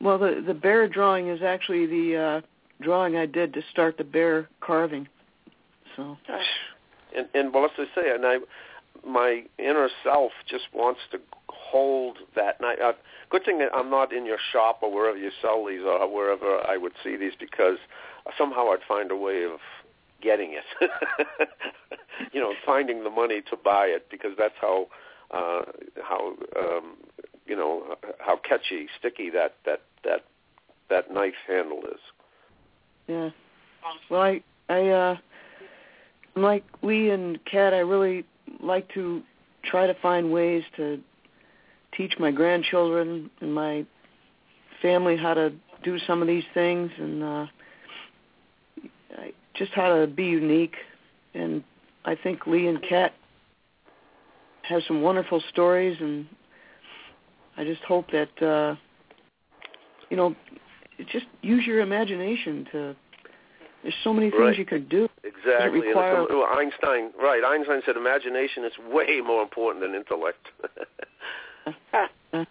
Well, 0.00 0.18
the 0.18 0.42
the 0.44 0.54
bear 0.54 0.88
drawing 0.88 1.28
is 1.28 1.42
actually 1.42 1.84
the 1.86 2.16
uh, 2.16 2.40
drawing 2.80 3.16
I 3.16 3.26
did 3.26 3.52
to 3.52 3.62
start 3.70 3.98
the 3.98 4.04
bear 4.04 4.48
carving. 4.60 5.06
So. 5.94 6.16
And, 7.16 7.28
and 7.34 7.54
well, 7.54 7.62
let's 7.62 7.76
just 7.76 7.94
say, 7.94 8.10
and 8.12 8.26
I, 8.26 8.38
my 9.06 9.44
inner 9.58 9.88
self 10.04 10.32
just 10.46 10.64
wants 10.74 11.00
to 11.12 11.18
hold 11.66 12.18
that. 12.34 12.56
And 12.58 12.66
I, 12.66 12.88
uh, 12.88 12.92
good 13.30 13.44
thing 13.44 13.58
that 13.58 13.70
I'm 13.74 13.90
not 13.90 14.12
in 14.12 14.26
your 14.26 14.38
shop 14.52 14.80
or 14.82 14.92
wherever 14.92 15.18
you 15.18 15.30
sell 15.42 15.64
these 15.64 15.82
or 15.82 16.12
wherever 16.12 16.66
I 16.66 16.76
would 16.76 16.92
see 17.02 17.16
these 17.16 17.32
because 17.38 17.78
somehow 18.38 18.70
I'd 18.70 18.84
find 18.86 19.10
a 19.10 19.16
way 19.16 19.44
of 19.44 19.60
getting 20.22 20.54
it. 20.54 20.90
you 22.32 22.40
know, 22.40 22.54
finding 22.64 23.04
the 23.04 23.10
money 23.10 23.42
to 23.50 23.56
buy 23.56 23.86
it 23.86 24.06
because 24.10 24.32
that's 24.38 24.54
how 24.60 24.86
uh, 25.30 25.62
how 26.02 26.34
um, 26.58 26.96
you 27.46 27.56
know 27.56 27.96
how 28.18 28.36
catchy, 28.36 28.86
sticky 28.98 29.30
that 29.30 29.54
that 29.64 29.82
that 30.04 30.24
that 30.88 31.12
knife 31.12 31.34
handle 31.46 31.80
is. 31.80 32.00
Yeah. 33.08 33.30
Well, 34.10 34.22
I 34.22 34.42
I 34.68 34.88
uh 34.88 35.16
like 36.36 36.64
Leigh 36.82 37.10
and 37.10 37.44
Cat, 37.44 37.74
I 37.74 37.78
really 37.78 38.24
like 38.60 38.92
to 38.94 39.22
try 39.64 39.86
to 39.86 39.94
find 39.94 40.30
ways 40.30 40.62
to 40.76 41.00
teach 41.96 42.14
my 42.18 42.30
grandchildren 42.30 43.30
and 43.40 43.54
my 43.54 43.84
family 44.82 45.16
how 45.16 45.34
to 45.34 45.52
do 45.82 45.98
some 46.06 46.20
of 46.22 46.28
these 46.28 46.44
things 46.54 46.90
and 46.98 47.22
uh, 47.22 47.46
I, 49.18 49.32
just 49.54 49.72
how 49.72 50.00
to 50.00 50.06
be 50.06 50.24
unique. 50.24 50.74
And 51.34 51.62
I 52.04 52.14
think 52.14 52.46
Leigh 52.46 52.66
and 52.66 52.82
Cat 52.82 53.14
have 54.62 54.82
some 54.86 55.02
wonderful 55.02 55.42
stories, 55.50 55.96
and 56.00 56.26
I 57.56 57.64
just 57.64 57.82
hope 57.82 58.10
that 58.10 58.42
uh, 58.42 58.76
you 60.10 60.16
know, 60.16 60.34
just 61.10 61.26
use 61.42 61.66
your 61.66 61.80
imagination 61.80 62.66
to. 62.72 62.96
There's 63.82 63.94
so 64.02 64.12
many 64.12 64.30
things 64.30 64.40
Right. 64.40 64.58
you 64.58 64.64
could 64.64 64.88
do. 64.88 65.08
Exactly. 65.22 65.80
Require- 65.80 66.26
well, 66.28 66.48
Einstein, 66.58 67.12
right? 67.20 67.44
Einstein 67.44 67.82
said 67.86 67.96
imagination 67.96 68.64
is 68.64 68.72
way 68.90 69.20
more 69.20 69.42
important 69.42 69.84
than 69.84 69.94
intellect. 69.94 70.48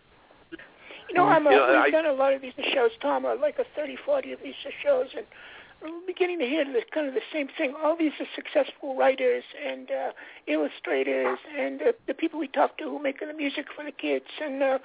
You 1.08 1.14
know, 1.14 1.28
I'm 1.28 1.46
a, 1.48 1.52
You 1.52 1.58
know, 1.58 1.68
we've 1.68 1.78
I- 1.78 1.92
done 1.92 2.06
a 2.08 2.14
lot 2.14 2.34
of 2.34 2.42
these 2.42 2.54
shows, 2.74 2.92
Tom, 3.02 3.26
uh, 3.26 3.36
like 3.40 3.60
a 3.60 3.64
30, 3.76 3.96
40 4.06 4.34
of 4.34 4.40
these 4.44 4.56
shows, 4.84 5.08
and 5.16 5.26
we're 5.82 5.92
beginning 6.08 6.40
to 6.40 6.46
hear 6.46 6.66
the 6.66 6.82
kind 6.94 7.08
of 7.08 7.14
the 7.14 7.22
same 7.32 7.48
thing. 7.58 7.74
All 7.82 7.96
these 7.96 8.12
are 8.20 8.26
successful 8.36 8.96
writers 8.96 9.44
and 9.66 9.90
uh, 9.92 10.12
illustrators 10.48 11.38
and 11.58 11.82
uh, 11.82 11.92
the 12.08 12.14
people 12.16 12.40
we 12.40 12.48
talk 12.48 12.78
to 12.80 12.86
who 12.86 13.02
make 13.02 13.20
the 13.20 13.32
music 13.34 13.68
for 13.76 13.84
the 13.86 13.92
kids. 13.92 14.26
And 14.42 14.64
uh, 14.64 14.80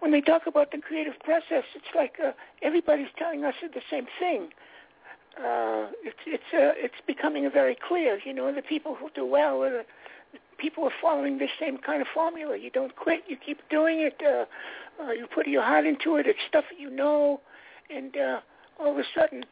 when 0.00 0.10
they 0.10 0.20
talk 0.20 0.42
about 0.46 0.72
the 0.72 0.78
creative 0.78 1.18
process, 1.20 1.64
it's 1.74 1.94
like 1.94 2.14
uh, 2.24 2.32
everybody's 2.62 3.12
telling 3.16 3.44
us 3.44 3.54
the 3.62 3.82
same 3.90 4.06
thing. 4.18 4.48
Uh, 5.38 5.86
it's 6.02 6.18
it's 6.26 6.50
uh, 6.52 6.74
it's 6.76 7.00
becoming 7.06 7.48
very 7.52 7.76
clear. 7.86 8.18
You 8.24 8.34
know, 8.34 8.52
the 8.52 8.62
people 8.62 8.96
who 8.96 9.08
do 9.14 9.24
well 9.24 9.62
are 9.62 9.70
the 9.70 9.84
people 10.58 10.84
are 10.84 10.92
following 11.00 11.38
the 11.38 11.48
same 11.58 11.78
kind 11.78 12.02
of 12.02 12.08
formula. 12.12 12.56
You 12.56 12.70
don't 12.70 12.94
quit. 12.96 13.24
You 13.26 13.36
keep 13.36 13.58
doing 13.70 14.00
it. 14.00 14.20
Uh, 14.24 14.44
uh, 15.02 15.12
you 15.12 15.26
put 15.26 15.46
your 15.46 15.62
heart 15.62 15.86
into 15.86 16.16
it. 16.16 16.26
It's 16.26 16.38
stuff 16.48 16.64
that 16.70 16.78
you 16.78 16.90
know, 16.90 17.40
and 17.88 18.16
uh, 18.16 18.40
all 18.78 18.92
of 18.92 18.98
a 18.98 19.04
sudden, 19.14 19.44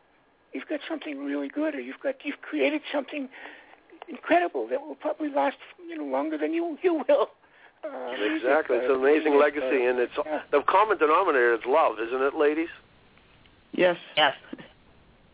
you've 0.53 0.69
got 0.69 0.81
something 0.89 1.19
really 1.19 1.49
good, 1.49 1.75
or 1.75 1.81
you've 1.81 2.01
got 2.01 2.17
you've 2.25 2.41
created 2.43 2.83
something 2.93 3.29
incredible 4.09 4.67
that 4.69 4.81
will 4.81 4.95
probably 4.95 5.31
last 5.31 5.57
you 5.89 5.97
know 5.97 6.05
longer 6.05 6.39
than 6.39 6.53
you 6.53 6.79
you 6.83 7.03
will. 7.09 7.29
Uh, 7.85 8.11
exactly. 8.35 8.77
It's 8.77 8.87
an 8.87 8.97
uh, 8.97 8.99
amazing 8.99 9.39
music, 9.39 9.61
legacy, 9.63 9.87
uh, 9.87 9.91
and 9.91 9.99
it's 10.01 10.17
the 10.51 10.63
common 10.67 10.99
denominator 10.99 11.55
is 11.55 11.61
love, 11.67 11.99
isn't 12.01 12.23
it, 12.23 12.35
ladies? 12.35 12.69
Yes. 13.73 13.97
Yes. 14.17 14.35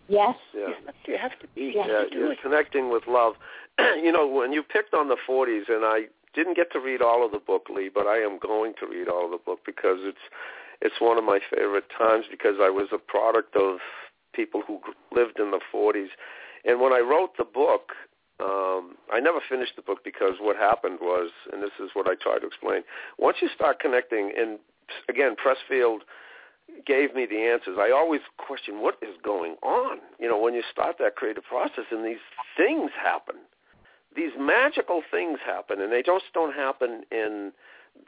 Yes. 0.09 0.37
Yeah. 0.55 0.69
You 1.07 1.17
have 1.19 1.39
to 1.41 1.47
be. 1.55 1.73
Yeah, 1.75 1.87
You 1.87 1.93
have 1.95 2.05
to 2.05 2.11
do 2.11 2.19
you're 2.19 2.33
it. 2.33 2.43
connecting 2.43 2.91
with 2.91 3.05
love. 3.09 3.35
you 3.79 4.13
know, 4.13 4.27
when 4.27 4.53
you 4.53 4.63
picked 4.63 4.95
on 4.95 5.09
the 5.09 5.17
40s, 5.29 5.69
and 5.69 5.85
I 5.85 6.07
didn't 6.35 6.57
get 6.57 6.73
to 6.73 6.81
read 6.81 7.01
all 7.01 7.25
of 7.25 7.33
the 7.33 7.39
book, 7.39 7.67
Leigh, 7.75 7.89
but 7.93 8.07
I 8.07 8.19
am 8.19 8.39
going 8.39 8.75
to 8.81 8.87
read 8.87 9.09
all 9.09 9.25
of 9.27 9.31
the 9.31 9.39
book 9.39 9.61
because 9.65 9.99
it's 10.01 10.19
it's 10.81 10.97
one 11.01 11.17
of 11.19 11.25
my 11.25 11.39
favorite 11.55 11.85
times 11.97 12.27
because 12.31 12.57
I 12.61 12.69
was 12.69 12.89
a 12.93 12.99
product 12.99 13.57
of 13.57 13.79
people 14.35 14.63
who 14.67 14.81
lived 15.13 15.39
in 15.39 15.51
the 15.51 15.61
40s. 15.73 16.09
And 16.65 16.81
when 16.81 16.93
I 16.93 16.99
wrote 16.99 17.37
the 17.39 17.45
book, 17.45 17.93
um, 18.41 18.97
I 19.13 19.21
never 19.21 19.39
finished 19.49 19.77
the 19.77 19.83
book 19.83 20.01
because 20.05 20.35
what 20.41 20.57
happened 20.57 20.99
was, 21.01 21.31
and 21.53 21.63
this 21.63 21.71
is 21.81 21.91
what 21.95 22.09
I 22.09 22.15
try 22.21 22.39
to 22.39 22.47
explain, 22.47 22.83
once 23.19 23.37
you 23.41 23.49
start 23.55 23.79
connecting, 23.79 24.33
and 24.37 24.59
again, 25.09 25.37
Pressfield 25.37 26.01
gave 26.87 27.15
me 27.15 27.27
the 27.27 27.39
answers. 27.39 27.77
I 27.79 27.91
always 27.91 28.21
question 28.39 28.81
what 28.81 28.97
is 29.03 29.17
going 29.23 29.57
on, 29.63 29.99
you 30.19 30.29
know, 30.29 30.39
when 30.39 30.55
you 30.55 30.63
start 30.71 30.97
that 30.99 31.17
creative 31.17 31.45
process 31.45 31.85
and 31.91 32.05
these 32.05 32.23
things 32.57 32.91
happen. 33.01 33.37
These 34.17 34.33
magical 34.39 35.03
things 35.11 35.39
happen 35.45 35.81
and 35.81 35.93
they 35.93 36.03
just 36.03 36.27
don't 36.33 36.55
happen 36.55 37.03
in 37.11 37.53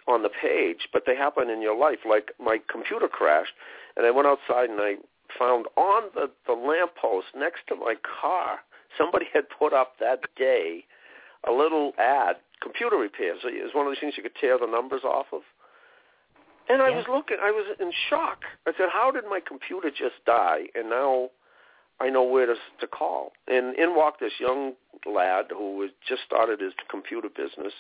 on 0.09 0.23
the 0.23 0.29
page, 0.29 0.89
but 0.93 1.05
they 1.07 1.17
happen 1.17 1.49
in 1.49 1.63
your 1.63 1.77
life. 1.77 1.99
Like 2.09 2.33
my 2.41 2.59
computer 2.71 3.09
crashed 3.09 3.53
and 3.97 4.07
I 4.07 4.11
went 4.11 4.27
outside 4.27 4.71
and 4.71 4.81
I 4.81 4.97
found 5.39 5.67
on 5.77 6.05
the, 6.15 6.31
the 6.47 6.53
lamppost 6.53 7.29
next 7.37 7.67
to 7.69 7.77
my 7.77 7.95
car, 8.21 8.61
somebody 8.97 9.27
had 9.33 9.45
put 9.49 9.73
up 9.73 9.95
that 10.01 10.21
day 10.37 10.85
a 11.47 11.53
little 11.53 11.93
ad, 11.99 12.37
computer 12.61 12.97
repairs. 12.97 13.39
It 13.45 13.63
was 13.63 13.75
one 13.75 13.87
of 13.87 13.91
those 13.91 14.01
things 14.01 14.15
you 14.17 14.23
could 14.23 14.35
tear 14.41 14.59
the 14.59 14.67
numbers 14.67 15.03
off 15.05 15.27
of. 15.33 15.43
And 16.69 16.83
I 16.83 16.91
was 16.91 17.05
looking, 17.09 17.37
I 17.41 17.51
was 17.51 17.77
in 17.79 17.93
shock. 18.11 18.43
I 18.67 18.73
said, 18.77 18.89
how 18.93 19.11
did 19.11 19.25
my 19.25 19.41
computer 19.47 19.91
just 19.91 20.25
die? 20.27 20.65
And 20.75 20.91
now 20.91 21.31
I 22.01 22.11
know 22.11 22.25
where 22.25 22.47
to, 22.47 22.55
to 22.81 22.87
call. 22.87 23.33
And 23.47 23.77
in 23.77 23.95
walked 23.95 24.21
this 24.21 24.33
young 24.41 24.73
lad 25.07 25.47
who 25.51 25.77
was 25.77 25.91
just 26.09 26.23
started 26.27 26.61
his 26.61 26.73
computer 26.91 27.29
business 27.29 27.73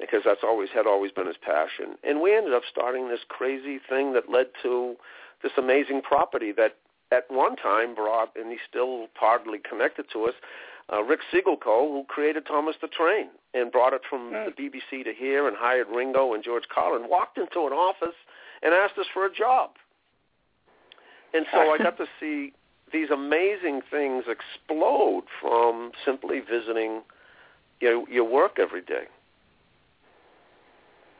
because 0.00 0.22
that's 0.24 0.40
always 0.42 0.68
had 0.74 0.86
always 0.86 1.12
been 1.12 1.26
his 1.26 1.36
passion. 1.36 1.96
And 2.04 2.20
we 2.20 2.34
ended 2.34 2.54
up 2.54 2.62
starting 2.70 3.08
this 3.08 3.20
crazy 3.28 3.78
thing 3.88 4.12
that 4.14 4.30
led 4.30 4.46
to 4.62 4.96
this 5.42 5.52
amazing 5.58 6.02
property 6.02 6.52
that 6.52 6.76
at 7.12 7.24
one 7.30 7.56
time 7.56 7.94
brought, 7.94 8.34
and 8.36 8.50
he's 8.50 8.60
still 8.68 9.06
partly 9.18 9.58
connected 9.58 10.06
to 10.12 10.24
us, 10.24 10.34
uh, 10.92 11.02
Rick 11.02 11.20
Siggelkow, 11.32 11.88
who 11.88 12.04
created 12.08 12.46
Thomas 12.46 12.76
the 12.80 12.88
Train 12.88 13.28
and 13.54 13.72
brought 13.72 13.92
it 13.92 14.02
from 14.08 14.32
the 14.32 14.52
BBC 14.52 15.04
to 15.04 15.12
here 15.12 15.48
and 15.48 15.56
hired 15.56 15.88
Ringo 15.88 16.34
and 16.34 16.44
George 16.44 16.64
Carlin, 16.72 17.08
walked 17.08 17.38
into 17.38 17.66
an 17.66 17.72
office 17.72 18.14
and 18.62 18.72
asked 18.72 18.98
us 18.98 19.06
for 19.12 19.26
a 19.26 19.32
job. 19.32 19.70
And 21.34 21.46
so 21.52 21.72
I 21.72 21.78
got 21.78 21.96
to 21.98 22.06
see 22.20 22.52
these 22.92 23.10
amazing 23.10 23.82
things 23.90 24.24
explode 24.28 25.24
from 25.40 25.90
simply 26.04 26.40
visiting 26.40 27.02
your, 27.80 28.08
your 28.08 28.24
work 28.24 28.58
every 28.60 28.82
day. 28.82 29.04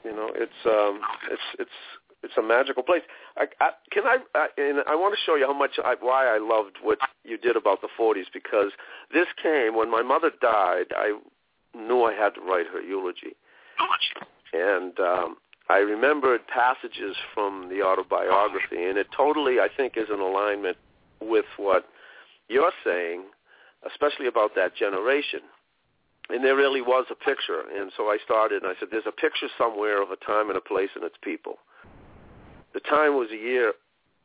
You 0.05 0.13
know, 0.13 0.31
it's 0.33 0.53
um, 0.65 1.01
it's 1.33 1.43
it's 1.59 1.71
it's 2.23 2.37
a 2.37 2.43
magical 2.43 2.83
place. 2.83 3.03
I, 3.37 3.47
I, 3.61 3.71
can 3.91 4.05
I? 4.07 4.19
I 4.35 4.49
and 4.57 4.79
I 4.89 4.95
want 4.95 5.15
to 5.15 5.21
show 5.25 5.37
you 5.37 5.47
how 5.47 5.57
much 5.57 5.79
I, 5.85 5.95
why 6.01 6.27
I 6.27 6.39
loved 6.39 6.77
what 6.83 6.99
you 7.25 7.39
did 7.39 7.57
about 7.57 7.81
the 7.81 7.89
40s 7.99 8.25
because 8.33 8.73
this 9.13 9.27
came 9.43 9.77
when 9.77 9.91
my 9.91 10.03
mother 10.03 10.31
died. 10.41 10.87
I 10.97 11.19
knew 11.75 12.05
I 12.05 12.15
had 12.15 12.35
to 12.35 12.41
write 12.41 12.67
her 12.73 12.81
eulogy, 12.81 13.37
and 14.53 14.99
um, 14.99 15.37
I 15.69 15.79
remembered 15.79 16.47
passages 16.47 17.17
from 17.35 17.69
the 17.69 17.83
autobiography, 17.83 18.85
and 18.85 18.97
it 18.99 19.09
totally, 19.17 19.59
I 19.59 19.69
think, 19.75 19.95
is 19.97 20.09
in 20.13 20.21
alignment 20.21 20.77
with 21.21 21.47
what 21.57 21.87
you're 22.49 22.73
saying, 22.85 23.25
especially 23.89 24.27
about 24.27 24.55
that 24.55 24.77
generation. 24.77 25.41
And 26.29 26.45
there 26.45 26.57
really 26.57 26.83
was 26.83 27.07
a 27.11 27.15
picture, 27.15 27.63
and 27.73 27.93
so 27.97 28.05
I 28.05 28.19
started, 28.25 28.63
and 28.63 28.71
I 28.71 28.79
said, 28.79 28.89
there's 28.91 29.07
a 29.07 29.13
picture 29.13 29.47
somewhere 29.57 30.03
of 30.03 30.11
a 30.11 30.17
time 30.17 30.49
and 30.49 30.59
a 30.59 30.61
place 30.61 30.91
and 30.95 31.05
its 31.05 31.15
people. 31.23 31.59
The 32.77 32.85
time 32.85 33.17
was 33.17 33.33
a 33.33 33.41
year 33.41 33.73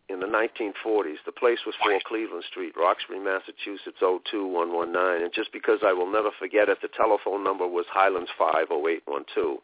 in 0.10 0.20
the 0.20 0.28
1940s. 0.28 1.24
The 1.26 1.32
place 1.32 1.60
was 1.66 1.74
4 1.88 2.02
Cleveland 2.06 2.44
Street, 2.52 2.74
Roxbury, 2.76 3.18
Massachusetts, 3.24 3.96
02119. 4.04 5.24
And 5.24 5.32
just 5.32 5.54
because 5.56 5.80
I 5.88 5.94
will 5.94 6.12
never 6.12 6.32
forget 6.38 6.68
it, 6.68 6.80
the 6.82 6.92
telephone 6.92 7.46
number 7.46 7.66
was 7.66 7.86
Highlands 7.88 8.30
50812. 8.38 9.56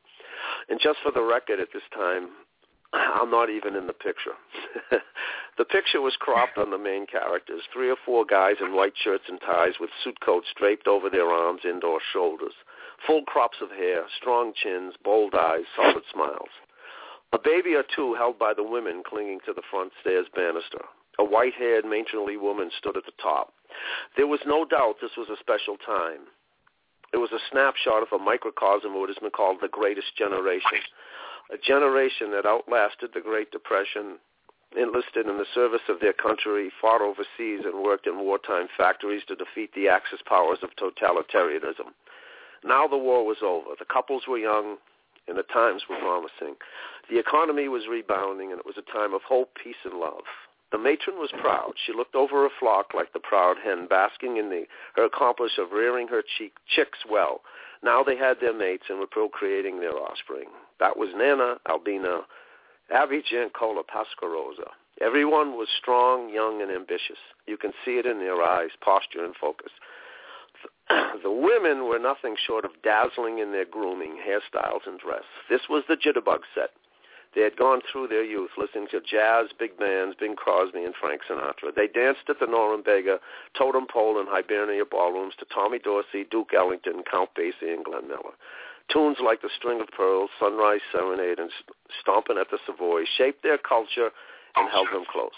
And 0.71 0.79
just 0.79 0.99
for 1.03 1.11
the 1.11 1.19
record 1.19 1.59
at 1.59 1.75
this 1.75 1.83
time, 1.91 2.31
I'm 2.95 3.29
not 3.29 3.49
even 3.49 3.75
in 3.75 3.87
the 3.91 3.99
picture. 3.99 4.39
the 5.59 5.67
picture 5.67 5.99
was 5.99 6.15
cropped 6.15 6.57
on 6.57 6.71
the 6.71 6.79
main 6.79 7.07
characters, 7.11 7.67
three 7.73 7.91
or 7.91 7.99
four 8.05 8.23
guys 8.23 8.55
in 8.63 8.71
white 8.71 8.95
shirts 8.95 9.27
and 9.27 9.41
ties 9.41 9.83
with 9.83 9.91
suit 10.01 10.21
coats 10.23 10.47
draped 10.55 10.87
over 10.87 11.09
their 11.09 11.27
arms, 11.27 11.67
indoor 11.67 11.99
shoulders, 12.13 12.55
full 13.05 13.23
crops 13.27 13.57
of 13.59 13.67
hair, 13.71 14.07
strong 14.15 14.53
chins, 14.55 14.93
bold 15.03 15.35
eyes, 15.35 15.67
solid 15.75 16.07
smiles. 16.07 16.55
A 17.33 17.39
baby 17.39 17.75
or 17.75 17.83
two 17.83 18.13
held 18.13 18.39
by 18.39 18.53
the 18.53 18.63
women 18.63 19.03
clinging 19.05 19.39
to 19.45 19.53
the 19.53 19.61
front 19.69 19.91
stairs 20.01 20.27
banister. 20.33 20.79
A 21.19 21.23
white-haired, 21.23 21.83
matronly 21.83 22.37
woman 22.37 22.71
stood 22.77 22.95
at 22.95 23.05
the 23.05 23.11
top. 23.21 23.53
There 24.15 24.27
was 24.27 24.39
no 24.45 24.65
doubt 24.65 24.95
this 25.01 25.17
was 25.17 25.29
a 25.29 25.39
special 25.39 25.77
time. 25.77 26.27
It 27.13 27.17
was 27.17 27.31
a 27.31 27.43
snapshot 27.51 28.03
of 28.03 28.13
a 28.13 28.23
microcosm 28.23 28.93
of 28.93 28.99
what 28.99 29.09
has 29.09 29.17
been 29.17 29.31
called 29.31 29.57
the 29.61 29.67
greatest 29.67 30.15
generation, 30.17 30.79
a 31.51 31.57
generation 31.57 32.31
that 32.31 32.45
outlasted 32.45 33.11
the 33.13 33.21
Great 33.21 33.51
Depression, 33.51 34.19
enlisted 34.77 35.27
in 35.27 35.37
the 35.37 35.45
service 35.53 35.87
of 35.89 35.99
their 35.99 36.13
country, 36.13 36.71
fought 36.79 37.01
overseas, 37.01 37.65
and 37.65 37.83
worked 37.83 38.07
in 38.07 38.19
wartime 38.19 38.67
factories 38.77 39.23
to 39.27 39.35
defeat 39.35 39.73
the 39.73 39.87
Axis 39.87 40.21
powers 40.25 40.59
of 40.61 40.75
totalitarianism. 40.75 41.91
Now 42.63 42.87
the 42.87 42.97
war 42.97 43.25
was 43.25 43.37
over. 43.41 43.75
The 43.79 43.85
couples 43.85 44.23
were 44.27 44.37
young, 44.37 44.77
and 45.27 45.37
the 45.37 45.43
times 45.43 45.83
were 45.89 45.99
promising. 45.99 46.55
The 47.09 47.19
economy 47.19 47.67
was 47.67 47.87
rebounding, 47.89 48.51
and 48.51 48.59
it 48.59 48.65
was 48.65 48.77
a 48.77 48.91
time 48.91 49.13
of 49.13 49.21
hope, 49.23 49.51
peace, 49.61 49.81
and 49.83 49.99
love. 49.99 50.23
The 50.71 50.77
matron 50.77 51.17
was 51.17 51.31
proud. 51.39 51.73
She 51.85 51.93
looked 51.93 52.15
over 52.15 52.43
her 52.43 52.49
flock 52.59 52.93
like 52.93 53.13
the 53.13 53.19
proud 53.19 53.57
hen, 53.63 53.87
basking 53.87 54.35
in 54.37 54.49
the, 54.49 54.65
her 54.95 55.05
accomplishment 55.05 55.71
of 55.71 55.77
rearing 55.77 56.09
her 56.09 56.21
cheek, 56.37 56.53
chicks 56.67 56.99
well. 57.09 57.41
Now 57.81 58.03
they 58.03 58.17
had 58.17 58.39
their 58.41 58.53
mates 58.53 58.85
and 58.89 58.99
were 58.99 59.07
procreating 59.07 59.79
their 59.79 59.95
offspring. 59.95 60.49
That 60.79 60.97
was 60.97 61.09
Nana, 61.15 61.57
Albina, 61.69 62.21
Abby, 62.91 63.23
Giancola, 63.27 63.83
Pascarosa. 63.83 64.71
Everyone 64.99 65.51
was 65.51 65.67
strong, 65.77 66.29
young, 66.33 66.61
and 66.61 66.71
ambitious. 66.71 67.19
You 67.45 67.55
can 67.55 67.71
see 67.85 67.99
it 67.99 68.05
in 68.05 68.19
their 68.19 68.41
eyes, 68.41 68.71
posture, 68.81 69.23
and 69.23 69.35
focus. 69.35 69.71
The 71.23 71.31
women 71.31 71.87
were 71.87 71.99
nothing 71.99 72.35
short 72.37 72.63
of 72.63 72.71
dazzling 72.83 73.39
in 73.39 73.51
their 73.51 73.65
grooming, 73.65 74.17
hairstyles, 74.17 74.85
and 74.85 74.99
dress. 74.99 75.23
This 75.49 75.61
was 75.69 75.83
the 75.87 75.97
jitterbug 75.97 76.41
set. 76.53 76.71
They 77.35 77.41
had 77.41 77.57
gone 77.57 77.81
through 77.81 78.07
their 78.07 78.23
youth 78.23 78.51
listening 78.57 78.87
to 78.91 79.01
jazz, 79.01 79.47
big 79.59 79.77
bands, 79.77 80.15
Bing 80.19 80.35
Crosby 80.35 80.83
and 80.83 80.95
Frank 80.95 81.21
Sinatra. 81.29 81.75
They 81.75 81.87
danced 81.87 82.29
at 82.29 82.39
the 82.39 82.45
Norumbega, 82.45 83.19
Totem 83.57 83.85
Pole 83.91 84.19
and 84.19 84.29
Hibernia 84.29 84.85
ballrooms 84.89 85.35
to 85.39 85.45
Tommy 85.53 85.79
Dorsey, 85.79 86.25
Duke 86.29 86.53
Ellington, 86.55 87.03
Count 87.09 87.29
Basie, 87.37 87.73
and 87.73 87.83
Glenn 87.83 88.07
Miller. 88.07 88.33
Tunes 88.91 89.17
like 89.23 89.41
The 89.41 89.49
String 89.55 89.81
of 89.81 89.87
Pearls, 89.89 90.29
Sunrise 90.39 90.79
Serenade, 90.91 91.39
and 91.39 91.51
Stompin' 92.01 92.37
at 92.37 92.49
the 92.49 92.57
Savoy 92.65 93.03
shaped 93.17 93.43
their 93.43 93.57
culture 93.57 94.11
and 94.55 94.69
held 94.71 94.87
them 94.93 95.03
close. 95.11 95.31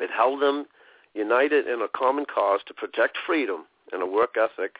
It 0.00 0.10
held 0.10 0.40
them 0.40 0.66
united 1.14 1.68
in 1.68 1.82
a 1.82 1.88
common 1.88 2.24
cause 2.24 2.60
to 2.66 2.74
protect 2.74 3.18
freedom 3.26 3.66
and 3.92 4.02
a 4.02 4.06
work 4.06 4.36
ethic 4.36 4.76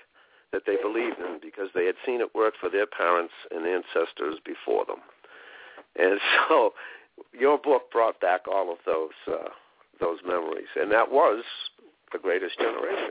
that 0.53 0.63
they 0.67 0.77
believed 0.83 1.19
in 1.19 1.39
because 1.41 1.69
they 1.75 1.87
had 1.87 1.95
seen 2.05 2.21
it 2.21 2.35
work 2.35 2.55
for 2.61 2.69
their 2.69 2.87
parents 2.87 3.33
and 3.51 3.67
ancestors 3.67 4.37
before 4.45 4.85
them. 4.85 4.99
And 5.99 6.21
so 6.49 6.73
your 7.39 7.59
book 7.59 7.91
brought 7.91 8.21
back 8.21 8.43
all 8.49 8.73
of 8.73 8.79
those 8.87 9.11
uh, 9.27 9.49
those 10.01 10.19
memories, 10.27 10.69
and 10.77 10.91
that 10.91 11.11
was 11.11 11.45
the 12.13 12.19
greatest 12.19 12.59
generation. 12.59 13.11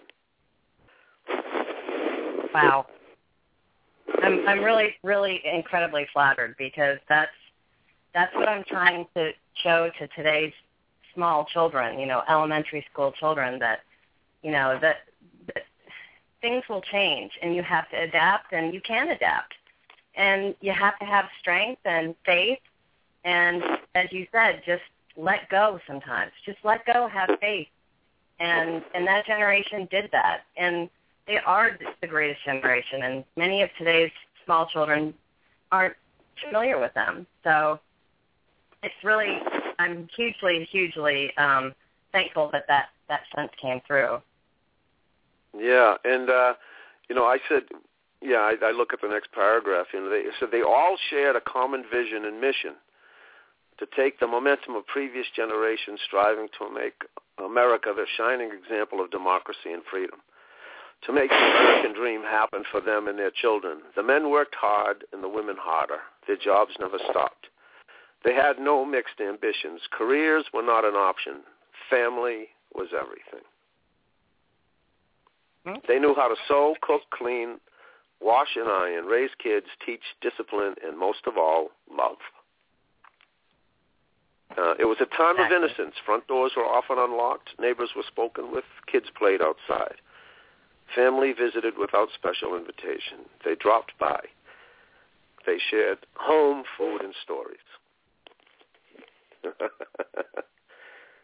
Wow. 2.53 2.86
I'm 4.23 4.48
I'm 4.48 4.64
really 4.64 4.95
really 5.03 5.41
incredibly 5.45 6.06
flattered 6.11 6.56
because 6.57 6.98
that's 7.07 7.32
that's 8.14 8.34
what 8.36 8.49
I'm 8.49 8.64
trying 8.65 9.07
to 9.15 9.32
show 9.64 9.90
to 9.99 10.07
today's 10.10 10.53
small 11.14 11.45
children, 11.45 11.99
you 11.99 12.06
know, 12.06 12.22
elementary 12.30 12.86
school 12.91 13.11
children 13.14 13.60
that 13.60 13.80
you 14.44 14.52
know 14.52 14.78
that, 14.82 14.98
things 16.41 16.63
will 16.69 16.81
change 16.81 17.31
and 17.41 17.55
you 17.55 17.63
have 17.63 17.89
to 17.89 18.01
adapt 18.01 18.53
and 18.53 18.73
you 18.73 18.81
can 18.81 19.09
adapt. 19.09 19.53
And 20.15 20.55
you 20.59 20.72
have 20.72 20.99
to 20.99 21.05
have 21.05 21.26
strength 21.39 21.81
and 21.85 22.15
faith 22.26 22.59
and 23.23 23.63
as 23.95 24.11
you 24.11 24.26
said, 24.31 24.61
just 24.65 24.84
let 25.15 25.49
go 25.49 25.80
sometimes. 25.88 26.31
Just 26.45 26.57
let 26.63 26.85
go, 26.85 27.07
have 27.07 27.30
faith. 27.39 27.68
And 28.39 28.84
and 28.93 29.05
that 29.07 29.26
generation 29.26 29.88
did 29.91 30.09
that. 30.11 30.41
And 30.57 30.89
they 31.27 31.38
are 31.38 31.77
the 32.01 32.07
greatest 32.07 32.43
generation 32.43 33.03
and 33.03 33.23
many 33.35 33.61
of 33.61 33.69
today's 33.77 34.11
small 34.45 34.65
children 34.65 35.13
aren't 35.72 35.95
familiar 36.43 36.80
with 36.80 36.93
them. 36.93 37.27
So 37.43 37.80
it's 38.84 39.03
really 39.03 39.39
I'm 39.80 40.09
hugely, 40.15 40.68
hugely 40.72 41.35
um 41.38 41.73
thankful 42.11 42.49
that 42.51 42.68
that, 42.68 42.89
that 43.07 43.22
sense 43.35 43.51
came 43.61 43.81
through. 43.88 44.22
Yeah, 45.57 45.95
and 46.06 46.30
uh, 46.30 46.53
you 47.10 47.15
know, 47.15 47.26
I 47.26 47.38
said, 47.49 47.64
yeah, 48.22 48.38
I, 48.38 48.56
I 48.64 48.72
look 48.72 48.94
at 48.94 49.02
the 49.02 49.07
next 49.07 49.32
paragraph. 49.34 49.88
You 49.94 50.02
know, 50.02 50.10
they 50.10 50.23
said 50.40 50.49
they 50.52 50.61
all 50.61 50.98
shared 51.10 51.36
a 51.36 51.41
common 51.41 51.84
vision 51.91 52.26
and 52.26 52.40
mission 52.40 52.76
to 53.80 53.88
take 53.95 54.19
the 54.19 54.28
momentum 54.28 54.76
of 54.76 54.86
previous 54.86 55.26
generations 55.36 55.99
striving 56.06 56.48
to 56.60 56.72
make 56.72 57.02
America 57.44 57.91
the 57.95 58.06
shining 58.15 58.52
example 58.52 59.02
of 59.03 59.10
democracy 59.10 59.73
and 59.73 59.82
freedom, 59.90 60.19
to 61.06 61.11
make 61.11 61.32
the 61.32 61.36
American 61.36 61.94
dream 61.94 62.22
happen 62.22 62.64
for 62.72 62.80
them 62.80 63.07
and 63.07 63.18
their 63.18 63.32
children. 63.32 63.80
The 63.95 64.03
men 64.03 64.30
worked 64.30 64.56
hard 64.56 65.03
and 65.11 65.23
the 65.23 65.30
women 65.30 65.56
harder. 65.60 65.99
Their 66.28 66.38
jobs 66.38 66.73
never 66.80 66.99
stopped. 67.10 67.48
They 68.23 68.36
had 68.36 68.60
no 68.60 68.86
mixed 68.86 69.19
ambitions. 69.19 69.82
Careers 69.91 70.45
were 70.53 70.61
not 70.61 70.86
an 70.86 70.94
option. 70.94 71.41
Family 71.90 72.49
was 72.76 72.90
everything. 72.94 73.45
They 75.88 75.99
knew 75.99 76.15
how 76.15 76.27
to 76.27 76.35
sew, 76.47 76.75
cook, 76.81 77.01
clean, 77.11 77.59
wash 78.19 78.55
and 78.55 78.69
iron, 78.69 79.05
raise 79.05 79.31
kids, 79.41 79.67
teach 79.85 80.01
discipline, 80.21 80.75
and 80.85 80.97
most 80.97 81.27
of 81.27 81.38
all, 81.38 81.69
love. 81.89 82.17
Uh, 84.57 84.73
it 84.79 84.85
was 84.85 84.97
a 84.99 85.05
time 85.17 85.39
of 85.39 85.51
innocence. 85.51 85.95
Front 86.05 86.27
doors 86.27 86.51
were 86.57 86.65
often 86.65 86.97
unlocked. 86.99 87.51
Neighbors 87.59 87.91
were 87.95 88.03
spoken 88.05 88.51
with. 88.51 88.65
Kids 88.91 89.05
played 89.17 89.41
outside. 89.41 89.95
Family 90.93 91.31
visited 91.31 91.77
without 91.77 92.09
special 92.13 92.57
invitation. 92.57 93.19
They 93.45 93.55
dropped 93.55 93.93
by. 93.97 94.19
They 95.45 95.57
shared 95.69 95.99
home, 96.15 96.63
food, 96.77 97.01
and 97.01 97.13
stories. 97.23 97.57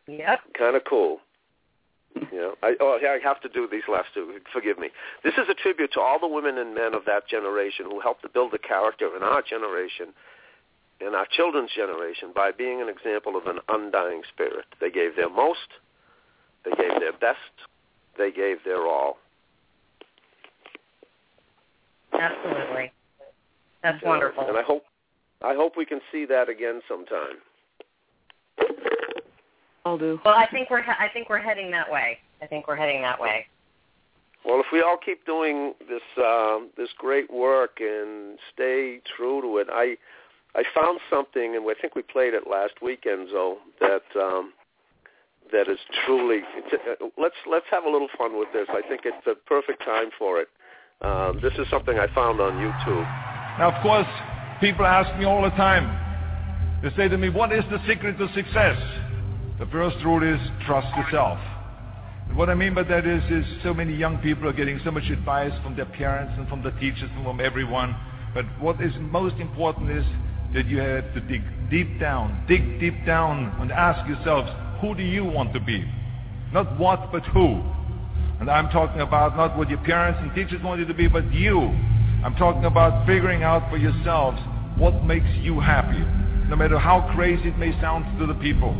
yep. 0.08 0.40
Kind 0.58 0.76
of 0.76 0.84
cool. 0.90 1.20
You 2.32 2.40
know, 2.40 2.54
I, 2.62 2.76
oh, 2.80 3.00
I 3.02 3.20
have 3.24 3.42
to 3.42 3.50
do 3.50 3.68
these 3.72 3.88
last 3.88 4.10
two. 4.14 4.40
Forgive 4.54 4.78
me. 4.78 4.90
This 5.24 5.34
is 5.34 5.50
a 5.50 5.54
tribute 5.54 5.92
to 5.94 6.02
all 6.02 6.20
the 6.20 6.28
women 6.28 6.58
and 6.58 6.76
men 6.76 6.94
of 6.94 7.06
that 7.06 7.28
generation 7.28 7.86
who 7.90 8.00
helped 8.00 8.22
to 8.24 8.30
build 8.30 8.52
the 8.52 8.60
character 8.60 9.16
in 9.16 9.24
our 9.24 9.42
generation, 9.42 10.14
in 11.02 11.16
our 11.16 11.26
children's 11.26 11.72
generation, 11.76 12.32
by 12.36 12.52
being 12.52 12.82
an 12.82 12.90
example 12.90 13.36
of 13.36 13.48
an 13.48 13.60
undying 13.70 14.22
spirit. 14.32 14.66
They 14.80 14.92
gave 14.92 15.16
their 15.16 15.30
most. 15.30 15.82
They 16.64 16.72
gave 16.72 17.00
their 17.00 17.14
best. 17.14 17.38
They 18.18 18.32
gave 18.32 18.64
their 18.64 18.86
all. 18.86 19.18
Absolutely. 22.14 22.92
That's 23.84 24.04
wonderful. 24.04 24.48
And 24.48 24.58
I 24.58 24.64
hope, 24.64 24.84
I 25.42 25.54
hope 25.54 25.78
we 25.78 25.86
can 25.86 26.02
see 26.12 26.26
that 26.26 26.50
again 26.50 26.82
sometime. 26.88 27.38
I'll 29.88 29.98
do. 29.98 30.20
Well, 30.26 30.36
I 30.36 30.48
think 30.48 30.70
we're 30.70 30.84
he- 30.84 31.00
I 31.00 31.10
think 31.14 31.30
we're 31.30 31.40
heading 31.40 31.72
that 31.72 31.90
way. 31.92 32.20
I 32.42 32.48
think 32.48 32.68
we're 32.68 32.76
heading 32.76 33.02
that 33.02 33.20
way. 33.20 33.46
Well, 34.46 34.60
if 34.60 34.68
we 34.72 34.82
all 34.82 34.98
keep 34.98 35.26
doing 35.26 35.74
this 35.88 36.02
um, 36.18 36.70
this 36.78 36.90
great 36.98 37.32
work 37.32 37.80
and 37.80 38.38
stay 38.54 39.02
true 39.16 39.42
to 39.42 39.58
it, 39.58 39.68
I 39.72 39.96
I 40.56 40.64
found 40.76 41.00
something, 41.10 41.56
and 41.56 41.66
I 41.70 41.74
think 41.80 41.96
we 41.96 42.02
played 42.02 42.34
it 42.34 42.44
last 42.50 42.74
weekend, 42.82 43.30
Zoe, 43.30 43.56
that 43.80 44.04
um, 44.16 44.54
that 45.52 45.68
is 45.68 45.80
truly. 46.06 46.42
It's, 46.56 46.74
uh, 46.74 47.06
let's 47.18 47.36
let's 47.50 47.66
have 47.72 47.86
a 47.86 47.90
little 47.90 48.10
fun 48.18 48.38
with 48.38 48.50
this. 48.54 48.68
I 48.70 48.82
think 48.88 49.02
it's 49.06 49.24
the 49.26 49.36
perfect 49.46 49.84
time 49.86 50.10
for 50.18 50.42
it. 50.42 50.50
Um, 51.02 51.40
this 51.42 51.54
is 51.60 51.70
something 51.70 51.98
I 51.98 52.08
found 52.14 52.42
on 52.42 52.54
YouTube. 52.54 53.04
Now, 53.60 53.72
of 53.72 53.82
course, 53.84 54.08
people 54.60 54.86
ask 54.86 55.18
me 55.20 55.26
all 55.26 55.44
the 55.44 55.52
time. 55.52 55.86
They 56.82 56.90
say 56.96 57.08
to 57.08 57.18
me, 57.18 57.30
what 57.30 57.52
is 57.52 57.64
the 57.70 57.80
secret 57.88 58.18
to 58.18 58.28
success? 58.34 58.78
The 59.60 59.66
first 59.68 59.98
rule 60.06 60.22
is 60.22 60.40
trust 60.68 60.88
yourself. 60.96 61.40
And 62.28 62.38
what 62.38 62.48
I 62.48 62.54
mean 62.54 62.76
by 62.76 62.84
that 62.84 63.08
is, 63.08 63.24
is 63.32 63.44
so 63.64 63.74
many 63.74 63.96
young 63.96 64.20
people 64.20 64.48
are 64.48 64.54
getting 64.54 64.80
so 64.86 64.92
much 64.92 65.06
advice 65.10 65.52
from 65.64 65.76
their 65.76 65.86
parents 65.86 66.34
and 66.38 66.48
from 66.48 66.62
the 66.62 66.70
teachers 66.72 67.10
and 67.16 67.26
from 67.26 67.40
everyone. 67.40 67.96
But 68.36 68.46
what 68.62 68.80
is 68.80 68.92
most 69.00 69.36
important 69.38 69.90
is 69.90 70.06
that 70.54 70.68
you 70.68 70.78
have 70.78 71.12
to 71.16 71.22
dig 71.22 71.42
deep 71.72 72.00
down, 72.00 72.46
dig 72.48 72.80
deep 72.80 73.04
down 73.04 73.56
and 73.60 73.72
ask 73.72 74.08
yourselves, 74.08 74.48
who 74.80 74.94
do 74.94 75.02
you 75.02 75.26
want 75.26 75.54
to 75.54 75.60
be? 75.60 75.84
Not 76.54 76.80
what, 76.80 77.12
but 77.12 77.26
who. 77.26 77.64
And 78.40 78.52
I'm 78.52 78.70
talking 78.70 79.02
about 79.02 79.36
not 79.36 79.58
what 79.58 79.70
your 79.70 79.80
parents 79.80 80.20
and 80.22 80.36
teachers 80.36 80.62
want 80.64 80.80
you 80.80 80.86
to 80.86 80.94
be, 80.94 81.08
but 81.08 81.34
you. 81.34 81.62
I'm 82.24 82.36
talking 82.38 82.66
about 82.66 83.08
figuring 83.08 83.42
out 83.42 83.68
for 83.72 83.78
yourselves 83.78 84.38
what 84.78 85.04
makes 85.04 85.26
you 85.42 85.60
happy, 85.60 85.98
no 86.48 86.56
matter 86.56 86.78
how 86.78 87.12
crazy 87.16 87.50
it 87.50 87.58
may 87.58 87.72
sound 87.82 88.20
to 88.20 88.28
the 88.28 88.36
people. 88.36 88.80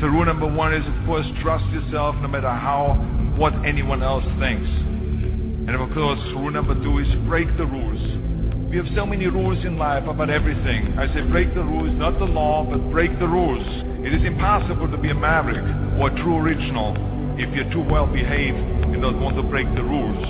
So 0.00 0.06
rule 0.06 0.24
number 0.24 0.46
one 0.46 0.72
is, 0.72 0.86
of 0.86 1.06
course, 1.06 1.26
trust 1.42 1.66
yourself 1.74 2.14
no 2.22 2.28
matter 2.28 2.48
how, 2.48 2.94
what 3.36 3.52
anyone 3.66 4.00
else 4.00 4.22
thinks. 4.38 4.70
And 5.66 5.74
of 5.74 5.90
course, 5.92 6.20
rule 6.38 6.52
number 6.52 6.74
two 6.74 6.98
is 6.98 7.08
break 7.26 7.48
the 7.58 7.66
rules. 7.66 7.98
We 8.70 8.76
have 8.76 8.86
so 8.94 9.04
many 9.04 9.26
rules 9.26 9.64
in 9.64 9.76
life 9.76 10.06
about 10.06 10.30
everything. 10.30 10.96
I 10.96 11.12
say 11.12 11.22
break 11.22 11.52
the 11.52 11.64
rules, 11.64 11.90
not 11.98 12.16
the 12.20 12.26
law, 12.26 12.62
but 12.62 12.78
break 12.92 13.18
the 13.18 13.26
rules. 13.26 13.66
It 14.06 14.14
is 14.14 14.22
impossible 14.24 14.88
to 14.88 14.96
be 14.96 15.10
a 15.10 15.14
maverick 15.16 15.66
or 15.98 16.14
a 16.14 16.22
true 16.22 16.38
original 16.38 16.94
if 17.36 17.52
you're 17.52 17.68
too 17.72 17.82
well 17.82 18.06
behaved 18.06 18.56
and 18.56 19.02
don't 19.02 19.20
want 19.20 19.34
to 19.34 19.42
break 19.42 19.66
the 19.74 19.82
rules. 19.82 20.22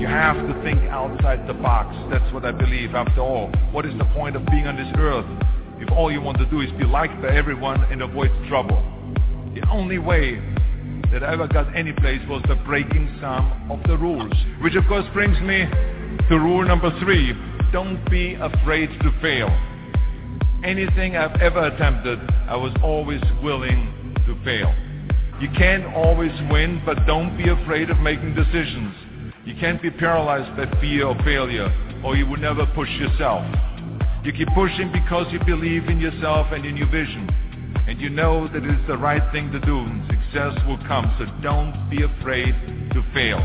You 0.00 0.08
have 0.08 0.34
to 0.36 0.62
think 0.64 0.82
outside 0.90 1.46
the 1.46 1.54
box. 1.54 1.94
That's 2.10 2.26
what 2.34 2.44
I 2.44 2.50
believe 2.50 2.96
after 2.96 3.20
all. 3.20 3.52
What 3.70 3.86
is 3.86 3.96
the 3.98 4.06
point 4.16 4.34
of 4.34 4.44
being 4.46 4.66
on 4.66 4.76
this 4.76 4.92
earth 4.98 5.26
if 5.78 5.92
all 5.92 6.10
you 6.10 6.20
want 6.20 6.38
to 6.38 6.46
do 6.46 6.60
is 6.60 6.72
be 6.72 6.84
liked 6.84 7.22
by 7.22 7.28
everyone 7.28 7.84
and 7.84 8.02
avoid 8.02 8.32
trouble? 8.48 8.95
The 9.56 9.66
only 9.70 9.96
way 9.96 10.34
that 11.10 11.24
I 11.24 11.32
ever 11.32 11.48
got 11.48 11.74
any 11.74 11.94
place 11.94 12.20
was 12.28 12.42
the 12.46 12.56
breaking 12.66 13.16
some 13.22 13.70
of 13.70 13.82
the 13.84 13.96
rules. 13.96 14.34
Which 14.60 14.74
of 14.74 14.84
course 14.86 15.06
brings 15.14 15.40
me 15.40 15.64
to 16.28 16.38
rule 16.38 16.62
number 16.62 16.92
three. 17.00 17.32
Don't 17.72 18.04
be 18.10 18.34
afraid 18.34 18.90
to 19.00 19.10
fail. 19.22 19.48
Anything 20.62 21.16
I've 21.16 21.40
ever 21.40 21.68
attempted, 21.68 22.18
I 22.46 22.56
was 22.56 22.76
always 22.82 23.22
willing 23.42 24.14
to 24.26 24.36
fail. 24.44 24.74
You 25.40 25.48
can't 25.56 25.86
always 25.94 26.32
win, 26.50 26.82
but 26.84 27.06
don't 27.06 27.34
be 27.38 27.48
afraid 27.48 27.88
of 27.88 27.98
making 28.00 28.34
decisions. 28.34 28.94
You 29.46 29.54
can't 29.58 29.80
be 29.80 29.90
paralyzed 29.90 30.54
by 30.54 30.68
fear 30.82 31.06
or 31.06 31.16
failure, 31.24 31.72
or 32.04 32.14
you 32.14 32.26
will 32.26 32.36
never 32.36 32.66
push 32.74 32.90
yourself. 33.00 33.42
You 34.22 34.34
keep 34.34 34.48
pushing 34.48 34.92
because 34.92 35.32
you 35.32 35.38
believe 35.46 35.88
in 35.88 35.98
yourself 35.98 36.48
and 36.52 36.66
in 36.66 36.76
your 36.76 36.90
vision. 36.90 37.26
And 37.86 38.00
you 38.00 38.10
know 38.10 38.48
that 38.48 38.64
it's 38.64 38.86
the 38.88 38.98
right 38.98 39.22
thing 39.32 39.52
to 39.52 39.60
do 39.60 39.78
and 39.78 40.02
success 40.10 40.58
will 40.66 40.78
come. 40.88 41.06
So 41.18 41.26
don't 41.40 41.88
be 41.88 42.02
afraid 42.02 42.52
to 42.92 43.02
fail. 43.14 43.38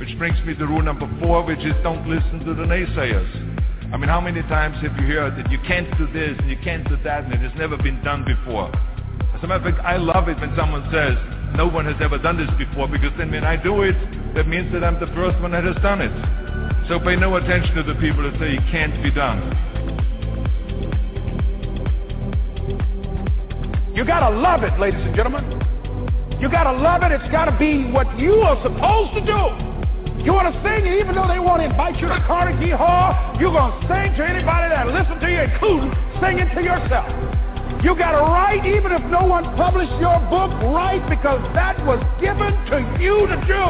Which 0.00 0.16
brings 0.18 0.40
me 0.46 0.54
to 0.56 0.66
rule 0.66 0.82
number 0.82 1.08
four, 1.20 1.44
which 1.44 1.60
is 1.60 1.74
don't 1.82 2.08
listen 2.08 2.40
to 2.46 2.54
the 2.54 2.64
naysayers. 2.64 3.92
I 3.92 3.96
mean, 3.96 4.08
how 4.08 4.20
many 4.20 4.42
times 4.42 4.76
have 4.82 4.98
you 4.98 5.06
heard 5.14 5.36
that 5.36 5.52
you 5.52 5.58
can't 5.68 5.86
do 5.98 6.06
this 6.12 6.34
and 6.40 6.48
you 6.50 6.56
can't 6.64 6.88
do 6.88 6.96
that 7.04 7.24
and 7.24 7.32
it 7.34 7.40
has 7.40 7.52
never 7.56 7.76
been 7.76 8.02
done 8.02 8.24
before? 8.24 8.72
As 9.36 9.44
a 9.44 9.46
matter 9.46 9.68
of 9.68 9.74
fact, 9.74 9.86
I 9.86 9.98
love 9.98 10.28
it 10.28 10.40
when 10.40 10.56
someone 10.56 10.88
says, 10.90 11.14
no 11.54 11.68
one 11.68 11.84
has 11.84 12.00
ever 12.00 12.18
done 12.18 12.38
this 12.38 12.50
before 12.58 12.88
because 12.88 13.12
then 13.18 13.30
when 13.30 13.44
I 13.44 13.54
do 13.54 13.82
it, 13.82 13.94
that 14.34 14.48
means 14.48 14.72
that 14.72 14.82
I'm 14.82 14.98
the 14.98 15.12
first 15.14 15.40
one 15.40 15.52
that 15.52 15.62
has 15.62 15.76
done 15.76 16.00
it. 16.00 16.10
So 16.88 16.98
pay 16.98 17.16
no 17.16 17.36
attention 17.36 17.76
to 17.76 17.82
the 17.82 17.94
people 18.00 18.24
that 18.24 18.34
say 18.40 18.56
it 18.56 18.64
can't 18.72 19.00
be 19.02 19.12
done. 19.12 19.73
You 23.94 24.04
gotta 24.04 24.34
love 24.34 24.64
it, 24.64 24.74
ladies 24.80 25.00
and 25.06 25.14
gentlemen. 25.14 25.46
You 26.40 26.50
gotta 26.50 26.76
love 26.76 27.02
it. 27.04 27.12
It's 27.12 27.30
gotta 27.30 27.56
be 27.56 27.86
what 27.94 28.10
you 28.18 28.42
are 28.42 28.60
supposed 28.60 29.14
to 29.14 29.22
do. 29.22 29.40
You 30.24 30.32
want 30.32 30.48
to 30.48 30.56
sing, 30.64 30.88
and 30.88 30.96
even 30.98 31.14
though 31.14 31.28
they 31.28 31.38
won't 31.38 31.60
invite 31.60 32.00
you 32.00 32.08
to 32.08 32.16
Carnegie 32.24 32.72
Hall, 32.72 33.12
you're 33.38 33.52
going 33.52 33.76
to 33.76 33.80
sing 33.84 34.16
to 34.16 34.24
anybody 34.24 34.72
that 34.72 34.88
listen 34.88 35.20
to 35.20 35.28
you, 35.28 35.44
including 35.44 35.92
singing 36.16 36.48
to 36.56 36.64
yourself. 36.64 37.12
You 37.84 37.92
got 37.92 38.16
to 38.16 38.24
write, 38.24 38.64
even 38.64 38.88
if 38.96 39.04
no 39.12 39.28
one 39.28 39.44
published 39.52 39.92
your 40.00 40.16
book, 40.32 40.48
write 40.72 41.04
because 41.12 41.44
that 41.52 41.76
was 41.84 42.00
given 42.24 42.56
to 42.72 42.80
you 42.96 43.28
to 43.28 43.36
do. 43.44 43.64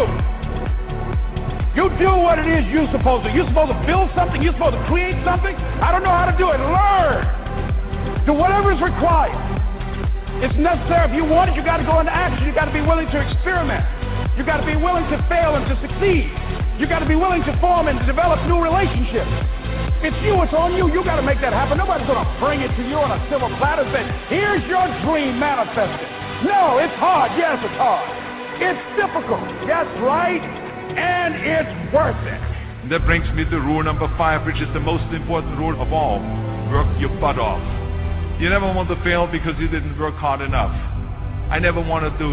You 1.74 1.90
do 1.98 2.22
what 2.22 2.38
it 2.38 2.46
is 2.46 2.62
you're 2.70 2.86
supposed 2.94 3.26
to. 3.26 3.34
You're 3.34 3.50
supposed 3.50 3.74
to 3.74 3.80
build 3.82 4.14
something. 4.14 4.38
You're 4.38 4.54
supposed 4.54 4.78
to 4.78 4.84
create 4.86 5.18
something. 5.26 5.58
I 5.82 5.90
don't 5.90 6.06
know 6.06 6.14
how 6.14 6.30
to 6.30 6.36
do 6.38 6.54
it. 6.54 6.62
Learn. 6.62 7.26
Do 8.30 8.32
whatever 8.32 8.70
is 8.70 8.78
required. 8.78 9.53
It's 10.44 10.60
necessary. 10.60 11.08
If 11.08 11.16
you 11.16 11.24
want 11.24 11.48
it, 11.48 11.56
you 11.56 11.64
got 11.64 11.80
to 11.80 11.88
go 11.88 12.04
into 12.04 12.12
action. 12.12 12.44
You 12.44 12.52
got 12.52 12.68
to 12.68 12.76
be 12.76 12.84
willing 12.84 13.08
to 13.08 13.16
experiment. 13.16 13.80
You 14.36 14.44
got 14.44 14.60
to 14.60 14.68
be 14.68 14.76
willing 14.76 15.08
to 15.08 15.16
fail 15.24 15.56
and 15.56 15.64
to 15.72 15.74
succeed. 15.80 16.28
You 16.76 16.84
got 16.84 17.00
to 17.00 17.08
be 17.08 17.16
willing 17.16 17.40
to 17.48 17.52
form 17.64 17.88
and 17.88 17.96
to 17.96 18.04
develop 18.04 18.44
new 18.44 18.60
relationships. 18.60 19.32
It's 20.04 20.20
you. 20.20 20.36
It's 20.44 20.52
on 20.52 20.76
you. 20.76 20.92
You 20.92 21.00
got 21.00 21.16
to 21.16 21.24
make 21.24 21.40
that 21.40 21.56
happen. 21.56 21.80
Nobody's 21.80 22.04
going 22.04 22.20
to 22.20 22.28
bring 22.36 22.60
it 22.60 22.68
to 22.76 22.82
you 22.84 23.00
on 23.00 23.08
a 23.08 23.18
silver 23.32 23.48
platter 23.56 23.88
and 23.88 23.92
say, 23.96 24.04
here's 24.28 24.60
your 24.68 24.84
dream 25.00 25.40
manifested. 25.40 26.12
No, 26.44 26.76
it's 26.76 26.92
hard. 27.00 27.32
Yes, 27.40 27.56
it's 27.64 27.80
hard. 27.80 28.04
It's 28.60 28.84
difficult. 29.00 29.48
That's 29.64 29.88
right. 30.04 30.44
And 30.92 31.40
it's 31.40 31.72
worth 31.88 32.20
it. 32.28 32.40
And 32.84 32.92
that 32.92 33.08
brings 33.08 33.24
me 33.32 33.48
to 33.48 33.56
rule 33.64 33.80
number 33.80 34.12
five, 34.20 34.44
which 34.44 34.60
is 34.60 34.68
the 34.76 34.84
most 34.84 35.08
important 35.08 35.56
rule 35.56 35.80
of 35.80 35.88
all. 35.88 36.20
Work 36.68 37.00
your 37.00 37.16
butt 37.16 37.40
off. 37.40 37.64
You 38.40 38.50
never 38.50 38.66
want 38.66 38.88
to 38.90 38.98
fail 39.04 39.30
because 39.30 39.54
you 39.60 39.68
didn't 39.68 39.98
work 39.98 40.16
hard 40.16 40.40
enough. 40.40 40.74
I 41.54 41.60
never 41.60 41.80
wanted 41.80 42.18
to 42.18 42.28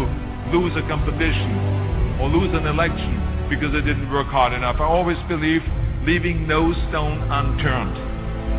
lose 0.50 0.74
a 0.74 0.82
competition 0.90 2.18
or 2.18 2.26
lose 2.26 2.50
an 2.58 2.66
election 2.66 3.46
because 3.48 3.70
I 3.70 3.86
didn't 3.86 4.10
work 4.10 4.26
hard 4.26 4.52
enough. 4.52 4.82
I 4.82 4.84
always 4.84 5.16
believed 5.28 5.64
leaving 6.02 6.48
no 6.48 6.74
stone 6.90 7.22
unturned. 7.30 7.94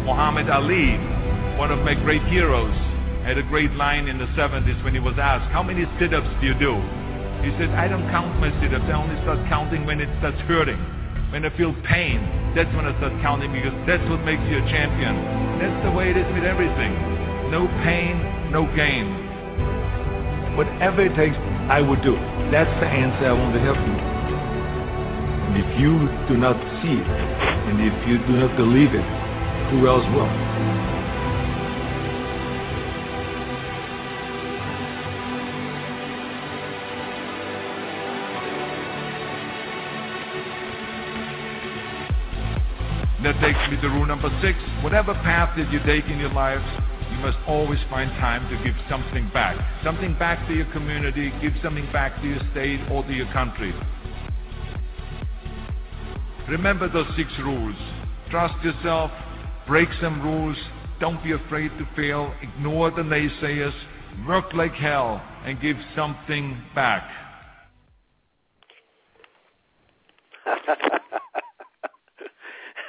Muhammad 0.07 0.49
Ali, 0.49 0.95
one 1.59 1.71
of 1.71 1.83
my 1.83 1.93
great 1.93 2.23
heroes, 2.31 2.73
had 3.27 3.37
a 3.37 3.43
great 3.43 3.71
line 3.75 4.07
in 4.07 4.17
the 4.17 4.27
70s 4.39 4.81
when 4.83 4.93
he 4.93 4.99
was 4.99 5.15
asked, 5.19 5.51
how 5.51 5.63
many 5.63 5.83
sit-ups 5.99 6.31
do 6.39 6.47
you 6.47 6.55
do? 6.55 6.79
He 7.43 7.51
said, 7.59 7.75
I 7.75 7.91
don't 7.91 8.07
count 8.07 8.39
my 8.39 8.55
sit-ups. 8.63 8.87
I 8.87 8.95
only 8.95 9.19
start 9.27 9.43
counting 9.51 9.85
when 9.85 9.99
it 9.99 10.07
starts 10.19 10.39
hurting. 10.47 10.79
When 11.31 11.43
I 11.43 11.51
feel 11.57 11.75
pain, 11.83 12.23
that's 12.55 12.71
when 12.71 12.87
I 12.87 12.95
start 13.03 13.11
counting 13.19 13.51
because 13.51 13.75
that's 13.83 14.03
what 14.07 14.23
makes 14.23 14.43
you 14.47 14.63
a 14.63 14.65
champion. 14.71 15.59
That's 15.59 15.75
the 15.83 15.91
way 15.91 16.11
it 16.11 16.15
is 16.15 16.27
with 16.31 16.47
everything. 16.47 17.22
No 17.49 17.67
pain, 17.83 18.51
no 18.51 18.65
gain. 18.75 19.05
Whatever 20.55 21.05
it 21.05 21.15
takes, 21.15 21.35
I 21.69 21.81
will 21.81 22.01
do. 22.01 22.13
That's 22.51 22.69
the 22.79 22.87
answer 22.87 23.25
I 23.25 23.33
want 23.33 23.53
to 23.53 23.59
help 23.59 23.77
you. 23.77 23.97
And 25.47 25.57
if 25.57 25.79
you 25.79 26.09
do 26.27 26.37
not 26.37 26.57
see 26.81 26.93
it, 26.93 27.07
and 27.07 27.81
if 27.81 28.07
you 28.07 28.17
do 28.25 28.33
not 28.37 28.55
believe 28.55 28.93
it, 28.93 29.05
who 29.71 29.87
else 29.87 30.05
will? 30.13 30.27
That 43.23 43.39
takes 43.39 43.59
me 43.71 43.79
to 43.81 43.87
rule 43.87 44.05
number 44.05 44.29
six. 44.41 44.59
Whatever 44.83 45.13
path 45.13 45.55
that 45.57 45.71
you 45.71 45.79
take 45.85 46.05
in 46.05 46.19
your 46.19 46.33
lives, 46.33 46.65
you 47.11 47.17
must 47.17 47.37
always 47.47 47.79
find 47.89 48.09
time 48.19 48.49
to 48.49 48.63
give 48.63 48.75
something 48.89 49.29
back. 49.33 49.57
Something 49.83 50.17
back 50.17 50.47
to 50.47 50.53
your 50.53 50.65
community, 50.71 51.31
give 51.41 51.53
something 51.61 51.89
back 51.91 52.21
to 52.21 52.27
your 52.27 52.39
state 52.51 52.79
or 52.91 53.03
to 53.03 53.13
your 53.13 53.31
country. 53.33 53.73
Remember 56.49 56.89
those 56.89 57.07
six 57.15 57.31
rules. 57.39 57.75
Trust 58.29 58.55
yourself, 58.63 59.11
break 59.67 59.87
some 60.01 60.21
rules, 60.21 60.57
don't 60.99 61.23
be 61.23 61.31
afraid 61.31 61.69
to 61.77 61.87
fail, 61.95 62.33
ignore 62.41 62.91
the 62.91 63.01
naysayers, 63.01 63.73
work 64.27 64.53
like 64.53 64.73
hell, 64.73 65.21
and 65.45 65.59
give 65.61 65.77
something 65.95 66.61
back. 66.75 67.03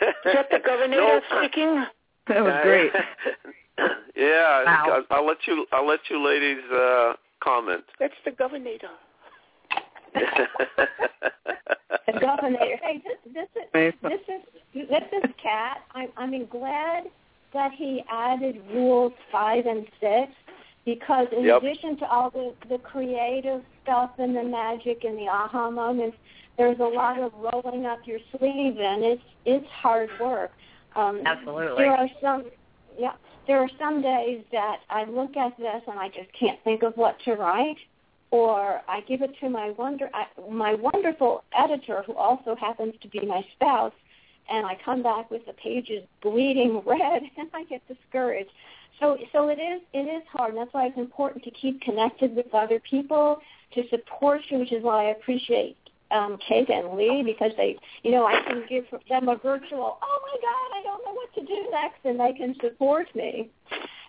Is 0.03 0.33
that 0.33 0.49
the 0.51 0.59
governor 0.65 0.97
No. 0.97 1.21
speaking? 1.39 1.85
That 2.29 2.43
was 2.43 2.53
uh, 2.53 2.63
great. 2.63 2.93
yeah, 4.17 4.65
Wow. 4.65 5.03
I'll, 5.11 5.19
I'll 5.19 5.27
let 5.27 5.39
you. 5.47 5.67
I'll 5.73 5.87
let 5.87 6.01
you 6.11 6.25
ladies 6.25 6.63
uh, 6.73 7.15
comment. 7.43 7.85
That's 7.99 8.15
the 8.25 8.31
governor. 8.31 8.71
the 10.15 10.21
governor. 12.21 12.59
Hey, 12.61 13.03
this, 13.05 13.19
this 13.35 13.49
is 13.57 13.65
this 14.03 14.21
is 14.29 14.89
this 14.89 15.03
is 15.25 15.31
Cat. 15.43 15.79
I'm 15.95 16.09
I 16.17 16.27
mean 16.27 16.47
glad 16.51 17.05
that 17.53 17.73
he 17.73 18.03
added 18.11 18.61
rules 18.73 19.13
five 19.33 19.67
and 19.67 19.87
six 20.01 20.33
because 20.85 21.27
in 21.37 21.45
Yep. 21.45 21.63
addition 21.63 21.97
to 21.99 22.07
all 22.07 22.31
the 22.31 22.55
the 22.69 22.79
creative 22.79 23.63
stuff 23.83 24.11
and 24.19 24.37
the 24.37 24.45
magic 24.45 25.05
and 25.05 25.19
the 25.19 25.29
aha 25.29 25.71
moments, 25.71 26.17
there's 26.57 26.79
a 26.79 26.85
lot 26.85 27.19
of 27.19 27.33
rolling 27.35 27.87
up 27.87 28.07
your 28.07 28.21
sleeve 28.39 28.79
and 28.79 29.05
it's 29.05 29.23
it's 29.45 29.67
hard 29.71 30.09
work. 30.21 30.53
Um, 30.95 31.23
Absolutely. 31.27 31.83
There 31.85 31.93
are 31.93 32.09
some 32.21 32.45
yeah. 32.99 33.15
There 33.47 33.59
are 33.59 33.71
some 33.79 34.01
days 34.01 34.43
that 34.53 34.81
I 34.89 35.05
look 35.05 35.37
at 35.37 35.57
this 35.59 35.83
and 35.87 35.99
I 35.99 36.09
just 36.09 36.33
can't 36.39 36.59
think 36.65 36.83
of 36.83 36.97
what 36.97 37.19
to 37.25 37.35
write 37.35 37.77
or 38.35 38.81
I 38.89 39.01
give 39.03 39.23
it 39.23 39.31
to 39.41 39.49
my 39.49 39.71
wonder 39.71 40.11
my 40.51 40.75
wonderful 40.75 41.45
editor, 41.57 42.03
who 42.05 42.15
also 42.15 42.57
happens 42.57 42.95
to 43.03 43.09
be 43.09 43.25
my 43.25 43.47
spouse, 43.55 43.93
and 44.51 44.67
I 44.67 44.77
come 44.85 45.05
back 45.05 45.31
with 45.31 45.47
the 45.47 45.53
pages 45.53 46.03
bleeding 46.21 46.83
red, 46.87 47.23
and 47.37 47.49
I 47.55 47.63
get 47.63 47.81
discouraged. 47.87 48.51
So, 48.99 49.19
so 49.31 49.51
it 49.51 49.61
is 49.61 49.83
it 49.93 50.09
is 50.09 50.25
hard. 50.33 50.51
And 50.51 50.59
that's 50.59 50.75
why 50.75 50.87
it's 50.87 50.99
important 50.99 51.45
to 51.45 51.53
keep 51.53 51.81
connected 51.81 52.35
with 52.35 52.53
other 52.53 52.81
people 52.81 53.39
to 53.75 53.89
support 53.89 54.41
you, 54.49 54.59
which 54.59 54.73
is 54.73 54.83
why 54.83 55.07
I 55.07 55.11
appreciate 55.11 55.77
um, 56.15 56.39
Kate 56.47 56.71
and 56.71 56.97
Leigh 56.97 57.23
because 57.23 57.53
they, 57.57 57.77
you 58.03 58.13
know, 58.13 58.27
I 58.27 58.41
can 58.47 58.65
give 58.69 58.85
them 59.09 59.29
a 59.29 59.37
virtual. 59.37 59.99
Oh 60.01 60.21
my 60.23 60.37
God, 60.41 60.79
I 60.79 60.83
don't 60.83 61.05
know 61.05 61.13
what 61.13 61.35
to 61.35 61.41
do 61.41 61.71
next, 61.71 62.05
and 62.05 62.19
they 62.19 62.33
can 62.33 62.55
support 62.61 63.15
me. 63.15 63.51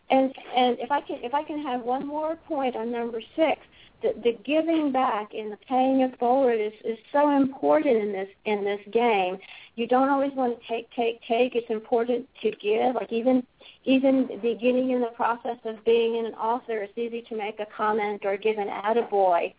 And 0.10 0.34
and 0.56 0.78
if 0.80 0.92
I 0.92 1.02
can 1.02 1.18
if 1.24 1.34
I 1.34 1.44
can 1.44 1.62
have 1.64 1.82
one 1.82 2.06
more 2.06 2.36
point 2.48 2.76
on 2.76 2.92
number 2.92 3.22
six, 3.36 3.60
the, 4.02 4.14
the 4.24 4.38
giving 4.44 4.92
back 4.92 5.34
and 5.34 5.52
the 5.52 5.58
paying 5.68 6.02
it 6.02 6.18
forward 6.20 6.60
is, 6.60 6.74
is 6.84 6.98
so 7.12 7.36
important 7.36 7.98
in 7.98 8.12
this 8.12 8.30
in 8.46 8.64
this 8.64 8.82
game. 8.92 9.38
You 9.76 9.88
don't 9.88 10.10
always 10.10 10.32
want 10.34 10.60
to 10.60 10.68
take, 10.68 10.90
take, 10.92 11.22
take. 11.28 11.56
It's 11.56 11.70
important 11.70 12.28
to 12.44 12.52
give. 12.52 12.96
Like 12.96 13.12
even 13.12 13.46
even 13.84 14.28
beginning 14.42 14.92
in 14.92 15.02
the 15.02 15.12
process 15.16 15.58
of 15.66 15.84
being 15.86 16.24
an 16.26 16.34
author, 16.36 16.84
it's 16.84 16.98
easy 16.98 17.24
to 17.30 17.36
make 17.36 17.60
a 17.60 17.68
comment 17.76 18.22
or 18.26 18.38
give 18.38 18.58
an 18.58 18.68
attaboy. 18.68 19.54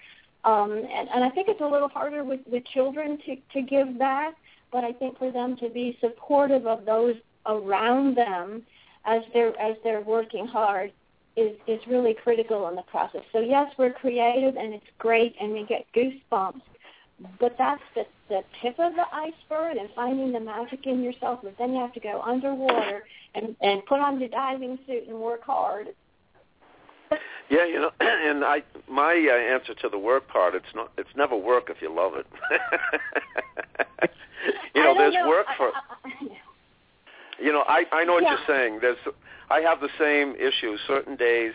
Um, 0.47 0.73
and, 0.73 1.09
and 1.09 1.25
I 1.25 1.29
think 1.31 1.49
it's 1.49 1.61
a 1.61 1.67
little 1.67 1.89
harder 1.89 2.23
with, 2.23 2.41
with 2.47 2.65
children 2.67 3.19
to, 3.27 3.37
to 3.53 3.63
give 3.63 3.99
back, 3.99 4.37
but 4.71 4.85
I 4.85 4.93
think 4.93 5.19
for 5.19 5.33
them 5.33 5.57
to 5.57 5.69
be 5.69 5.99
supportive 6.01 6.67
of 6.69 6.85
those 6.85 7.17
around 7.47 8.17
them 8.17 8.63
as 9.05 9.23
they're 9.33 9.59
as 9.61 9.77
they're 9.85 10.01
working 10.01 10.47
hard 10.47 10.93
is 11.37 11.57
is 11.67 11.81
really 11.89 12.15
critical 12.15 12.69
in 12.69 12.77
the 12.77 12.83
process. 12.83 13.23
So 13.33 13.41
yes, 13.41 13.73
we're 13.77 13.93
creative 13.93 14.57
and 14.57 14.73
it's 14.73 14.87
great 14.99 15.35
and 15.41 15.53
we 15.53 15.65
get 15.65 15.85
goosebumps, 15.95 16.63
but 17.41 17.57
that's 17.59 17.83
the 17.95 18.07
the 18.29 18.43
tip 18.63 18.79
of 18.79 18.95
the 18.95 19.05
iceberg 19.13 19.77
and 19.77 19.89
finding 19.95 20.33
the 20.33 20.41
magic 20.41 20.87
in 20.87 21.03
yourself. 21.03 21.41
But 21.43 21.57
then 21.59 21.73
you 21.73 21.81
have 21.81 21.93
to 21.95 22.01
go 22.01 22.21
underwater 22.23 23.05
and 23.35 23.57
and 23.61 23.85
put 23.87 24.01
on 24.01 24.19
the 24.19 24.29
diving 24.29 24.79
suit 24.87 25.09
and 25.09 25.19
work 25.19 25.43
hard. 25.43 25.89
Yeah, 27.49 27.65
you 27.67 27.79
know, 27.79 27.91
and 28.01 28.45
I 28.45 28.63
my 28.91 29.13
uh, 29.15 29.55
answer 29.55 29.75
to 29.83 29.89
the 29.89 29.99
work 29.99 30.29
part, 30.29 30.55
it's 30.55 30.75
not 30.75 30.91
it's 30.99 31.15
never 31.17 31.37
work 31.37 31.71
if 31.71 31.81
you 31.81 31.95
love 31.95 32.15
it. 32.15 32.27
you 34.75 34.83
know, 34.83 34.95
there's 34.97 35.15
know. 35.15 35.29
work 35.29 35.47
for 35.57 35.71
you 37.39 37.53
know, 37.53 37.65
I 37.69 37.85
I 37.93 38.05
know 38.05 38.15
what 38.15 38.23
Yeah. 38.25 38.31
you're 38.37 38.47
saying. 38.47 38.79
There's 38.81 38.99
I 39.51 39.61
have 39.61 39.81
the 39.81 39.91
same 39.99 40.35
issue. 40.37 40.77
Certain 40.87 41.17
days 41.17 41.53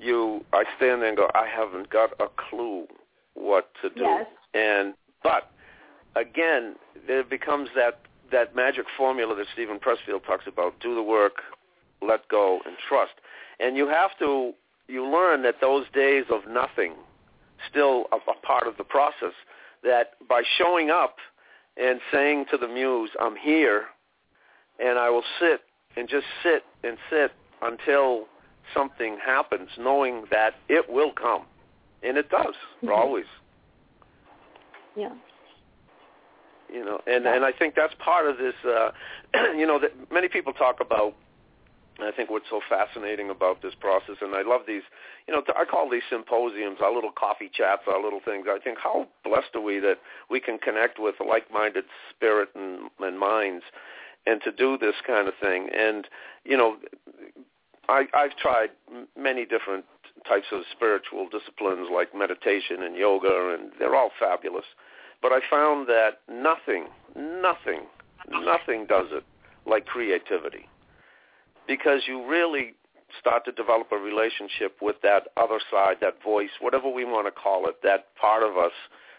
you 0.00 0.44
I 0.52 0.64
stand 0.76 1.02
there 1.02 1.08
and 1.08 1.16
go, 1.16 1.30
I 1.34 1.46
haven't 1.46 1.90
got 1.90 2.12
a 2.20 2.26
clue 2.50 2.86
what 3.34 3.70
to 3.82 3.90
do. 3.90 4.02
Yes. 4.02 4.26
And 4.54 4.94
but 5.22 5.50
again, 6.16 6.76
there 7.06 7.22
becomes 7.22 7.68
that 7.76 8.00
that 8.32 8.56
magic 8.56 8.86
formula 8.96 9.34
that 9.36 9.46
Steven 9.52 9.78
Pressfield 9.78 10.24
talks 10.26 10.46
about: 10.46 10.78
do 10.80 10.94
the 10.94 11.02
work, 11.02 11.42
let 12.02 12.26
go, 12.28 12.60
and 12.66 12.76
trust. 12.88 13.12
And 13.60 13.76
you 13.76 13.88
have 13.88 14.10
to 14.18 14.52
you 14.88 15.04
learn 15.06 15.42
that 15.42 15.56
those 15.60 15.84
days 15.92 16.24
of 16.30 16.42
nothing 16.48 16.94
still 17.70 18.04
a, 18.12 18.16
a 18.16 18.34
part 18.42 18.66
of 18.66 18.76
the 18.76 18.84
process. 18.84 19.32
That 19.82 20.12
by 20.28 20.42
showing 20.58 20.90
up 20.90 21.16
and 21.76 22.00
saying 22.12 22.46
to 22.50 22.56
the 22.56 22.68
muse, 22.68 23.10
"I'm 23.20 23.36
here," 23.36 23.84
and 24.78 24.98
I 24.98 25.10
will 25.10 25.24
sit 25.40 25.60
and 25.96 26.08
just 26.08 26.26
sit 26.42 26.64
and 26.84 26.96
sit 27.10 27.32
until 27.62 28.26
something 28.74 29.18
happens, 29.24 29.68
knowing 29.78 30.24
that 30.30 30.54
it 30.68 30.90
will 30.90 31.12
come, 31.12 31.42
and 32.02 32.16
it 32.16 32.30
does 32.30 32.54
Mm-hmm. 32.82 32.90
always. 32.90 33.24
Yeah. 34.96 35.10
You 36.72 36.84
know, 36.84 37.00
and 37.06 37.26
and 37.26 37.44
I 37.44 37.52
think 37.52 37.74
that's 37.74 37.94
part 37.98 38.26
of 38.26 38.38
this. 38.38 38.54
Uh, 38.64 38.90
you 39.56 39.66
know, 39.66 39.78
that 39.78 39.92
many 40.10 40.28
people 40.28 40.52
talk 40.52 40.80
about. 40.80 41.14
I 41.98 42.10
think 42.10 42.30
what's 42.30 42.48
so 42.50 42.60
fascinating 42.68 43.30
about 43.30 43.62
this 43.62 43.74
process, 43.80 44.16
and 44.20 44.34
I 44.34 44.42
love 44.42 44.62
these. 44.66 44.82
You 45.26 45.34
know, 45.34 45.42
I 45.58 45.64
call 45.64 45.88
these 45.88 46.02
symposiums 46.10 46.78
our 46.82 46.94
little 46.94 47.12
coffee 47.12 47.50
chats, 47.52 47.82
our 47.86 48.02
little 48.02 48.20
things. 48.22 48.46
I 48.50 48.58
think 48.58 48.78
how 48.82 49.08
blessed 49.24 49.54
are 49.54 49.62
we 49.62 49.78
that 49.80 49.98
we 50.30 50.38
can 50.40 50.58
connect 50.58 50.98
with 50.98 51.14
like-minded 51.26 51.84
spirit 52.10 52.50
and, 52.54 52.90
and 53.00 53.18
minds, 53.18 53.64
and 54.26 54.42
to 54.42 54.52
do 54.52 54.76
this 54.76 54.96
kind 55.06 55.26
of 55.26 55.34
thing. 55.40 55.68
And 55.74 56.06
you 56.44 56.56
know, 56.56 56.76
I, 57.88 58.04
I've 58.14 58.36
tried 58.36 58.70
many 59.18 59.46
different 59.46 59.84
types 60.28 60.46
of 60.52 60.62
spiritual 60.72 61.28
disciplines 61.28 61.88
like 61.92 62.14
meditation 62.14 62.82
and 62.82 62.96
yoga, 62.96 63.56
and 63.58 63.72
they're 63.78 63.94
all 63.94 64.10
fabulous. 64.18 64.64
But 65.22 65.32
I 65.32 65.40
found 65.50 65.88
that 65.88 66.20
nothing, 66.30 66.88
nothing, 67.16 67.86
nothing 68.28 68.86
does 68.86 69.06
it 69.12 69.24
like 69.66 69.86
creativity. 69.86 70.68
Because 71.66 72.02
you 72.06 72.26
really 72.26 72.74
start 73.20 73.44
to 73.44 73.52
develop 73.52 73.90
a 73.92 73.96
relationship 73.96 74.78
with 74.80 74.96
that 75.02 75.28
other 75.36 75.60
side, 75.70 75.96
that 76.00 76.22
voice, 76.22 76.50
whatever 76.60 76.88
we 76.88 77.04
want 77.04 77.26
to 77.26 77.30
call 77.30 77.68
it, 77.68 77.82
that 77.82 78.14
part 78.16 78.42
of 78.42 78.56
us 78.56 78.72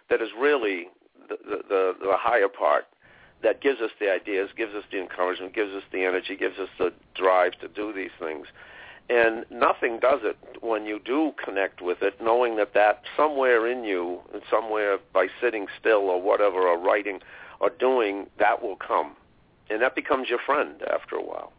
that 0.10 0.22
is 0.22 0.30
really 0.38 0.88
the, 1.30 1.38
the, 1.68 1.94
the, 2.00 2.18
higher 2.18 2.48
part 2.48 2.86
that 3.44 3.62
gives 3.62 3.82
us 3.82 3.92
the 4.00 4.12
ideas, 4.12 4.50
gives 4.56 4.74
us 4.74 4.84
the 4.92 5.00
encouragement, 5.00 5.54
gives 5.54 5.74
us 5.74 5.84
the 5.92 6.04
energy, 6.06 6.36
gives 6.36 6.58
us 6.58 6.70
the 6.78 6.94
drive 7.16 7.54
to 7.60 7.68
do 7.68 7.94
these 7.94 8.12
things. 8.20 8.48
And 9.10 9.46
nothing 9.50 10.00
does 10.00 10.20
it 10.24 10.38
when 10.62 10.86
you 10.86 11.00
do 11.04 11.34
connect 11.44 11.82
with 11.82 12.02
it, 12.02 12.22
knowing 12.22 12.58
that 12.58 12.74
that 12.74 13.04
somewhere 13.16 13.70
in 13.70 13.84
you, 13.84 14.20
and 14.34 14.42
somewhere 14.50 14.98
by 15.14 15.28
sitting 15.42 15.68
still 15.80 16.10
or 16.10 16.22
whatever, 16.22 16.68
or 16.68 16.78
writing 16.78 17.20
or 17.60 17.70
doing, 17.70 18.28
that 18.40 18.62
will 18.62 18.76
come. 18.76 19.16
And 19.70 19.82
that 19.82 19.96
becomes 19.96 20.30
your 20.30 20.40
friend 20.46 20.82
after 20.94 21.16
a 21.16 21.24
while. 21.24 21.54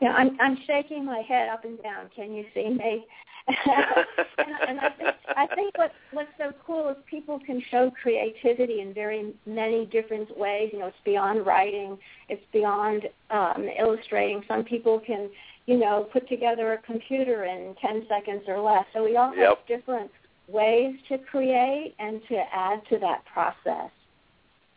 Yeah, 0.00 0.12
I'm 0.12 0.36
I'm 0.40 0.58
shaking 0.66 1.04
my 1.04 1.20
head 1.26 1.48
up 1.48 1.64
and 1.64 1.82
down. 1.82 2.10
Can 2.14 2.34
you 2.34 2.44
see 2.54 2.68
me? 2.68 3.06
and, 3.48 4.54
and 4.68 4.80
I 4.80 4.90
think 4.90 5.14
I 5.36 5.46
think 5.54 5.78
what 5.78 5.92
what's 6.12 6.30
so 6.36 6.52
cool 6.66 6.88
is 6.90 6.96
people 7.08 7.38
can 7.46 7.62
show 7.70 7.92
creativity 8.02 8.80
in 8.80 8.92
very 8.92 9.32
many 9.46 9.86
different 9.86 10.36
ways. 10.36 10.70
You 10.72 10.80
know, 10.80 10.86
it's 10.86 10.96
beyond 11.04 11.46
writing, 11.46 11.96
it's 12.28 12.42
beyond 12.52 13.04
um, 13.30 13.68
illustrating. 13.78 14.42
Some 14.48 14.64
people 14.64 15.00
can, 15.00 15.30
you 15.66 15.78
know, 15.78 16.08
put 16.12 16.28
together 16.28 16.72
a 16.72 16.78
computer 16.78 17.44
in 17.44 17.74
ten 17.80 18.04
seconds 18.08 18.42
or 18.48 18.58
less. 18.60 18.84
So 18.92 19.04
we 19.04 19.16
all 19.16 19.30
have 19.30 19.38
Yep. 19.38 19.66
different 19.68 20.10
ways 20.48 20.96
to 21.08 21.18
create 21.18 21.94
and 21.98 22.20
to 22.28 22.42
add 22.52 22.80
to 22.90 22.98
that 22.98 23.24
process. 23.32 23.90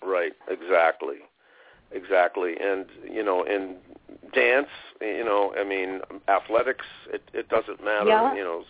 Right, 0.03 0.33
exactly. 0.47 1.17
Exactly. 1.91 2.55
And, 2.61 2.85
you 3.09 3.23
know, 3.23 3.43
in 3.43 3.75
dance, 4.33 4.67
you 5.01 5.23
know, 5.23 5.53
I 5.57 5.63
mean, 5.63 6.01
athletics, 6.27 6.85
it, 7.11 7.23
it 7.33 7.49
doesn't 7.49 7.83
matter, 7.83 8.09
Yeah. 8.09 8.35
you 8.35 8.43
know, 8.43 8.63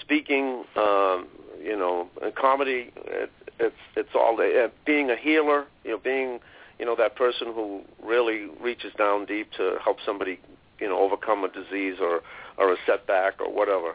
speaking, 0.00 0.64
um, 0.76 1.28
you 1.62 1.76
know, 1.76 2.08
comedy, 2.36 2.92
it, 3.06 3.30
it's 3.58 3.76
it's 3.96 4.08
all 4.14 4.38
uh, 4.40 4.68
being 4.84 5.10
a 5.10 5.16
healer, 5.16 5.66
you 5.84 5.92
know, 5.92 5.98
being, 5.98 6.40
you 6.78 6.84
know, 6.84 6.96
that 6.96 7.14
person 7.16 7.48
who 7.54 7.82
really 8.02 8.46
reaches 8.60 8.92
down 8.98 9.24
deep 9.24 9.50
to 9.52 9.76
help 9.82 9.98
somebody, 10.04 10.40
you 10.80 10.88
know, 10.88 10.98
overcome 10.98 11.44
a 11.44 11.48
disease 11.48 11.96
or 12.00 12.22
or 12.58 12.72
a 12.72 12.76
setback 12.86 13.40
or 13.40 13.50
whatever. 13.52 13.94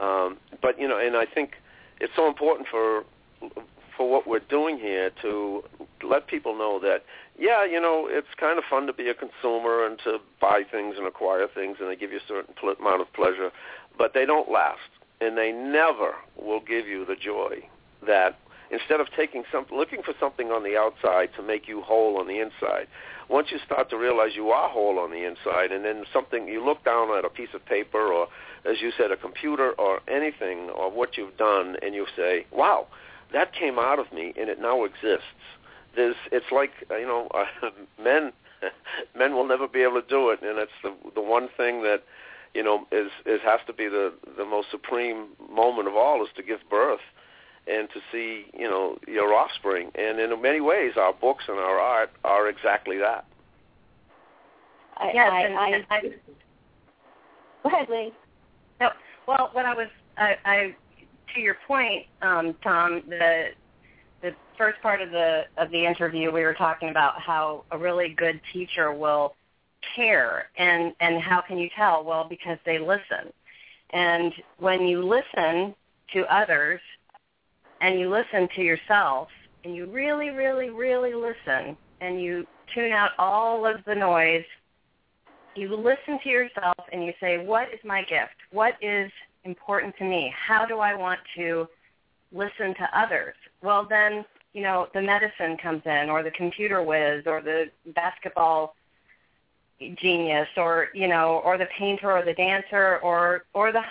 Um, 0.00 0.38
but 0.62 0.80
you 0.80 0.88
know, 0.88 0.98
and 0.98 1.16
I 1.16 1.26
think 1.26 1.52
it's 2.00 2.12
so 2.16 2.26
important 2.26 2.66
for 2.68 3.04
for 4.02 4.10
what 4.10 4.26
we're 4.26 4.40
doing 4.40 4.78
here 4.78 5.12
to 5.22 5.62
let 6.02 6.26
people 6.26 6.58
know 6.58 6.80
that 6.82 7.04
yeah, 7.38 7.64
you 7.64 7.80
know, 7.80 8.08
it's 8.10 8.26
kind 8.38 8.58
of 8.58 8.64
fun 8.68 8.86
to 8.88 8.92
be 8.92 9.08
a 9.08 9.14
consumer 9.14 9.86
and 9.86 9.96
to 10.02 10.18
buy 10.40 10.62
things 10.68 10.96
and 10.98 11.06
acquire 11.06 11.46
things, 11.46 11.76
and 11.80 11.88
they 11.88 11.94
give 11.94 12.10
you 12.10 12.18
a 12.18 12.26
certain 12.26 12.52
pl- 12.58 12.74
amount 12.80 13.00
of 13.00 13.12
pleasure, 13.12 13.50
but 13.96 14.12
they 14.12 14.26
don't 14.26 14.50
last, 14.50 14.90
and 15.20 15.38
they 15.38 15.52
never 15.52 16.14
will 16.36 16.60
give 16.60 16.88
you 16.88 17.06
the 17.06 17.14
joy 17.14 17.62
that 18.04 18.38
instead 18.72 19.00
of 19.00 19.06
taking 19.16 19.44
some, 19.52 19.66
looking 19.70 20.02
for 20.02 20.14
something 20.18 20.48
on 20.48 20.64
the 20.64 20.76
outside 20.76 21.28
to 21.36 21.42
make 21.42 21.68
you 21.68 21.80
whole 21.80 22.18
on 22.18 22.26
the 22.26 22.40
inside. 22.40 22.88
Once 23.28 23.48
you 23.52 23.58
start 23.64 23.88
to 23.90 23.96
realize 23.96 24.30
you 24.34 24.50
are 24.50 24.68
whole 24.68 24.98
on 24.98 25.12
the 25.12 25.24
inside, 25.24 25.70
and 25.70 25.84
then 25.84 26.02
something 26.12 26.48
you 26.48 26.64
look 26.64 26.84
down 26.84 27.16
at 27.16 27.24
a 27.24 27.30
piece 27.30 27.54
of 27.54 27.64
paper 27.66 28.12
or, 28.12 28.26
as 28.68 28.80
you 28.80 28.90
said, 28.98 29.12
a 29.12 29.16
computer 29.16 29.72
or 29.78 30.00
anything 30.08 30.70
or 30.70 30.90
what 30.90 31.16
you've 31.16 31.36
done, 31.36 31.76
and 31.82 31.94
you 31.94 32.06
say, 32.16 32.46
"Wow, 32.50 32.88
that 33.32 33.52
came 33.54 33.78
out 33.78 33.98
of 33.98 34.12
me, 34.12 34.32
and 34.38 34.48
it 34.48 34.60
now 34.60 34.84
exists." 34.84 35.26
There's, 35.94 36.16
it's 36.30 36.50
like 36.50 36.70
uh, 36.90 36.96
you 36.96 37.06
know, 37.06 37.28
uh, 37.34 37.70
men, 38.02 38.32
men 39.16 39.34
will 39.34 39.46
never 39.46 39.68
be 39.68 39.82
able 39.82 40.00
to 40.00 40.08
do 40.08 40.30
it, 40.30 40.40
and 40.42 40.58
it's 40.58 40.72
the 40.82 40.92
the 41.14 41.20
one 41.22 41.48
thing 41.56 41.82
that 41.82 42.02
you 42.54 42.62
know 42.62 42.86
is 42.92 43.10
is 43.26 43.40
has 43.44 43.60
to 43.66 43.72
be 43.72 43.88
the 43.88 44.12
the 44.36 44.44
most 44.44 44.70
supreme 44.70 45.28
moment 45.50 45.88
of 45.88 45.96
all 45.96 46.22
is 46.22 46.30
to 46.36 46.42
give 46.42 46.60
birth 46.70 47.00
and 47.66 47.88
to 47.90 48.00
see 48.10 48.46
you 48.58 48.68
know 48.68 48.98
your 49.06 49.32
offspring 49.34 49.90
and 49.94 50.18
in 50.18 50.42
many 50.42 50.60
ways 50.60 50.92
our 50.96 51.12
books 51.12 51.44
and 51.48 51.58
our 51.58 51.78
art 51.78 52.10
are 52.24 52.48
exactly 52.48 52.98
that 52.98 53.24
I, 54.96 55.10
Yes, 55.14 55.30
I, 55.32 55.40
and- 55.42 55.58
I, 55.58 55.68
and 55.68 55.86
I- 55.90 56.00
Go 57.62 57.68
ahead, 57.68 57.88
Leigh. 57.88 58.12
No, 58.80 58.90
well, 59.26 59.50
when 59.52 59.66
I 59.66 59.74
was, 59.74 59.86
I, 60.16 60.36
I 60.44 60.74
to 61.34 61.40
your 61.40 61.56
point, 61.66 62.06
um, 62.22 62.54
Tom, 62.62 63.02
the 63.08 63.48
the 64.22 64.34
first 64.56 64.80
part 64.82 65.00
of 65.00 65.10
the 65.10 65.44
of 65.56 65.70
the 65.70 65.84
interview, 65.84 66.30
we 66.30 66.42
were 66.42 66.54
talking 66.54 66.90
about 66.90 67.20
how 67.20 67.64
a 67.70 67.78
really 67.78 68.10
good 68.10 68.40
teacher 68.52 68.92
will 68.92 69.34
care, 69.96 70.48
and 70.56 70.92
and 71.00 71.20
how 71.20 71.40
can 71.40 71.58
you 71.58 71.68
tell? 71.76 72.04
Well, 72.04 72.26
because 72.28 72.58
they 72.64 72.78
listen, 72.78 73.32
and 73.90 74.32
when 74.58 74.86
you 74.86 75.02
listen 75.02 75.74
to 76.12 76.34
others, 76.34 76.80
and 77.80 77.98
you 77.98 78.10
listen 78.10 78.48
to 78.56 78.62
yourself, 78.62 79.28
and 79.64 79.74
you 79.74 79.86
really, 79.86 80.30
really, 80.30 80.70
really 80.70 81.14
listen, 81.14 81.76
and 82.00 82.20
you 82.20 82.46
tune 82.74 82.92
out 82.92 83.10
all 83.18 83.66
of 83.66 83.84
the 83.86 83.94
noise 83.94 84.44
you 85.54 85.74
listen 85.76 86.18
to 86.22 86.28
yourself 86.28 86.78
and 86.92 87.04
you 87.04 87.12
say, 87.20 87.44
what 87.44 87.68
is 87.72 87.80
my 87.84 88.02
gift? 88.02 88.34
What 88.50 88.74
is 88.80 89.10
important 89.44 89.96
to 89.98 90.04
me? 90.04 90.32
How 90.36 90.64
do 90.66 90.78
I 90.78 90.94
want 90.94 91.20
to 91.36 91.68
listen 92.32 92.74
to 92.74 92.88
others? 92.98 93.34
Well, 93.62 93.86
then, 93.88 94.24
you 94.52 94.62
know, 94.62 94.88
the 94.94 95.02
medicine 95.02 95.56
comes 95.56 95.82
in 95.84 96.10
or 96.10 96.22
the 96.22 96.30
computer 96.30 96.82
whiz 96.82 97.24
or 97.26 97.40
the 97.40 97.70
basketball 97.94 98.74
genius 99.96 100.48
or, 100.56 100.88
you 100.94 101.08
know, 101.08 101.40
or 101.44 101.58
the 101.58 101.68
painter 101.76 102.12
or 102.12 102.24
the 102.24 102.34
dancer 102.34 102.98
or, 102.98 103.44
or 103.52 103.72
the, 103.72 103.82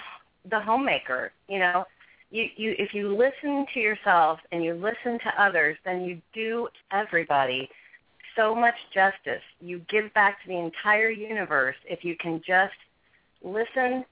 the 0.50 0.60
homemaker, 0.60 1.32
you 1.48 1.60
know. 1.60 1.86
You, 2.34 2.48
you, 2.56 2.76
if 2.80 2.94
you 2.94 3.14
listen 3.14 3.66
to 3.74 3.80
yourself 3.82 4.40
and 4.54 4.64
you 4.64 4.74
listen 4.74 5.20
to 5.20 5.42
others, 5.42 5.76
then 5.84 6.06
you 6.06 6.22
do 6.34 6.70
everybody 6.92 7.70
so 8.38 8.56
much 8.56 8.76
justice. 8.94 9.42
You 9.60 9.80
give 9.90 10.14
back 10.14 10.42
to 10.42 10.48
the 10.48 10.58
entire 10.58 11.10
universe 11.10 11.76
if 11.86 12.06
you 12.06 12.16
can 12.16 12.42
just 12.46 12.74
listen 13.44 14.06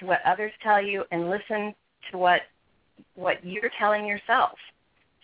to 0.00 0.06
what 0.06 0.20
others 0.24 0.52
tell 0.62 0.82
you 0.82 1.04
and 1.10 1.30
listen 1.30 1.74
to 2.10 2.18
what 2.18 2.42
what 3.14 3.44
you're 3.44 3.70
telling 3.78 4.06
yourself. 4.06 4.58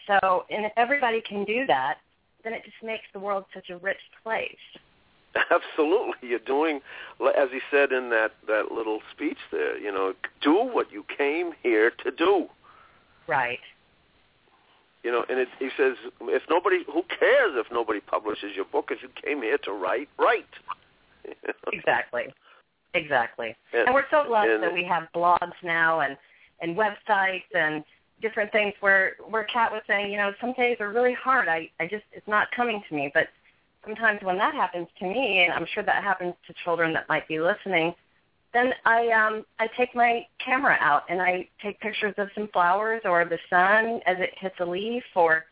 So, 0.07 0.45
and 0.51 0.67
if 0.67 0.73
everybody 0.77 1.23
can 1.27 1.45
do 1.45 1.67
that, 1.67 1.99
then 2.45 2.53
it 2.53 2.65
just 2.65 2.77
makes 2.83 3.05
the 3.13 3.21
world 3.21 3.45
such 3.55 3.71
a 3.71 3.79
rich 3.79 4.01
place. 4.23 4.57
absolutely 5.51 6.29
you're 6.29 6.39
doing 6.41 6.81
as 7.39 7.49
he 7.51 7.61
said 7.71 7.91
in 7.91 8.11
that 8.11 8.33
that 8.47 8.71
little 8.71 9.01
speech 9.15 9.39
there 9.51 9.79
you 9.79 9.91
know 9.91 10.13
do 10.43 10.53
what 10.53 10.93
you 10.93 11.05
came 11.17 11.53
here 11.63 11.91
to 11.91 12.11
do 12.11 12.47
Right. 13.27 13.61
you 15.03 15.11
know 15.11 15.25
and 15.31 15.39
it, 15.39 15.49
he 15.59 15.71
says 15.75 15.95
if 16.23 16.43
nobody 16.51 16.85
who 16.85 17.03
cares 17.19 17.53
if 17.55 17.67
nobody 17.73 18.01
publishes 18.01 18.55
your 18.55 18.67
book 18.67 18.91
if 18.91 19.03
you 19.03 19.09
came 19.25 19.41
here 19.41 19.57
to 19.65 19.73
write 19.73 20.11
write 20.19 20.45
Exactly. 21.73 22.25
Exactly. 22.95 23.55
And- 23.73 23.87
And 23.87 23.95
we're 23.95 24.09
so 24.11 24.25
blessed 24.25 24.51
and- 24.51 24.63
that 24.63 24.73
we 24.73 24.85
have 24.85 25.09
blogs 25.15 25.55
now 25.63 26.01
and 26.01 26.17
and 26.61 26.77
websites 26.77 27.43
and 27.57 27.85
different 28.21 28.53
things 28.53 28.73
where 28.81 29.17
where 29.29 29.45
Cat 29.45 29.73
was 29.73 29.83
saying, 29.87 30.13
you 30.13 30.17
know, 30.19 30.33
some 30.41 30.53
days 30.53 30.81
are 30.81 30.91
really 30.91 31.15
hard. 31.15 31.49
I 31.49 31.71
I 31.81 31.87
just 31.87 32.05
it's 32.13 32.29
not 32.29 32.51
coming 32.53 32.83
to 32.89 32.95
me, 32.95 33.11
but 33.13 33.29
sometimes 33.85 34.23
when 34.23 34.39
that 34.39 34.55
happens 34.55 34.89
to 35.01 35.05
me, 35.07 35.43
and 35.45 35.53
I'm 35.53 35.67
sure 35.67 35.83
that 35.83 36.05
happens 36.05 36.35
to 36.47 36.55
children 36.65 36.93
that 36.93 37.09
might 37.09 37.27
be 37.27 37.41
listening, 37.41 37.95
then 38.53 38.75
I 38.85 39.09
um 39.09 39.45
I 39.59 39.67
take 39.67 39.95
my 39.95 40.27
camera 40.39 40.77
out 40.81 41.05
and 41.09 41.21
I 41.21 41.49
take 41.61 41.81
pictures 41.81 42.15
of 42.19 42.31
some 42.35 42.47
flowers 42.49 43.03
or 43.05 43.25
the 43.25 43.39
sun 43.51 44.01
as 44.07 44.19
it 44.21 44.39
hits 44.39 44.61
a 44.61 44.65
leaf 44.65 45.05
or 45.17 45.47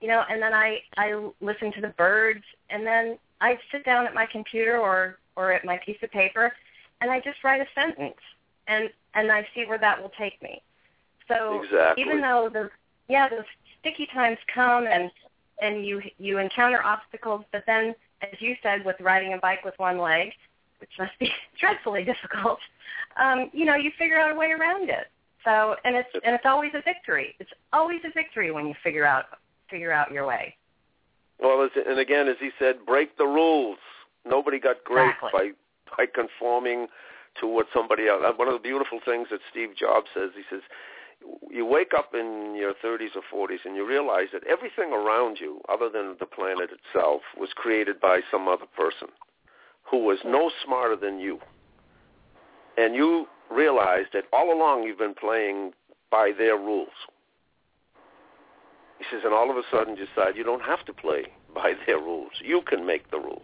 you 0.00 0.08
know, 0.08 0.24
and 0.30 0.40
then 0.40 0.54
I 0.54 0.82
I 0.96 1.28
listen 1.40 1.72
to 1.72 1.80
the 1.80 1.88
birds 1.88 2.44
and 2.70 2.86
then 2.86 3.18
I 3.40 3.58
sit 3.72 3.84
down 3.84 4.06
at 4.06 4.14
my 4.14 4.26
computer 4.26 4.78
or 4.78 5.18
or 5.34 5.52
at 5.52 5.64
my 5.64 5.78
piece 5.78 6.00
of 6.04 6.10
paper 6.12 6.52
and 7.02 7.10
I 7.10 7.20
just 7.20 7.44
write 7.44 7.60
a 7.60 7.66
sentence 7.74 8.18
and 8.68 8.88
and 9.14 9.30
I 9.30 9.46
see 9.54 9.66
where 9.66 9.78
that 9.78 10.00
will 10.00 10.12
take 10.18 10.40
me. 10.42 10.62
So 11.28 11.62
Exactly. 11.62 12.02
even 12.02 12.20
though 12.22 12.48
the 12.50 12.70
yeah, 13.08 13.28
those 13.28 13.44
sticky 13.80 14.06
times 14.14 14.38
come 14.54 14.86
and 14.86 15.10
and 15.60 15.84
you 15.84 16.00
you 16.18 16.38
encounter 16.38 16.82
obstacles, 16.82 17.44
but 17.52 17.64
then 17.66 17.94
as 18.22 18.40
you 18.40 18.54
said 18.62 18.84
with 18.84 18.96
riding 19.00 19.34
a 19.34 19.38
bike 19.38 19.64
with 19.64 19.74
one 19.78 19.98
leg, 19.98 20.32
which 20.78 20.90
must 20.98 21.18
be 21.18 21.30
dreadfully 21.60 22.04
difficult, 22.04 22.60
um, 23.20 23.50
you 23.52 23.64
know, 23.64 23.74
you 23.74 23.90
figure 23.98 24.18
out 24.18 24.30
a 24.30 24.34
way 24.34 24.52
around 24.52 24.88
it. 24.88 25.08
So 25.44 25.76
and 25.84 25.96
it's 25.96 26.08
and 26.24 26.34
it's 26.34 26.46
always 26.46 26.70
a 26.74 26.82
victory. 26.82 27.34
It's 27.40 27.50
always 27.72 28.00
a 28.04 28.12
victory 28.12 28.52
when 28.52 28.66
you 28.66 28.74
figure 28.82 29.04
out 29.04 29.26
figure 29.68 29.92
out 29.92 30.12
your 30.12 30.26
way. 30.26 30.54
Well, 31.40 31.68
and 31.74 31.98
again, 31.98 32.28
as 32.28 32.36
he 32.38 32.50
said, 32.58 32.86
break 32.86 33.18
the 33.18 33.26
rules. 33.26 33.78
Nobody 34.24 34.60
got 34.60 34.84
great 34.84 35.08
Exactly. 35.08 35.30
by 35.32 35.50
by 35.96 36.06
conforming 36.06 36.86
to 37.40 37.46
what 37.46 37.66
somebody 37.74 38.08
else. 38.08 38.22
One 38.36 38.48
of 38.48 38.54
the 38.54 38.60
beautiful 38.60 39.00
things 39.04 39.28
that 39.30 39.40
Steve 39.50 39.70
Jobs 39.76 40.08
says, 40.14 40.30
he 40.34 40.42
says, 40.50 40.62
you 41.50 41.64
wake 41.64 41.92
up 41.96 42.14
in 42.14 42.54
your 42.56 42.74
30s 42.84 43.16
or 43.16 43.48
40s 43.48 43.64
and 43.64 43.76
you 43.76 43.86
realize 43.86 44.28
that 44.32 44.42
everything 44.44 44.92
around 44.92 45.38
you, 45.40 45.60
other 45.68 45.88
than 45.88 46.16
the 46.18 46.26
planet 46.26 46.70
itself, 46.70 47.22
was 47.36 47.50
created 47.54 48.00
by 48.00 48.20
some 48.30 48.48
other 48.48 48.66
person 48.76 49.08
who 49.84 50.04
was 50.04 50.18
no 50.24 50.50
smarter 50.64 50.96
than 50.96 51.18
you. 51.18 51.38
And 52.76 52.94
you 52.94 53.26
realize 53.50 54.06
that 54.12 54.24
all 54.32 54.52
along 54.52 54.84
you've 54.84 54.98
been 54.98 55.14
playing 55.14 55.72
by 56.10 56.32
their 56.36 56.56
rules. 56.56 56.88
He 58.98 59.04
says, 59.10 59.22
and 59.24 59.34
all 59.34 59.50
of 59.50 59.56
a 59.56 59.62
sudden 59.70 59.96
you 59.96 60.06
decide 60.06 60.36
you 60.36 60.44
don't 60.44 60.62
have 60.62 60.84
to 60.86 60.92
play 60.92 61.26
by 61.54 61.74
their 61.86 61.98
rules. 61.98 62.32
You 62.42 62.62
can 62.62 62.86
make 62.86 63.10
the 63.10 63.18
rules. 63.18 63.42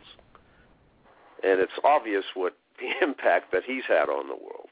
And 1.42 1.60
it's 1.60 1.72
obvious 1.84 2.24
what 2.34 2.56
the 2.78 3.04
impact 3.04 3.52
that 3.52 3.62
he's 3.64 3.84
had 3.86 4.08
on 4.08 4.28
the 4.28 4.34
world. 4.34 4.68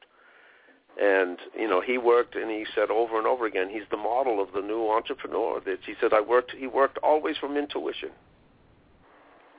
And, 1.00 1.38
you 1.58 1.68
know, 1.68 1.82
he 1.82 1.98
worked 1.98 2.36
and 2.36 2.50
he 2.50 2.64
said 2.74 2.90
over 2.90 3.18
and 3.18 3.26
over 3.26 3.44
again, 3.44 3.68
he's 3.68 3.82
the 3.90 3.98
model 3.98 4.42
of 4.42 4.52
the 4.54 4.62
new 4.62 4.88
entrepreneur. 4.88 5.60
That 5.60 5.78
he 5.84 5.94
said 6.00 6.14
I 6.14 6.22
worked 6.22 6.52
he 6.52 6.66
worked 6.66 6.98
always 7.02 7.36
from 7.36 7.56
intuition. 7.56 8.10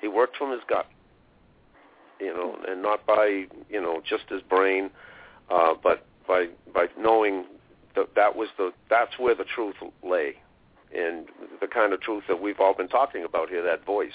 He 0.01 0.07
worked 0.07 0.37
from 0.37 0.51
his 0.51 0.61
gut. 0.67 0.87
You 2.19 2.33
know, 2.33 2.57
and 2.67 2.81
not 2.81 3.05
by, 3.05 3.45
you 3.69 3.79
know, 3.79 4.01
just 4.07 4.23
his 4.29 4.41
brain, 4.41 4.89
uh, 5.51 5.75
but 5.81 6.07
by 6.27 6.47
by 6.73 6.87
knowing 6.97 7.45
that 7.95 8.15
that 8.15 8.35
was 8.35 8.49
the 8.57 8.71
that's 8.89 9.19
where 9.19 9.35
the 9.35 9.43
truth 9.43 9.75
lay 10.03 10.37
and 10.95 11.27
the 11.59 11.67
kind 11.67 11.93
of 11.93 12.01
truth 12.01 12.23
that 12.27 12.41
we've 12.41 12.59
all 12.59 12.73
been 12.73 12.87
talking 12.87 13.23
about 13.23 13.49
here, 13.49 13.61
that 13.61 13.85
voice, 13.85 14.13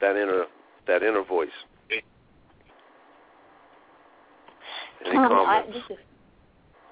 that 0.00 0.16
inner 0.16 0.44
that 0.86 1.02
inner 1.02 1.24
voice. 1.24 1.48
Any 5.04 5.14
Tom, 5.14 5.32
I, 5.32 5.64
this 5.66 5.82
is 5.90 6.04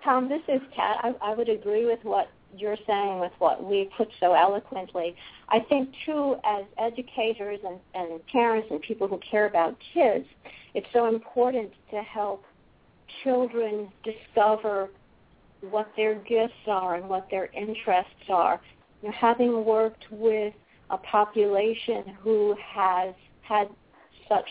Tom. 0.04 0.28
This 0.28 0.42
is 0.48 0.60
Cat. 0.74 0.98
I, 1.02 1.14
I 1.22 1.34
would 1.34 1.48
agree 1.48 1.86
with 1.86 2.00
what 2.02 2.28
you're 2.56 2.76
saying 2.86 3.20
with 3.20 3.32
what 3.38 3.64
we 3.64 3.90
put 3.96 4.08
so 4.20 4.34
eloquently. 4.34 5.16
I 5.48 5.60
think 5.60 5.90
too, 6.06 6.36
as 6.44 6.64
educators 6.78 7.58
and, 7.64 7.78
and 7.94 8.24
parents 8.28 8.68
and 8.70 8.80
people 8.80 9.08
who 9.08 9.18
care 9.28 9.46
about 9.46 9.76
kids, 9.92 10.26
it's 10.74 10.86
so 10.92 11.06
important 11.06 11.70
to 11.90 12.02
help 12.02 12.44
children 13.22 13.88
discover 14.02 14.88
what 15.70 15.90
their 15.96 16.16
gifts 16.16 16.52
are 16.66 16.96
and 16.96 17.08
what 17.08 17.26
their 17.30 17.46
interests 17.46 18.28
are. 18.28 18.60
You 19.02 19.08
know, 19.08 19.14
having 19.18 19.64
worked 19.64 20.04
with 20.10 20.54
a 20.90 20.98
population 20.98 22.04
who 22.20 22.54
has 22.74 23.14
had 23.42 23.68
such 24.28 24.48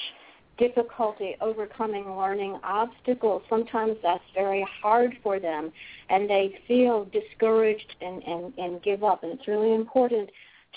difficulty 0.58 1.36
overcoming 1.42 2.16
learning 2.16 2.60
obstacles, 2.64 3.42
sometimes 3.50 3.98
that's 4.04 4.24
very 4.34 4.66
hard 4.82 5.18
for 5.24 5.40
them 5.40 5.72
and 6.10 6.30
they 6.30 6.60
feel 6.68 7.06
discouraged 7.06 7.96
and, 8.02 8.24
and, 8.24 8.54
and 8.58 8.84
give 8.84 9.04
up. 9.04 9.24
And 9.24 9.34
it's 9.34 9.48
really 9.48 9.74
important 9.74 10.30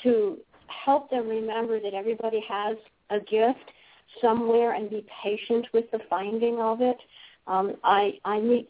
to 0.03 0.39
help 0.69 1.11
them 1.11 1.29
remember 1.29 1.81
that 1.81 1.95
everybody 1.95 2.41
has 2.49 2.77
a 3.11 3.21
gift 3.21 3.73
somewhere 4.21 4.75
and 4.75 4.89
be 4.89 5.05
patient 5.23 5.67
with 5.73 5.91
the 5.91 6.01
finding 6.09 6.59
of 6.59 6.81
it. 6.81 6.99
Um, 7.47 7.77
I, 7.85 8.19
I 8.25 8.41
meet 8.41 8.69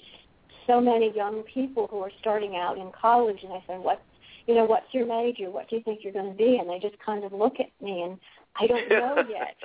so 0.66 0.80
many 0.80 1.14
young 1.14 1.42
people 1.42 1.86
who 1.88 2.00
are 2.00 2.10
starting 2.20 2.56
out 2.56 2.78
in 2.78 2.90
college 2.90 3.38
and 3.42 3.52
I 3.52 3.62
say, 3.66 3.78
what, 3.78 4.02
you 4.46 4.54
know, 4.54 4.64
what's 4.64 4.92
your 4.92 5.06
major? 5.06 5.50
What 5.50 5.68
do 5.68 5.76
you 5.76 5.82
think 5.82 6.00
you're 6.02 6.12
going 6.12 6.30
to 6.30 6.36
be? 6.36 6.56
And 6.56 6.68
they 6.68 6.78
just 6.78 6.98
kind 6.98 7.24
of 7.24 7.32
look 7.32 7.54
at 7.60 7.70
me 7.80 8.02
and 8.02 8.18
I 8.60 8.66
don't 8.66 8.88
know 8.90 9.24
yet. 9.28 9.56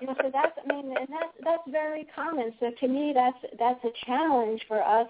you 0.00 0.06
know, 0.06 0.14
so 0.22 0.30
that's 0.32 0.58
I 0.64 0.72
mean, 0.72 0.86
and 0.96 1.08
that's 1.08 1.34
that's 1.44 1.62
very 1.70 2.06
common. 2.14 2.52
So 2.60 2.70
to 2.80 2.88
me, 2.88 3.12
that's 3.14 3.38
that's 3.58 3.84
a 3.84 4.06
challenge 4.06 4.62
for 4.68 4.82
us 4.82 5.08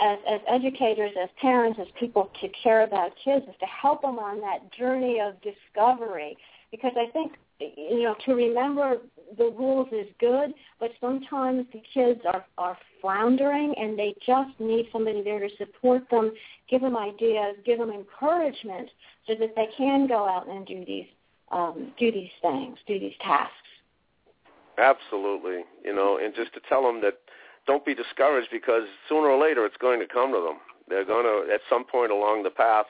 as 0.00 0.18
as 0.28 0.40
educators, 0.48 1.12
as 1.20 1.28
parents, 1.40 1.78
as 1.80 1.88
people 1.98 2.30
to 2.40 2.48
care 2.62 2.84
about 2.84 3.12
kids, 3.24 3.44
is 3.48 3.54
to 3.60 3.66
help 3.66 4.02
them 4.02 4.18
on 4.18 4.40
that 4.40 4.72
journey 4.72 5.20
of 5.20 5.34
discovery. 5.42 6.36
Because 6.70 6.92
I 6.96 7.10
think 7.12 7.32
you 7.60 8.02
know 8.02 8.14
to 8.26 8.34
remember 8.34 8.98
the 9.36 9.50
rules 9.58 9.88
is 9.92 10.06
good, 10.20 10.54
but 10.78 10.90
sometimes 11.00 11.66
the 11.72 11.82
kids 11.92 12.20
are 12.32 12.44
are 12.56 12.78
floundering 13.00 13.74
and 13.76 13.98
they 13.98 14.14
just 14.24 14.58
need 14.60 14.88
somebody 14.92 15.22
there 15.22 15.40
to 15.40 15.48
support 15.56 16.02
them, 16.10 16.32
give 16.68 16.80
them 16.82 16.96
ideas, 16.96 17.56
give 17.64 17.78
them 17.78 17.90
encouragement, 17.90 18.88
so 19.26 19.34
that 19.34 19.54
they 19.56 19.68
can 19.76 20.06
go 20.06 20.28
out 20.28 20.48
and 20.48 20.66
do 20.66 20.84
these 20.84 21.06
um, 21.50 21.92
do 21.98 22.12
these 22.12 22.30
things, 22.42 22.78
do 22.86 22.98
these 22.98 23.14
tasks. 23.20 23.54
Absolutely, 24.78 25.64
you 25.84 25.94
know, 25.94 26.18
and 26.22 26.34
just 26.34 26.54
to 26.54 26.60
tell 26.68 26.82
them 26.82 27.00
that 27.02 27.14
don't 27.66 27.84
be 27.84 27.94
discouraged 27.94 28.48
because 28.50 28.84
sooner 29.08 29.28
or 29.28 29.40
later 29.40 29.66
it's 29.66 29.76
going 29.76 30.00
to 30.00 30.06
come 30.06 30.32
to 30.32 30.40
them. 30.40 30.58
They're 30.88 31.04
going 31.04 31.24
to, 31.24 31.52
at 31.52 31.60
some 31.68 31.84
point 31.84 32.10
along 32.10 32.44
the 32.44 32.50
path, 32.50 32.86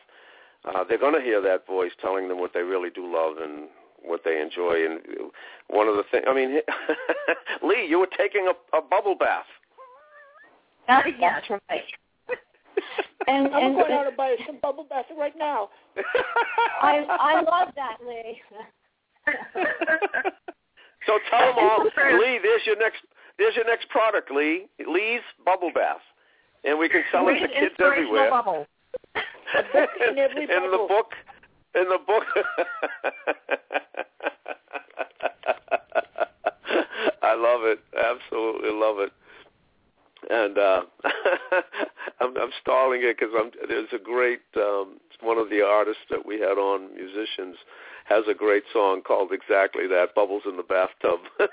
uh, 0.64 0.84
they're 0.88 0.98
going 0.98 1.14
to 1.14 1.20
hear 1.20 1.40
that 1.42 1.66
voice 1.66 1.92
telling 2.00 2.28
them 2.28 2.38
what 2.38 2.52
they 2.52 2.62
really 2.62 2.90
do 2.90 3.12
love 3.12 3.38
and 3.38 3.68
what 4.02 4.22
they 4.24 4.40
enjoy. 4.40 4.84
And 4.84 5.00
one 5.68 5.88
of 5.88 5.96
the 5.96 6.04
things, 6.10 6.24
I 6.28 6.34
mean, 6.34 6.60
Leigh, 7.62 7.86
you 7.88 7.98
were 7.98 8.08
taking 8.16 8.48
a, 8.48 8.76
a 8.76 8.82
bubble 8.82 9.14
bath. 9.14 9.46
Yes, 11.20 11.42
right. 11.50 11.82
And, 13.26 13.48
I'm 13.48 13.62
and 13.62 13.74
going 13.74 13.92
out 13.92 14.04
to 14.04 14.16
buy 14.16 14.36
some 14.46 14.56
bubble 14.62 14.86
bath 14.88 15.04
right 15.18 15.34
now. 15.36 15.68
I 16.82 17.04
I 17.10 17.34
love 17.42 17.74
that, 17.76 17.98
Leigh. 18.06 18.40
So 21.08 21.18
tell 21.30 21.54
them 21.54 21.58
all, 21.58 21.84
Leigh, 21.84 22.38
there's 22.42 22.66
your 22.66 22.76
next, 22.76 22.98
there's 23.38 23.56
your 23.56 23.64
next 23.64 23.88
product, 23.88 24.30
Leigh. 24.30 24.66
Leigh's 24.86 25.22
bubble 25.42 25.70
bath, 25.74 26.02
and 26.64 26.78
we 26.78 26.86
can 26.88 27.02
sell 27.10 27.26
it 27.28 27.38
to 27.40 27.48
kids 27.48 27.74
everywhere. 27.80 28.28
bubble. 28.30 28.66
in 29.14 30.18
every 30.18 30.42
in 30.42 30.70
the 30.70 30.86
book, 30.86 31.14
in 31.74 31.88
the 31.88 31.98
book. 32.06 32.24
I 37.22 37.34
love 37.34 37.62
it. 37.64 37.78
Absolutely 37.96 38.70
love 38.70 38.98
it. 38.98 39.12
And 40.30 40.58
uh 40.58 40.82
I'm, 42.20 42.36
I'm 42.36 42.50
stalling 42.60 43.00
it 43.02 43.16
because 43.18 43.34
I'm. 43.36 43.50
There's 43.68 43.88
a 43.92 43.98
great 43.98 44.40
um 44.56 44.98
one 45.20 45.38
of 45.38 45.50
the 45.50 45.62
artists 45.62 46.02
that 46.10 46.24
we 46.24 46.38
had 46.38 46.58
on, 46.58 46.94
musicians, 46.94 47.56
has 48.04 48.24
a 48.28 48.34
great 48.34 48.62
song 48.72 49.02
called 49.02 49.32
exactly 49.32 49.86
that, 49.88 50.14
"Bubbles 50.14 50.42
in 50.46 50.56
the 50.56 50.62
Bathtub." 50.62 51.20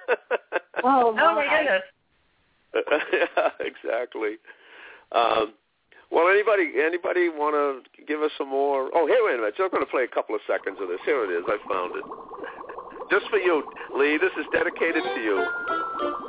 Oh, 0.83 1.15
Oh 1.17 1.35
my 1.35 1.47
goodness. 1.49 1.81
yeah, 3.11 3.49
exactly. 3.59 4.37
Um, 5.11 5.53
well, 6.11 6.27
anybody 6.27 6.73
anybody 6.77 7.29
want 7.29 7.55
to 7.55 8.05
give 8.05 8.21
us 8.21 8.31
some 8.37 8.49
more? 8.49 8.91
Oh, 8.93 9.07
here, 9.07 9.17
wait 9.23 9.35
a 9.35 9.37
minute. 9.37 9.55
I'm 9.57 9.71
going 9.71 9.83
to 9.85 9.89
play 9.89 10.03
a 10.03 10.07
couple 10.07 10.35
of 10.35 10.41
seconds 10.45 10.77
of 10.81 10.89
this. 10.89 10.99
Here 11.05 11.23
it 11.23 11.33
is. 11.33 11.43
I 11.47 11.57
found 11.67 11.95
it. 11.95 12.05
Just 13.09 13.25
for 13.29 13.39
you, 13.39 13.63
Leigh. 13.97 14.17
This 14.17 14.33
is 14.37 14.45
dedicated 14.51 15.03
to 15.03 15.21
you. 15.21 16.24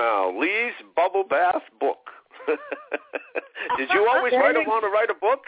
Now. 0.00 0.32
Leigh's 0.40 0.74
bubble 0.96 1.24
bath 1.28 1.62
book. 1.78 2.08
Did 3.76 3.88
you 3.92 4.08
always 4.08 4.32
write 4.32 4.56
want 4.66 4.82
to 4.84 4.88
write 4.88 5.10
a 5.10 5.14
book? 5.14 5.44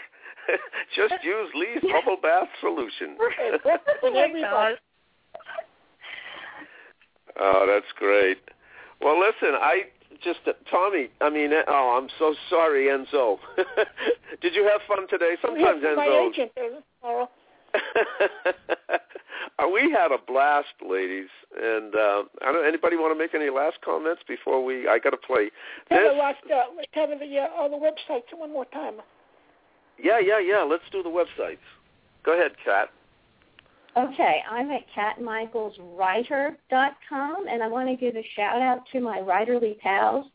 Just 0.95 1.15
use 1.23 1.49
Leigh's 1.55 1.81
bubble 1.81 2.17
bath 2.21 2.49
solution. 2.61 3.17
oh, 7.39 7.65
that's 7.67 7.91
great. 7.97 8.37
Well, 9.01 9.19
listen, 9.19 9.55
I 9.59 9.83
just 10.23 10.39
uh, 10.47 10.53
Tommy. 10.69 11.09
I 11.19 11.29
mean, 11.29 11.51
uh, 11.51 11.63
oh, 11.67 11.99
I'm 11.99 12.09
so 12.19 12.35
sorry, 12.49 12.85
Enzo. 12.85 13.39
Did 14.41 14.53
you 14.53 14.63
have 14.71 14.81
fun 14.87 15.07
today? 15.09 15.35
Sometimes 15.41 15.81
Yes, 15.81 15.97
my 15.97 16.05
Enzo. 16.05 16.29
agent 16.29 16.51
is 16.57 16.83
tomorrow. 17.01 17.29
Uh, 17.73 18.97
we 19.71 19.91
had 19.91 20.11
a 20.11 20.17
blast, 20.25 20.73
ladies, 20.87 21.29
and 21.59 21.95
uh, 21.95 22.23
I 22.41 22.51
don't. 22.51 22.65
Anybody 22.67 22.95
want 22.97 23.13
to 23.13 23.19
make 23.19 23.33
any 23.35 23.49
last 23.49 23.77
comments 23.83 24.21
before 24.27 24.63
we? 24.63 24.87
I 24.87 24.99
got 24.99 25.11
to 25.11 25.17
play. 25.17 25.49
Tell 25.89 25.99
This, 25.99 26.11
me 26.13 26.17
what, 26.17 26.35
uh, 26.51 26.63
tell 26.93 27.07
me 27.07 27.17
the, 27.19 27.39
uh, 27.39 27.47
all 27.55 27.69
the 27.69 27.77
websites 27.77 28.23
one 28.37 28.51
more 28.51 28.65
time. 28.65 28.95
yeah, 30.01 30.19
yeah, 30.19 30.39
yeah. 30.39 30.63
Let's 30.63 30.83
do 30.91 31.03
the 31.03 31.09
websites. 31.09 31.57
Go 32.23 32.33
ahead, 32.33 32.53
Cat. 32.65 32.89
Okay, 33.95 34.41
I'm 34.49 34.71
at 34.71 34.81
catmichaelswriter.com, 34.97 37.47
and 37.47 37.61
I 37.61 37.67
want 37.67 37.89
to 37.89 37.95
give 37.95 38.15
a 38.15 38.23
shout 38.35 38.59
out 38.59 38.79
to 38.91 38.99
my 38.99 39.19
writerly 39.19 39.77
pals 39.79 40.25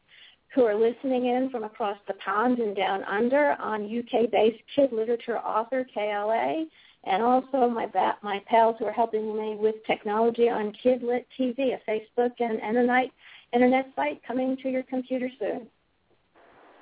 who 0.54 0.64
are 0.64 0.76
listening 0.76 1.26
in 1.26 1.50
from 1.50 1.64
across 1.64 1.98
the 2.06 2.14
pond 2.14 2.60
and 2.60 2.76
down 2.76 3.02
under 3.04 3.56
on 3.60 3.82
UK-based 3.84 4.62
kid 4.74 4.92
literature 4.92 5.38
author 5.38 5.84
KLA, 5.92 6.64
and 7.08 7.22
also 7.22 7.68
my 7.68 7.86
ba- 7.86 8.18
my 8.22 8.40
pals 8.46 8.76
who 8.78 8.84
are 8.84 8.92
helping 8.92 9.36
me 9.36 9.56
with 9.58 9.74
technology 9.86 10.48
on 10.48 10.72
Kidlit 10.84 11.24
TV, 11.38 11.74
a 11.74 11.80
Facebook 11.90 12.32
and 12.38 12.60
internet 12.60 13.10
internet 13.52 13.86
site 13.96 14.22
coming 14.26 14.56
to 14.62 14.68
your 14.68 14.84
computer 14.84 15.28
soon. 15.38 15.66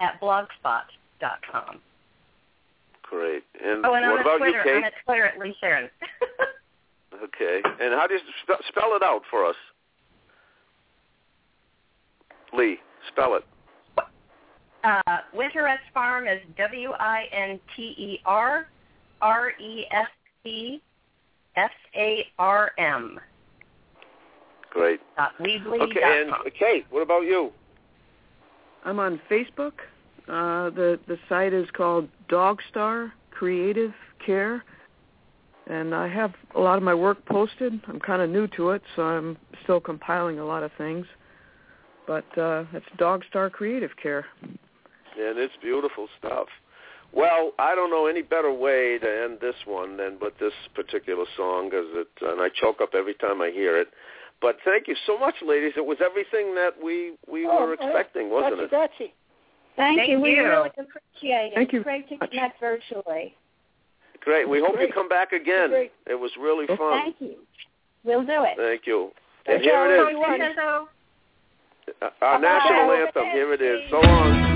at 0.00 0.20
blogspot.com. 0.20 1.80
Great. 3.02 3.44
And 3.64 3.84
Oh, 3.86 3.94
and 3.94 4.10
what 4.10 4.20
about 4.20 4.38
Twitter. 4.38 4.58
you, 4.58 4.62
Kate? 4.64 4.76
I'm 4.78 4.84
at 4.84 4.92
Twitter 5.04 5.26
at 5.26 5.38
Leigh 5.38 5.56
Shearin. 5.62 5.88
Okay. 7.22 7.62
And 7.80 7.94
how 7.94 8.06
do 8.08 8.14
you 8.14 8.20
spe- 8.42 8.64
spell 8.68 8.94
it 8.96 9.02
out 9.02 9.22
for 9.30 9.46
us? 9.46 9.54
Leigh, 12.52 12.78
spell 13.08 13.36
it. 13.36 13.44
Uh, 14.82 15.00
Winterrest 15.34 15.78
Farm 15.94 16.26
is 16.26 16.40
W 16.58 16.90
I 16.98 17.24
N 17.32 17.58
T 17.74 17.82
E 17.96 18.20
R 18.26 18.66
R 19.22 19.50
E 19.60 19.86
S 19.90 20.08
T 20.42 20.82
F 21.56 21.70
A 21.96 22.26
R 22.38 22.72
M. 22.78 23.18
Great. 24.70 25.00
Dot 25.16 25.32
Okay, 25.40 26.00
and. 26.02 26.32
Kate, 26.58 26.84
what 26.90 27.00
about 27.02 27.22
you? 27.22 27.52
I'm 28.84 29.00
on 29.00 29.20
Facebook. 29.30 29.72
Uh, 30.28 30.70
the 30.70 30.98
the 31.06 31.18
site 31.28 31.52
is 31.52 31.66
called 31.76 32.08
Dogstar 32.28 33.12
Creative 33.30 33.92
Care, 34.24 34.64
and 35.66 35.94
I 35.94 36.08
have 36.08 36.34
a 36.54 36.60
lot 36.60 36.76
of 36.76 36.82
my 36.82 36.94
work 36.94 37.24
posted. 37.26 37.80
I'm 37.86 38.00
kind 38.00 38.22
of 38.22 38.30
new 38.30 38.46
to 38.56 38.70
it, 38.70 38.82
so 38.96 39.02
I'm 39.02 39.36
still 39.62 39.80
compiling 39.80 40.38
a 40.38 40.44
lot 40.44 40.62
of 40.62 40.70
things. 40.78 41.06
But 42.06 42.26
uh, 42.38 42.64
it's 42.72 42.86
Dogstar 42.98 43.50
Creative 43.50 43.90
Care. 44.02 44.26
And 44.42 45.38
it's 45.38 45.54
beautiful 45.62 46.08
stuff. 46.18 46.48
Well, 47.12 47.52
I 47.58 47.74
don't 47.74 47.90
know 47.90 48.06
any 48.06 48.22
better 48.22 48.52
way 48.52 48.98
to 48.98 49.24
end 49.24 49.38
this 49.40 49.54
one 49.66 49.96
than 49.96 50.18
with 50.20 50.36
this 50.40 50.52
particular 50.74 51.24
song, 51.36 51.70
cause 51.70 51.86
it, 51.92 52.08
and 52.22 52.40
I 52.40 52.48
choke 52.60 52.80
up 52.82 52.90
every 52.94 53.14
time 53.14 53.40
I 53.40 53.50
hear 53.50 53.78
it. 53.78 53.88
But 54.40 54.56
thank 54.64 54.88
you 54.88 54.96
so 55.06 55.18
much, 55.18 55.34
ladies. 55.46 55.72
It 55.76 55.84
was 55.84 55.98
everything 56.04 56.54
that 56.54 56.72
we 56.82 57.14
we 57.30 57.46
Oh, 57.46 57.64
were 57.64 57.74
expecting, 57.74 58.30
wasn't 58.30 58.60
it? 58.60 58.70
Grazie. 58.70 59.14
Thank, 59.76 59.98
Thank 59.98 60.10
you. 60.10 60.20
We 60.20 60.38
really 60.38 60.68
appreciate 60.68 61.52
it. 61.52 61.54
Thank 61.54 61.72
you 61.72 61.82
great 61.82 62.08
to 62.08 62.16
connect 62.28 62.60
virtually. 62.60 63.34
Great. 64.20 64.48
We 64.48 64.60
hope 64.60 64.76
you 64.80 64.88
come 64.92 65.08
back 65.08 65.32
again. 65.32 65.70
Great. 65.70 65.92
It 66.06 66.14
was 66.14 66.30
really 66.40 66.66
fun. 66.66 66.78
Thank 66.78 67.16
you. 67.20 67.36
We'll 68.04 68.24
do 68.24 68.44
it. 68.44 68.56
Thank 68.56 68.86
you. 68.86 69.10
And 69.46 69.62
here 69.62 69.86
it 69.86 70.10
is. 70.10 70.16
Our 72.22 72.38
national 72.40 72.92
anthem. 72.92 73.24
Here 73.32 73.52
it 73.52 73.60
is. 73.60 73.80
So 73.90 74.00
long. 74.00 74.53